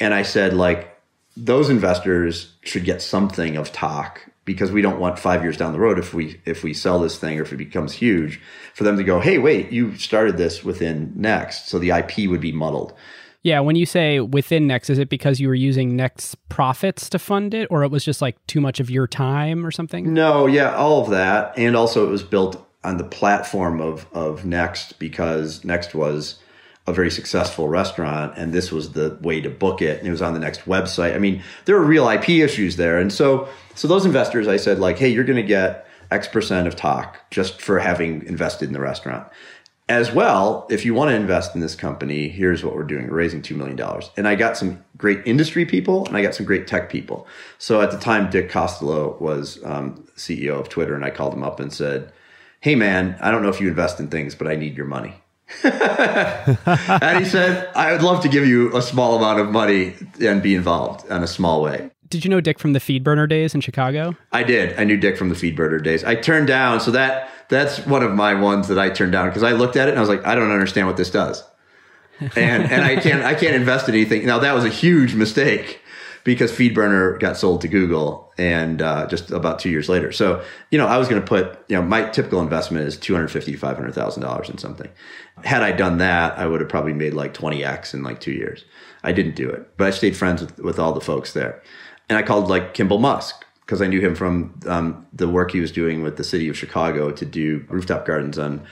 And 0.00 0.12
I 0.12 0.22
said, 0.22 0.54
like, 0.54 0.95
those 1.36 1.68
investors 1.68 2.54
should 2.62 2.84
get 2.84 3.02
something 3.02 3.56
of 3.56 3.70
Tock 3.72 4.22
because 4.46 4.72
we 4.72 4.80
don't 4.80 4.98
want 4.98 5.18
five 5.18 5.42
years 5.42 5.56
down 5.56 5.72
the 5.72 5.78
road 5.78 5.98
if 5.98 6.14
we 6.14 6.40
if 6.46 6.62
we 6.64 6.72
sell 6.72 6.98
this 6.98 7.18
thing 7.18 7.38
or 7.38 7.42
if 7.42 7.52
it 7.52 7.56
becomes 7.56 7.92
huge 7.92 8.40
for 8.72 8.84
them 8.84 8.96
to 8.96 9.04
go 9.04 9.20
hey 9.20 9.36
wait 9.36 9.70
you 9.70 9.94
started 9.96 10.38
this 10.38 10.64
within 10.64 11.12
next 11.14 11.68
so 11.68 11.78
the 11.78 11.90
ip 11.90 12.16
would 12.30 12.40
be 12.40 12.52
muddled. 12.52 12.94
Yeah 13.42 13.60
when 13.60 13.76
you 13.76 13.84
say 13.84 14.20
within 14.20 14.66
next 14.66 14.88
is 14.88 14.98
it 14.98 15.10
because 15.10 15.38
you 15.38 15.48
were 15.48 15.54
using 15.54 15.94
next 15.94 16.36
profits 16.48 17.10
to 17.10 17.18
fund 17.18 17.52
it 17.52 17.68
or 17.70 17.82
it 17.82 17.90
was 17.90 18.04
just 18.04 18.22
like 18.22 18.44
too 18.46 18.60
much 18.60 18.80
of 18.80 18.88
your 18.88 19.06
time 19.06 19.66
or 19.66 19.70
something? 19.70 20.14
No 20.14 20.46
yeah 20.46 20.74
all 20.74 21.02
of 21.02 21.10
that 21.10 21.52
and 21.58 21.76
also 21.76 22.06
it 22.06 22.10
was 22.10 22.22
built 22.22 22.64
on 22.82 22.96
the 22.96 23.04
platform 23.04 23.80
of 23.80 24.06
of 24.12 24.46
next 24.46 24.98
because 24.98 25.64
next 25.64 25.94
was 25.94 26.38
a 26.86 26.92
very 26.92 27.10
successful 27.10 27.68
restaurant 27.68 28.32
and 28.36 28.52
this 28.52 28.70
was 28.70 28.92
the 28.92 29.18
way 29.20 29.40
to 29.40 29.50
book 29.50 29.82
it 29.82 29.98
and 29.98 30.06
it 30.06 30.10
was 30.10 30.22
on 30.22 30.34
the 30.34 30.40
next 30.40 30.62
website. 30.62 31.14
I 31.14 31.18
mean 31.18 31.42
there 31.64 31.76
were 31.76 31.84
real 31.84 32.08
ip 32.08 32.28
issues 32.28 32.76
there 32.76 32.98
and 32.98 33.12
so 33.12 33.48
so 33.74 33.88
those 33.88 34.06
investors 34.06 34.46
i 34.46 34.56
said 34.56 34.78
like 34.78 34.98
hey 34.98 35.08
you're 35.08 35.24
going 35.24 35.36
to 35.36 35.42
get 35.42 35.86
x 36.10 36.28
percent 36.28 36.68
of 36.68 36.76
Tock 36.76 37.18
just 37.30 37.60
for 37.60 37.80
having 37.80 38.22
invested 38.26 38.68
in 38.68 38.72
the 38.72 38.80
restaurant. 38.80 39.26
As 39.88 40.12
well 40.12 40.66
if 40.70 40.84
you 40.84 40.94
want 40.94 41.10
to 41.10 41.16
invest 41.16 41.54
in 41.56 41.60
this 41.60 41.74
company 41.74 42.28
here's 42.28 42.64
what 42.64 42.74
we're 42.74 42.84
doing 42.84 43.08
we're 43.08 43.16
raising 43.16 43.42
$2 43.42 43.56
million 43.56 43.80
and 44.16 44.28
i 44.28 44.36
got 44.36 44.56
some 44.56 44.84
great 44.96 45.20
industry 45.26 45.66
people 45.66 46.06
and 46.06 46.16
i 46.16 46.22
got 46.22 46.34
some 46.34 46.46
great 46.46 46.68
tech 46.68 46.88
people. 46.88 47.26
So 47.58 47.80
at 47.80 47.90
the 47.90 47.98
time 47.98 48.30
dick 48.30 48.48
costolo 48.48 49.20
was 49.20 49.62
um, 49.64 50.06
ceo 50.16 50.60
of 50.60 50.68
twitter 50.68 50.94
and 50.94 51.04
i 51.04 51.10
called 51.10 51.34
him 51.34 51.42
up 51.42 51.58
and 51.58 51.72
said 51.72 52.12
hey 52.60 52.76
man 52.76 53.16
i 53.20 53.32
don't 53.32 53.42
know 53.42 53.48
if 53.48 53.60
you 53.60 53.66
invest 53.66 53.98
in 53.98 54.06
things 54.06 54.36
but 54.36 54.46
i 54.46 54.54
need 54.54 54.76
your 54.76 54.86
money 54.86 55.16
and 55.62 57.18
he 57.18 57.24
said, 57.24 57.70
I 57.74 57.92
would 57.92 58.02
love 58.02 58.22
to 58.22 58.28
give 58.28 58.46
you 58.46 58.74
a 58.76 58.82
small 58.82 59.16
amount 59.16 59.40
of 59.40 59.50
money 59.50 59.94
and 60.20 60.42
be 60.42 60.54
involved 60.54 61.08
in 61.10 61.22
a 61.22 61.26
small 61.26 61.62
way. 61.62 61.90
Did 62.08 62.24
you 62.24 62.30
know 62.30 62.40
Dick 62.40 62.58
from 62.58 62.72
the 62.72 62.78
Feedburner 62.78 63.28
days 63.28 63.54
in 63.54 63.60
Chicago? 63.60 64.16
I 64.32 64.42
did. 64.42 64.78
I 64.78 64.84
knew 64.84 64.96
Dick 64.96 65.16
from 65.16 65.28
the 65.28 65.34
Feedburner 65.34 65.82
days. 65.82 66.04
I 66.04 66.14
turned 66.14 66.46
down, 66.46 66.80
so 66.80 66.90
that 66.92 67.28
that's 67.48 67.84
one 67.86 68.02
of 68.02 68.12
my 68.12 68.34
ones 68.34 68.68
that 68.68 68.78
I 68.78 68.90
turned 68.90 69.12
down 69.12 69.28
because 69.28 69.42
I 69.42 69.52
looked 69.52 69.76
at 69.76 69.88
it 69.88 69.92
and 69.92 69.98
I 69.98 70.00
was 70.00 70.08
like, 70.08 70.24
I 70.24 70.34
don't 70.34 70.50
understand 70.50 70.86
what 70.86 70.96
this 70.96 71.10
does. 71.10 71.42
and 72.20 72.70
and 72.70 72.84
I 72.84 72.96
can't 72.96 73.24
I 73.24 73.34
can't 73.34 73.54
invest 73.54 73.88
in 73.88 73.94
anything. 73.94 74.24
Now 74.26 74.38
that 74.38 74.54
was 74.54 74.64
a 74.64 74.68
huge 74.68 75.14
mistake 75.14 75.80
because 76.26 76.50
Feedburner 76.50 77.20
got 77.20 77.36
sold 77.36 77.60
to 77.60 77.68
Google 77.68 78.32
and 78.36 78.82
uh, 78.82 79.06
just 79.06 79.30
about 79.30 79.60
two 79.60 79.70
years 79.70 79.88
later. 79.88 80.10
So, 80.10 80.42
you 80.72 80.76
know, 80.76 80.88
I 80.88 80.98
was 80.98 81.08
going 81.08 81.22
to 81.22 81.26
put, 81.26 81.56
you 81.68 81.76
know, 81.76 81.82
my 81.82 82.02
typical 82.10 82.40
investment 82.40 82.88
is 82.88 82.98
two 82.98 83.14
hundred 83.14 83.28
fifty 83.28 83.52
to 83.52 83.58
five 83.58 83.76
hundred 83.76 83.94
thousand 83.94 84.24
dollars 84.24 84.50
in 84.50 84.58
something. 84.58 84.90
Had 85.44 85.62
I 85.62 85.70
done 85.70 85.98
that, 85.98 86.36
I 86.36 86.46
would 86.46 86.60
have 86.60 86.68
probably 86.68 86.92
made 86.92 87.14
like 87.14 87.32
twenty 87.32 87.64
x 87.64 87.94
in 87.94 88.02
like 88.02 88.20
two 88.20 88.32
years. 88.32 88.64
I 89.04 89.12
didn't 89.12 89.36
do 89.36 89.48
it, 89.48 89.76
but 89.76 89.86
I 89.86 89.90
stayed 89.90 90.16
friends 90.16 90.42
with, 90.42 90.58
with 90.58 90.78
all 90.80 90.92
the 90.92 91.00
folks 91.00 91.32
there, 91.32 91.62
and 92.08 92.18
I 92.18 92.22
called 92.22 92.50
like 92.50 92.74
Kimball 92.74 92.98
Musk 92.98 93.44
because 93.60 93.80
I 93.80 93.86
knew 93.86 94.00
him 94.00 94.16
from 94.16 94.58
um, 94.66 95.06
the 95.12 95.28
work 95.28 95.52
he 95.52 95.60
was 95.60 95.70
doing 95.70 96.02
with 96.02 96.16
the 96.16 96.24
city 96.24 96.48
of 96.48 96.58
Chicago 96.58 97.12
to 97.12 97.24
do 97.24 97.64
rooftop 97.68 98.04
gardens 98.04 98.36
on 98.36 98.66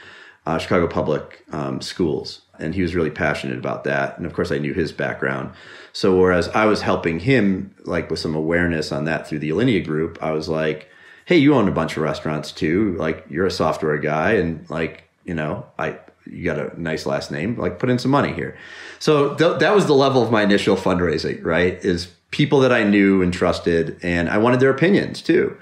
uh, 0.45 0.59
Chicago 0.59 0.89
public 0.89 1.45
um, 1.53 1.81
schools. 1.81 2.41
And 2.59 2.75
he 2.75 2.83
was 2.83 2.95
really 2.95 3.11
passionate 3.11 3.59
about 3.59 3.85
that. 3.85 4.17
And 4.17 4.27
of 4.27 4.33
course, 4.33 4.53
I 4.53 4.59
knew 4.59 4.75
his 4.75 4.93
background. 4.93 5.53
So 5.93 6.19
whereas 6.19 6.49
I 6.49 6.67
was 6.67 6.83
helping 6.83 7.21
him 7.21 7.75
like 7.85 8.11
with 8.11 8.19
some 8.19 8.35
awareness 8.35 8.93
on 8.93 9.05
that 9.05 9.29
through 9.29 9.41
the 9.41 9.51
Alinea 9.51 9.85
group, 9.85 10.19
I 10.21 10.33
was 10.33 10.49
like, 10.49 10.89
hey, 11.25 11.37
you 11.37 11.55
own 11.55 11.69
a 11.69 11.73
bunch 11.73 11.97
of 11.97 12.03
restaurants 12.03 12.53
too. 12.53 12.97
Like 12.99 13.25
you're 13.29 13.47
a 13.47 13.51
software 13.51 13.99
guy, 13.99 14.33
and 14.33 14.69
like 14.71 15.05
you 15.25 15.35
know, 15.35 15.67
I 15.79 15.99
you 16.27 16.45
got 16.45 16.59
a 16.59 16.81
nice 16.81 17.07
last 17.07 17.31
name. 17.31 17.59
Like 17.59 17.79
put 17.79 17.91
in 17.91 17.99
some 17.99 18.11
money 18.11 18.33
here. 18.33 18.57
So 18.99 19.35
th- 19.35 19.59
that 19.61 19.75
was 19.75 19.87
the 19.87 19.95
level 19.95 20.23
of 20.23 20.31
my 20.31 20.43
initial 20.43 20.77
fundraising. 20.77 21.45
Right, 21.45 21.75
is 21.85 22.07
people 22.31 22.61
that 22.61 22.73
I 22.73 22.85
knew 22.85 23.23
and 23.23 23.33
trusted, 23.33 23.99
and 24.03 24.29
I 24.29 24.39
wanted 24.39 24.61
their 24.61 24.71
opinions 24.71 25.23
too. 25.23 25.57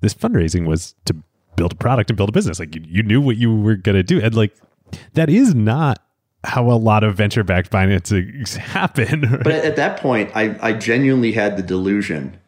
This 0.00 0.14
fundraising 0.14 0.66
was 0.66 0.94
to 1.06 1.16
build 1.56 1.72
a 1.72 1.76
product 1.76 2.10
and 2.10 2.16
build 2.16 2.28
a 2.28 2.32
business. 2.32 2.58
Like 2.58 2.74
you, 2.74 2.82
you 2.86 3.02
knew 3.02 3.20
what 3.20 3.36
you 3.36 3.54
were 3.54 3.76
going 3.76 3.96
to 3.96 4.02
do, 4.02 4.20
and 4.20 4.34
like 4.34 4.54
that 5.14 5.28
is 5.28 5.54
not 5.54 6.00
how 6.44 6.70
a 6.70 6.72
lot 6.72 7.04
of 7.04 7.16
venture 7.16 7.42
backed 7.42 7.70
financing 7.70 8.44
happen. 8.58 9.22
Right? 9.22 9.44
But 9.44 9.52
at 9.52 9.76
that 9.76 10.00
point, 10.00 10.30
I, 10.34 10.56
I 10.60 10.72
genuinely 10.72 11.32
had 11.32 11.56
the 11.56 11.62
delusion 11.62 12.38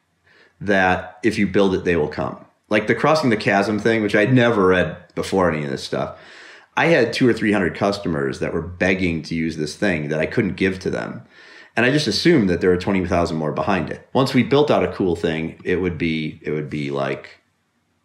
that 0.60 1.18
if 1.22 1.38
you 1.38 1.46
build 1.46 1.74
it, 1.74 1.84
they 1.84 1.96
will 1.96 2.08
come 2.08 2.46
like 2.68 2.86
the 2.86 2.94
crossing 2.94 3.30
the 3.30 3.36
chasm 3.36 3.78
thing, 3.78 4.02
which 4.02 4.14
I'd 4.14 4.32
never 4.32 4.68
read 4.68 4.96
before 5.14 5.50
any 5.50 5.64
of 5.64 5.70
this 5.70 5.84
stuff. 5.84 6.18
I 6.76 6.86
had 6.86 7.12
two 7.12 7.28
or 7.28 7.32
three 7.32 7.52
hundred 7.52 7.74
customers 7.74 8.40
that 8.40 8.52
were 8.52 8.62
begging 8.62 9.22
to 9.22 9.34
use 9.34 9.56
this 9.56 9.76
thing 9.76 10.08
that 10.08 10.20
I 10.20 10.26
couldn't 10.26 10.56
give 10.56 10.78
to 10.80 10.90
them. 10.90 11.22
And 11.76 11.84
I 11.84 11.90
just 11.90 12.06
assumed 12.06 12.48
that 12.48 12.62
there 12.62 12.70
were 12.70 12.78
20,000 12.78 13.36
more 13.36 13.52
behind 13.52 13.90
it. 13.90 14.08
Once 14.14 14.32
we 14.32 14.42
built 14.42 14.70
out 14.70 14.82
a 14.82 14.92
cool 14.92 15.14
thing, 15.14 15.60
it 15.62 15.76
would 15.76 15.98
be, 15.98 16.40
it 16.42 16.52
would 16.52 16.70
be 16.70 16.90
like 16.90 17.38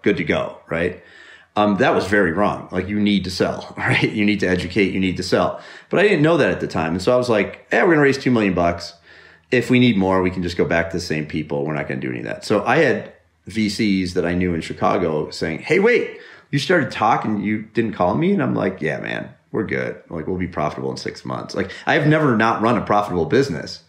good 0.02 0.18
to 0.18 0.26
go. 0.26 0.58
Right. 0.70 1.02
Um, 1.56 1.78
that 1.78 1.94
was 1.94 2.08
very 2.08 2.32
wrong. 2.32 2.70
Like 2.72 2.88
you 2.88 3.00
need 3.00 3.26
to 3.26 3.32
sell, 3.32 3.74
right? 3.78 4.10
You 4.10 4.26
need 4.26 4.40
to 4.40 4.48
educate, 4.48 4.94
you 4.94 5.00
need 5.00 5.18
to 5.18 5.24
sell. 5.24 5.62
But 5.90 6.00
I 6.00 6.04
didn't 6.04 6.22
know 6.22 6.38
that 6.38 6.52
at 6.52 6.62
the 6.62 6.68
time. 6.68 6.94
And 6.94 7.02
so 7.02 7.14
I 7.14 7.18
was 7.18 7.30
like, 7.30 7.68
yeah, 7.72 7.82
we're 7.82 7.88
going 7.88 7.98
to 7.98 8.04
raise 8.04 8.18
2 8.18 8.32
million 8.32 8.54
bucks. 8.54 8.94
If 9.52 9.70
we 9.70 9.80
need 9.80 9.98
more, 9.98 10.22
we 10.22 10.32
can 10.32 10.44
just 10.44 10.56
go 10.56 10.64
back 10.64 10.92
to 10.92 10.98
the 10.98 11.02
same 11.02 11.26
people. 11.26 11.66
We're 11.66 11.74
not 11.74 11.88
to 11.90 11.96
do 11.98 12.10
any 12.10 12.20
of 12.20 12.26
that. 12.26 12.46
So 12.46 12.64
I 12.64 12.78
had 12.78 13.14
VCs 13.50 14.14
that 14.14 14.26
I 14.26 14.34
knew 14.34 14.54
in 14.54 14.62
Chicago 14.62 15.30
saying, 15.30 15.60
Hey, 15.60 15.80
wait, 15.80 16.20
you 16.52 16.60
started 16.60 16.92
talking, 16.92 17.42
you 17.42 17.64
didn't 17.64 17.94
call 17.94 18.16
me? 18.16 18.32
And 18.32 18.42
I'm 18.42 18.56
like, 18.56 18.82
Yeah, 18.82 19.00
man, 19.00 19.30
we're 19.52 19.66
good. 19.66 20.02
Like, 20.10 20.28
we'll 20.28 20.38
be 20.38 20.48
profitable 20.48 20.92
in 20.92 20.98
six 20.98 21.26
months. 21.26 21.54
Like, 21.54 21.72
I've 21.86 22.08
never 22.08 22.38
not 22.38 22.62
run 22.62 22.78
a 22.78 22.86
profitable 22.86 23.26
business. 23.26 23.84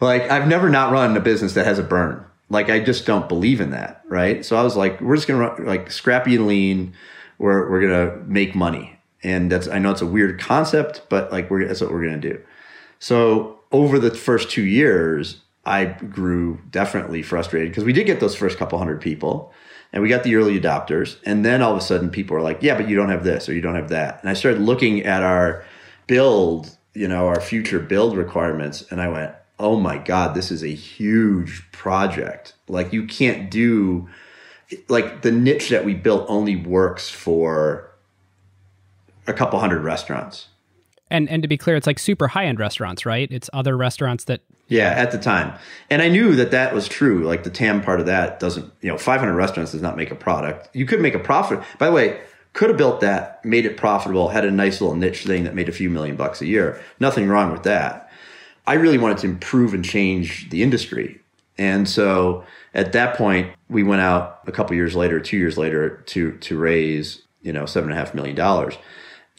Like, 0.00 0.30
I've 0.30 0.48
never 0.48 0.70
not 0.70 0.92
run 0.92 1.16
a 1.16 1.20
business 1.20 1.54
that 1.54 1.66
has 1.66 1.78
a 1.78 1.82
burn. 1.82 2.24
Like, 2.50 2.70
I 2.70 2.80
just 2.80 3.06
don't 3.06 3.28
believe 3.28 3.60
in 3.60 3.70
that. 3.70 4.02
Right. 4.06 4.44
So 4.44 4.56
I 4.56 4.62
was 4.62 4.76
like, 4.76 5.00
We're 5.00 5.16
just 5.16 5.26
to 5.38 5.46
run 5.46 5.66
like 5.66 5.90
scrappy 5.90 6.36
and 6.36 6.46
lean. 6.46 6.94
We're, 7.38 7.70
we're 7.70 7.80
to 7.80 8.16
make 8.26 8.54
money. 8.54 8.98
And 9.22 9.50
that's, 9.50 9.66
I 9.66 9.78
know 9.78 9.90
it's 9.90 10.02
a 10.02 10.06
weird 10.06 10.38
concept, 10.38 11.02
but 11.08 11.32
like, 11.32 11.50
we're, 11.50 11.66
that's 11.66 11.80
what 11.80 11.90
we're 11.90 12.02
to 12.20 12.32
do. 12.34 12.40
So 12.98 13.60
over 13.72 13.98
the 13.98 14.10
first 14.10 14.50
two 14.50 14.62
years, 14.62 15.40
I 15.64 15.86
grew 15.86 16.60
definitely 16.70 17.22
frustrated 17.22 17.70
because 17.70 17.84
we 17.84 17.92
did 17.92 18.04
get 18.04 18.20
those 18.20 18.34
first 18.34 18.58
couple 18.58 18.78
hundred 18.78 19.00
people 19.00 19.52
and 19.92 20.02
we 20.02 20.08
got 20.08 20.24
the 20.24 20.36
early 20.36 20.60
adopters. 20.60 21.16
And 21.24 21.44
then 21.44 21.62
all 21.62 21.72
of 21.72 21.78
a 21.78 21.80
sudden 21.80 22.10
people 22.10 22.36
are 22.36 22.42
like, 22.42 22.62
yeah, 22.62 22.76
but 22.76 22.88
you 22.88 22.96
don't 22.96 23.08
have 23.08 23.24
this 23.24 23.48
or 23.48 23.54
you 23.54 23.60
don't 23.60 23.76
have 23.76 23.88
that. 23.88 24.20
And 24.20 24.28
I 24.28 24.34
started 24.34 24.60
looking 24.60 25.04
at 25.04 25.22
our 25.22 25.64
build, 26.06 26.76
you 26.92 27.08
know, 27.08 27.28
our 27.28 27.40
future 27.40 27.78
build 27.78 28.16
requirements. 28.16 28.84
And 28.90 29.00
I 29.00 29.08
went, 29.08 29.32
oh 29.58 29.78
my 29.78 29.98
God, 29.98 30.34
this 30.34 30.50
is 30.50 30.62
a 30.62 30.74
huge 30.74 31.70
project. 31.72 32.54
Like 32.68 32.92
you 32.92 33.06
can't 33.06 33.50
do, 33.50 34.08
like 34.88 35.22
the 35.22 35.30
niche 35.30 35.68
that 35.68 35.84
we 35.84 35.94
built 35.94 36.26
only 36.28 36.56
works 36.56 37.08
for 37.08 37.90
a 39.26 39.32
couple 39.32 39.58
hundred 39.60 39.82
restaurants. 39.82 40.48
And 41.10 41.28
and 41.28 41.42
to 41.42 41.48
be 41.48 41.56
clear, 41.56 41.76
it's 41.76 41.86
like 41.86 41.98
super 41.98 42.28
high 42.28 42.46
end 42.46 42.58
restaurants, 42.58 43.06
right? 43.06 43.30
It's 43.30 43.48
other 43.52 43.76
restaurants 43.76 44.24
that 44.24 44.40
yeah, 44.68 44.90
at 44.90 45.10
the 45.10 45.18
time. 45.18 45.58
And 45.90 46.00
I 46.00 46.08
knew 46.08 46.34
that 46.36 46.50
that 46.50 46.74
was 46.74 46.88
true. 46.88 47.24
Like 47.24 47.44
the 47.44 47.50
TAM 47.50 47.82
part 47.82 48.00
of 48.00 48.06
that 48.06 48.40
doesn't, 48.40 48.72
you 48.80 48.90
know, 48.90 48.96
500 48.96 49.34
restaurants 49.34 49.72
does 49.72 49.82
not 49.82 49.96
make 49.96 50.10
a 50.10 50.14
product. 50.14 50.74
You 50.74 50.86
could 50.86 51.00
make 51.00 51.14
a 51.14 51.18
profit. 51.18 51.60
By 51.78 51.86
the 51.86 51.92
way, 51.92 52.20
could 52.54 52.70
have 52.70 52.78
built 52.78 53.00
that, 53.00 53.44
made 53.44 53.66
it 53.66 53.76
profitable, 53.76 54.28
had 54.28 54.44
a 54.44 54.50
nice 54.50 54.80
little 54.80 54.96
niche 54.96 55.24
thing 55.24 55.44
that 55.44 55.54
made 55.54 55.68
a 55.68 55.72
few 55.72 55.90
million 55.90 56.16
bucks 56.16 56.40
a 56.40 56.46
year. 56.46 56.80
Nothing 56.98 57.28
wrong 57.28 57.52
with 57.52 57.64
that. 57.64 58.03
I 58.66 58.74
really 58.74 58.98
wanted 58.98 59.18
to 59.18 59.26
improve 59.26 59.74
and 59.74 59.84
change 59.84 60.48
the 60.50 60.62
industry. 60.62 61.20
And 61.58 61.88
so 61.88 62.44
at 62.72 62.92
that 62.92 63.16
point, 63.16 63.52
we 63.68 63.82
went 63.82 64.02
out 64.02 64.40
a 64.46 64.52
couple 64.52 64.74
years 64.74 64.96
later, 64.96 65.20
two 65.20 65.36
years 65.36 65.56
later 65.56 66.02
to, 66.06 66.32
to 66.38 66.58
raise, 66.58 67.22
you 67.42 67.52
know, 67.52 67.66
seven 67.66 67.90
and 67.90 67.98
a 67.98 68.00
half 68.00 68.14
million 68.14 68.34
dollars. 68.34 68.74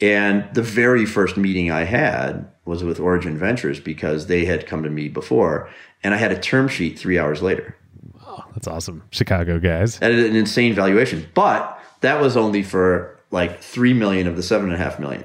And 0.00 0.48
the 0.54 0.62
very 0.62 1.06
first 1.06 1.36
meeting 1.36 1.70
I 1.70 1.84
had 1.84 2.50
was 2.64 2.84
with 2.84 3.00
Origin 3.00 3.38
Ventures 3.38 3.80
because 3.80 4.26
they 4.26 4.44
had 4.44 4.66
come 4.66 4.82
to 4.82 4.90
me 4.90 5.08
before, 5.08 5.70
and 6.02 6.12
I 6.12 6.18
had 6.18 6.32
a 6.32 6.38
term 6.38 6.68
sheet 6.68 6.98
three 6.98 7.18
hours 7.18 7.40
later. 7.40 7.76
Wow, 8.14 8.44
that's 8.52 8.66
awesome. 8.66 9.02
Chicago 9.10 9.58
guys. 9.58 10.00
At 10.02 10.10
an 10.10 10.36
insane 10.36 10.74
valuation. 10.74 11.26
But 11.32 11.80
that 12.00 12.20
was 12.20 12.36
only 12.36 12.62
for 12.62 13.18
like 13.30 13.62
three 13.62 13.94
million 13.94 14.26
of 14.26 14.36
the 14.36 14.42
seven 14.42 14.66
and 14.66 14.74
a 14.74 14.82
half 14.82 14.98
million. 14.98 15.24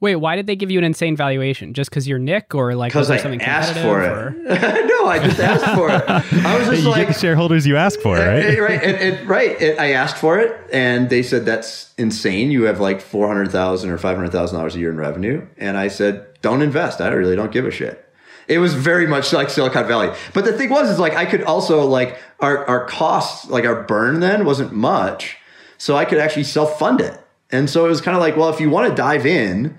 Wait, 0.00 0.14
why 0.14 0.36
did 0.36 0.46
they 0.46 0.54
give 0.54 0.70
you 0.70 0.78
an 0.78 0.84
insane 0.84 1.16
valuation? 1.16 1.74
Just 1.74 1.90
because 1.90 2.06
you're 2.06 2.20
Nick, 2.20 2.54
or 2.54 2.74
like 2.76 2.92
because 2.92 3.10
I 3.10 3.16
something 3.16 3.42
asked 3.42 3.76
for 3.78 4.00
or? 4.00 4.28
it? 4.28 4.44
no, 4.88 5.06
I 5.06 5.18
just 5.18 5.40
asked 5.40 5.74
for 5.74 5.90
it. 5.90 6.08
I 6.08 6.56
was 6.56 6.68
just 6.68 6.82
you 6.84 6.88
like 6.88 7.08
get 7.08 7.14
the 7.14 7.18
shareholders 7.18 7.66
you 7.66 7.76
ask 7.76 7.98
for, 7.98 8.16
right? 8.16 8.58
right, 8.60 8.82
and, 8.82 8.96
and, 8.96 9.28
right. 9.28 9.60
And 9.60 9.80
I 9.80 9.90
asked 9.92 10.16
for 10.16 10.38
it, 10.38 10.56
and 10.72 11.10
they 11.10 11.24
said 11.24 11.44
that's 11.44 11.92
insane. 11.98 12.52
You 12.52 12.64
have 12.64 12.78
like 12.78 13.00
four 13.00 13.26
hundred 13.26 13.50
thousand 13.50 13.90
or 13.90 13.98
five 13.98 14.16
hundred 14.16 14.30
thousand 14.30 14.56
dollars 14.56 14.76
a 14.76 14.78
year 14.78 14.90
in 14.90 14.98
revenue, 14.98 15.44
and 15.56 15.76
I 15.76 15.88
said, 15.88 16.28
don't 16.42 16.62
invest. 16.62 17.00
I 17.00 17.08
really 17.08 17.34
don't 17.34 17.50
give 17.50 17.66
a 17.66 17.72
shit. 17.72 18.04
It 18.46 18.58
was 18.58 18.74
very 18.74 19.06
much 19.06 19.32
like 19.32 19.50
Silicon 19.50 19.86
Valley. 19.88 20.16
But 20.32 20.44
the 20.44 20.52
thing 20.52 20.70
was, 20.70 20.88
is 20.88 21.00
like 21.00 21.14
I 21.14 21.26
could 21.26 21.42
also 21.42 21.84
like 21.84 22.18
our 22.38 22.64
our 22.66 22.86
costs, 22.86 23.50
like 23.50 23.64
our 23.64 23.82
burn 23.82 24.20
then 24.20 24.44
wasn't 24.44 24.72
much, 24.72 25.38
so 25.76 25.96
I 25.96 26.04
could 26.04 26.18
actually 26.18 26.44
self 26.44 26.78
fund 26.78 27.00
it. 27.00 27.20
And 27.50 27.70
so 27.70 27.86
it 27.86 27.88
was 27.88 28.00
kind 28.00 28.16
of 28.16 28.20
like, 28.20 28.36
well, 28.36 28.50
if 28.50 28.60
you 28.60 28.70
want 28.70 28.88
to 28.88 28.94
dive 28.94 29.24
in 29.24 29.76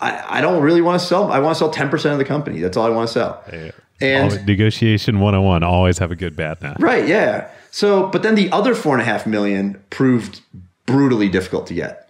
I, 0.00 0.38
I 0.38 0.40
don't 0.40 0.62
really 0.62 0.80
want 0.80 1.00
to 1.00 1.06
sell. 1.06 1.30
I 1.30 1.38
want 1.38 1.56
to 1.56 1.58
sell 1.58 1.72
10% 1.72 2.12
of 2.12 2.18
the 2.18 2.24
company. 2.24 2.60
That's 2.60 2.76
all 2.76 2.86
I 2.86 2.90
want 2.90 3.08
to 3.08 3.12
sell. 3.12 3.44
Yeah. 3.52 3.70
And 4.00 4.32
Always, 4.32 4.46
negotiation 4.46 5.18
101, 5.18 5.62
always 5.64 5.98
have 5.98 6.12
a 6.12 6.16
good 6.16 6.36
bad 6.36 6.62
now. 6.62 6.76
Right. 6.78 7.06
Yeah. 7.08 7.50
So, 7.70 8.06
but 8.08 8.22
then 8.22 8.36
the 8.36 8.50
other 8.52 8.74
four 8.74 8.94
and 8.94 9.02
a 9.02 9.04
half 9.04 9.26
million 9.26 9.82
proved 9.90 10.40
brutally 10.86 11.28
difficult 11.28 11.66
to 11.66 11.74
get 11.74 12.08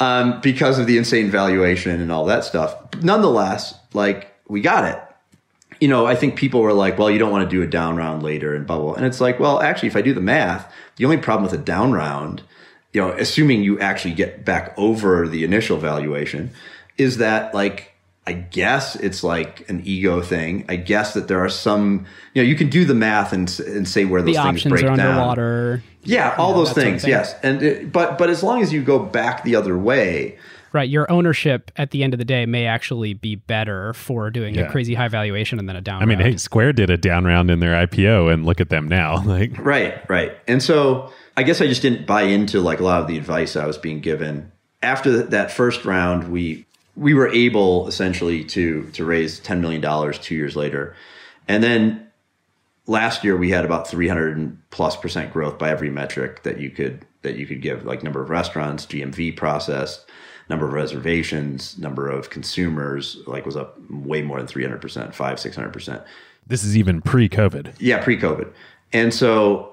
um, 0.00 0.40
because 0.42 0.78
of 0.78 0.86
the 0.86 0.98
insane 0.98 1.30
valuation 1.30 2.00
and 2.00 2.12
all 2.12 2.26
that 2.26 2.44
stuff. 2.44 2.76
Nonetheless, 3.00 3.74
like 3.94 4.34
we 4.48 4.60
got 4.60 4.84
it. 4.84 5.02
You 5.80 5.88
know, 5.88 6.04
I 6.04 6.14
think 6.14 6.36
people 6.36 6.60
were 6.60 6.74
like, 6.74 6.98
well, 6.98 7.10
you 7.10 7.18
don't 7.18 7.30
want 7.30 7.48
to 7.48 7.56
do 7.56 7.62
a 7.62 7.66
down 7.66 7.96
round 7.96 8.22
later 8.22 8.54
and 8.54 8.66
bubble. 8.66 8.94
And 8.94 9.06
it's 9.06 9.18
like, 9.18 9.40
well, 9.40 9.62
actually, 9.62 9.88
if 9.88 9.96
I 9.96 10.02
do 10.02 10.12
the 10.12 10.20
math, 10.20 10.70
the 10.96 11.06
only 11.06 11.16
problem 11.16 11.50
with 11.50 11.58
a 11.58 11.62
down 11.62 11.92
round, 11.92 12.42
you 12.92 13.00
know, 13.00 13.12
assuming 13.12 13.62
you 13.62 13.78
actually 13.80 14.14
get 14.14 14.44
back 14.44 14.74
over 14.76 15.28
the 15.28 15.44
initial 15.44 15.78
valuation, 15.78 16.50
is 16.98 17.18
that 17.18 17.54
like 17.54 17.90
I 18.26 18.32
guess 18.34 18.96
it's 18.96 19.24
like 19.24 19.68
an 19.68 19.82
ego 19.84 20.20
thing. 20.20 20.64
I 20.68 20.76
guess 20.76 21.14
that 21.14 21.26
there 21.26 21.42
are 21.42 21.48
some, 21.48 22.06
you 22.34 22.42
know, 22.42 22.48
you 22.48 22.54
can 22.54 22.68
do 22.68 22.84
the 22.84 22.94
math 22.94 23.32
and 23.32 23.48
and 23.60 23.88
say 23.88 24.04
where 24.04 24.22
those 24.22 24.36
the 24.36 24.42
things 24.42 24.64
break 24.64 24.84
are 24.84 24.96
down. 24.96 25.00
underwater. 25.00 25.82
Yeah, 26.04 26.34
all 26.36 26.52
know, 26.52 26.58
those 26.58 26.72
things. 26.72 27.02
Sort 27.02 27.14
of 27.14 27.26
thing. 27.26 27.34
Yes, 27.34 27.34
and 27.42 27.62
it, 27.62 27.92
but 27.92 28.18
but 28.18 28.30
as 28.30 28.42
long 28.42 28.62
as 28.62 28.72
you 28.72 28.82
go 28.82 28.98
back 28.98 29.44
the 29.44 29.56
other 29.56 29.76
way, 29.76 30.38
right? 30.72 30.88
Your 30.88 31.10
ownership 31.10 31.70
at 31.76 31.90
the 31.90 32.02
end 32.02 32.14
of 32.14 32.18
the 32.18 32.24
day 32.24 32.46
may 32.46 32.66
actually 32.66 33.14
be 33.14 33.34
better 33.34 33.92
for 33.94 34.30
doing 34.30 34.54
yeah. 34.54 34.62
a 34.62 34.70
crazy 34.70 34.94
high 34.94 35.08
valuation 35.08 35.58
and 35.58 35.68
then 35.68 35.76
a 35.76 35.80
down. 35.80 36.02
I 36.02 36.06
mean, 36.06 36.18
round. 36.18 36.32
hey, 36.32 36.36
Square 36.36 36.74
did 36.74 36.90
a 36.90 36.96
down 36.96 37.24
round 37.24 37.50
in 37.50 37.60
their 37.60 37.86
IPO, 37.86 38.32
and 38.32 38.44
look 38.44 38.60
at 38.60 38.68
them 38.68 38.86
now. 38.88 39.24
Like, 39.30 39.58
right, 39.58 40.08
right. 40.10 40.32
And 40.48 40.60
so 40.60 41.12
I 41.36 41.42
guess 41.42 41.60
I 41.60 41.66
just 41.66 41.82
didn't 41.82 42.06
buy 42.06 42.22
into 42.22 42.60
like 42.60 42.80
a 42.80 42.84
lot 42.84 43.00
of 43.00 43.06
the 43.06 43.16
advice 43.16 43.56
I 43.56 43.66
was 43.66 43.78
being 43.78 44.00
given. 44.00 44.50
After 44.82 45.22
that 45.22 45.50
first 45.50 45.84
round, 45.84 46.30
we 46.30 46.66
we 46.96 47.14
were 47.14 47.28
able 47.28 47.86
essentially 47.88 48.44
to 48.44 48.90
to 48.92 49.04
raise 49.04 49.40
ten 49.40 49.60
million 49.60 49.80
dollars 49.80 50.18
two 50.18 50.34
years 50.34 50.56
later, 50.56 50.94
and 51.48 51.62
then 51.62 52.06
last 52.86 53.24
year 53.24 53.36
we 53.36 53.50
had 53.50 53.64
about 53.64 53.88
three 53.88 54.08
hundred 54.08 54.56
plus 54.70 54.96
percent 54.96 55.32
growth 55.32 55.58
by 55.58 55.70
every 55.70 55.90
metric 55.90 56.42
that 56.42 56.58
you 56.60 56.70
could 56.70 57.06
that 57.22 57.36
you 57.36 57.46
could 57.46 57.62
give, 57.62 57.84
like 57.84 58.02
number 58.02 58.22
of 58.22 58.30
restaurants, 58.30 58.86
GMV 58.86 59.36
processed, 59.36 60.06
number 60.48 60.66
of 60.66 60.72
reservations, 60.72 61.78
number 61.78 62.08
of 62.08 62.30
consumers, 62.30 63.18
like 63.26 63.46
was 63.46 63.56
up 63.56 63.78
way 63.90 64.22
more 64.22 64.38
than 64.38 64.46
three 64.46 64.62
hundred 64.62 64.80
percent, 64.80 65.14
five 65.14 65.38
six 65.38 65.56
hundred 65.56 65.72
percent. 65.72 66.02
This 66.46 66.64
is 66.64 66.76
even 66.76 67.00
pre-COVID. 67.00 67.74
Yeah, 67.78 68.02
pre-COVID, 68.02 68.50
and 68.92 69.14
so 69.14 69.69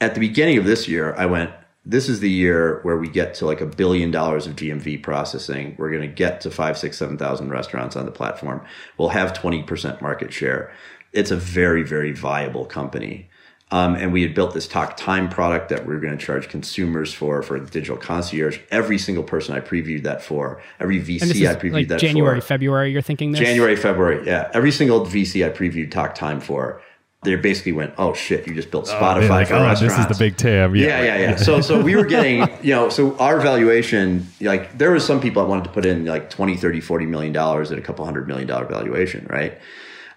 at 0.00 0.14
the 0.14 0.20
beginning 0.20 0.58
of 0.58 0.64
this 0.64 0.88
year, 0.88 1.14
I 1.16 1.26
went, 1.26 1.50
this 1.84 2.08
is 2.08 2.20
the 2.20 2.30
year 2.30 2.80
where 2.82 2.96
we 2.96 3.08
get 3.08 3.34
to 3.34 3.46
like 3.46 3.60
a 3.60 3.66
billion 3.66 4.10
dollars 4.10 4.46
of 4.46 4.56
GMV 4.56 5.02
processing. 5.02 5.74
We're 5.78 5.90
going 5.90 6.02
to 6.02 6.08
get 6.08 6.40
to 6.42 6.50
five, 6.50 6.54
six, 6.54 6.56
five, 6.56 6.78
six, 6.78 6.98
seven 6.98 7.18
thousand 7.18 7.50
restaurants 7.50 7.96
on 7.96 8.04
the 8.04 8.12
platform. 8.12 8.64
We'll 8.98 9.08
have 9.10 9.32
20% 9.32 10.00
market 10.00 10.32
share. 10.32 10.72
It's 11.12 11.30
a 11.30 11.36
very, 11.36 11.82
very 11.82 12.12
viable 12.12 12.66
company. 12.66 13.30
Um, 13.72 13.94
and 13.94 14.12
we 14.12 14.22
had 14.22 14.34
built 14.34 14.52
this 14.52 14.66
Tock 14.66 14.96
time 14.96 15.28
product 15.28 15.68
that 15.68 15.86
we 15.86 15.94
were 15.94 16.00
going 16.00 16.16
to 16.16 16.24
charge 16.24 16.48
consumers 16.48 17.14
for 17.14 17.40
for 17.42 17.58
digital 17.60 17.96
concierge. 17.96 18.58
Every 18.70 18.98
single 18.98 19.22
person 19.22 19.54
I 19.54 19.60
previewed 19.60 20.02
that 20.02 20.22
for, 20.22 20.60
every 20.80 21.00
VC 21.00 21.48
I 21.48 21.54
previewed 21.54 21.72
like 21.72 21.88
that 21.88 22.00
January, 22.00 22.00
for. 22.00 22.08
January, 22.08 22.40
February. 22.40 22.92
You're 22.92 23.02
thinking 23.02 23.30
this 23.30 23.40
January, 23.40 23.76
February, 23.76 24.26
yeah. 24.26 24.50
Every 24.52 24.72
single 24.72 25.06
VC 25.06 25.46
I 25.46 25.50
previewed 25.50 25.92
Tock 25.92 26.16
time 26.16 26.40
for, 26.40 26.82
they 27.22 27.34
basically 27.36 27.72
went, 27.72 27.94
"Oh 27.98 28.14
shit, 28.14 28.46
you 28.46 28.54
just 28.54 28.70
built 28.70 28.88
oh, 28.88 28.94
Spotify 28.94 29.20
They're 29.20 29.28
like, 29.28 29.48
for 29.48 29.54
oh, 29.54 29.62
restaurants." 29.62 29.96
this 29.96 30.10
is 30.10 30.18
the 30.18 30.24
big 30.24 30.36
tab. 30.36 30.74
Yeah, 30.74 31.02
yeah, 31.02 31.18
yeah. 31.18 31.36
So, 31.36 31.60
so 31.60 31.80
we 31.80 31.94
were 31.94 32.04
getting, 32.06 32.48
you 32.62 32.74
know, 32.74 32.88
so 32.88 33.16
our 33.18 33.40
valuation, 33.40 34.26
like 34.40 34.78
there 34.78 34.90
was 34.90 35.04
some 35.04 35.20
people 35.20 35.42
that 35.42 35.48
wanted 35.48 35.64
to 35.64 35.70
put 35.70 35.84
in 35.84 36.06
like 36.06 36.30
20, 36.30 36.56
30, 36.56 36.80
40 36.80 37.06
million 37.06 37.32
dollars 37.32 37.70
at 37.70 37.78
a 37.78 37.82
couple 37.82 38.04
hundred 38.04 38.26
million 38.26 38.48
dollar 38.48 38.64
valuation, 38.64 39.26
right? 39.28 39.58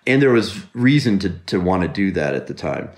And 0.08 0.22
there 0.22 0.32
was 0.32 0.64
reason 0.74 1.20
to 1.20 1.30
to 1.30 1.60
want 1.60 1.84
to 1.84 1.90
do 1.90 2.12
that 2.12 2.36
at 2.36 2.48
the 2.48 2.54
time. 2.54 2.90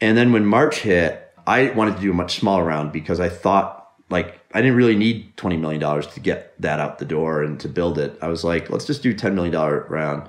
And 0.00 0.18
then 0.18 0.32
when 0.32 0.44
March 0.44 0.80
hit, 0.80 1.32
I 1.46 1.70
wanted 1.70 1.96
to 1.96 2.02
do 2.02 2.10
a 2.10 2.14
much 2.14 2.38
smaller 2.38 2.64
round 2.64 2.92
because 2.92 3.18
I 3.20 3.30
thought 3.30 3.92
like 4.10 4.40
I 4.52 4.60
didn't 4.60 4.76
really 4.76 4.96
need 4.96 5.36
20 5.38 5.56
million 5.56 5.80
dollars 5.80 6.06
to 6.08 6.20
get 6.20 6.60
that 6.60 6.80
out 6.80 6.98
the 6.98 7.04
door 7.04 7.42
and 7.42 7.58
to 7.60 7.68
build 7.68 7.98
it. 7.98 8.18
I 8.20 8.28
was 8.28 8.44
like, 8.44 8.68
let's 8.68 8.84
just 8.84 9.02
do 9.02 9.14
10 9.14 9.34
million 9.34 9.52
dollar 9.52 9.86
round. 9.88 10.28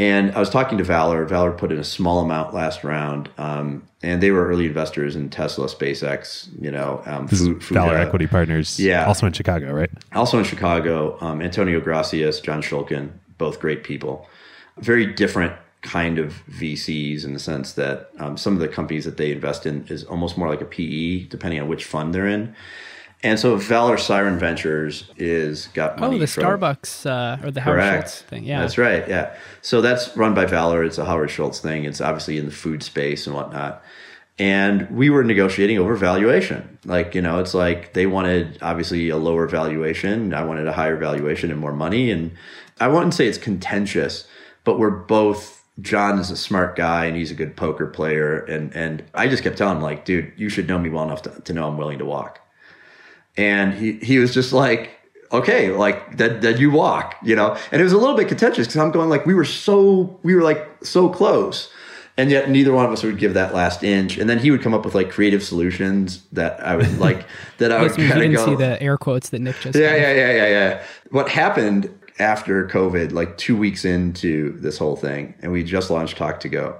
And 0.00 0.34
I 0.34 0.38
was 0.40 0.48
talking 0.48 0.78
to 0.78 0.84
Valor. 0.84 1.26
Valor 1.26 1.52
put 1.52 1.70
in 1.70 1.78
a 1.78 1.84
small 1.84 2.20
amount 2.20 2.54
last 2.54 2.84
round, 2.84 3.28
um, 3.36 3.86
and 4.02 4.22
they 4.22 4.30
were 4.30 4.46
early 4.48 4.64
investors 4.64 5.14
in 5.14 5.28
Tesla, 5.28 5.66
SpaceX, 5.66 6.48
you 6.58 6.70
know, 6.70 7.02
um, 7.04 7.26
This 7.26 7.42
is 7.42 7.48
Valor. 7.48 7.98
Equity 7.98 8.26
Partners. 8.26 8.80
Yeah. 8.80 9.04
Also 9.04 9.26
in 9.26 9.34
Chicago, 9.34 9.74
right? 9.74 9.90
Also 10.14 10.38
in 10.38 10.44
Chicago, 10.44 11.18
um, 11.20 11.42
Antonio 11.42 11.80
Gracias, 11.80 12.40
Jon 12.40 12.62
Shulkin, 12.62 13.10
both 13.36 13.60
great 13.60 13.84
people. 13.84 14.26
Very 14.78 15.04
different 15.04 15.52
kind 15.82 16.18
of 16.18 16.32
VCs 16.48 17.26
in 17.26 17.34
the 17.34 17.38
sense 17.38 17.74
that 17.74 18.08
um, 18.18 18.38
some 18.38 18.54
of 18.54 18.60
the 18.60 18.68
companies 18.68 19.04
that 19.04 19.18
they 19.18 19.32
invest 19.32 19.66
in 19.66 19.86
is 19.88 20.04
almost 20.04 20.38
more 20.38 20.48
like 20.48 20.62
a 20.62 20.64
PE, 20.64 21.26
depending 21.26 21.60
on 21.60 21.68
which 21.68 21.84
fund 21.84 22.14
they're 22.14 22.26
in. 22.26 22.54
And 23.22 23.38
so 23.38 23.56
Valor 23.56 23.98
Siren 23.98 24.38
Ventures 24.38 25.04
is 25.18 25.66
got 25.68 25.98
money 25.98 26.16
Oh, 26.16 26.18
the 26.20 26.26
from- 26.26 26.44
Starbucks 26.44 27.04
uh, 27.04 27.44
or 27.46 27.50
the 27.50 27.60
Howard 27.60 27.82
Schultz 27.82 28.22
thing. 28.22 28.44
Yeah, 28.44 28.60
that's 28.60 28.78
right. 28.78 29.06
Yeah. 29.08 29.34
So 29.60 29.82
that's 29.82 30.16
run 30.16 30.32
by 30.34 30.46
Valor. 30.46 30.82
It's 30.84 30.96
a 30.96 31.04
Howard 31.04 31.30
Schultz 31.30 31.60
thing. 31.60 31.84
It's 31.84 32.00
obviously 32.00 32.38
in 32.38 32.46
the 32.46 32.50
food 32.52 32.82
space 32.82 33.26
and 33.26 33.36
whatnot. 33.36 33.82
And 34.38 34.90
we 34.90 35.10
were 35.10 35.22
negotiating 35.22 35.76
over 35.78 35.94
valuation. 35.96 36.78
Like, 36.86 37.14
you 37.14 37.20
know, 37.20 37.40
it's 37.40 37.52
like 37.52 37.92
they 37.92 38.06
wanted 38.06 38.56
obviously 38.62 39.10
a 39.10 39.18
lower 39.18 39.46
valuation. 39.46 40.32
I 40.32 40.42
wanted 40.44 40.66
a 40.66 40.72
higher 40.72 40.96
valuation 40.96 41.50
and 41.50 41.60
more 41.60 41.74
money. 41.74 42.10
And 42.10 42.32
I 42.80 42.88
wouldn't 42.88 43.12
say 43.12 43.26
it's 43.26 43.36
contentious, 43.36 44.26
but 44.64 44.78
we're 44.78 44.88
both 44.90 45.62
John 45.82 46.18
is 46.18 46.30
a 46.30 46.38
smart 46.38 46.74
guy 46.74 47.04
and 47.04 47.16
he's 47.18 47.30
a 47.30 47.34
good 47.34 47.54
poker 47.54 47.86
player. 47.86 48.38
And 48.38 48.74
and 48.74 49.04
I 49.12 49.28
just 49.28 49.42
kept 49.42 49.58
telling 49.58 49.76
him, 49.76 49.82
like, 49.82 50.06
dude, 50.06 50.32
you 50.38 50.48
should 50.48 50.66
know 50.66 50.78
me 50.78 50.88
well 50.88 51.04
enough 51.04 51.20
to, 51.22 51.38
to 51.42 51.52
know 51.52 51.68
I'm 51.68 51.76
willing 51.76 51.98
to 51.98 52.06
walk 52.06 52.40
and 53.36 53.74
he 53.74 53.92
he 53.94 54.18
was 54.18 54.34
just 54.34 54.52
like 54.52 54.90
okay 55.32 55.70
like 55.70 56.16
that 56.16 56.42
that 56.42 56.58
you 56.58 56.70
walk 56.70 57.16
you 57.22 57.36
know? 57.36 57.56
And 57.70 57.80
it 57.80 57.84
was 57.84 57.92
a 57.92 57.98
little 57.98 58.16
bit 58.16 58.28
contentious 58.28 58.66
because 58.66 58.80
i'm 58.80 58.90
going 58.90 59.08
like 59.08 59.26
we 59.26 59.34
were 59.34 59.44
so 59.44 60.18
we 60.22 60.34
were 60.34 60.42
like 60.42 60.68
so 60.82 61.08
close. 61.08 61.70
And 62.16 62.30
yet 62.30 62.50
neither 62.50 62.72
one 62.72 62.84
of 62.84 62.92
us 62.92 63.02
would 63.02 63.16
give 63.16 63.32
that 63.32 63.54
last 63.54 63.82
inch. 63.82 64.18
And 64.18 64.28
then 64.28 64.38
he 64.38 64.50
would 64.50 64.60
come 64.60 64.74
up 64.74 64.84
with 64.84 64.94
like 64.94 65.10
creative 65.10 65.42
solutions 65.42 66.22
that 66.32 66.60
i 66.60 66.76
would 66.76 66.98
like 67.06 67.26
that 67.58 67.72
i 67.72 67.82
would 67.82 67.96
you 67.96 68.08
kind 68.08 68.20
didn't 68.20 68.36
of 68.36 68.40
see 68.40 68.50
go 68.50 68.56
the 68.56 68.82
air 68.82 68.98
quotes 68.98 69.30
that 69.30 69.40
Nick 69.40 69.58
just. 69.60 69.78
yeah 69.78 69.94
yeah 69.94 70.12
yeah 70.12 70.32
yeah 70.32 70.48
yeah. 70.48 70.82
What 71.10 71.28
happened 71.28 71.96
after 72.18 72.66
covid 72.66 73.12
like 73.12 73.38
two 73.38 73.56
weeks 73.56 73.84
into 73.84 74.52
this 74.58 74.76
whole 74.76 74.96
thing 74.96 75.34
and 75.40 75.52
we 75.52 75.64
just 75.64 75.88
launched 75.88 76.18
Tock 76.18 76.40
to 76.40 76.48
go 76.48 76.78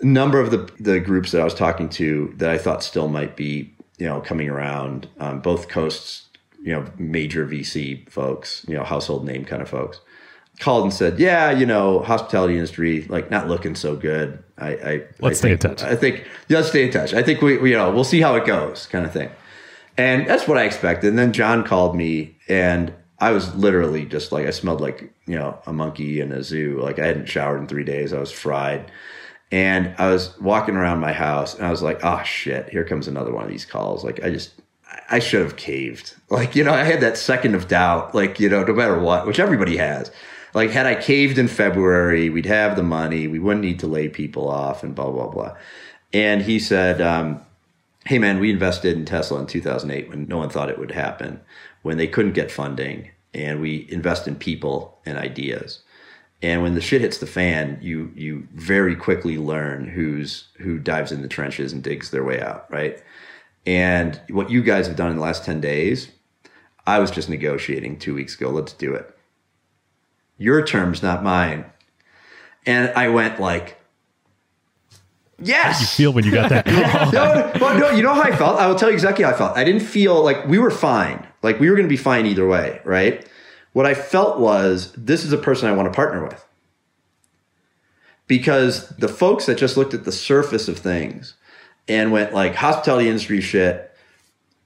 a 0.00 0.04
number 0.04 0.40
of 0.40 0.50
the 0.50 0.70
the 0.78 1.00
groups 1.00 1.32
that 1.32 1.40
I 1.40 1.44
was 1.44 1.54
talking 1.54 1.88
to 1.90 2.32
that 2.36 2.50
I 2.50 2.58
thought 2.58 2.82
still 2.82 3.08
might 3.08 3.36
be 3.36 3.74
you 4.00 4.06
know 4.06 4.20
coming 4.20 4.48
around, 4.48 5.08
um, 5.18 5.40
both 5.40 5.68
coasts, 5.68 6.26
you 6.62 6.72
know, 6.72 6.84
major 6.98 7.46
VC 7.46 8.08
folks, 8.10 8.64
you 8.68 8.74
know, 8.76 8.82
household 8.84 9.24
name 9.24 9.44
kind 9.44 9.62
of 9.62 9.68
folks, 9.68 10.00
called 10.58 10.84
and 10.84 10.92
said, 10.92 11.18
yeah, 11.20 11.50
you 11.50 11.66
know, 11.66 12.00
hospitality 12.00 12.54
industry 12.54 13.02
like 13.08 13.30
not 13.30 13.46
looking 13.48 13.74
so 13.74 13.94
good. 13.96 14.42
I, 14.58 14.68
I 14.72 15.02
Let's 15.20 15.38
I 15.38 15.40
stay 15.40 15.52
in 15.52 15.58
think- 15.58 15.78
touch. 15.78 15.82
I 15.88 15.96
think 15.96 16.24
yeah, 16.48 16.58
let's 16.58 16.68
stay 16.70 16.84
in 16.84 16.90
touch. 16.90 17.14
I 17.14 17.22
think 17.22 17.40
we, 17.42 17.56
we 17.58 17.70
you 17.70 17.76
know 17.76 17.90
we'll 17.92 18.04
see 18.04 18.20
how 18.20 18.34
it 18.36 18.44
goes, 18.46 18.86
kind 18.86 19.04
of 19.06 19.12
thing. 19.12 19.30
And 19.96 20.26
that's 20.26 20.48
what 20.48 20.56
I 20.56 20.64
expected. 20.64 21.08
And 21.08 21.18
then 21.18 21.32
John 21.32 21.62
called 21.64 21.94
me, 21.94 22.36
and 22.48 22.92
I 23.18 23.32
was 23.32 23.54
literally 23.54 24.06
just 24.06 24.32
like 24.32 24.46
I 24.46 24.50
smelled 24.50 24.80
like 24.80 25.12
you 25.26 25.36
know 25.38 25.58
a 25.66 25.72
monkey 25.72 26.20
in 26.20 26.32
a 26.32 26.42
zoo. 26.42 26.80
Like 26.82 26.98
I 26.98 27.06
hadn't 27.06 27.26
showered 27.26 27.58
in 27.60 27.66
three 27.66 27.84
days. 27.84 28.12
I 28.12 28.18
was 28.20 28.32
fried. 28.32 28.90
And 29.52 29.94
I 29.98 30.10
was 30.10 30.38
walking 30.40 30.76
around 30.76 31.00
my 31.00 31.12
house 31.12 31.54
and 31.54 31.66
I 31.66 31.70
was 31.70 31.82
like, 31.82 32.00
oh 32.04 32.22
shit, 32.22 32.68
here 32.68 32.84
comes 32.84 33.08
another 33.08 33.32
one 33.32 33.44
of 33.44 33.50
these 33.50 33.66
calls. 33.66 34.04
Like 34.04 34.22
I 34.22 34.30
just 34.30 34.52
I 35.10 35.18
should 35.18 35.42
have 35.42 35.56
caved. 35.56 36.14
Like, 36.30 36.54
you 36.54 36.62
know, 36.62 36.72
I 36.72 36.84
had 36.84 37.00
that 37.00 37.18
second 37.18 37.56
of 37.56 37.66
doubt, 37.66 38.14
like, 38.14 38.38
you 38.38 38.48
know, 38.48 38.62
no 38.62 38.72
matter 38.72 38.96
what, 38.96 39.26
which 39.26 39.40
everybody 39.40 39.78
has. 39.78 40.12
Like, 40.54 40.70
had 40.70 40.86
I 40.86 40.94
caved 40.94 41.38
in 41.38 41.48
February, 41.48 42.30
we'd 42.30 42.46
have 42.46 42.76
the 42.76 42.84
money, 42.84 43.26
we 43.26 43.40
wouldn't 43.40 43.64
need 43.64 43.80
to 43.80 43.88
lay 43.88 44.08
people 44.08 44.48
off 44.48 44.84
and 44.84 44.94
blah, 44.94 45.10
blah, 45.10 45.26
blah. 45.26 45.56
And 46.12 46.42
he 46.42 46.60
said, 46.60 47.00
um, 47.00 47.44
Hey 48.06 48.18
man, 48.18 48.38
we 48.38 48.50
invested 48.50 48.96
in 48.96 49.04
Tesla 49.04 49.40
in 49.40 49.46
2008 49.46 50.08
when 50.08 50.26
no 50.26 50.38
one 50.38 50.50
thought 50.50 50.70
it 50.70 50.78
would 50.78 50.92
happen, 50.92 51.40
when 51.82 51.98
they 51.98 52.06
couldn't 52.06 52.32
get 52.32 52.50
funding, 52.50 53.10
and 53.34 53.60
we 53.60 53.86
invest 53.90 54.26
in 54.26 54.36
people 54.36 54.98
and 55.04 55.18
ideas. 55.18 55.80
And 56.42 56.62
when 56.62 56.74
the 56.74 56.80
shit 56.80 57.02
hits 57.02 57.18
the 57.18 57.26
fan, 57.26 57.78
you 57.82 58.10
you 58.14 58.48
very 58.54 58.96
quickly 58.96 59.36
learn 59.36 59.86
who's 59.86 60.48
who 60.58 60.78
dives 60.78 61.12
in 61.12 61.20
the 61.22 61.28
trenches 61.28 61.72
and 61.72 61.82
digs 61.82 62.10
their 62.10 62.24
way 62.24 62.40
out, 62.40 62.70
right? 62.70 63.02
And 63.66 64.20
what 64.30 64.50
you 64.50 64.62
guys 64.62 64.86
have 64.86 64.96
done 64.96 65.10
in 65.10 65.16
the 65.16 65.22
last 65.22 65.44
10 65.44 65.60
days, 65.60 66.10
I 66.86 66.98
was 66.98 67.10
just 67.10 67.28
negotiating 67.28 67.98
two 67.98 68.14
weeks 68.14 68.34
ago. 68.34 68.48
Let's 68.48 68.72
do 68.72 68.94
it. 68.94 69.14
Your 70.38 70.64
terms, 70.64 71.02
not 71.02 71.22
mine. 71.22 71.66
And 72.64 72.90
I 72.96 73.08
went 73.08 73.38
like, 73.38 73.78
yes. 75.38 75.80
You 75.80 75.86
feel 75.86 76.12
when 76.14 76.24
you 76.24 76.30
got 76.30 76.48
that 76.48 76.64
call. 76.66 77.12
no, 77.12 77.52
well, 77.60 77.78
no, 77.78 77.90
you 77.90 78.02
know 78.02 78.14
how 78.14 78.22
I 78.22 78.34
felt? 78.34 78.58
I 78.58 78.66
will 78.66 78.76
tell 78.76 78.88
you 78.88 78.94
exactly 78.94 79.24
how 79.24 79.30
I 79.30 79.34
felt. 79.34 79.56
I 79.58 79.64
didn't 79.64 79.82
feel 79.82 80.22
like 80.22 80.46
we 80.46 80.58
were 80.58 80.70
fine. 80.70 81.26
Like 81.42 81.60
we 81.60 81.68
were 81.68 81.76
going 81.76 81.86
to 81.86 81.92
be 81.92 81.98
fine 81.98 82.24
either 82.24 82.46
way, 82.46 82.80
right? 82.84 83.26
What 83.72 83.86
I 83.86 83.94
felt 83.94 84.38
was 84.38 84.92
this 84.92 85.24
is 85.24 85.32
a 85.32 85.38
person 85.38 85.68
I 85.68 85.72
want 85.72 85.90
to 85.90 85.96
partner 85.96 86.24
with. 86.24 86.44
Because 88.26 88.88
the 88.90 89.08
folks 89.08 89.46
that 89.46 89.58
just 89.58 89.76
looked 89.76 89.94
at 89.94 90.04
the 90.04 90.12
surface 90.12 90.68
of 90.68 90.78
things 90.78 91.34
and 91.88 92.12
went 92.12 92.32
like 92.32 92.54
hospitality 92.54 93.08
industry 93.08 93.40
shit, 93.40 93.92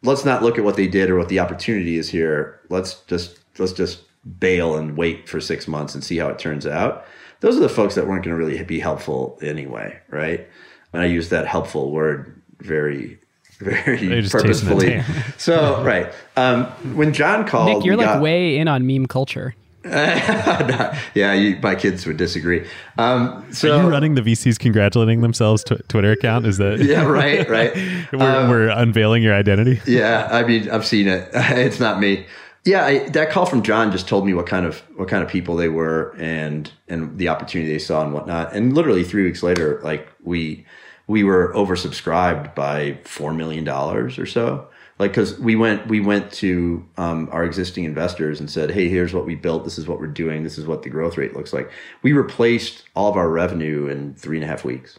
let's 0.03 0.25
not 0.25 0.43
look 0.43 0.59
at 0.59 0.65
what 0.65 0.77
they 0.77 0.87
did 0.87 1.11
or 1.11 1.17
what 1.17 1.29
the 1.29 1.41
opportunity 1.41 1.97
is 1.97 2.11
here. 2.11 2.61
Let's 2.69 3.01
just 3.03 3.39
let's 3.59 3.73
just 3.73 4.03
bail 4.39 4.77
and 4.77 4.97
wait 4.97 5.29
for 5.29 5.41
6 5.41 5.69
months 5.69 5.95
and 5.95 6.03
see 6.03 6.19
how 6.19 6.29
it 6.29 6.39
turns 6.39 6.67
out. 6.67 7.07
Those 7.41 7.57
are 7.57 7.61
the 7.61 7.69
folks 7.69 7.95
that 7.95 8.07
weren't 8.07 8.25
going 8.25 8.37
to 8.37 8.43
really 8.43 8.63
be 8.65 8.81
helpful 8.81 9.39
anyway, 9.43 9.99
right? 10.09 10.49
And 10.93 11.03
I 11.03 11.07
use 11.07 11.29
that 11.29 11.47
helpful 11.47 11.91
word 11.91 12.41
very 12.61 13.19
very 13.65 14.21
just 14.23 14.33
tasting 14.33 14.69
the 14.69 14.75
purposefully. 14.75 14.87
tan. 14.87 15.05
So, 15.39 15.83
right. 15.83 16.13
Um, 16.37 16.67
when 16.97 17.13
John 17.13 17.47
called, 17.47 17.69
Nick, 17.69 17.85
you're 17.85 17.97
like 17.97 18.07
got- 18.07 18.23
way 18.23 18.57
in 18.59 18.69
on 18.69 18.87
meme 18.87 19.07
culture. 19.07 19.55
yeah, 19.85 21.35
you, 21.35 21.59
my 21.63 21.75
kids 21.75 22.07
would 22.07 22.17
disagree. 22.17 22.67
Um, 22.97 23.45
so 23.53 23.77
Are 23.79 23.83
you 23.83 23.91
running 23.91 24.15
the 24.15 24.23
VCs 24.23 24.59
congratulating 24.59 25.21
themselves 25.21 25.63
tw- 25.63 25.87
Twitter 25.89 26.13
account? 26.13 26.47
Is 26.47 26.57
that 26.57 26.79
yeah, 26.83 27.05
right, 27.05 27.47
right. 27.51 27.75
we're, 28.11 28.49
we're 28.49 28.69
unveiling 28.71 29.23
your 29.23 29.35
identity? 29.35 29.81
Yeah, 29.87 30.27
I 30.31 30.43
mean, 30.45 30.71
I've 30.71 30.87
seen 30.87 31.07
it. 31.07 31.29
it's 31.35 31.81
not 31.81 32.01
me. 32.01 32.25
Yeah, 32.65 32.87
I, 32.87 33.09
that 33.11 33.31
call 33.31 33.45
from 33.45 33.63
John 33.63 33.93
just 33.93 34.09
told 34.09 34.25
me 34.25 34.33
what 34.33 34.47
kind 34.47 34.65
of 34.65 34.79
what 34.97 35.09
kind 35.09 35.23
of 35.23 35.29
people 35.29 35.55
they 35.55 35.69
were 35.69 36.17
and 36.19 36.73
and 36.89 37.19
the 37.19 37.29
opportunity 37.29 37.71
they 37.71 37.79
saw 37.79 38.03
and 38.03 38.15
whatnot. 38.15 38.55
And 38.55 38.75
literally 38.75 39.05
three 39.05 39.25
weeks 39.25 39.43
later, 39.43 39.81
like 39.85 40.09
we 40.23 40.65
we 41.07 41.25
were 41.25 41.53
oversubscribed 41.55 42.55
by 42.55 42.99
four 43.05 43.33
million 43.33 43.65
dollars 43.65 44.19
or 44.19 44.27
so. 44.27 44.69
Like 44.99 45.11
because 45.11 45.39
we 45.41 45.57
went 45.57 45.89
we 45.89 46.01
went 46.01 46.33
to 46.35 46.85
um, 46.97 47.29
our 47.33 47.45
existing 47.45 47.85
investors 47.85 48.39
and 48.39 48.51
said, 48.51 48.71
hey, 48.71 48.89
here's 48.89 49.13
what 49.13 49.27
we 49.27 49.35
built. 49.35 49.65
This 49.65 49.79
is 49.79 49.89
what 49.89 49.99
we're 49.99 50.07
doing. 50.07 50.45
This 50.45 50.57
is 50.57 50.67
what 50.67 50.83
the 50.83 50.91
growth 50.91 51.19
rate 51.19 51.35
looks 51.35 51.53
like. 51.53 51.71
We 52.03 52.13
replaced 52.13 52.85
all 52.95 53.11
of 53.11 53.17
our 53.17 53.29
revenue 53.29 53.89
in 53.89 54.15
three 54.15 54.37
and 54.37 54.45
a 54.45 54.47
half 54.47 54.65
weeks. 54.65 54.99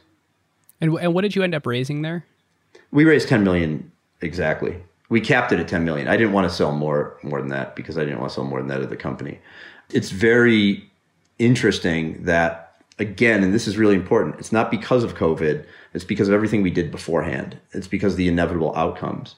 And, 0.81 0.93
and 0.99 1.13
what 1.13 1.21
did 1.21 1.35
you 1.35 1.43
end 1.43 1.55
up 1.55 1.65
raising 1.65 2.01
there? 2.01 2.25
We 2.91 3.05
raised 3.05 3.29
10 3.29 3.43
million 3.43 3.91
exactly. 4.21 4.75
We 5.07 5.21
capped 5.21 5.53
it 5.53 5.59
at 5.59 5.67
10 5.69 5.85
million. 5.85 6.09
I 6.09 6.17
didn't 6.17 6.33
want 6.33 6.49
to 6.49 6.55
sell 6.55 6.73
more 6.73 7.17
more 7.23 7.39
than 7.39 7.49
that 7.49 7.75
because 7.75 7.97
I 7.97 8.03
didn't 8.03 8.19
want 8.19 8.31
to 8.31 8.35
sell 8.35 8.43
more 8.43 8.59
than 8.59 8.67
that 8.67 8.81
at 8.81 8.89
the 8.89 8.97
company. 8.97 9.39
It's 9.91 10.09
very 10.09 10.91
interesting 11.39 12.23
that 12.23 12.65
again, 12.99 13.43
and 13.43 13.53
this 13.53 13.67
is 13.67 13.77
really 13.77 13.95
important. 13.95 14.35
It's 14.39 14.51
not 14.51 14.71
because 14.71 15.03
of 15.03 15.15
COVID. 15.15 15.65
It's 15.95 16.03
because 16.03 16.27
of 16.27 16.33
everything 16.33 16.61
we 16.61 16.71
did 16.71 16.91
beforehand. 16.91 17.57
It's 17.71 17.87
because 17.87 18.13
of 18.13 18.17
the 18.17 18.27
inevitable 18.27 18.75
outcomes. 18.75 19.35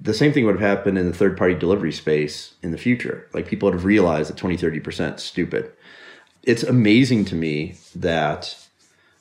The 0.00 0.14
same 0.14 0.32
thing 0.32 0.46
would 0.46 0.58
have 0.60 0.78
happened 0.78 0.96
in 0.96 1.06
the 1.06 1.16
third 1.16 1.36
party 1.36 1.54
delivery 1.54 1.92
space 1.92 2.54
in 2.62 2.70
the 2.70 2.78
future. 2.78 3.28
Like 3.34 3.48
people 3.48 3.66
would 3.66 3.74
have 3.74 3.84
realized 3.84 4.30
that 4.30 4.36
20, 4.36 4.56
30% 4.56 5.16
is 5.16 5.22
stupid. 5.22 5.72
It's 6.44 6.62
amazing 6.62 7.24
to 7.26 7.34
me 7.34 7.76
that 7.96 8.68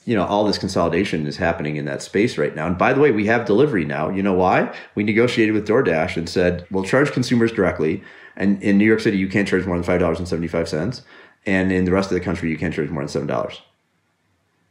you 0.06 0.16
know, 0.16 0.26
all 0.26 0.46
this 0.46 0.58
consolidation 0.58 1.28
is 1.28 1.36
happening 1.36 1.76
in 1.76 1.84
that 1.84 2.02
space 2.02 2.38
right 2.38 2.56
now. 2.56 2.66
And 2.66 2.78
by 2.78 2.94
the 2.94 3.02
way, 3.02 3.12
we 3.12 3.26
have 3.26 3.44
delivery 3.44 3.84
now. 3.84 4.08
You 4.10 4.24
know 4.24 4.34
why? 4.34 4.74
We 4.96 5.04
negotiated 5.04 5.54
with 5.54 5.68
DoorDash 5.68 6.16
and 6.16 6.30
said, 6.30 6.66
we'll 6.72 6.86
charge 6.86 7.12
consumers 7.12 7.52
directly. 7.52 8.02
And 8.38 8.64
in 8.64 8.78
New 8.78 8.86
York 8.86 9.02
City, 9.02 9.18
you 9.18 9.28
can't 9.28 9.46
charge 9.46 9.66
more 9.66 9.78
than 9.78 10.00
$5.75. 10.00 11.02
And 11.46 11.74
in 11.74 11.84
the 11.84 11.92
rest 11.92 12.10
of 12.10 12.14
the 12.14 12.24
country, 12.24 12.50
you 12.50 12.58
can't 12.58 12.74
charge 12.74 12.90
more 12.90 13.06
than 13.06 13.28
$7. 13.28 13.60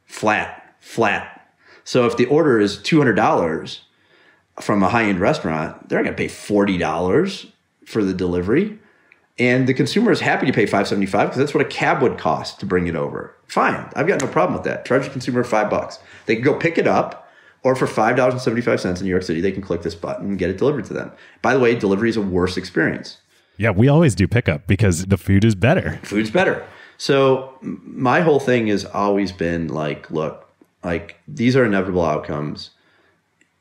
Flat, 0.07 0.75
flat. 0.81 1.46
So 1.87 2.05
if 2.05 2.17
the 2.17 2.27
order 2.27 2.59
is 2.59 2.79
$200 2.79 3.79
from 4.61 4.83
a 4.83 4.89
high 4.89 5.05
end 5.05 5.21
restaurant, 5.21 5.89
they're 5.89 6.03
not 6.03 6.05
going 6.05 6.17
to 6.17 6.23
pay 6.23 6.29
$40 6.29 7.51
for 7.87 8.03
the 8.03 8.13
delivery. 8.13 8.79
And 9.39 9.69
the 9.69 9.75
consumer 9.75 10.11
is 10.11 10.21
happy 10.21 10.47
to 10.47 10.53
pay 10.53 10.67
575 10.67 11.29
because 11.29 11.39
that's 11.39 11.55
what 11.55 11.65
a 11.65 11.69
cab 11.69 12.03
would 12.03 12.19
cost 12.19 12.59
to 12.61 12.67
bring 12.67 12.89
it 12.89 12.97
over. 12.97 13.37
Fine. 13.47 13.89
I've 13.95 14.09
got 14.09 14.21
no 14.21 14.27
problem 14.27 14.55
with 14.55 14.65
that. 14.65 14.85
Charge 14.85 15.05
the 15.05 15.11
consumer 15.11 15.45
five 15.45 15.71
bucks. 15.71 16.01
They 16.27 16.35
can 16.35 16.43
go 16.43 16.59
pick 16.59 16.77
it 16.77 16.89
up, 16.89 17.31
or 17.63 17.77
for 17.77 17.87
$5.75 17.87 18.99
in 18.99 19.05
New 19.05 19.11
York 19.11 19.23
City, 19.23 19.41
they 19.41 19.53
can 19.53 19.63
click 19.63 19.83
this 19.83 19.95
button 19.95 20.27
and 20.27 20.39
get 20.39 20.51
it 20.51 20.59
delivered 20.59 20.87
to 20.87 20.95
them. 20.95 21.13
By 21.41 21.55
the 21.55 21.61
way, 21.61 21.77
delivery 21.77 22.09
is 22.09 22.17
a 22.17 22.21
worse 22.21 22.57
experience. 22.57 23.19
Yeah, 23.59 23.71
we 23.71 23.87
always 23.89 24.15
do 24.15 24.27
pickup 24.27 24.67
because 24.67 25.07
the 25.07 25.17
food 25.17 25.45
is 25.45 25.55
better. 25.55 26.01
Food's 26.03 26.31
better. 26.31 26.67
So 26.99 27.57
my 27.61 28.23
whole 28.23 28.41
thing 28.41 28.67
has 28.69 28.85
always 28.85 29.31
been 29.31 29.69
like, 29.69 30.11
look, 30.11 30.46
like 30.87 31.21
these 31.29 31.55
are 31.55 31.67
inevitable 31.67 32.05
outcomes 32.05 32.71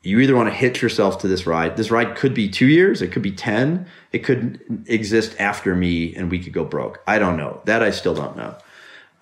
you 0.06 0.20
either 0.20 0.36
want 0.36 0.48
to 0.48 0.54
hitch 0.54 0.82
yourself 0.82 1.18
to 1.18 1.28
this 1.28 1.46
ride. 1.46 1.76
This 1.76 1.90
ride 1.90 2.14
could 2.16 2.32
be 2.32 2.48
two 2.48 2.66
years, 2.66 3.02
it 3.02 3.10
could 3.10 3.22
be 3.22 3.32
10, 3.32 3.86
it 4.12 4.20
could 4.20 4.84
exist 4.86 5.34
after 5.40 5.74
me 5.74 6.14
and 6.14 6.30
we 6.30 6.38
could 6.38 6.52
go 6.52 6.64
broke. 6.64 7.02
I 7.08 7.18
don't 7.18 7.36
know. 7.36 7.60
That 7.64 7.82
I 7.82 7.90
still 7.90 8.14
don't 8.14 8.36
know. 8.36 8.56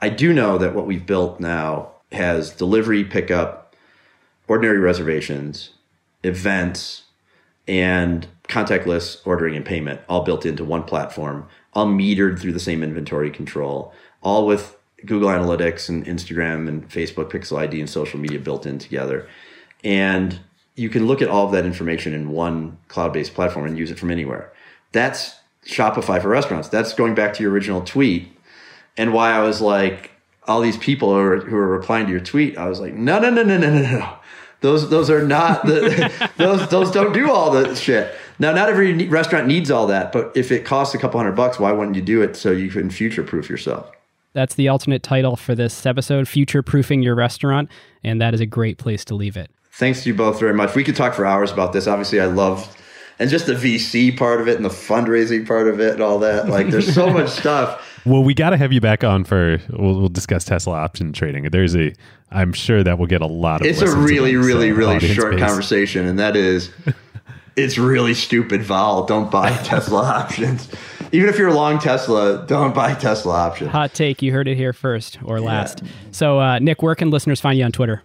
I 0.01 0.11
do 0.11 0.35
know 0.35 0.59
that 0.59 0.75
what 0.75 0.87
we've 0.87 1.07
built 1.07 1.41
now 1.41 1.93
has 2.13 2.51
delivery, 2.51 3.03
pickup, 3.03 3.75
ordinary 4.47 4.79
reservations, 4.79 5.71
events, 6.23 7.05
and 7.67 8.27
contactless 8.49 9.27
ordering 9.27 9.57
and 9.57 9.65
payment 9.65 10.03
all 10.07 10.23
built 10.23 10.45
into 10.45 10.67
one 10.67 10.83
platform, 10.83 11.49
all 11.73 11.87
metered 11.87 12.39
through 12.39 12.53
the 12.53 12.61
same 12.61 12.83
inventory 12.83 13.31
control, 13.31 13.95
all 14.21 14.47
with 14.47 14.77
Google 15.05 15.29
Analytics 15.29 15.89
and 15.89 16.05
Instagram 16.07 16.69
and 16.69 16.89
Facebook 16.89 17.31
Pixel 17.31 17.59
ID 17.59 17.81
and 17.81 17.89
social 17.89 18.19
media 18.19 18.39
built 18.39 18.67
in 18.67 18.79
together. 18.79 19.29
And 19.83 20.41
you 20.77 20.89
can 20.89 21.07
look 21.07 21.23
at 21.23 21.29
all 21.29 21.47
of 21.47 21.53
that 21.53 21.67
information 21.67 22.15
in 22.15 22.31
one 22.31 22.79
cloud-based 22.89 23.35
platform 23.35 23.67
and 23.67 23.79
use 23.79 23.91
it 23.91 23.99
from 23.99 24.11
anywhere. 24.11 24.53
That's 24.93 25.37
Shopify 25.67 26.21
for 26.21 26.29
restaurants. 26.29 26.69
That's 26.69 26.95
going 26.95 27.15
back 27.15 27.35
to 27.35 27.43
your 27.43 27.53
original 27.53 27.81
tweet 27.83 28.37
and 28.97 29.13
why 29.13 29.33
I 29.33 29.43
was 29.43 29.61
like, 29.61 30.11
all 30.47 30.61
these 30.61 30.77
people 30.77 31.11
who 31.11 31.21
are, 31.21 31.41
who 31.41 31.57
are 31.57 31.69
replying 31.69 32.07
to 32.07 32.13
your 32.13 32.21
tweet, 32.21 32.59
I 32.59 32.69
was 32.69 32.81
like, 32.81 32.95
no, 32.95 33.19
no, 33.19 33.31
no, 33.31 33.43
no, 33.43 33.59
no, 33.59 33.71
no, 33.71 33.83
no. 33.83 34.17
Those, 34.61 34.89
those 34.89 35.11
are 35.11 35.27
not 35.27 35.67
the, 35.67 36.31
those, 36.37 36.69
those 36.69 36.91
don't 36.91 37.13
do 37.13 37.31
all 37.31 37.51
the 37.51 37.75
shit. 37.75 38.15
Now, 38.39 38.53
not 38.53 38.69
every 38.69 39.09
restaurant 39.09 39.47
needs 39.47 39.71
all 39.71 39.87
that, 39.89 40.13
but 40.13 40.33
if 40.37 40.51
it 40.51 40.65
costs 40.65 40.95
a 40.95 40.99
couple 40.99 41.19
hundred 41.19 41.33
bucks, 41.33 41.59
why 41.59 41.73
wouldn't 41.73 41.97
you 41.97 42.03
do 42.03 42.23
it 42.23 42.37
so 42.37 42.51
you 42.51 42.69
can 42.69 42.91
future 42.91 43.23
proof 43.23 43.49
yourself? 43.49 43.91
That's 44.35 44.55
the 44.55 44.69
alternate 44.69 45.03
title 45.03 45.37
for 45.37 45.55
this 45.55 45.87
episode, 45.87 46.29
Future 46.29 46.63
Proofing 46.63 47.03
Your 47.03 47.15
Restaurant. 47.15 47.71
And 48.03 48.21
that 48.21 48.35
is 48.35 48.41
a 48.41 48.47
great 48.47 48.77
place 48.77 49.05
to 49.07 49.15
leave 49.15 49.37
it 49.37 49.51
thanks 49.75 50.05
to 50.05 50.09
you 50.09 50.15
both 50.15 50.39
very 50.39 50.55
much. 50.55 50.75
We 50.75 50.85
could 50.85 50.97
talk 50.97 51.15
for 51.15 51.27
hours 51.27 51.53
about 51.53 51.73
this. 51.73 51.87
Obviously, 51.87 52.21
I 52.21 52.27
love 52.27 52.75
and 53.19 53.31
just 53.31 53.47
the 53.47 53.55
VC 53.55 54.17
part 54.17 54.41
of 54.41 54.49
it 54.49 54.57
and 54.57 54.65
the 54.65 54.71
fundraising 54.71 55.47
part 55.47 55.69
of 55.69 55.81
it 55.81 55.95
and 55.95 56.01
all 56.01 56.19
that. 56.21 56.49
Like, 56.49 56.69
there's 56.69 56.93
so 56.93 57.11
much 57.11 57.31
stuff. 57.41 57.91
Well, 58.05 58.23
we 58.23 58.35
got 58.35 58.51
to 58.51 58.57
have 58.57 58.73
you 58.73 58.81
back 58.81 59.05
on 59.05 59.25
for 59.25 59.59
we'll, 59.71 59.99
we'll, 59.99 60.09
discuss 60.09 60.45
Tesla 60.45 60.75
option 60.75 61.13
trading. 61.13 61.45
There's 61.45 61.75
a, 61.75 61.93
I'm 62.31 62.53
sure 62.53 62.83
that 62.83 62.99
will 62.99 63.07
get 63.07 63.23
a 63.23 63.27
lot 63.27 63.61
of. 63.61 63.67
It's 63.67 63.81
a 63.81 63.97
really, 63.97 64.37
really, 64.37 64.71
uh, 64.71 64.75
really 64.75 65.01
short 65.01 65.39
conversation, 65.39 66.07
and 66.07 66.19
that 66.19 66.37
is, 66.37 66.71
it's 67.57 67.79
really 67.79 68.15
stupid. 68.15 68.63
Vol, 68.63 69.07
don't 69.07 69.31
buy 69.31 69.57
Tesla 69.65 70.03
options. 70.03 70.69
Even 71.15 71.29
if 71.29 71.39
you're 71.39 71.53
long 71.53 71.79
Tesla, 71.79 72.45
don't 72.45 72.75
buy 72.75 72.93
Tesla 72.95 73.35
options. 73.35 73.71
Hot 73.71 73.95
take. 73.95 74.21
You 74.21 74.33
heard 74.33 74.49
it 74.49 74.57
here 74.57 74.73
first 74.73 75.17
or 75.23 75.41
last. 75.41 75.81
Yeah. 75.81 75.89
So, 76.11 76.41
uh, 76.41 76.59
Nick, 76.59 76.83
where 76.83 76.97
can 76.97 77.11
listeners 77.11 77.41
find 77.41 77.57
you 77.57 77.65
on 77.65 77.71
Twitter? 77.71 78.03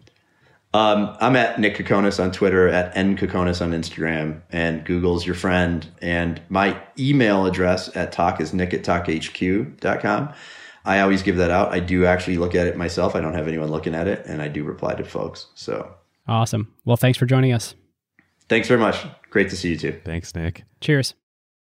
Um, 0.75 1.17
I'm 1.19 1.35
at 1.35 1.59
Nick 1.59 1.75
Kokonas 1.75 2.23
on 2.23 2.31
Twitter, 2.31 2.67
at 2.67 2.93
nkokonas 2.93 3.63
on 3.63 3.71
Instagram, 3.71 4.43
and 4.51 4.85
Google's 4.85 5.25
your 5.25 5.33
friend. 5.33 5.87
And 6.03 6.39
my 6.49 6.79
email 6.99 7.47
address 7.47 7.95
at 7.97 8.11
Tock 8.11 8.39
is 8.39 8.53
nick 8.53 8.75
at 8.75 8.83
tockhq.com. 8.83 10.33
I 10.85 10.99
always 10.99 11.23
give 11.23 11.37
that 11.37 11.49
out. 11.49 11.73
I 11.73 11.79
do 11.79 12.05
actually 12.05 12.37
look 12.37 12.53
at 12.53 12.67
it 12.67 12.77
myself. 12.77 13.15
I 13.15 13.21
don't 13.21 13.33
have 13.33 13.47
anyone 13.47 13.71
looking 13.71 13.95
at 13.95 14.07
it, 14.07 14.23
and 14.27 14.39
I 14.39 14.49
do 14.49 14.63
reply 14.63 14.93
to 14.93 15.03
folks. 15.03 15.47
So 15.55 15.95
awesome. 16.27 16.71
Well, 16.85 16.97
thanks 16.97 17.17
for 17.17 17.25
joining 17.25 17.53
us. 17.53 17.73
Thanks 18.47 18.67
very 18.67 18.79
much. 18.79 19.03
Great 19.31 19.49
to 19.49 19.55
see 19.55 19.69
you 19.69 19.77
too. 19.77 19.99
Thanks, 20.05 20.35
Nick. 20.35 20.63
Cheers. 20.79 21.15